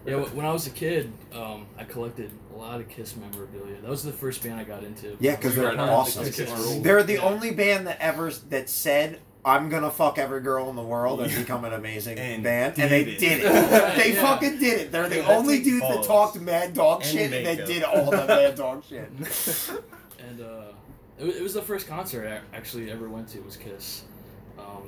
Yeah, 0.06 0.16
when 0.16 0.44
I 0.46 0.52
was 0.52 0.66
a 0.66 0.70
kid, 0.70 1.12
um, 1.32 1.66
I 1.78 1.84
collected 1.84 2.30
a 2.54 2.56
lot 2.56 2.80
of 2.80 2.88
Kiss 2.88 3.14
memorabilia. 3.16 3.80
That 3.80 3.90
was 3.90 4.02
the 4.02 4.12
first 4.12 4.42
band 4.42 4.60
I 4.60 4.64
got 4.64 4.82
into. 4.84 5.16
Yeah, 5.20 5.36
'cause 5.36 5.54
they're 5.54 5.66
Right 5.68 5.78
awesome. 5.78 6.24
the 6.24 6.80
They're 6.82 7.02
the 7.02 7.14
Yeah. 7.14 7.20
only 7.20 7.50
band 7.52 7.86
that 7.86 7.98
ever 8.00 8.30
that 8.50 8.68
said 8.68 9.20
I'm 9.44 9.68
gonna 9.70 9.90
fuck 9.90 10.18
every 10.18 10.40
girl 10.40 10.70
in 10.70 10.76
the 10.76 10.82
world 10.84 11.20
and 11.20 11.34
become 11.34 11.64
an 11.64 11.72
amazing 11.72 12.16
And 12.18 12.44
band, 12.44 12.78
and 12.78 12.88
they 12.90 13.02
did 13.04 13.14
it. 13.14 13.18
did 13.18 13.40
it. 13.44 13.44
They 13.96 14.14
Yeah. 14.14 14.22
fucking 14.22 14.58
did 14.60 14.80
it. 14.82 14.92
They're 14.92 15.08
the 15.08 15.16
Yeah, 15.16 15.36
only 15.36 15.54
takes 15.56 15.66
dudes 15.68 15.88
that 15.88 16.04
talked 16.04 16.40
mad 16.40 16.74
dog 16.74 17.02
And 17.02 17.10
shit, 17.10 17.32
and 17.32 17.44
they 17.46 17.56
did 17.64 17.82
all 17.82 18.08
the 18.10 18.24
mad 18.24 18.54
dog 18.54 18.84
shit. 18.88 19.10
And 20.20 20.40
uh, 20.40 20.72
it, 21.18 21.26
it 21.36 21.42
was 21.42 21.54
the 21.54 21.62
first 21.62 21.88
concert 21.88 22.26
I 22.28 22.56
actually 22.56 22.90
ever 22.92 23.08
went 23.08 23.28
to 23.30 23.40
was 23.40 23.56
Kiss. 23.56 24.02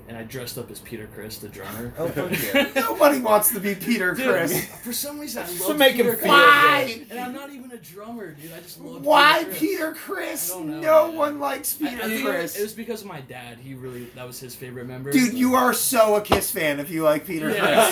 And 0.06 0.18
I 0.18 0.22
dressed 0.24 0.58
up 0.58 0.70
as 0.70 0.80
Peter 0.80 1.06
Criss, 1.14 1.38
the 1.38 1.48
drummer. 1.48 1.92
Oh 1.96 2.08
fuck 2.08 2.30
yeah! 2.54 2.70
Nobody 2.74 3.20
wants 3.20 3.50
to 3.54 3.58
be 3.60 3.74
Peter 3.74 4.12
Dude, 4.12 4.26
Criss. 4.28 4.66
For 4.82 4.92
some 4.92 5.18
reason, 5.18 5.42
I 5.42 5.46
love 5.46 5.56
To 5.58 5.68
love 5.68 5.78
make 5.78 5.94
him 5.94 6.04
Peter 6.06 6.16
feel 6.18 6.18
Criss. 6.18 6.28
Why? 6.30 7.06
And 7.10 7.18
I'm 7.18 7.32
not 7.32 7.50
even 7.50 7.70
a 7.72 7.78
drummer, 7.78 8.32
dude. 8.32 8.52
I 8.52 8.60
just 8.60 8.80
love 8.82 9.02
Why 9.04 9.44
Peter 9.44 9.48
Criss. 9.50 9.60
Peter 9.60 9.92
Criss? 9.94 10.50
I 10.52 10.54
don't 10.58 10.66
know, 10.68 10.80
no 10.82 11.08
man. 11.08 11.16
one 11.16 11.40
likes 11.40 11.72
Peter 11.74 11.96
I 12.02 12.06
think 12.08 12.26
Criss. 12.26 12.54
It 12.58 12.62
was 12.62 12.74
because 12.74 13.00
of 13.00 13.06
my 13.08 13.22
dad. 13.22 13.56
He 13.58 13.72
really 13.72 14.04
that 14.14 14.26
was 14.26 14.38
his 14.38 14.54
favorite 14.54 14.86
member. 14.86 15.10
Dude, 15.10 15.32
you 15.32 15.54
are 15.54 15.72
so 15.72 16.16
a 16.16 16.20
Kiss 16.20 16.50
fan 16.50 16.80
if 16.80 16.90
you 16.90 17.02
like 17.02 17.26
Peter 17.26 17.48
Yeah, 17.50 17.90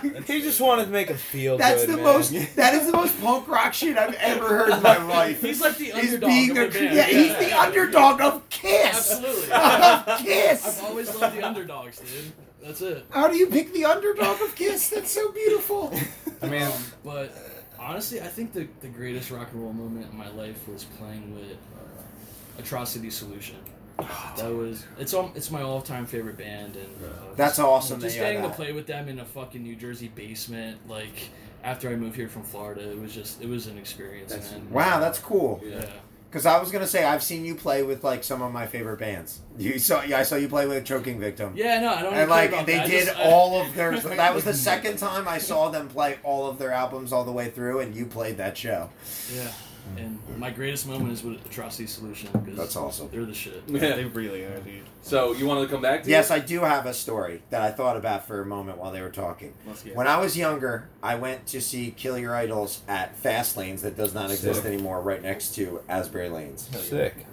Criss. 0.00 0.26
He 0.28 0.40
just 0.42 0.60
wanted 0.60 0.84
to 0.84 0.90
make 0.92 1.08
him 1.08 1.16
feel 1.16 1.58
That's 1.58 1.84
good, 1.84 1.94
the 1.94 1.96
man. 1.96 2.04
most. 2.04 2.32
That 2.56 2.74
is 2.74 2.86
the 2.86 2.92
most 2.92 3.20
punk 3.20 3.48
rock 3.48 3.74
shit 3.74 3.96
I've 3.98 4.14
ever 4.14 4.46
heard 4.48 4.70
in 4.72 4.82
my 4.82 5.02
life. 5.02 5.40
He's 5.40 5.60
like 5.60 5.76
the 5.78 5.86
Is 5.88 6.14
underdog 6.14 6.28
being 6.30 6.50
of 6.52 6.56
a 6.58 6.60
the 6.68 6.78
band. 6.78 6.94
yeah, 6.96 7.06
he's 7.06 7.36
the 7.48 7.58
underdog 7.58 8.20
of 8.20 8.48
Kiss. 8.50 9.20
Kiss. 9.26 9.26
Absolutely. 9.26 9.52
I 9.52 9.96
love 10.06 10.75
I've 10.78 10.84
always 10.90 11.14
loved 11.14 11.36
the 11.36 11.42
underdogs, 11.42 11.98
dude. 11.98 12.32
That's 12.62 12.80
it. 12.80 13.06
How 13.10 13.28
do 13.28 13.36
you 13.36 13.46
pick 13.46 13.72
the 13.72 13.84
underdog 13.84 14.40
of 14.42 14.54
Kiss? 14.54 14.88
That's 14.90 15.10
so 15.10 15.30
beautiful. 15.32 15.92
I 16.42 16.46
mean, 16.48 16.62
Um, 16.62 16.72
but 17.04 17.32
honestly, 17.78 18.20
I 18.20 18.26
think 18.26 18.52
the, 18.52 18.66
the 18.80 18.88
greatest 18.88 19.30
rock 19.30 19.48
and 19.52 19.62
roll 19.62 19.72
moment 19.72 20.10
in 20.10 20.16
my 20.16 20.28
life 20.30 20.66
was 20.68 20.84
playing 20.98 21.34
with 21.34 21.52
uh, 21.52 22.60
Atrocity 22.60 23.10
Solution. 23.10 23.56
That 24.36 24.52
was 24.52 24.84
it's 24.98 25.14
all 25.14 25.32
it's 25.34 25.50
my 25.50 25.62
all 25.62 25.80
time 25.80 26.04
favorite 26.04 26.36
band, 26.36 26.76
and 26.76 26.86
uh, 27.02 27.34
That's 27.34 27.56
just- 27.56 27.60
awesome 27.66 27.98
Just 28.00 28.16
you 28.16 28.22
had 28.22 28.34
getting 28.34 28.50
to 28.50 28.54
play 28.54 28.72
with 28.72 28.86
them 28.86 29.08
in 29.08 29.20
a 29.20 29.24
fucking 29.24 29.62
New 29.62 29.74
Jersey 29.74 30.08
basement, 30.08 30.86
like 30.86 31.30
after 31.64 31.88
I 31.88 31.96
moved 31.96 32.14
here 32.14 32.28
from 32.28 32.42
Florida, 32.42 32.90
it 32.90 33.00
was 33.00 33.14
just 33.14 33.40
it 33.40 33.48
was 33.48 33.68
an 33.68 33.78
experience, 33.78 34.32
That's- 34.32 34.52
man. 34.52 34.70
Wow, 34.70 35.00
that's 35.00 35.18
cool. 35.18 35.62
Yeah. 35.64 35.86
Because 36.36 36.44
I 36.44 36.60
was 36.60 36.70
gonna 36.70 36.86
say 36.86 37.02
I've 37.02 37.22
seen 37.22 37.46
you 37.46 37.54
play 37.54 37.82
with 37.82 38.04
like 38.04 38.22
some 38.22 38.42
of 38.42 38.52
my 38.52 38.66
favorite 38.66 38.98
bands. 38.98 39.40
You 39.56 39.78
saw, 39.78 40.02
yeah, 40.02 40.18
I 40.18 40.22
saw 40.22 40.36
you 40.36 40.48
play 40.48 40.66
with 40.66 40.84
Choking 40.84 41.18
Victim. 41.18 41.54
Yeah, 41.56 41.80
no, 41.80 41.94
I 41.94 42.02
don't. 42.02 42.12
And 42.12 42.28
like 42.30 42.50
they 42.66 42.74
that. 42.76 42.86
Did 42.90 43.06
just- 43.06 43.18
I- 43.18 43.22
all 43.30 43.58
of 43.58 43.74
their. 43.74 43.98
That 44.16 44.34
was 44.34 44.44
the 44.44 44.52
second 44.52 44.98
time 44.98 45.26
I 45.26 45.38
saw 45.38 45.70
them 45.70 45.88
play 45.88 46.18
all 46.22 46.46
of 46.46 46.58
their 46.58 46.72
albums 46.72 47.10
all 47.10 47.24
the 47.24 47.32
way 47.32 47.48
through, 47.48 47.80
and 47.80 47.94
you 47.96 48.04
played 48.04 48.36
that 48.36 48.58
show. 48.58 48.90
Yeah, 49.34 49.50
and 49.96 50.18
my 50.38 50.50
greatest 50.50 50.86
moment 50.86 51.12
is 51.12 51.22
with 51.22 51.44
Atrocity 51.46 51.86
Solution 51.86 52.28
because 52.32 52.56
That's 52.56 52.76
awesome. 52.76 53.08
They're 53.10 53.24
the 53.24 53.32
shit. 53.34 53.62
Yeah. 53.66 53.96
They 53.96 54.04
really 54.04 54.44
are, 54.44 54.58
dude. 54.60 54.84
So 55.02 55.32
you 55.32 55.46
wanted 55.46 55.62
to 55.62 55.68
come 55.68 55.80
back 55.82 56.02
to 56.02 56.10
Yes, 56.10 56.30
it? 56.30 56.34
I 56.34 56.38
do 56.40 56.60
have 56.60 56.86
a 56.86 56.92
story 56.94 57.42
that 57.50 57.62
I 57.62 57.70
thought 57.70 57.96
about 57.96 58.26
for 58.26 58.40
a 58.40 58.46
moment 58.46 58.78
while 58.78 58.92
they 58.92 59.00
were 59.00 59.10
talking. 59.10 59.54
Let's 59.66 59.82
get 59.82 59.94
When 59.96 60.06
I 60.06 60.18
was 60.18 60.36
younger, 60.36 60.88
I 61.02 61.14
went 61.14 61.46
to 61.48 61.60
see 61.60 61.92
Kill 61.96 62.18
Your 62.18 62.34
Idols 62.34 62.80
at 62.88 63.16
Fast 63.16 63.56
Lanes 63.56 63.82
that 63.82 63.96
does 63.96 64.12
not 64.14 64.30
exist 64.30 64.62
Sick. 64.62 64.72
anymore, 64.72 65.00
right 65.02 65.22
next 65.22 65.54
to 65.56 65.80
Asbury 65.88 66.28
Lanes. 66.28 66.68
sick. 66.72 67.26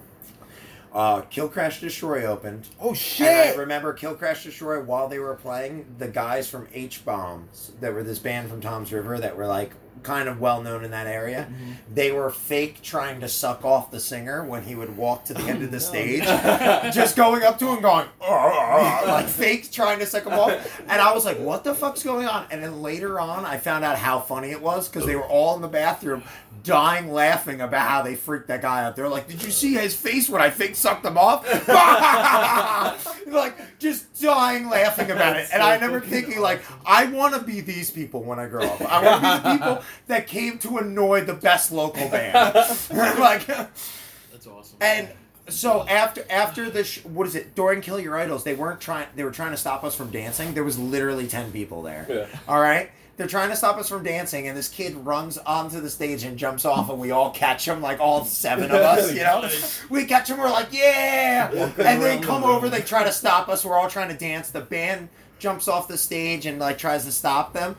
Uh, 0.93 1.21
Kill 1.21 1.49
Crash 1.49 1.81
Destroy 1.81 2.23
opened. 2.23 2.67
Oh 2.79 2.89
And 2.89 2.95
I 2.97 2.99
shit! 2.99 3.57
remember 3.57 3.93
Kill 3.93 4.13
Crash 4.13 4.43
Destroy 4.43 4.79
while 4.83 5.07
they 5.07 5.17
were 5.17 5.33
playing, 5.33 5.87
the 5.97 6.07
guys 6.07 6.47
from 6.47 6.67
H 6.71 7.03
Bombs 7.03 7.71
that 7.81 7.91
were 7.93 8.03
this 8.03 8.19
band 8.19 8.47
from 8.49 8.61
Toms 8.61 8.93
River 8.93 9.17
that 9.17 9.35
were 9.35 9.47
like 9.47 9.71
kind 10.01 10.27
of 10.27 10.39
well 10.39 10.61
known 10.61 10.83
in 10.83 10.91
that 10.91 11.07
area. 11.07 11.47
Mm-hmm. 11.49 11.71
They 11.93 12.11
were 12.11 12.31
fake 12.31 12.81
trying 12.81 13.21
to 13.21 13.29
suck 13.29 13.63
off 13.63 13.91
the 13.91 13.99
singer 13.99 14.43
when 14.43 14.63
he 14.63 14.75
would 14.75 14.97
walk 14.97 15.25
to 15.25 15.33
the 15.33 15.43
end 15.43 15.63
of 15.63 15.71
the 15.71 15.77
oh, 15.77 15.79
stage. 15.79 16.23
Just 16.93 17.15
going 17.15 17.43
up 17.43 17.59
to 17.59 17.67
him 17.67 17.81
going, 17.81 18.07
"Arr," 18.21 19.05
like 19.07 19.27
fake 19.27 19.71
trying 19.71 19.99
to 19.99 20.05
suck 20.05 20.25
him 20.25 20.33
off. 20.33 20.81
And 20.81 21.01
I 21.01 21.13
was 21.13 21.25
like, 21.25 21.39
what 21.39 21.63
the 21.63 21.73
fuck's 21.73 22.03
going 22.03 22.27
on? 22.27 22.45
And 22.51 22.63
then 22.63 22.81
later 22.81 23.19
on, 23.19 23.45
I 23.45 23.57
found 23.57 23.83
out 23.83 23.97
how 23.97 24.19
funny 24.19 24.51
it 24.51 24.61
was 24.61 24.89
because 24.89 25.05
they 25.05 25.15
were 25.15 25.27
all 25.27 25.55
in 25.55 25.61
the 25.61 25.67
bathroom 25.67 26.23
dying 26.63 27.11
laughing 27.11 27.61
about 27.61 27.87
how 27.87 28.01
they 28.01 28.15
freaked 28.15 28.47
that 28.47 28.61
guy 28.61 28.83
out. 28.83 28.95
They're 28.95 29.09
like, 29.09 29.27
did 29.27 29.43
you 29.43 29.51
see 29.51 29.73
his 29.73 29.95
face 29.95 30.29
when 30.29 30.41
I 30.41 30.49
fake 30.49 30.75
sucked 30.75 31.05
him 31.05 31.17
off? 31.17 31.43
like, 33.27 33.79
just 33.79 34.12
dying 34.19 34.69
laughing 34.69 35.11
about 35.11 35.37
it. 35.37 35.49
And 35.53 35.61
I 35.63 35.75
remember 35.75 35.99
thinking, 35.99 36.39
like, 36.39 36.61
I 36.85 37.05
want 37.07 37.33
to 37.35 37.41
be 37.41 37.61
these 37.61 37.89
people 37.91 38.23
when 38.23 38.39
I 38.39 38.47
grow 38.47 38.63
up. 38.63 38.81
I 38.81 39.03
want 39.05 39.21
to 39.23 39.27
be 39.27 39.49
the 39.49 39.57
people 39.57 39.83
that 40.07 40.27
came 40.27 40.57
to 40.59 40.77
annoy 40.77 41.21
the 41.21 41.33
best 41.33 41.71
local 41.71 42.07
band. 42.09 42.33
like, 42.93 43.45
That's 43.47 44.47
awesome. 44.47 44.77
and 44.81 45.09
so 45.49 45.85
after 45.87 46.23
after 46.29 46.69
the 46.69 46.85
sh- 46.85 47.03
what 47.03 47.27
is 47.27 47.35
it 47.35 47.53
during 47.53 47.81
Kill 47.81 47.99
Your 47.99 48.15
Idols 48.17 48.45
they 48.45 48.55
weren't 48.55 48.79
trying 48.79 49.07
they 49.17 49.25
were 49.25 49.31
trying 49.31 49.51
to 49.51 49.57
stop 49.57 49.83
us 49.83 49.93
from 49.93 50.09
dancing 50.09 50.53
there 50.53 50.63
was 50.63 50.79
literally 50.79 51.27
10 51.27 51.51
people 51.51 51.81
there 51.81 52.05
Yeah. 52.09 52.27
all 52.47 52.61
right 52.61 52.91
they're 53.15 53.27
trying 53.27 53.49
to 53.49 53.55
stop 53.55 53.77
us 53.77 53.89
from 53.89 54.03
dancing 54.03 54.47
and 54.47 54.57
this 54.57 54.69
kid 54.69 54.95
runs 54.95 55.37
onto 55.39 55.79
the 55.79 55.89
stage 55.89 56.23
and 56.23 56.37
jumps 56.37 56.65
off 56.65 56.89
and 56.89 56.99
we 56.99 57.11
all 57.11 57.31
catch 57.31 57.67
him 57.67 57.81
like 57.81 57.99
all 57.99 58.25
seven 58.25 58.65
of 58.65 58.77
us 58.77 59.13
you 59.13 59.21
know? 59.21 59.47
We 59.89 60.05
catch 60.05 60.29
him 60.29 60.37
we're 60.39 60.49
like 60.49 60.69
yeah! 60.71 61.51
And 61.77 62.01
they 62.01 62.19
come 62.19 62.43
over 62.43 62.69
they 62.69 62.81
try 62.81 63.03
to 63.03 63.11
stop 63.11 63.49
us 63.49 63.63
we're 63.63 63.77
all 63.77 63.89
trying 63.89 64.09
to 64.09 64.17
dance 64.17 64.49
the 64.49 64.61
band 64.61 65.09
jumps 65.39 65.67
off 65.67 65.87
the 65.87 65.97
stage 65.97 66.45
and 66.45 66.57
like 66.59 66.77
tries 66.77 67.05
to 67.05 67.11
stop 67.11 67.53
them 67.53 67.75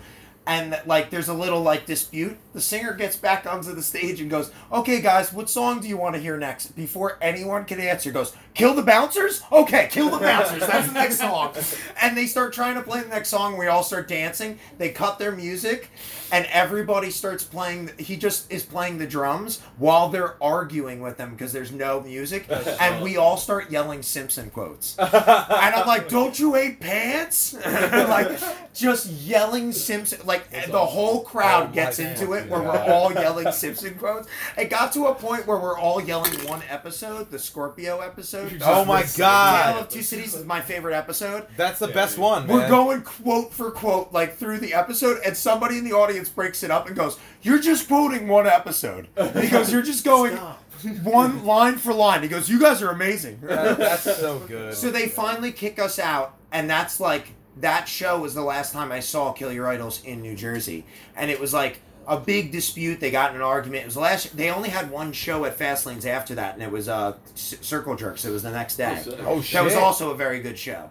and 0.46 0.80
like 0.86 1.10
there's 1.10 1.28
a 1.28 1.34
little 1.34 1.62
like 1.62 1.86
dispute 1.86 2.36
the 2.52 2.60
singer 2.60 2.92
gets 2.92 3.16
back 3.16 3.46
onto 3.46 3.72
the 3.72 3.82
stage 3.82 4.20
and 4.20 4.30
goes 4.30 4.50
okay 4.72 5.00
guys 5.00 5.32
what 5.32 5.48
song 5.48 5.80
do 5.80 5.88
you 5.88 5.96
want 5.96 6.14
to 6.14 6.20
hear 6.20 6.36
next? 6.36 6.68
Before 6.76 7.18
anyone 7.20 7.64
can 7.64 7.80
answer 7.80 8.10
goes 8.12 8.34
kill 8.54 8.74
the 8.74 8.82
bouncers? 8.82 9.42
Okay 9.50 9.88
kill 9.90 10.10
the 10.10 10.18
bouncers 10.18 10.60
that's 10.66 10.88
the 10.88 10.94
next 10.94 11.18
song. 11.18 11.54
And 12.00 12.16
they 12.16 12.26
start 12.26 12.52
trying 12.52 12.74
to 12.74 12.82
play 12.82 13.00
the 13.02 13.08
next 13.08 13.30
song 13.30 13.56
we 13.56 13.66
all 13.68 13.82
start 13.82 14.08
dancing. 14.08 14.58
They 14.76 14.90
cut 14.90 15.18
their 15.18 15.32
music 15.32 15.90
and 16.30 16.46
everybody 16.46 17.10
starts 17.10 17.44
playing 17.44 17.90
he 17.98 18.16
just 18.16 18.50
is 18.52 18.62
playing 18.62 18.98
the 18.98 19.06
drums 19.06 19.60
while 19.78 20.08
they're 20.08 20.42
arguing 20.42 21.00
with 21.00 21.16
them 21.16 21.30
because 21.30 21.52
there's 21.52 21.72
no 21.72 22.00
music 22.00 22.46
and 22.80 23.02
we 23.02 23.16
all 23.16 23.36
start 23.36 23.70
yelling 23.70 24.02
simpson 24.02 24.50
quotes. 24.50 24.96
And 24.98 25.74
i'm 25.74 25.86
like 25.86 26.08
don't 26.08 26.38
you 26.38 26.54
hate 26.54 26.80
pants? 26.80 27.56
Like 27.64 28.38
just 28.74 29.06
yelling 29.06 29.72
simpson 29.72 30.20
like 30.26 30.33
the 30.70 30.78
whole 30.84 31.22
crowd 31.24 31.68
Oh 31.70 31.72
gets 31.74 31.98
into 31.98 32.32
it 32.34 32.48
where 32.48 32.60
we're 32.62 32.78
all 32.78 33.12
yelling 33.24 33.50
simpson 33.52 33.94
quotes 33.96 34.28
it 34.56 34.70
got 34.70 34.92
to 34.94 35.06
a 35.06 35.14
point 35.14 35.46
where 35.46 35.58
we're 35.58 35.78
all 35.78 36.02
yelling 36.02 36.32
one 36.46 36.62
episode 36.68 37.30
the 37.30 37.38
scorpio 37.38 38.00
episode 38.00 38.60
Oh 38.64 38.84
my 38.84 39.02
Tale 39.02 39.18
god! 39.18 39.82
of 39.82 39.88
Two 39.88 40.02
Cities 40.02 40.34
is 40.34 40.44
my 40.44 40.60
favorite 40.60 40.94
episode. 40.94 41.46
That's 41.56 41.78
the 41.78 41.88
best 41.88 42.18
one, 42.18 42.46
We're 42.46 42.68
going 42.68 43.02
quote 43.02 43.52
for 43.52 43.70
quote 43.70 44.12
like 44.12 44.36
through 44.36 44.58
the 44.58 44.74
episode, 44.74 45.20
and 45.24 45.36
somebody 45.36 45.78
in 45.78 45.84
the 45.84 45.92
audience 45.92 46.28
breaks 46.28 46.62
it 46.62 46.70
up 46.70 46.86
and 46.86 46.96
goes, 46.96 47.18
"You're 47.42 47.58
just 47.58 47.88
quoting 47.88 48.28
one 48.28 48.46
episode." 48.46 49.08
He 49.40 49.48
goes, 49.48 49.72
"You're 49.72 49.82
just 49.82 50.04
going 50.04 50.36
one 51.02 51.44
line 51.44 51.76
for 51.76 51.92
line." 51.92 52.22
He 52.22 52.28
goes, 52.28 52.48
"You 52.48 52.60
guys 52.60 52.82
are 52.82 52.90
amazing." 52.90 53.40
That- 53.42 53.78
that's 53.78 54.02
so 54.02 54.38
good. 54.40 54.74
So 54.74 54.90
they 54.90 55.08
finally 55.08 55.52
kick 55.52 55.78
us 55.78 55.98
out, 55.98 56.36
and 56.52 56.68
that's 56.68 57.00
like 57.00 57.32
that 57.60 57.88
show 57.88 58.20
was 58.20 58.34
the 58.34 58.42
last 58.42 58.72
time 58.72 58.90
I 58.92 59.00
saw 59.00 59.32
Kill 59.32 59.52
Your 59.52 59.68
Idols 59.68 60.02
in 60.04 60.22
New 60.22 60.34
Jersey, 60.34 60.84
and 61.16 61.30
it 61.30 61.38
was 61.40 61.52
like 61.54 61.80
a 62.06 62.18
big 62.18 62.52
dispute. 62.52 63.00
They 63.00 63.10
got 63.10 63.30
in 63.30 63.36
an 63.36 63.42
argument. 63.42 63.82
It 63.82 63.86
was 63.86 63.94
the 63.94 64.00
last. 64.00 64.36
They 64.36 64.50
only 64.50 64.68
had 64.68 64.90
one 64.90 65.12
show 65.12 65.44
at 65.44 65.58
Fastlanes 65.58 66.04
after 66.06 66.34
that, 66.34 66.54
and 66.54 66.62
it 66.62 66.70
was 66.70 66.88
uh, 66.88 67.16
C- 67.34 67.56
Circle 67.60 67.96
Jerks. 67.96 68.24
It 68.24 68.30
was 68.30 68.42
the 68.42 68.50
next 68.50 68.76
day. 68.76 69.02
oh 69.20 69.40
shit! 69.40 69.54
That 69.54 69.64
was 69.64 69.74
also 69.74 70.10
a 70.10 70.14
very 70.16 70.40
good 70.40 70.58
show. 70.58 70.90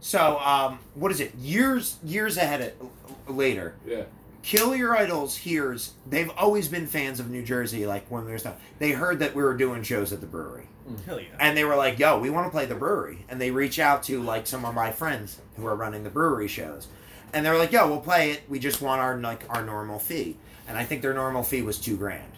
So, 0.00 0.38
um, 0.40 0.80
what 0.94 1.10
is 1.12 1.20
it? 1.20 1.34
Years 1.36 1.96
years 2.04 2.36
ahead 2.36 2.74
of, 2.80 3.34
later, 3.36 3.74
Yeah. 3.86 4.02
Kill 4.42 4.74
Your 4.74 4.96
Idols 4.96 5.36
hears 5.36 5.92
they've 6.10 6.30
always 6.36 6.66
been 6.66 6.88
fans 6.88 7.20
of 7.20 7.30
New 7.30 7.44
Jersey. 7.44 7.86
Like 7.86 8.04
when 8.10 8.26
there's 8.26 8.40
stuff, 8.40 8.56
they 8.80 8.90
heard 8.90 9.20
that 9.20 9.34
we 9.36 9.42
were 9.44 9.56
doing 9.56 9.84
shows 9.84 10.12
at 10.12 10.20
the 10.20 10.26
brewery, 10.26 10.66
Hell 11.06 11.20
yeah. 11.20 11.28
and 11.40 11.56
they 11.56 11.64
were 11.64 11.76
like, 11.76 11.98
"Yo, 11.98 12.18
we 12.18 12.30
want 12.30 12.46
to 12.46 12.50
play 12.50 12.66
the 12.66 12.74
brewery." 12.74 13.24
And 13.28 13.40
they 13.40 13.50
reach 13.50 13.78
out 13.78 14.02
to 14.04 14.22
like 14.22 14.46
some 14.46 14.64
of 14.64 14.74
my 14.74 14.90
friends 14.92 15.40
who 15.56 15.66
are 15.66 15.76
running 15.76 16.04
the 16.04 16.10
brewery 16.10 16.48
shows, 16.48 16.88
and 17.32 17.44
they're 17.44 17.58
like, 17.58 17.72
"Yo, 17.72 17.88
we'll 17.88 18.00
play 18.00 18.32
it. 18.32 18.42
We 18.48 18.58
just 18.58 18.80
want 18.82 19.00
our 19.00 19.16
like 19.16 19.44
our 19.48 19.64
normal 19.64 19.98
fee." 19.98 20.36
And 20.68 20.76
I 20.78 20.84
think 20.84 21.02
their 21.02 21.14
normal 21.14 21.42
fee 21.42 21.62
was 21.62 21.78
two 21.78 21.96
grand, 21.96 22.32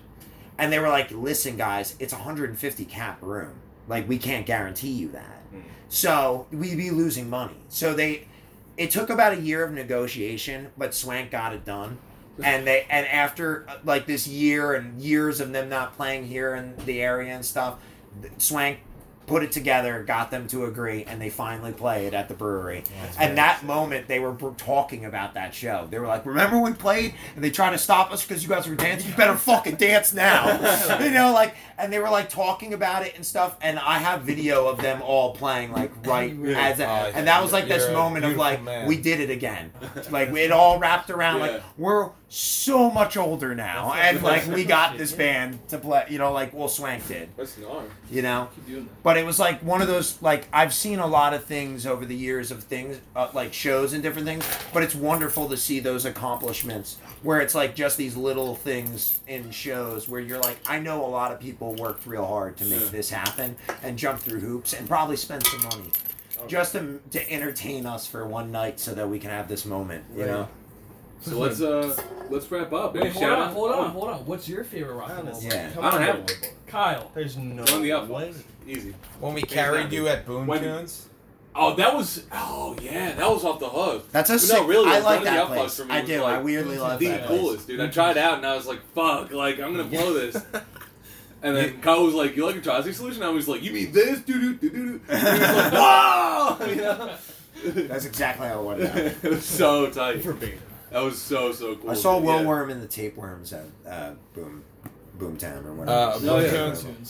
and 0.59 0.73
they 0.73 0.79
were 0.79 0.89
like, 0.89 1.11
"Listen, 1.11 1.57
guys, 1.57 1.97
it's 1.99 2.13
150 2.13 2.85
cap 2.85 3.19
room. 3.23 3.55
Like 3.89 4.09
we 4.09 4.19
can't 4.19 4.47
guarantee 4.47 4.93
you 4.93 5.09
that." 5.11 5.43
So 5.89 6.47
we'd 6.51 6.77
be 6.77 6.91
losing 6.91 7.31
money. 7.31 7.55
So 7.69 7.95
they, 7.95 8.27
it 8.77 8.91
took 8.91 9.11
about 9.11 9.35
a 9.35 9.41
year 9.41 9.63
of 9.63 9.71
negotiation, 9.73 10.69
but 10.77 10.93
Swank 10.95 11.31
got 11.31 11.53
it 11.53 11.65
done. 11.65 11.99
And 12.43 12.67
they 12.67 12.85
and 12.91 13.07
after 13.07 13.65
uh, 13.69 13.77
like 13.85 14.07
this 14.07 14.27
year 14.27 14.75
and 14.75 15.01
years 15.01 15.39
of 15.41 15.53
them 15.53 15.69
not 15.69 15.97
playing 15.97 16.27
here 16.27 16.57
in 16.57 16.75
the 16.85 17.01
area 17.01 17.33
and 17.33 17.45
stuff, 17.45 17.79
Swank 18.39 18.79
put 19.27 19.43
it 19.43 19.53
together, 19.53 20.03
got 20.03 20.31
them 20.31 20.47
to 20.49 20.65
agree, 20.67 21.05
and 21.05 21.21
they 21.21 21.31
finally 21.31 21.73
played 21.73 22.15
at 22.15 22.29
the 22.29 22.35
brewery. 22.35 22.85
and 23.19 23.39
that 23.39 23.65
moment, 23.65 24.07
they 24.09 24.19
were 24.19 24.35
talking 24.59 25.05
about 25.05 25.35
that 25.35 25.55
show. 25.55 25.87
They 25.91 25.99
were 25.99 26.07
like, 26.07 26.27
"Remember 26.27 26.59
when 26.61 26.73
we 26.73 26.79
played 26.79 27.15
and 27.35 27.43
they 27.43 27.51
tried 27.51 27.71
to 27.71 27.79
stop 27.79 28.13
us 28.13 28.23
because 28.27 28.43
you 28.43 28.49
guys 28.49 28.69
were 28.69 28.75
dancing? 28.75 29.11
You 29.11 29.17
better 29.17 29.37
fucking 29.37 29.77
dance 29.77 30.13
now." 30.13 30.99
you 31.01 31.11
know, 31.11 31.33
like, 31.33 31.55
and 31.79 31.93
they 31.93 31.99
were 31.99 32.11
like 32.11 32.29
talking 32.29 32.75
about 32.75 33.07
it 33.07 33.15
and 33.17 33.25
stuff. 33.25 33.57
And 33.61 33.79
I 33.79 33.99
have 33.99 34.23
video 34.23 34.67
of 34.69 34.79
them 34.81 35.01
all 35.03 35.35
playing 35.35 35.73
like 35.73 35.93
right 36.07 36.33
as, 36.57 36.81
a, 36.81 36.85
Oh, 36.87 37.11
and 37.15 37.27
that 37.27 37.43
was 37.43 37.53
like 37.53 37.67
this 37.67 37.91
moment 37.93 38.25
of 38.25 38.37
like, 38.37 38.63
man. 38.63 38.87
we 38.87 38.97
did 38.97 39.21
it 39.21 39.31
again. 39.31 39.73
Like 40.11 40.29
it 40.33 40.53
all 40.53 40.79
wrapped 40.79 41.09
around. 41.11 41.41
Yeah. 41.41 41.47
Like 41.47 41.63
we're 41.79 42.11
so 42.29 42.91
much 42.91 43.17
older 43.17 43.55
now, 43.55 43.93
and 43.95 44.23
like 44.23 44.47
we 44.47 44.65
got 44.65 44.99
this 44.99 45.13
band 45.13 45.67
to 45.69 45.79
play. 45.79 46.05
You 46.11 46.19
know, 46.19 46.33
like 46.33 46.53
well, 46.53 46.69
Swank 46.69 47.07
did. 47.09 47.29
That's 47.37 47.57
gnarly. 47.59 47.87
You 48.11 48.23
know. 48.23 48.49
That. 48.69 48.89
But 49.15 49.21
it 49.21 49.27
was 49.27 49.39
like 49.39 49.63
one 49.63 49.81
of 49.81 49.87
those 49.87 50.21
like 50.23 50.49
I've 50.53 50.75
seen 50.75 50.99
a 50.99 51.07
lot 51.07 51.35
of 51.35 51.45
things 51.45 51.87
over 51.87 52.05
the 52.05 52.17
years 52.17 52.51
of 52.51 52.65
things 52.65 52.99
uh, 53.15 53.29
like 53.33 53.53
shows 53.53 53.93
and 53.93 54.03
different 54.03 54.27
things, 54.27 54.45
but 54.73 54.83
it's 54.83 54.97
wonderful 54.97 55.49
to 55.51 55.57
see 55.57 55.79
those 55.79 56.05
accomplishments 56.05 56.97
where 57.23 57.41
it's 57.41 57.55
like 57.55 57.77
just 57.77 57.97
these 57.97 58.17
little 58.17 58.57
things 58.57 59.21
in 59.29 59.53
shows 59.53 60.09
where 60.09 60.21
you're 60.21 60.41
like 60.41 60.59
I 60.67 60.81
know 60.81 61.07
a 61.07 61.07
lot 61.07 61.31
of 61.31 61.39
people 61.39 61.77
worked 61.77 62.09
real 62.09 62.27
hard 62.27 62.57
to 62.57 62.65
make 62.65 62.81
Yeah. 62.81 62.87
this 62.89 63.09
happen 63.09 63.55
and 63.85 63.97
jump 63.97 64.19
through 64.19 64.41
hoops 64.41 64.73
and 64.73 64.89
probably 64.89 65.17
spend 65.17 65.47
some 65.47 65.63
money 65.63 65.93
just 66.49 66.73
to, 66.73 67.01
to 67.13 67.31
entertain 67.33 67.87
us 67.87 68.09
for 68.09 68.27
one 68.27 68.51
night 68.51 68.81
so 68.81 68.95
that 68.95 69.09
we 69.09 69.21
can 69.21 69.31
have 69.31 69.47
this 69.47 69.65
moment, 69.65 70.05
you 70.17 70.27
know. 70.27 70.49
So 71.25 71.39
let's 71.39 71.61
uh 71.61 71.97
let's 72.31 72.51
wrap 72.51 72.73
up. 72.73 72.95
Wait, 72.95 73.01
Any 73.03 73.11
hold 73.11 73.23
shout 73.23 73.39
on, 73.39 73.49
out? 73.49 73.55
hold 73.55 73.71
on, 73.73 73.91
hold 73.91 74.11
on. 74.11 74.27
What's 74.27 74.49
your 74.49 74.63
favorite 74.65 74.95
rock 74.95 75.09
and 75.11 75.19
roll? 75.21 75.29
Honestly, 75.29 75.49
Yeah. 75.49 75.71
I 75.81 75.91
don't 75.91 76.03
have 76.03 76.19
one. 76.19 76.27
Kyle. 76.67 77.11
There's 77.15 77.37
no 77.37 77.63
One 77.63 77.73
of 77.75 77.83
the 77.83 77.93
up 77.93 78.09
way. 78.09 78.33
Easy. 78.67 78.95
When 79.21 79.35
we 79.35 79.43
carried 79.43 79.93
you 79.93 80.07
at 80.09 80.27
Boom 80.27 80.47
When- 80.47 80.61
Tunes. 80.63 81.09
Oh, 81.57 81.75
that 81.77 81.95
was. 81.95 82.25
Oh 82.33 82.77
yeah, 82.83 83.13
that 83.13 83.31
was 83.31 83.45
off 83.45 83.61
the 83.61 83.69
hook. 83.69 84.11
That's 84.11 84.29
a 84.29 84.33
But 84.35 84.41
sick. 84.41 84.57
no, 84.59 84.67
really, 84.67 84.89
I 84.91 84.95
one 84.95 85.03
like 85.05 85.19
of 85.21 85.25
the 85.25 85.31
that 85.31 85.47
outflows 85.47 85.55
place. 85.55 85.77
for 85.77 85.85
me 85.85 85.95
I 85.95 86.01
was 86.01 86.11
do. 86.11 86.21
like 86.23 86.35
I 86.35 86.43
weirdly 86.43 86.79
love 86.79 86.99
the 86.99 87.07
that 87.09 87.27
place. 87.27 87.41
coolest, 87.41 87.67
dude. 87.69 87.81
I 87.81 87.87
tried 87.87 88.19
out 88.19 88.39
and 88.39 88.47
I 88.47 88.57
was 88.57 88.67
like, 88.67 88.81
"Fuck!" 88.95 89.31
Like 89.31 89.61
I'm 89.61 89.71
gonna 89.73 89.85
blow 89.85 90.13
this. 90.15 90.37
And 91.43 91.55
then 91.55 91.79
Kyle 91.83 92.03
was 92.07 92.15
like, 92.15 92.37
"You 92.37 92.47
like 92.47 92.57
Atrocity 92.57 92.95
Solution?" 92.95 93.23
I 93.23 93.29
was 93.29 93.47
like, 93.47 93.63
"You 93.63 93.71
mean 93.73 93.93
this?" 93.93 94.21
Doo 94.21 94.41
doo 94.41 94.55
doo 94.55 94.71
doo 94.71 94.85
doo. 94.99 95.01
He 95.07 95.13
was 95.13 95.23
like, 95.23 95.73
"Whoa!" 96.59 96.67
You 96.71 96.77
know? 96.77 97.17
That's 97.67 98.07
exactly 98.07 98.49
how 98.49 98.55
I 98.55 98.63
wanted 98.63 98.97
it. 98.97 99.17
it 99.23 99.31
was 99.31 99.45
so 99.45 99.91
tight. 99.91 100.23
Verbatim. 100.23 100.59
That 100.95 101.03
was 101.03 101.21
so 101.21 101.51
so 101.51 101.75
cool. 101.75 101.91
I 101.91 101.95
saw. 101.95 102.19
Will 102.19 102.43
Yeah. 102.43 102.47
Wood 102.47 102.71
and 102.71 102.81
the 102.81 102.87
Tapeworms 102.87 103.53
at 103.53 103.65
uh, 103.85 104.13
Boom 104.33 104.63
Boomtown 105.19 105.65
or 105.67 105.71
Uh, 105.71 106.19
whatever. 106.19 106.21
Boom 106.21 106.29
Oh, 106.31 106.39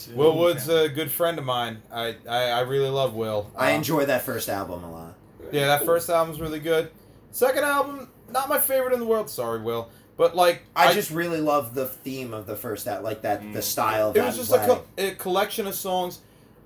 yeah. 0.09 0.15
Will 0.15 0.35
Wood's 0.39 0.67
a 0.67 0.89
good 0.89 1.11
friend 1.11 1.37
of 1.37 1.45
mine. 1.45 1.83
I, 1.91 2.15
I, 2.27 2.43
I 2.49 2.59
really 2.61 2.89
love 2.89 3.13
Will. 3.13 3.51
I 3.55 3.71
Um, 3.71 3.77
enjoy 3.77 4.05
that 4.05 4.23
first 4.23 4.49
album 4.49 4.83
a 4.83 4.91
lot. 4.91 5.13
Yeah, 5.51 5.67
that 5.67 5.85
first 5.85 6.09
album's 6.09 6.41
really 6.41 6.59
good. 6.59 6.89
Second 7.31 7.63
album, 7.63 8.07
not 8.31 8.49
my 8.49 8.59
favorite 8.59 8.91
in 8.93 8.99
the 8.99 9.05
world. 9.05 9.29
Sorry, 9.29 9.61
Will, 9.61 9.89
but 10.17 10.35
like 10.35 10.63
I, 10.75 10.91
just 10.91 11.11
really 11.11 11.39
love 11.39 11.75
the 11.75 11.85
theme 11.85 12.33
of 12.33 12.47
the 12.47 12.55
first 12.55 12.87
album, 12.87 13.03
like 13.03 13.21
that 13.21 13.53
the 13.53 13.61
style 13.61 14.09
of 14.09 14.15
it 14.15 14.19
that 14.19 14.25
was 14.25 14.37
just 14.37 14.49
play. 14.49 14.63
a, 14.63 14.67
co- 14.67 14.83
a 14.97 15.11
collection 15.15 15.67
of 15.67 15.75
songs. 15.75 16.21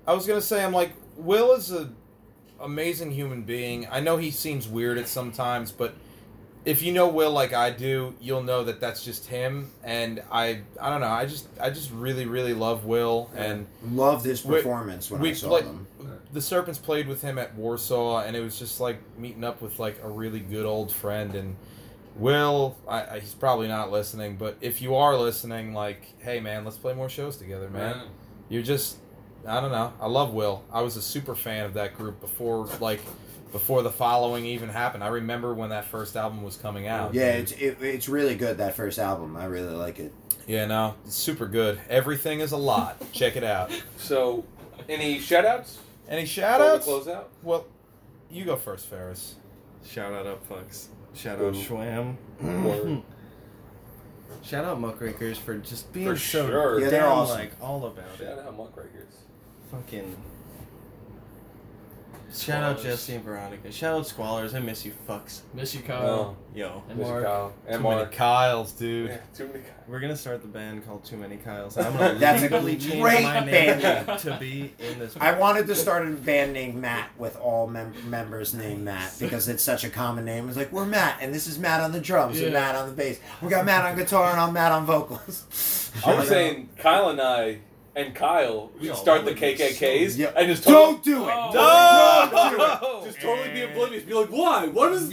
I 0.06 0.14
was 0.14 0.26
gonna 0.26 0.40
say 0.40 0.64
I'm 0.64 0.72
like 0.72 0.92
Will 1.18 1.52
is 1.52 1.70
a 1.70 1.90
amazing 2.60 3.10
human 3.10 3.42
being. 3.42 3.86
I 3.90 4.00
know 4.00 4.16
he 4.16 4.30
seems 4.30 4.66
weird 4.66 4.96
at 4.96 5.06
sometimes, 5.08 5.70
but 5.70 5.94
if 6.64 6.82
you 6.82 6.92
know 6.92 7.08
Will 7.08 7.30
like 7.32 7.52
I 7.52 7.70
do, 7.70 8.14
you'll 8.20 8.42
know 8.42 8.64
that 8.64 8.80
that's 8.80 9.04
just 9.04 9.26
him. 9.26 9.70
And 9.82 10.22
I 10.30 10.60
I 10.80 10.90
don't 10.90 11.00
know. 11.00 11.06
I 11.08 11.26
just 11.26 11.48
I 11.60 11.70
just 11.70 11.90
really 11.92 12.26
really 12.26 12.54
love 12.54 12.84
Will 12.84 13.30
and. 13.34 13.66
Loved 13.90 14.24
his 14.24 14.44
We- 14.44 14.56
performance 14.56 15.10
when 15.10 15.20
we 15.20 15.30
I 15.30 15.32
saw 15.34 15.48
played- 15.48 15.64
them. 15.64 15.86
the 16.32 16.40
Serpents 16.42 16.78
played 16.78 17.08
with 17.08 17.22
him 17.22 17.38
at 17.38 17.54
Warsaw, 17.54 18.20
and 18.20 18.36
it 18.36 18.40
was 18.40 18.58
just 18.58 18.78
like 18.80 18.98
meeting 19.18 19.42
up 19.44 19.60
with 19.62 19.78
like 19.78 19.98
a 20.02 20.08
really 20.08 20.40
good 20.40 20.66
old 20.66 20.92
friend. 20.92 21.34
And 21.34 21.56
Will, 22.16 22.76
I, 22.88 23.16
I, 23.16 23.20
he's 23.20 23.34
probably 23.34 23.68
not 23.68 23.90
listening, 23.90 24.36
but 24.36 24.56
if 24.60 24.82
you 24.82 24.94
are 24.96 25.16
listening, 25.16 25.72
like, 25.72 26.12
hey 26.18 26.40
man, 26.40 26.64
let's 26.64 26.76
play 26.76 26.92
more 26.92 27.08
shows 27.08 27.36
together, 27.36 27.70
man. 27.70 27.96
Man. 27.98 28.06
You're 28.48 28.62
just, 28.62 28.98
I 29.46 29.60
don't 29.60 29.70
know. 29.70 29.92
I 30.00 30.06
love 30.08 30.34
Will. 30.34 30.62
I 30.72 30.82
was 30.82 30.96
a 30.96 31.02
super 31.02 31.34
fan 31.36 31.64
of 31.64 31.74
that 31.74 31.96
group 31.96 32.20
before, 32.20 32.68
like, 32.80 33.00
before 33.52 33.82
the 33.82 33.90
following 33.90 34.44
even 34.46 34.68
happened. 34.68 35.02
I 35.04 35.08
remember 35.08 35.54
when 35.54 35.70
that 35.70 35.84
first 35.86 36.16
album 36.16 36.42
was 36.42 36.56
coming 36.56 36.86
out. 36.86 37.14
Yeah, 37.14 37.32
it's 37.32 37.52
it, 37.52 37.78
it's 37.80 38.08
really 38.08 38.34
good 38.34 38.58
that 38.58 38.74
first 38.76 38.98
album. 38.98 39.36
I 39.36 39.44
really 39.46 39.74
like 39.74 39.98
it. 39.98 40.12
Yeah, 40.46 40.66
no, 40.66 40.94
it's 41.04 41.14
super 41.16 41.46
good. 41.46 41.80
Everything 41.88 42.40
is 42.40 42.52
a 42.52 42.56
lot. 42.56 43.00
Check 43.12 43.36
it 43.36 43.44
out. 43.44 43.70
So, 43.96 44.44
any 44.88 45.18
shout 45.18 45.44
outs? 45.44 45.78
Any 46.08 46.22
Before 46.22 46.32
shout 46.32 46.60
outs? 46.60 46.84
close 46.84 47.06
out? 47.08 47.30
Well, 47.42 47.66
you 48.30 48.44
go 48.44 48.56
first, 48.56 48.86
Ferris. 48.86 49.36
Shout 49.86 50.12
out 50.12 50.26
up 50.26 50.48
fucks. 50.48 50.86
Shout 51.14 51.38
out 51.38 51.54
Ooh. 51.54 51.58
Schwam. 51.58 52.16
Word. 52.40 53.02
Shout 54.42 54.64
out 54.64 54.80
Muckrakers 54.80 55.36
for 55.38 55.56
just 55.58 55.92
being 55.92 56.06
For 56.06 56.16
so 56.16 56.46
sure. 56.48 56.78
Yeah, 56.78 56.84
damn 56.86 56.90
they're 56.92 57.06
awesome. 57.08 57.38
like 57.38 57.52
all 57.60 57.84
about 57.84 58.04
it. 58.14 58.24
Shout 58.24 58.38
out 58.38 58.56
Muckrakers. 58.56 59.12
Fucking. 59.70 60.16
Shout 62.32 62.62
out 62.62 62.80
Jesse 62.82 63.14
and 63.14 63.24
Veronica. 63.24 63.72
Shout 63.72 63.98
out 63.98 64.04
Squallers. 64.06 64.54
I 64.54 64.60
miss 64.60 64.84
you, 64.84 64.92
fucks. 65.08 65.40
Miss 65.54 65.74
you, 65.74 65.80
Kyle. 65.82 66.02
No. 66.02 66.36
Yo. 66.54 66.82
And 66.88 66.98
Miss 66.98 67.06
you, 67.06 67.12
Mark. 67.12 67.24
Kyle. 67.24 67.52
And 67.66 67.82
Too 67.82 67.88
many 67.88 68.10
Kyles, 68.10 68.72
dude. 68.72 69.10
Yeah, 69.10 69.16
too 69.34 69.46
many 69.48 69.60
Kyles. 69.60 69.74
We're 69.88 70.00
gonna 70.00 70.16
start 70.16 70.42
the 70.42 70.48
band 70.48 70.86
called 70.86 71.04
Too 71.04 71.16
Many 71.16 71.36
Kyles. 71.36 71.76
I'm 71.76 71.92
gonna 71.96 72.14
That's 72.18 72.40
a 72.42 72.44
legally 72.44 72.76
change 72.76 73.00
great 73.02 73.22
my 73.24 73.40
band 73.40 73.82
name 73.82 74.06
name. 74.06 74.18
to 74.18 74.36
be 74.38 74.72
in 74.78 74.98
this. 75.00 75.16
I 75.20 75.36
wanted 75.38 75.66
to 75.66 75.74
start 75.74 76.06
a 76.06 76.10
band 76.10 76.52
named 76.52 76.76
Matt 76.76 77.10
with 77.18 77.36
all 77.36 77.66
mem- 77.66 77.94
members 78.08 78.54
named 78.54 78.84
Matt 78.84 79.14
because 79.18 79.48
it's 79.48 79.62
such 79.62 79.82
a 79.84 79.90
common 79.90 80.24
name. 80.24 80.48
It's 80.48 80.56
like 80.56 80.72
we're 80.72 80.86
Matt, 80.86 81.18
and 81.20 81.34
this 81.34 81.46
is 81.48 81.58
Matt 81.58 81.80
on 81.80 81.90
the 81.92 82.00
drums 82.00 82.40
and 82.40 82.52
Matt 82.52 82.76
on 82.76 82.88
the 82.88 82.94
bass. 82.94 83.18
We 83.42 83.48
got 83.48 83.64
Matt 83.64 83.84
on 83.84 83.96
guitar 83.96 84.30
and 84.30 84.40
I'm 84.40 84.52
Matt 84.52 84.70
on 84.72 84.86
vocals. 84.86 85.90
I'm 86.06 86.24
saying 86.24 86.68
Kyle 86.78 87.08
and 87.08 87.20
I 87.20 87.58
and 88.00 88.14
Kyle 88.14 88.70
we 88.80 88.88
Yo, 88.88 88.94
start 88.94 89.24
the 89.24 89.32
that 89.32 89.40
would 89.40 89.56
be 89.58 89.64
KKKs 89.64 90.10
so- 90.16 90.32
and 90.36 90.46
just 90.48 90.64
Don't 90.64 91.02
do 91.02 91.24
it. 91.28 91.32
Oh. 91.34 92.28
Don't 92.32 92.56
do 92.56 92.62
it. 92.62 93.04
Just 93.10 93.20
totally 93.20 93.50
be 93.50 93.62
oblivious. 93.62 94.04
Be 94.04 94.14
like, 94.14 94.28
why? 94.28 94.66
What 94.68 94.92
is? 94.92 95.10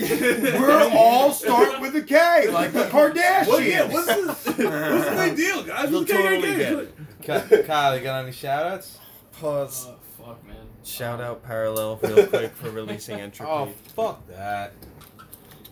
We're 0.59 0.89
all 0.97 1.31
start 1.31 1.81
with 1.81 1.95
a 1.95 2.01
K, 2.01 2.49
like 2.49 2.71
the 2.73 2.83
Kardashians. 2.85 3.47
What, 3.47 3.63
yeah, 3.63 3.91
what's 3.91 4.07
the, 4.07 4.27
what's 4.27 4.43
the 4.55 5.15
big 5.25 5.35
deal, 5.37 5.63
guys? 5.63 5.89
You'll 5.91 6.01
What's 6.01 6.11
totally 6.11 6.41
KKK? 6.41 6.87
get 7.21 7.51
it. 7.51 7.65
Kyle, 7.67 7.97
you 7.97 8.03
got 8.03 8.23
any 8.23 8.31
shout 8.31 8.65
outs? 8.65 8.99
Pause. 9.39 9.87
Oh, 9.89 9.95
fuck, 10.25 10.47
man. 10.47 10.55
Shout 10.83 11.19
out 11.21 11.43
Parallel 11.43 11.99
real 12.03 12.27
quick 12.27 12.53
for 12.55 12.69
releasing 12.71 13.19
Entropy. 13.19 13.51
Oh, 13.51 13.69
fuck 13.95 14.25
that. 14.27 14.73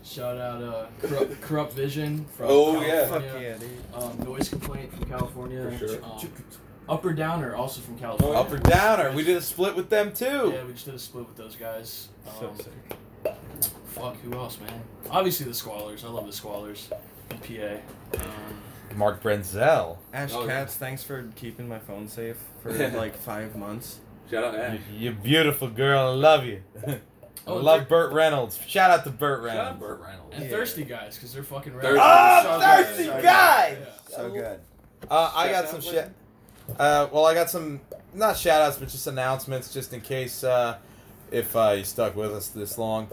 Shout 0.04 0.38
out 0.38 0.62
uh, 0.62 0.86
Corrupt, 1.02 1.42
Corrupt 1.42 1.74
Vision 1.74 2.26
from 2.38 2.48
Oh, 2.50 2.82
yeah. 2.82 3.08
Fuck 3.08 3.22
California. 3.24 3.50
yeah, 3.50 3.58
dude. 3.58 4.04
Um, 4.04 4.20
Noise 4.26 4.50
Complaint 4.50 4.94
from 4.94 5.06
California. 5.06 5.72
For 5.72 5.88
sure. 5.88 6.04
Um, 6.04 6.32
Up 6.88 7.04
or 7.04 7.14
Downer 7.14 7.56
also 7.56 7.82
from 7.82 7.98
California. 7.98 8.38
Up 8.40 8.52
or 8.52 8.58
downer. 8.58 9.12
We 9.12 9.24
did 9.24 9.38
a 9.38 9.42
split 9.42 9.76
with 9.76 9.90
them 9.90 10.14
too. 10.14 10.52
Yeah, 10.54 10.64
we 10.66 10.74
just 10.74 10.86
did 10.86 10.94
a 10.94 11.00
split 11.00 11.28
with 11.28 11.36
those 11.36 11.56
guys. 11.56 12.10
So 12.40 12.50
Um, 12.50 12.58
sick. 12.58 13.36
fuck, 13.88 14.18
who 14.22 14.34
else, 14.34 14.60
man? 14.60 14.82
Obviously 15.10 15.46
the 15.46 15.52
Squallers. 15.54 16.04
I 16.04 16.10
love 16.10 16.26
the 16.26 16.32
Squallers 16.32 16.92
in 17.32 17.38
PA. 17.40 18.24
Um, 18.24 18.98
Mark 18.98 19.22
Brenzel. 19.24 19.98
Ash 20.14 20.32
Oh, 20.34 20.42
yeah. 20.46 20.60
Katz, 20.60 20.76
thanks 20.76 21.02
for 21.04 21.28
keeping 21.36 21.68
my 21.68 21.80
phone 21.80 22.08
safe 22.08 22.38
for 22.62 22.72
like 22.90 23.16
five 23.16 23.56
months. 23.56 24.00
Shout 24.30 24.44
out 24.44 24.56
Ash. 24.56 24.80
You, 24.92 25.10
you 25.10 25.12
beautiful 25.12 25.70
girl. 25.70 26.10
I 26.10 26.14
love 26.14 26.46
you. 26.46 26.62
Oh, 27.48 27.60
I 27.60 27.62
love 27.62 27.88
Burt 27.90 28.12
Reynolds. 28.14 28.60
Shout 28.68 28.90
out 28.92 29.04
to 29.06 29.12
Burt 29.12 29.42
Shout 29.48 29.50
out 29.58 29.64
Reynolds. 29.64 29.80
Burt 29.80 30.02
Reynolds. 30.02 30.36
and 30.36 30.44
Yeah. 30.46 30.50
Thirsty 30.52 30.84
Guys, 30.84 31.16
because 31.16 31.32
they're 31.34 31.44
fucking 31.44 31.74
Thirsty. 31.74 31.88
rad. 31.94 31.98
Ah, 32.00 32.42
So 32.44 32.84
thirsty 32.86 33.04
good. 33.06 33.24
guy. 33.24 33.78
Yeah. 33.80 34.16
So 34.18 34.30
good. 34.32 34.60
Uh, 35.12 35.32
I 35.36 35.50
got 35.52 35.68
some 35.68 35.76
with 35.78 35.86
shit. 35.86 36.12
Uh, 36.78 37.08
well, 37.12 37.26
I 37.26 37.34
got 37.34 37.50
some 37.50 37.80
not 38.14 38.38
shout 38.38 38.62
outs, 38.62 38.78
but 38.78 38.90
just 38.90 39.08
announcements, 39.08 39.74
just 39.74 39.94
in 39.94 40.02
case 40.02 40.44
uh, 40.44 40.78
if 41.32 41.56
uh, 41.56 41.76
you 41.78 41.84
stuck 41.84 42.16
with 42.16 42.32
us 42.32 42.48
this 42.50 42.78
long. 42.78 43.08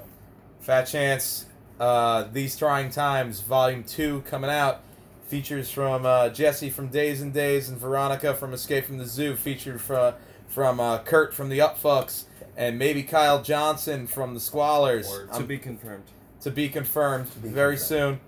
Fat 0.61 0.84
Chance, 0.84 1.46
uh, 1.80 2.24
These 2.32 2.57
Trying 2.57 2.90
Times, 2.90 3.40
Volume 3.40 3.84
2 3.84 4.22
coming 4.22 4.50
out. 4.50 4.82
Features 5.26 5.70
from 5.70 6.05
uh, 6.05 6.28
Jesse 6.28 6.70
from 6.70 6.88
Days 6.88 7.22
and 7.22 7.32
Days 7.32 7.68
and 7.68 7.78
Veronica 7.78 8.34
from 8.34 8.53
Escape 8.53 8.84
from 8.84 8.98
the 8.98 9.07
Zoo. 9.07 9.34
Featured 9.34 9.80
from, 9.80 10.14
from 10.48 10.78
uh, 10.78 10.98
Kurt 10.98 11.34
from 11.34 11.48
the 11.48 11.59
Upfucks. 11.59 12.24
And 12.57 12.78
maybe 12.78 13.03
Kyle 13.03 13.42
Johnson 13.42 14.07
from 14.07 14.34
the 14.34 14.40
Squallers. 14.40 15.11
I'm- 15.32 15.40
to 15.40 15.46
be 15.46 15.59
confirmed. 15.59 16.05
to 16.42 16.50
be 16.50 16.68
confirmed 16.68 17.28
be 17.42 17.48
very 17.48 17.76
confirmed. 17.76 18.18
soon. 18.18 18.20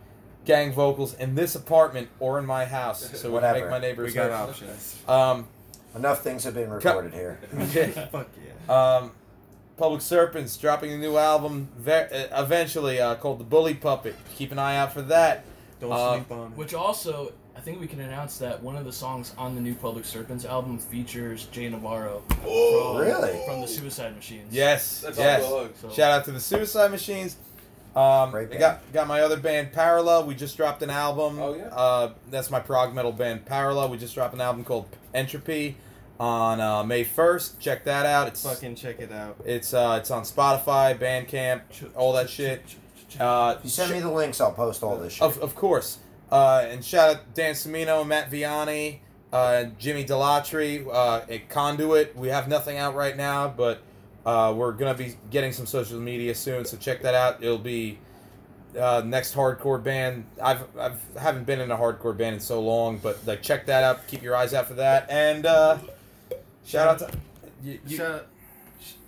Gang 0.45 0.73
vocals 0.73 1.15
in 1.15 1.35
this 1.35 1.55
apartment 1.55 2.09
or 2.21 2.39
in 2.39 2.45
my 2.47 2.65
house, 2.67 3.01
so 3.03 3.11
we 3.13 3.19
can 3.23 3.33
Whatever. 3.33 3.61
make 3.61 3.71
my 3.71 3.79
neighbors 3.79 4.09
We 4.09 4.15
got 4.15 4.25
heard. 4.31 4.51
options. 4.51 4.97
Um, 5.09 5.47
Enough 5.97 6.23
things 6.25 6.43
have 6.45 6.55
been 6.55 6.71
recorded 6.71 7.15
here. 7.15 7.39
Fuck 8.11 8.29
yeah. 8.69 8.97
um, 8.97 9.13
Public 9.77 10.01
Serpents 10.03 10.57
dropping 10.57 10.93
a 10.93 10.99
new 10.99 11.17
album 11.17 11.69
ve- 11.79 11.93
uh, 11.93 12.43
eventually 12.43 13.01
uh, 13.01 13.15
called 13.15 13.39
The 13.39 13.45
Bully 13.45 13.75
Puppet. 13.75 14.17
Keep 14.37 14.51
an 14.53 14.59
eye 14.59 14.77
out 14.77 14.93
for 14.93 15.03
that. 15.03 15.45
Don't 15.81 15.93
Uh, 15.93 16.15
sleep 16.17 16.31
on 16.33 16.53
it. 16.53 16.59
Which 16.59 16.75
also, 16.75 17.33
I 17.57 17.61
think 17.61 17.81
we 17.81 17.87
can 17.87 18.01
announce 18.01 18.39
that 18.39 18.61
one 18.61 18.77
of 18.77 18.85
the 18.85 18.93
songs 18.93 19.35
on 19.39 19.55
the 19.55 19.61
new 19.61 19.75
Public 19.77 20.05
Serpents 20.05 20.45
album 20.45 20.79
features 20.81 21.45
Jay 21.53 21.69
Navarro. 21.69 22.23
Oh, 22.45 22.95
from, 22.95 23.01
really? 23.07 23.41
From 23.47 23.61
the 23.61 23.69
Suicide 23.69 24.17
Machines. 24.17 24.53
Yes, 24.53 25.01
That's 25.01 25.17
yes. 25.17 25.45
all 25.45 25.59
the 25.59 25.63
hook. 25.67 25.75
So, 25.81 25.91
Shout 25.91 26.11
out 26.11 26.25
to 26.25 26.33
the 26.33 26.41
Suicide 26.41 26.91
Machines. 26.91 27.37
Um, 27.97 28.31
Great 28.33 28.53
I 28.53 28.57
got 28.57 28.93
got 28.93 29.07
my 29.07 29.21
other 29.21 29.37
band 29.37 29.73
Parallel. 29.73 30.27
We 30.27 30.35
just 30.35 30.57
dropped 30.57 30.83
an 30.83 30.91
album. 30.91 31.39
Oh, 31.41 31.55
yeah? 31.55 31.67
Uh, 31.69 32.13
that's 32.31 32.51
my 32.51 32.59
prog 32.61 32.93
metal 32.95 33.13
band 33.13 33.45
Parallel. 33.47 33.89
We 33.91 33.99
just 33.99 34.15
dropped 34.15 34.35
an 34.35 34.41
album 34.41 34.65
called 34.65 34.87
Entropy 35.15 35.77
on 36.19 36.61
uh, 36.61 36.83
May 36.83 37.05
first. 37.05 37.61
Check 37.61 37.85
that 37.85 38.05
out. 38.07 38.27
It's 38.29 38.43
Fucking 38.43 38.75
check 38.75 38.99
it 39.01 39.13
out. 39.13 39.37
it's 39.45 39.73
uh, 39.75 39.99
it's 40.01 40.11
on 40.11 40.23
Spotify, 40.25 40.99
Bandcamp, 40.99 41.61
all 41.95 42.13
that 42.15 42.29
shit. 42.29 42.63
Uh, 43.21 43.55
If 43.59 43.65
you 43.65 43.71
send 43.71 43.93
me 43.93 44.01
the 44.01 44.11
links, 44.11 44.41
I'll 44.41 44.53
post 44.53 44.83
all 44.83 44.97
this 44.97 45.13
shit. 45.15 45.23
of, 45.23 45.39
of 45.39 45.55
course. 45.55 45.99
Uh, 46.33 46.67
and 46.69 46.85
shout 46.85 47.11
out 47.17 47.35
Dan 47.35 47.55
Semino, 47.55 48.05
Matt 48.05 48.29
Viani, 48.29 48.99
uh, 49.33 49.65
Jimmy 49.79 50.05
Delatry, 50.05 50.85
uh, 50.93 51.21
at 51.31 51.49
Conduit. 51.49 52.17
We 52.17 52.29
have 52.29 52.49
nothing 52.49 52.77
out 52.77 52.97
right 52.97 53.17
now, 53.17 53.47
but 53.47 53.83
uh, 54.27 54.53
we're 54.57 54.73
gonna 54.73 54.95
be 54.95 55.17
getting 55.31 55.53
some 55.53 55.67
social 55.67 56.01
media 56.01 56.35
soon, 56.35 56.65
so 56.65 56.77
check 56.77 57.03
that 57.03 57.15
out. 57.15 57.43
It'll 57.43 57.59
be 57.59 57.99
uh, 58.79 59.03
next 59.05 59.35
hardcore 59.35 59.83
band. 59.83 60.25
I've 60.43 60.65
I've 60.79 61.01
haven't 61.17 61.45
been 61.45 61.61
in 61.61 61.71
a 61.71 61.77
hardcore 61.77 62.17
band 62.17 62.35
in 62.35 62.41
so 62.41 62.61
long, 62.61 62.99
but 62.99 63.27
like 63.27 63.43
check 63.43 63.67
that 63.67 63.85
out. 63.85 64.07
Keep 64.09 64.23
your 64.23 64.37
eyes 64.37 64.55
out 64.55 64.67
for 64.67 64.75
that. 64.75 65.11
And 65.11 65.47
uh, 65.47 65.79
shout 66.65 66.89
out 66.89 67.11
to 67.11 67.19
you, 67.63 67.79
you, 67.87 67.97
shout, 67.97 68.27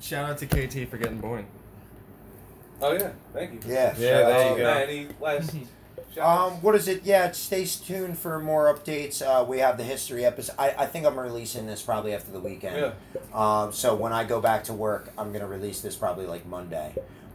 shout 0.01 0.31
out 0.31 0.39
to 0.39 0.47
KT 0.47 0.89
for 0.89 0.99
getting 0.99 1.19
born. 1.19 1.47
Oh 2.81 2.93
yeah, 2.93 3.13
thank 3.33 3.53
you. 3.53 3.61
yeah. 3.67 3.75
Yeah, 3.75 3.89
shout 3.89 3.99
there 3.99 4.33
out 4.33 4.51
you 4.51 4.57
to 4.57 4.63
go. 4.63 4.73
Any 4.73 5.09
last 5.21 5.57
Um, 6.19 6.63
what 6.63 6.75
is 6.75 6.89
it? 6.89 7.05
Yeah, 7.05 7.31
stay 7.33 7.65
tuned 7.65 8.19
for 8.19 8.39
more 8.41 8.73
updates. 8.73 9.23
Uh, 9.23 9.45
we 9.45 9.59
have 9.59 9.77
the 9.77 9.85
history 9.85 10.25
episode. 10.25 10.55
I, 10.59 10.75
I 10.79 10.87
think 10.87 11.07
I'm 11.07 11.19
releasing 11.19 11.67
this 11.67 11.83
probably 11.83 12.15
after 12.15 12.33
the 12.33 12.41
weekend. 12.41 12.93
Yeah. 13.15 13.21
Um, 13.35 13.73
so 13.73 13.95
when 13.95 14.13
I 14.13 14.25
go 14.25 14.41
back 14.41 14.65
to 14.65 14.73
work, 14.73 15.13
I'm 15.19 15.33
gonna 15.33 15.47
release 15.49 15.81
this 15.81 15.97
probably 15.97 16.27
like 16.27 16.47
Monday. 16.47 16.95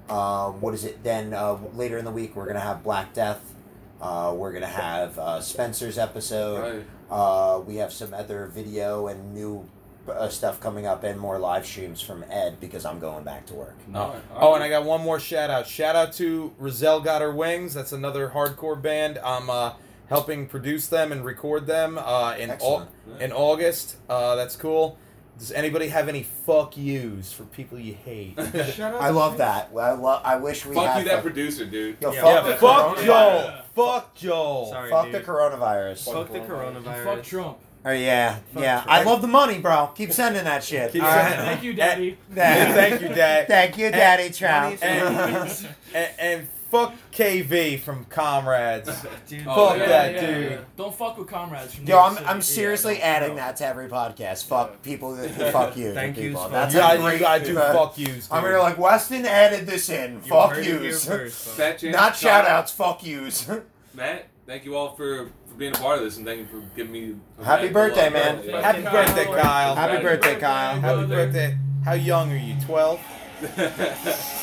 Um, 0.09 0.59
what 0.61 0.73
is 0.73 0.83
it? 0.83 1.03
Then 1.03 1.33
uh, 1.33 1.57
later 1.75 1.97
in 1.97 2.05
the 2.05 2.11
week, 2.11 2.35
we're 2.35 2.47
gonna 2.47 2.59
have 2.59 2.83
Black 2.83 3.13
Death. 3.13 3.53
Uh, 4.01 4.33
we're 4.35 4.51
gonna 4.51 4.65
have 4.65 5.17
uh, 5.19 5.41
Spencer's 5.41 5.97
episode. 5.97 6.75
Right. 6.75 6.85
Uh, 7.09 7.59
we 7.59 7.75
have 7.75 7.93
some 7.93 8.13
other 8.13 8.47
video 8.47 9.07
and 9.07 9.33
new 9.33 9.67
uh, 10.09 10.27
stuff 10.29 10.59
coming 10.59 10.85
up, 10.87 11.03
and 11.03 11.19
more 11.19 11.37
live 11.39 11.65
streams 11.65 12.01
from 12.01 12.23
Ed 12.29 12.59
because 12.59 12.85
I'm 12.85 12.99
going 12.99 13.23
back 13.23 13.45
to 13.47 13.53
work. 13.53 13.77
Oh. 13.93 13.97
Alright, 13.99 14.21
oh, 14.33 14.35
alright. 14.37 14.55
and 14.55 14.63
I 14.63 14.69
got 14.69 14.83
one 14.85 15.01
more 15.01 15.19
shout 15.19 15.49
out. 15.49 15.67
Shout 15.67 15.95
out 15.95 16.13
to 16.13 16.53
Roselle 16.57 17.01
Got 17.01 17.21
Her 17.21 17.31
Wings. 17.31 17.73
That's 17.73 17.91
another 17.91 18.29
hardcore 18.29 18.81
band. 18.81 19.19
I'm 19.23 19.49
uh, 19.49 19.73
helping 20.09 20.47
produce 20.47 20.87
them 20.87 21.11
and 21.11 21.23
record 21.23 21.67
them 21.67 21.97
uh, 21.97 22.35
in 22.37 22.49
au- 22.49 22.53
Excellent. 22.53 22.89
in 23.19 23.31
August. 23.31 23.97
Uh, 24.09 24.35
that's 24.35 24.55
cool. 24.55 24.97
Does 25.37 25.51
anybody 25.53 25.87
have 25.87 26.07
any 26.07 26.21
fuck 26.21 26.77
yous 26.77 27.33
for 27.33 27.45
people 27.45 27.79
you 27.79 27.95
hate? 27.95 28.35
Shut 28.75 28.93
up. 28.93 29.01
I 29.01 29.09
love 29.09 29.37
that. 29.39 29.69
I 29.75 29.91
love. 29.93 30.21
I 30.23 30.35
wish 30.35 30.65
we 30.67 30.75
Fuck 30.75 30.85
had 30.85 30.99
you, 30.99 31.05
that 31.05 31.13
fuck- 31.15 31.23
producer, 31.23 31.65
dude. 31.65 31.97
Yo, 31.99 32.11
Yeah, 32.11 32.21
fuck 32.21 32.43
yeah, 32.45 32.51
the 32.51 32.57
fuck 32.57 32.97
coronavirus. 32.97 33.05
Joel. 33.05 33.61
Fuck 33.73 34.15
Joel. 34.15 34.69
Sorry, 34.69 34.89
Fuck 34.91 35.05
dude. 35.05 35.13
the 35.15 35.19
coronavirus. 35.21 36.13
Fuck 36.13 36.31
the 36.31 36.41
And 36.41 36.49
coronavirus. 36.85 37.03
fuck 37.05 37.23
Trump. 37.23 37.57
Oh 37.83 37.91
yeah, 37.91 38.35
Fuck 38.53 38.61
yeah. 38.63 38.81
Trump. 38.83 38.91
I 38.91 39.03
love 39.03 39.21
the 39.21 39.27
money, 39.27 39.57
bro. 39.59 39.87
Keep 39.95 40.11
sending 40.13 40.43
that 40.43 40.63
shit. 40.63 40.91
Keep 40.91 41.03
All 41.03 41.11
sending 41.11 41.39
right. 41.39 41.45
Thank 41.47 41.63
you, 41.63 41.73
Daddy. 41.73 42.17
Yeah. 42.35 42.73
Thank 42.73 43.01
you, 43.01 43.07
Dad. 43.09 43.47
Thank 43.47 43.77
you, 43.77 43.91
Daddy 43.91 44.23
money's 44.23 44.37
Trump. 44.37 44.79
And, 44.83 45.67
and, 45.95 46.09
and 46.19 46.47
fuck 46.69 46.93
KV 47.11 47.79
from 47.81 48.05
Comrades. 48.05 48.87
Dude, 49.27 49.45
Oh, 49.47 49.69
Fuck 49.69 49.77
yeah, 49.79 49.87
that 49.87 50.13
yeah, 50.13 50.21
dude. 50.27 50.51
yeah. 50.51 50.57
Don't 50.77 50.95
fuck 50.95 51.17
with 51.17 51.27
comrades. 51.27 51.73
From 51.75 51.85
Yo, 51.85 51.95
New 51.95 52.01
I'm, 52.01 52.13
York 52.13 52.25
I'm 52.29 52.41
seriously 52.41 52.99
Yeah, 52.99 53.05
adding 53.05 53.27
don't- 53.29 53.37
that 53.37 53.57
to 53.57 53.65
every 53.65 53.87
podcast. 53.89 54.45
Fuck 54.45 54.81
people 54.83 55.15
that 55.15 55.35
that 55.37 55.51
fuck 55.53 55.75
you. 55.75 55.93
Thank 55.93 56.17
yous 56.17 56.27
people. 56.27 56.47
That's 56.49 56.73
You 56.73 56.79
a 56.79 56.83
gotta, 56.83 56.99
great. 56.99 57.13
you 57.15 57.19
gotta 57.19 57.45
do 57.45 57.57
uh, 57.57 57.73
fuck 57.73 57.97
yous. 57.97 58.27
I'm 58.31 58.43
dude. 58.43 58.51
gonna 58.51 58.63
like 58.63 58.77
Weston 58.77 59.25
added 59.25 59.65
this 59.65 59.89
in. 59.89 60.13
You 60.13 60.19
fuck 60.29 60.51
heard 60.51 60.65
it 60.65 60.81
yous. 60.81 61.05
first, 61.05 61.45
folks. 61.45 61.57
Fat 61.57 61.79
chance. 61.79 61.95
Not 61.95 62.15
shout 62.15 62.45
outs. 62.45 62.71
Fuck 62.71 63.03
yous. 63.05 63.49
Matt, 63.93 64.27
thank 64.45 64.63
you 64.63 64.75
all 64.77 64.95
for, 64.95 65.25
for 65.25 65.31
being 65.61 65.73
a 65.75 65.77
part 65.77 65.99
of 65.99 66.03
this 66.03 66.17
and 66.17 66.25
thank 66.25 66.39
you 66.39 66.45
for 66.47 66.59
giving 66.75 66.91
me. 66.91 67.15
a 67.39 67.45
Happy 67.45 67.69
birthday, 67.69 68.07
a 68.07 68.11
man. 68.11 68.37
birthday. 68.37 68.61
Happy 68.63 68.81
birthday, 68.81 69.25
Kyle. 69.25 69.75
Happy 69.75 69.91
Happy 69.93 70.03
birthday, 70.03 70.39
Kyle. 70.39 70.81
Happy 70.81 70.97
brother. 71.05 71.07
birthday. 71.07 71.57
How 71.85 71.93
young 71.93 72.31
are 72.31 72.35
you? 72.35 72.55
12? 72.65 72.99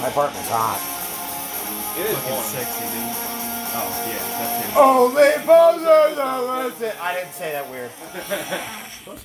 My 0.00 0.08
apartment's 0.08 0.48
hot. 0.52 0.80
it 1.98 2.06
is 2.10 2.16
Fucking 2.16 2.32
warm. 2.32 2.44
sexy, 2.44 2.84
dude. 2.92 3.16
Oh, 3.78 3.88
yeah, 4.08 4.20
that's 4.36 4.56
it. 4.60 4.76
Only 4.76 5.32
posers 5.44 6.18
are 6.18 6.64
listen. 6.68 6.92
I 7.00 7.14
didn't 7.14 7.32
say 7.32 7.52
that 7.52 7.68
weird. 7.70 7.90
Close 9.04 9.06
enough. 9.06 9.24